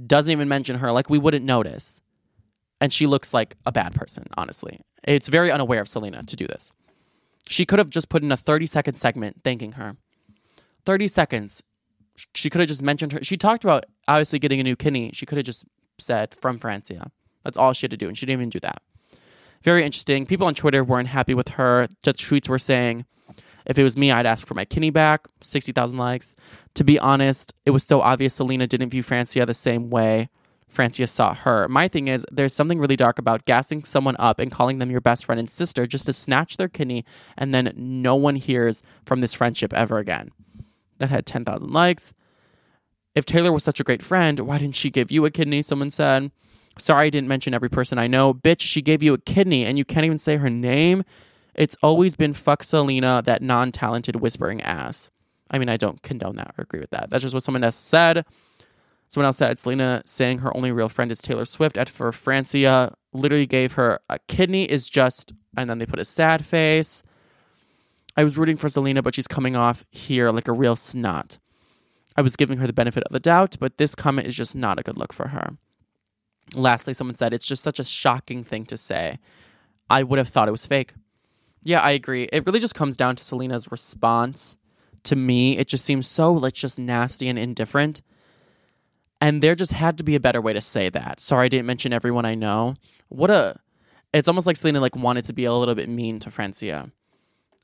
doesn't 0.05 0.31
even 0.31 0.47
mention 0.47 0.77
her 0.77 0.91
like 0.91 1.09
we 1.09 1.17
wouldn't 1.17 1.43
notice 1.43 2.01
and 2.81 2.91
she 2.93 3.07
looks 3.07 3.33
like 3.33 3.55
a 3.65 3.71
bad 3.71 3.93
person 3.93 4.25
honestly. 4.37 4.79
It's 5.03 5.27
very 5.27 5.51
unaware 5.51 5.81
of 5.81 5.87
selena 5.87 6.23
to 6.23 6.35
do 6.35 6.47
this. 6.47 6.71
She 7.47 7.65
could 7.65 7.79
have 7.79 7.89
just 7.89 8.09
put 8.09 8.23
in 8.23 8.31
a 8.31 8.37
30 8.37 8.65
second 8.65 8.95
segment 8.95 9.41
thanking 9.43 9.73
her. 9.73 9.97
30 10.85 11.07
seconds. 11.07 11.63
She 12.35 12.49
could 12.49 12.59
have 12.59 12.67
just 12.67 12.83
mentioned 12.83 13.13
her. 13.13 13.23
She 13.23 13.37
talked 13.37 13.63
about 13.63 13.85
obviously 14.07 14.39
getting 14.39 14.59
a 14.59 14.63
new 14.63 14.75
kidney 14.75 15.11
she 15.13 15.25
could 15.25 15.37
have 15.37 15.45
just 15.45 15.65
said 15.97 16.35
from 16.35 16.57
francia. 16.57 17.11
That's 17.43 17.57
all 17.57 17.73
she 17.73 17.85
had 17.85 17.91
to 17.91 17.97
do 17.97 18.07
and 18.07 18.17
she 18.17 18.25
didn't 18.25 18.41
even 18.41 18.49
do 18.49 18.59
that. 18.59 18.81
Very 19.63 19.83
interesting. 19.83 20.25
People 20.25 20.47
on 20.47 20.53
Twitter 20.53 20.83
weren't 20.83 21.09
happy 21.09 21.33
with 21.33 21.49
her. 21.49 21.87
The 22.03 22.13
tweets 22.13 22.47
were 22.47 22.59
saying, 22.59 23.05
if 23.65 23.77
it 23.77 23.83
was 23.83 23.97
me, 23.97 24.11
I'd 24.11 24.25
ask 24.25 24.47
for 24.47 24.53
my 24.53 24.65
kidney 24.65 24.89
back. 24.89 25.27
60,000 25.41 25.97
likes. 25.97 26.33
To 26.75 26.83
be 26.83 26.97
honest, 26.97 27.53
it 27.65 27.71
was 27.71 27.83
so 27.83 28.01
obvious 28.01 28.33
Selena 28.33 28.67
didn't 28.67 28.89
view 28.89 29.03
Francia 29.03 29.45
the 29.45 29.53
same 29.53 29.89
way 29.89 30.29
Francia 30.69 31.07
saw 31.07 31.33
her. 31.33 31.67
My 31.67 31.87
thing 31.87 32.07
is, 32.07 32.25
there's 32.31 32.53
something 32.53 32.79
really 32.79 32.95
dark 32.95 33.19
about 33.19 33.45
gassing 33.45 33.83
someone 33.83 34.15
up 34.19 34.39
and 34.39 34.51
calling 34.51 34.79
them 34.79 34.91
your 34.91 35.01
best 35.01 35.25
friend 35.25 35.39
and 35.39 35.49
sister 35.49 35.87
just 35.87 36.05
to 36.05 36.13
snatch 36.13 36.57
their 36.57 36.69
kidney 36.69 37.03
and 37.37 37.53
then 37.53 37.73
no 37.75 38.15
one 38.15 38.35
hears 38.35 38.81
from 39.05 39.21
this 39.21 39.33
friendship 39.33 39.73
ever 39.73 39.97
again. 39.97 40.31
That 40.99 41.09
had 41.09 41.25
10,000 41.25 41.71
likes. 41.71 42.13
If 43.15 43.25
Taylor 43.25 43.51
was 43.51 43.63
such 43.63 43.79
a 43.79 43.83
great 43.83 44.03
friend, 44.03 44.39
why 44.41 44.59
didn't 44.59 44.75
she 44.75 44.89
give 44.89 45.11
you 45.11 45.25
a 45.25 45.31
kidney? 45.31 45.61
Someone 45.61 45.89
said. 45.89 46.31
Sorry, 46.77 47.07
I 47.07 47.09
didn't 47.09 47.27
mention 47.27 47.53
every 47.53 47.69
person 47.69 47.97
I 47.97 48.07
know. 48.07 48.33
Bitch, 48.33 48.61
she 48.61 48.81
gave 48.81 49.03
you 49.03 49.13
a 49.13 49.17
kidney 49.17 49.65
and 49.65 49.77
you 49.77 49.83
can't 49.83 50.05
even 50.05 50.19
say 50.19 50.37
her 50.37 50.49
name. 50.49 51.03
It's 51.55 51.75
always 51.83 52.15
been 52.15 52.33
fuck 52.33 52.63
Selena, 52.63 53.21
that 53.25 53.41
non 53.41 53.71
talented 53.71 54.17
whispering 54.17 54.61
ass. 54.61 55.09
I 55.51 55.57
mean, 55.57 55.67
I 55.67 55.77
don't 55.77 56.01
condone 56.01 56.35
that 56.35 56.53
or 56.57 56.63
agree 56.63 56.79
with 56.79 56.91
that. 56.91 57.09
That's 57.09 57.23
just 57.23 57.33
what 57.33 57.43
someone 57.43 57.63
else 57.63 57.75
said. 57.75 58.25
Someone 59.09 59.25
else 59.25 59.37
said 59.37 59.57
Selena 59.57 60.03
saying 60.05 60.37
her 60.39 60.55
only 60.55 60.71
real 60.71 60.87
friend 60.87 61.11
is 61.11 61.17
Taylor 61.17 61.43
Swift. 61.43 61.79
At 61.79 61.89
for 61.89 62.11
Francia, 62.11 62.93
literally 63.11 63.47
gave 63.47 63.73
her 63.73 63.99
a 64.07 64.19
kidney 64.27 64.65
is 64.65 64.87
just, 64.87 65.33
and 65.57 65.67
then 65.67 65.79
they 65.79 65.87
put 65.87 65.99
a 65.99 66.05
sad 66.05 66.45
face. 66.45 67.01
I 68.15 68.23
was 68.23 68.37
rooting 68.37 68.57
for 68.57 68.69
Selena, 68.69 69.01
but 69.01 69.15
she's 69.15 69.27
coming 69.27 69.55
off 69.55 69.83
here 69.89 70.29
like 70.29 70.47
a 70.47 70.53
real 70.53 70.75
snot. 70.75 71.39
I 72.15 72.21
was 72.21 72.35
giving 72.35 72.59
her 72.59 72.67
the 72.67 72.73
benefit 72.73 73.03
of 73.03 73.11
the 73.11 73.19
doubt, 73.19 73.55
but 73.59 73.77
this 73.77 73.95
comment 73.95 74.27
is 74.27 74.35
just 74.35 74.55
not 74.55 74.79
a 74.79 74.83
good 74.83 74.97
look 74.97 75.11
for 75.11 75.29
her. 75.29 75.57
Lastly, 76.53 76.93
someone 76.93 77.15
said, 77.15 77.33
It's 77.33 77.47
just 77.47 77.63
such 77.63 77.79
a 77.79 77.83
shocking 77.83 78.43
thing 78.43 78.65
to 78.67 78.77
say. 78.77 79.17
I 79.89 80.03
would 80.03 80.19
have 80.19 80.29
thought 80.29 80.47
it 80.47 80.51
was 80.51 80.67
fake. 80.67 80.93
Yeah, 81.63 81.79
I 81.79 81.91
agree. 81.91 82.29
It 82.31 82.45
really 82.45 82.59
just 82.59 82.75
comes 82.75 82.95
down 82.95 83.15
to 83.15 83.23
Selena's 83.23 83.71
response 83.71 84.55
to 85.03 85.15
me. 85.15 85.57
It 85.57 85.67
just 85.67 85.83
seems 85.83 86.05
so 86.07 86.31
like 86.31 86.53
just 86.53 86.77
nasty 86.77 87.27
and 87.27 87.39
indifferent. 87.39 88.01
And 89.21 89.43
there 89.43 89.55
just 89.55 89.73
had 89.73 89.97
to 89.97 90.03
be 90.03 90.15
a 90.15 90.19
better 90.19 90.41
way 90.41 90.53
to 90.53 90.61
say 90.61 90.89
that. 90.89 91.19
Sorry, 91.19 91.45
I 91.45 91.49
didn't 91.49 91.65
mention 91.65 91.91
everyone 91.91 92.25
I 92.25 92.35
know. 92.35 92.75
What 93.09 93.29
a 93.29 93.59
it's 94.13 94.27
almost 94.27 94.47
like 94.47 94.57
Selena 94.57 94.79
like 94.79 94.95
wanted 94.95 95.25
to 95.25 95.33
be 95.33 95.45
a 95.45 95.53
little 95.53 95.75
bit 95.75 95.89
mean 95.89 96.19
to 96.19 96.31
Francia. 96.31 96.91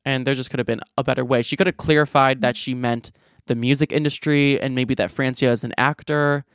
And 0.03 0.27
there 0.27 0.35
just 0.35 0.51
could 0.51 0.59
have 0.59 0.67
been 0.67 0.81
a 0.97 1.03
better 1.03 1.25
way. 1.25 1.41
She 1.41 1.55
could 1.55 1.65
have 1.65 1.77
clarified 1.77 2.41
that 2.41 2.55
she 2.55 2.75
meant 2.75 3.11
the 3.47 3.55
music 3.55 3.91
industry 3.91 4.59
and 4.61 4.75
maybe 4.75 4.93
that 4.95 5.09
Francia 5.09 5.47
is 5.47 5.63
an 5.63 5.73
actor 5.77 6.45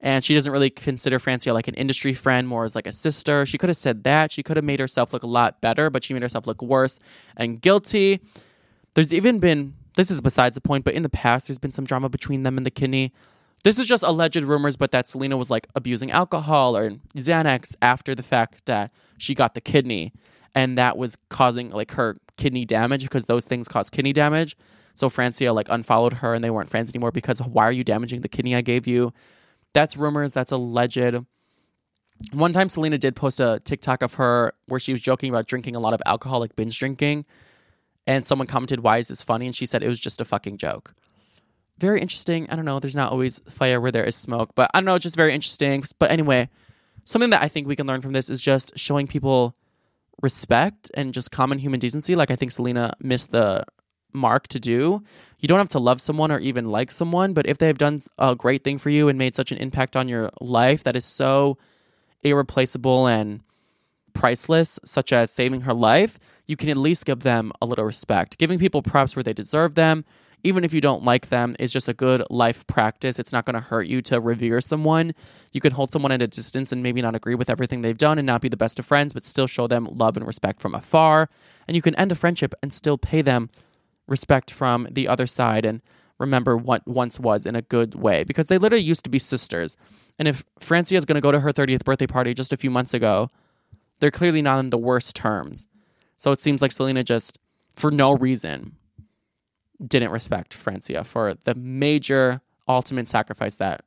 and 0.00 0.24
she 0.24 0.34
doesn't 0.34 0.52
really 0.52 0.70
consider 0.70 1.18
Francia 1.18 1.52
like 1.52 1.68
an 1.68 1.74
industry 1.74 2.12
friend, 2.12 2.46
more 2.46 2.64
as 2.64 2.74
like 2.74 2.86
a 2.86 2.92
sister. 2.92 3.46
She 3.46 3.58
could 3.58 3.68
have 3.68 3.76
said 3.76 4.04
that. 4.04 4.30
She 4.30 4.42
could 4.42 4.56
have 4.56 4.64
made 4.64 4.78
herself 4.78 5.12
look 5.12 5.22
a 5.22 5.28
lot 5.28 5.60
better, 5.60 5.90
but 5.90 6.04
she 6.04 6.12
made 6.12 6.22
herself 6.22 6.46
look 6.46 6.60
worse 6.60 6.98
and 7.36 7.60
guilty. 7.60 8.20
There's 8.94 9.12
even 9.12 9.38
been, 9.38 9.74
this 9.96 10.10
is 10.10 10.20
besides 10.20 10.54
the 10.54 10.60
point, 10.60 10.84
but 10.84 10.94
in 10.94 11.02
the 11.02 11.08
past, 11.08 11.48
there's 11.48 11.58
been 11.58 11.72
some 11.72 11.84
drama 11.84 12.08
between 12.08 12.42
them 12.42 12.56
and 12.56 12.66
the 12.66 12.70
kidney. 12.70 13.12
This 13.64 13.78
is 13.78 13.86
just 13.86 14.04
alleged 14.04 14.42
rumors, 14.42 14.76
but 14.76 14.92
that 14.92 15.08
Selena 15.08 15.36
was 15.36 15.50
like 15.50 15.66
abusing 15.74 16.10
alcohol 16.10 16.76
or 16.76 16.90
Xanax 17.16 17.74
after 17.82 18.14
the 18.14 18.22
fact 18.22 18.66
that 18.66 18.92
she 19.18 19.34
got 19.34 19.54
the 19.54 19.60
kidney. 19.60 20.12
And 20.54 20.78
that 20.78 20.96
was 20.96 21.16
causing 21.28 21.70
like 21.70 21.92
her 21.92 22.16
kidney 22.36 22.64
damage 22.64 23.02
because 23.02 23.24
those 23.24 23.44
things 23.44 23.68
cause 23.68 23.90
kidney 23.90 24.12
damage. 24.12 24.56
So 24.94 25.08
Francia 25.08 25.52
like 25.52 25.68
unfollowed 25.68 26.14
her 26.14 26.32
and 26.32 26.42
they 26.42 26.50
weren't 26.50 26.70
friends 26.70 26.90
anymore 26.90 27.12
because 27.12 27.40
why 27.40 27.64
are 27.64 27.72
you 27.72 27.84
damaging 27.84 28.22
the 28.22 28.28
kidney 28.28 28.54
I 28.54 28.62
gave 28.62 28.86
you? 28.86 29.12
That's 29.74 29.96
rumors. 29.96 30.32
That's 30.32 30.52
alleged. 30.52 31.16
One 32.32 32.54
time, 32.54 32.70
Selena 32.70 32.96
did 32.96 33.14
post 33.14 33.40
a 33.40 33.60
TikTok 33.62 34.02
of 34.02 34.14
her 34.14 34.54
where 34.68 34.80
she 34.80 34.92
was 34.92 35.02
joking 35.02 35.28
about 35.28 35.46
drinking 35.46 35.76
a 35.76 35.80
lot 35.80 35.92
of 35.92 36.00
alcoholic 36.06 36.56
binge 36.56 36.78
drinking. 36.78 37.26
And 38.06 38.26
someone 38.26 38.46
commented, 38.46 38.80
Why 38.80 38.98
is 38.98 39.08
this 39.08 39.22
funny? 39.22 39.46
And 39.46 39.54
she 39.54 39.66
said 39.66 39.82
it 39.82 39.88
was 39.88 40.00
just 40.00 40.20
a 40.20 40.24
fucking 40.24 40.56
joke. 40.56 40.94
Very 41.78 42.00
interesting. 42.00 42.48
I 42.50 42.56
don't 42.56 42.64
know. 42.64 42.80
There's 42.80 42.96
not 42.96 43.12
always 43.12 43.40
fire 43.48 43.80
where 43.80 43.92
there 43.92 44.04
is 44.04 44.16
smoke, 44.16 44.50
but 44.54 44.70
I 44.72 44.80
don't 44.80 44.86
know. 44.86 44.94
It's 44.94 45.02
just 45.02 45.16
very 45.16 45.34
interesting. 45.34 45.84
But 45.98 46.10
anyway, 46.10 46.48
something 47.04 47.30
that 47.30 47.42
I 47.42 47.48
think 47.48 47.66
we 47.66 47.76
can 47.76 47.86
learn 47.86 48.00
from 48.00 48.12
this 48.12 48.30
is 48.30 48.40
just 48.40 48.78
showing 48.78 49.06
people 49.06 49.54
respect 50.22 50.90
and 50.94 51.12
just 51.12 51.30
common 51.30 51.58
human 51.58 51.78
decency. 51.78 52.14
Like 52.14 52.30
I 52.30 52.36
think 52.36 52.52
Selena 52.52 52.94
missed 53.00 53.30
the 53.30 53.64
mark 54.12 54.48
to 54.48 54.58
do. 54.58 55.02
You 55.38 55.48
don't 55.48 55.58
have 55.58 55.68
to 55.70 55.78
love 55.78 56.00
someone 56.00 56.32
or 56.32 56.38
even 56.38 56.70
like 56.70 56.90
someone, 56.90 57.34
but 57.34 57.46
if 57.46 57.58
they 57.58 57.66
have 57.66 57.78
done 57.78 57.98
a 58.18 58.34
great 58.34 58.64
thing 58.64 58.78
for 58.78 58.88
you 58.88 59.08
and 59.08 59.18
made 59.18 59.36
such 59.36 59.52
an 59.52 59.58
impact 59.58 59.94
on 59.96 60.08
your 60.08 60.30
life 60.40 60.82
that 60.84 60.96
is 60.96 61.04
so 61.04 61.58
irreplaceable 62.22 63.06
and 63.06 63.42
priceless, 64.14 64.78
such 64.84 65.12
as 65.12 65.30
saving 65.30 65.62
her 65.62 65.74
life, 65.74 66.18
you 66.46 66.56
can 66.56 66.70
at 66.70 66.76
least 66.76 67.04
give 67.04 67.20
them 67.20 67.52
a 67.60 67.66
little 67.66 67.84
respect. 67.84 68.38
Giving 68.38 68.58
people 68.58 68.80
props 68.80 69.14
where 69.14 69.22
they 69.22 69.34
deserve 69.34 69.74
them, 69.74 70.04
even 70.44 70.64
if 70.64 70.72
you 70.72 70.80
don't 70.80 71.04
like 71.04 71.28
them, 71.28 71.56
is 71.58 71.72
just 71.72 71.88
a 71.88 71.94
good 71.94 72.22
life 72.30 72.66
practice. 72.66 73.18
It's 73.18 73.32
not 73.32 73.44
going 73.44 73.54
to 73.54 73.60
hurt 73.60 73.86
you 73.86 74.02
to 74.02 74.20
revere 74.20 74.60
someone. 74.60 75.12
You 75.52 75.60
can 75.60 75.72
hold 75.72 75.92
someone 75.92 76.12
at 76.12 76.22
a 76.22 76.26
distance 76.26 76.72
and 76.72 76.82
maybe 76.82 77.02
not 77.02 77.14
agree 77.14 77.34
with 77.34 77.50
everything 77.50 77.82
they've 77.82 77.98
done 77.98 78.18
and 78.18 78.26
not 78.26 78.40
be 78.40 78.48
the 78.48 78.56
best 78.56 78.78
of 78.78 78.86
friends, 78.86 79.12
but 79.12 79.26
still 79.26 79.46
show 79.46 79.66
them 79.66 79.88
love 79.90 80.16
and 80.16 80.26
respect 80.26 80.60
from 80.60 80.74
afar. 80.74 81.28
And 81.66 81.74
you 81.74 81.82
can 81.82 81.94
end 81.96 82.12
a 82.12 82.14
friendship 82.14 82.54
and 82.62 82.72
still 82.72 82.98
pay 82.98 83.22
them 83.22 83.50
respect 84.06 84.50
from 84.50 84.86
the 84.90 85.08
other 85.08 85.26
side 85.26 85.64
and 85.64 85.82
remember 86.18 86.56
what 86.56 86.86
once 86.86 87.18
was 87.18 87.44
in 87.44 87.56
a 87.56 87.62
good 87.62 87.94
way 87.94 88.24
because 88.24 88.46
they 88.46 88.56
literally 88.56 88.84
used 88.84 89.04
to 89.04 89.10
be 89.10 89.18
sisters. 89.18 89.76
And 90.18 90.28
if 90.28 90.44
Francia 90.60 90.96
is 90.96 91.04
going 91.04 91.16
to 91.16 91.20
go 91.20 91.32
to 91.32 91.40
her 91.40 91.52
30th 91.52 91.84
birthday 91.84 92.06
party 92.06 92.32
just 92.32 92.52
a 92.52 92.56
few 92.56 92.70
months 92.70 92.94
ago 92.94 93.28
they're 94.00 94.10
clearly 94.10 94.42
not 94.42 94.58
on 94.58 94.70
the 94.70 94.78
worst 94.78 95.16
terms. 95.16 95.66
So 96.18 96.32
it 96.32 96.40
seems 96.40 96.62
like 96.62 96.72
Selena 96.72 97.04
just, 97.04 97.38
for 97.74 97.90
no 97.90 98.14
reason, 98.14 98.76
didn't 99.84 100.10
respect 100.10 100.54
Francia 100.54 101.04
for 101.04 101.34
the 101.44 101.54
major 101.54 102.40
ultimate 102.68 103.08
sacrifice 103.08 103.56
that 103.56 103.82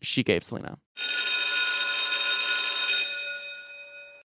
she 0.00 0.22
gave 0.22 0.42
Selena. 0.42 0.78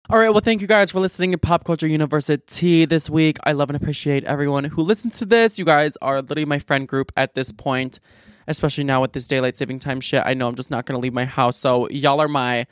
All 0.10 0.20
right, 0.20 0.30
well, 0.30 0.42
thank 0.42 0.60
you 0.60 0.68
guys 0.68 0.92
for 0.92 1.00
listening 1.00 1.32
to 1.32 1.38
Pop 1.38 1.64
Culture 1.64 1.88
University 1.88 2.84
this 2.86 3.10
week. 3.10 3.38
I 3.46 3.54
love 3.54 3.70
and 3.70 3.78
appreciate 3.78 4.26
everyone 4.26 4.66
who 4.66 4.82
listens 4.82 5.18
to 5.20 5.26
this. 5.26 5.58
You 5.58 5.64
guys 5.64 5.96
are 6.02 6.22
literally 6.22 6.44
my 6.44 6.60
friend 6.60 6.86
group 6.86 7.14
at 7.16 7.34
this 7.34 7.54
point, 7.54 8.02
especially 8.46 8.84
now 8.84 9.00
with 9.00 9.14
this 9.14 9.26
daylight 9.26 9.56
saving 9.56 9.80
time 9.80 10.02
shit. 10.02 10.22
I 10.26 10.34
know 10.34 10.50
I'm 10.50 10.56
just 10.56 10.70
not 10.70 10.86
going 10.86 10.98
to 10.98 11.02
leave 11.02 11.14
my 11.14 11.24
house. 11.24 11.56
So, 11.56 11.88
y'all 11.90 12.20
are 12.20 12.28
my 12.28 12.68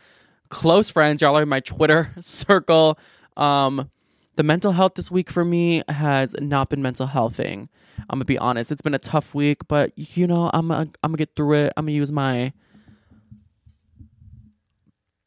close 0.50 0.90
friends. 0.90 1.22
Y'all 1.22 1.38
are 1.38 1.46
my 1.46 1.62
Twitter 1.62 2.12
circle. 2.20 3.00
Um, 3.38 3.90
the 4.36 4.44
mental 4.44 4.74
health 4.74 4.96
this 4.96 5.10
week 5.10 5.30
for 5.30 5.46
me 5.46 5.82
has 5.88 6.36
not 6.42 6.70
been 6.70 6.82
mental 6.82 7.08
healthing. 7.08 7.70
I'm 8.10 8.18
gonna 8.18 8.26
be 8.26 8.38
honest. 8.38 8.72
It's 8.72 8.82
been 8.82 8.94
a 8.94 9.00
tough 9.00 9.34
week, 9.34 9.68
but 9.68 9.92
you 9.96 10.28
know, 10.28 10.50
I'm 10.54 10.68
gonna, 10.68 10.90
I'm 11.04 11.12
gonna 11.12 11.18
get 11.18 11.36
through 11.36 11.66
it. 11.66 11.74
I'm 11.76 11.86
gonna 11.86 11.94
use 11.94 12.12
my 12.12 12.54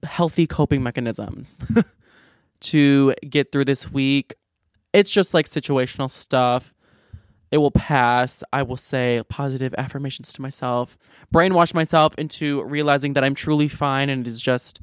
healthy 0.05 0.47
coping 0.47 0.83
mechanisms 0.83 1.59
to 2.61 3.15
get 3.29 3.53
through 3.53 3.65
this 3.67 3.91
week. 3.91 4.35
It's 4.93 5.13
just 5.13 5.35
like 5.35 5.47
situational 5.47 6.11
stuff. 6.11 6.75
It 7.51 7.59
will 7.59 7.71
pass. 7.71 8.43
I 8.53 8.63
will 8.63 8.77
say 8.77 9.23
positive 9.29 9.75
affirmations 9.77 10.33
to 10.35 10.43
myself, 10.43 10.97
brainwash 11.33 11.75
myself 11.75 12.15
into 12.17 12.65
realizing 12.65 13.13
that 13.13 13.25
I'm 13.25 13.35
truly 13.35 13.69
fine 13.69 14.09
and 14.09 14.27
it 14.27 14.31
is 14.31 14.41
just 14.41 14.81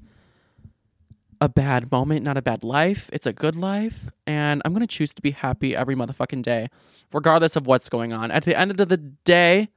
a 1.42 1.50
bad 1.50 1.92
moment, 1.92 2.24
not 2.24 2.38
a 2.38 2.42
bad 2.42 2.64
life. 2.64 3.10
It's 3.14 3.26
a 3.26 3.34
good 3.34 3.56
life. 3.56 4.10
And 4.28 4.62
I'm 4.66 4.74
going 4.74 4.86
to 4.86 4.88
choose 4.88 5.14
to 5.14 5.22
be 5.22 5.32
happy 5.32 5.76
every 5.76 5.96
motherfucking 5.96 6.42
day, 6.42 6.68
regardless 7.14 7.56
of 7.56 7.68
what's 7.68 7.90
going 7.90 8.14
on. 8.14 8.32
At 8.32 8.44
the 8.44 8.58
end 8.58 8.72
of 8.80 8.90
the 8.90 8.98
day, 8.98 9.70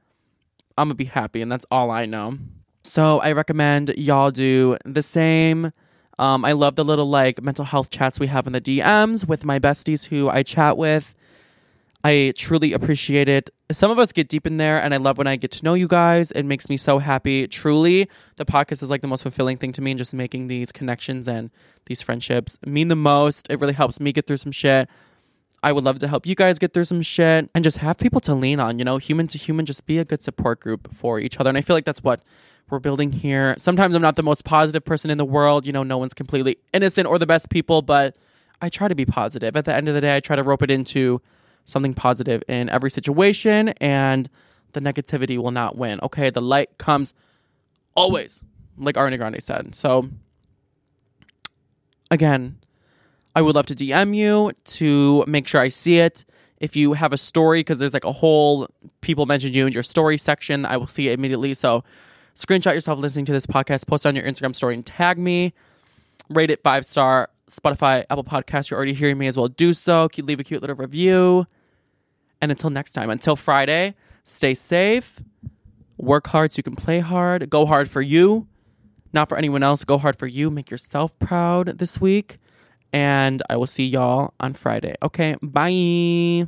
I'm 0.77 0.87
going 0.87 0.89
to 0.89 0.95
be 0.95 1.05
happy. 1.05 1.41
And 1.41 1.51
that's 1.51 1.65
all 1.71 1.91
I 1.91 2.05
know. 2.05 2.37
So 2.83 3.19
I 3.19 3.31
recommend 3.31 3.93
y'all 3.97 4.31
do 4.31 4.77
the 4.85 5.01
same. 5.01 5.71
Um, 6.19 6.45
I 6.45 6.51
love 6.51 6.75
the 6.75 6.83
little 6.83 7.07
like 7.07 7.41
mental 7.41 7.65
health 7.65 7.89
chats 7.89 8.19
we 8.19 8.27
have 8.27 8.45
in 8.45 8.53
the 8.53 8.61
DMs 8.61 9.27
with 9.27 9.45
my 9.45 9.57
besties 9.57 10.07
who 10.07 10.29
I 10.29 10.43
chat 10.43 10.77
with. 10.77 11.15
I 12.03 12.33
truly 12.35 12.73
appreciate 12.73 13.29
it. 13.29 13.49
Some 13.71 13.89
of 13.89 13.97
us 13.97 14.11
get 14.11 14.27
deep 14.27 14.45
in 14.45 14.57
there, 14.57 14.77
and 14.77 14.93
I 14.93 14.97
love 14.97 15.17
when 15.17 15.25
I 15.25 15.37
get 15.37 15.51
to 15.51 15.63
know 15.63 15.73
you 15.73 15.87
guys. 15.87 16.31
It 16.31 16.43
makes 16.43 16.67
me 16.67 16.75
so 16.75 16.99
happy. 16.99 17.47
Truly, 17.47 18.09
the 18.35 18.45
podcast 18.45 18.83
is 18.83 18.89
like 18.89 19.01
the 19.01 19.07
most 19.07 19.23
fulfilling 19.23 19.55
thing 19.55 19.71
to 19.71 19.81
me, 19.81 19.91
and 19.91 19.97
just 19.97 20.13
making 20.13 20.47
these 20.47 20.73
connections 20.73 21.29
and 21.29 21.49
these 21.85 22.01
friendships 22.01 22.57
mean 22.65 22.89
the 22.89 22.97
most. 22.97 23.47
It 23.49 23.59
really 23.61 23.73
helps 23.73 24.01
me 24.01 24.11
get 24.11 24.27
through 24.27 24.37
some 24.37 24.51
shit. 24.51 24.89
I 25.63 25.71
would 25.71 25.85
love 25.85 25.99
to 25.99 26.09
help 26.09 26.25
you 26.25 26.35
guys 26.35 26.59
get 26.59 26.73
through 26.73 26.83
some 26.85 27.01
shit 27.01 27.49
and 27.55 27.63
just 27.63 27.77
have 27.77 27.97
people 27.97 28.19
to 28.21 28.35
lean 28.35 28.59
on, 28.59 28.79
you 28.79 28.85
know, 28.85 28.97
human 28.97 29.27
to 29.27 29.37
human, 29.37 29.65
just 29.65 29.85
be 29.85 29.97
a 29.97 30.03
good 30.03 30.21
support 30.21 30.59
group 30.59 30.93
for 30.93 31.21
each 31.21 31.39
other. 31.39 31.47
And 31.47 31.57
I 31.57 31.61
feel 31.61 31.73
like 31.73 31.85
that's 31.85 32.03
what 32.03 32.21
we're 32.69 32.79
building 32.79 33.13
here. 33.13 33.55
Sometimes 33.57 33.95
I'm 33.95 34.01
not 34.01 34.17
the 34.17 34.23
most 34.23 34.43
positive 34.43 34.83
person 34.83 35.09
in 35.09 35.17
the 35.17 35.25
world. 35.25 35.65
You 35.65 35.71
know, 35.71 35.83
no 35.83 35.97
one's 35.97 36.13
completely 36.13 36.57
innocent 36.73 37.07
or 37.07 37.17
the 37.17 37.25
best 37.25 37.49
people, 37.49 37.81
but 37.81 38.17
I 38.61 38.67
try 38.67 38.89
to 38.89 38.95
be 38.95 39.05
positive. 39.05 39.55
At 39.55 39.63
the 39.63 39.73
end 39.73 39.87
of 39.87 39.95
the 39.95 40.01
day, 40.01 40.17
I 40.17 40.19
try 40.19 40.35
to 40.35 40.43
rope 40.43 40.63
it 40.63 40.69
into 40.69 41.21
something 41.65 41.93
positive 41.93 42.43
in 42.47 42.69
every 42.69 42.89
situation, 42.89 43.69
and 43.79 44.29
the 44.73 44.81
negativity 44.81 45.37
will 45.37 45.51
not 45.51 45.77
win. 45.77 45.99
Okay, 46.03 46.29
the 46.29 46.41
light 46.41 46.77
comes 46.77 47.13
always, 47.95 48.41
like 48.77 48.95
Ariana 48.95 49.17
Grande 49.17 49.41
said. 49.41 49.75
So, 49.75 50.09
again, 52.11 52.57
I 53.35 53.41
would 53.41 53.55
love 53.55 53.65
to 53.67 53.75
DM 53.75 54.15
you 54.15 54.51
to 54.65 55.23
make 55.27 55.47
sure 55.47 55.61
I 55.61 55.69
see 55.69 55.99
it. 55.99 56.25
If 56.59 56.75
you 56.75 56.93
have 56.93 57.11
a 57.11 57.17
story, 57.17 57.59
because 57.59 57.79
there's 57.79 57.93
like 57.93 58.05
a 58.05 58.11
whole 58.11 58.67
people 59.01 59.25
mentioned 59.25 59.55
you 59.55 59.67
in 59.67 59.73
your 59.73 59.83
story 59.83 60.17
section, 60.17 60.65
I 60.65 60.77
will 60.77 60.87
see 60.87 61.09
it 61.09 61.13
immediately. 61.13 61.53
So, 61.53 61.83
screenshot 62.35 62.73
yourself 62.73 62.99
listening 62.99 63.25
to 63.25 63.33
this 63.33 63.45
podcast, 63.45 63.87
post 63.87 64.05
on 64.05 64.15
your 64.15 64.25
Instagram 64.25 64.55
story, 64.55 64.73
and 64.75 64.85
tag 64.85 65.17
me. 65.17 65.53
Rate 66.29 66.51
it 66.51 66.63
five 66.63 66.85
star. 66.85 67.29
Spotify, 67.49 68.05
Apple 68.09 68.23
Podcasts, 68.23 68.69
you're 68.69 68.77
already 68.77 68.93
hearing 68.93 69.17
me 69.17 69.27
as 69.27 69.37
well. 69.37 69.47
Do 69.47 69.73
so. 69.73 70.09
Keep- 70.09 70.25
Leave 70.25 70.39
a 70.39 70.43
cute 70.43 70.61
little 70.61 70.75
review. 70.75 71.45
And 72.41 72.51
until 72.51 72.69
next 72.69 72.93
time, 72.93 73.09
until 73.09 73.35
Friday, 73.35 73.95
stay 74.23 74.53
safe, 74.53 75.21
work 75.97 76.27
hard 76.27 76.51
so 76.51 76.57
you 76.57 76.63
can 76.63 76.75
play 76.75 76.99
hard, 76.99 77.49
go 77.49 77.65
hard 77.65 77.89
for 77.89 78.01
you, 78.01 78.47
not 79.13 79.29
for 79.29 79.37
anyone 79.37 79.63
else. 79.63 79.83
Go 79.85 79.97
hard 79.97 80.17
for 80.17 80.27
you. 80.27 80.49
Make 80.49 80.71
yourself 80.71 81.17
proud 81.19 81.77
this 81.77 82.01
week. 82.01 82.39
And 82.91 83.41
I 83.49 83.57
will 83.57 83.67
see 83.67 83.85
y'all 83.85 84.33
on 84.39 84.53
Friday. 84.53 84.95
Okay, 85.01 85.35
bye. 85.41 86.47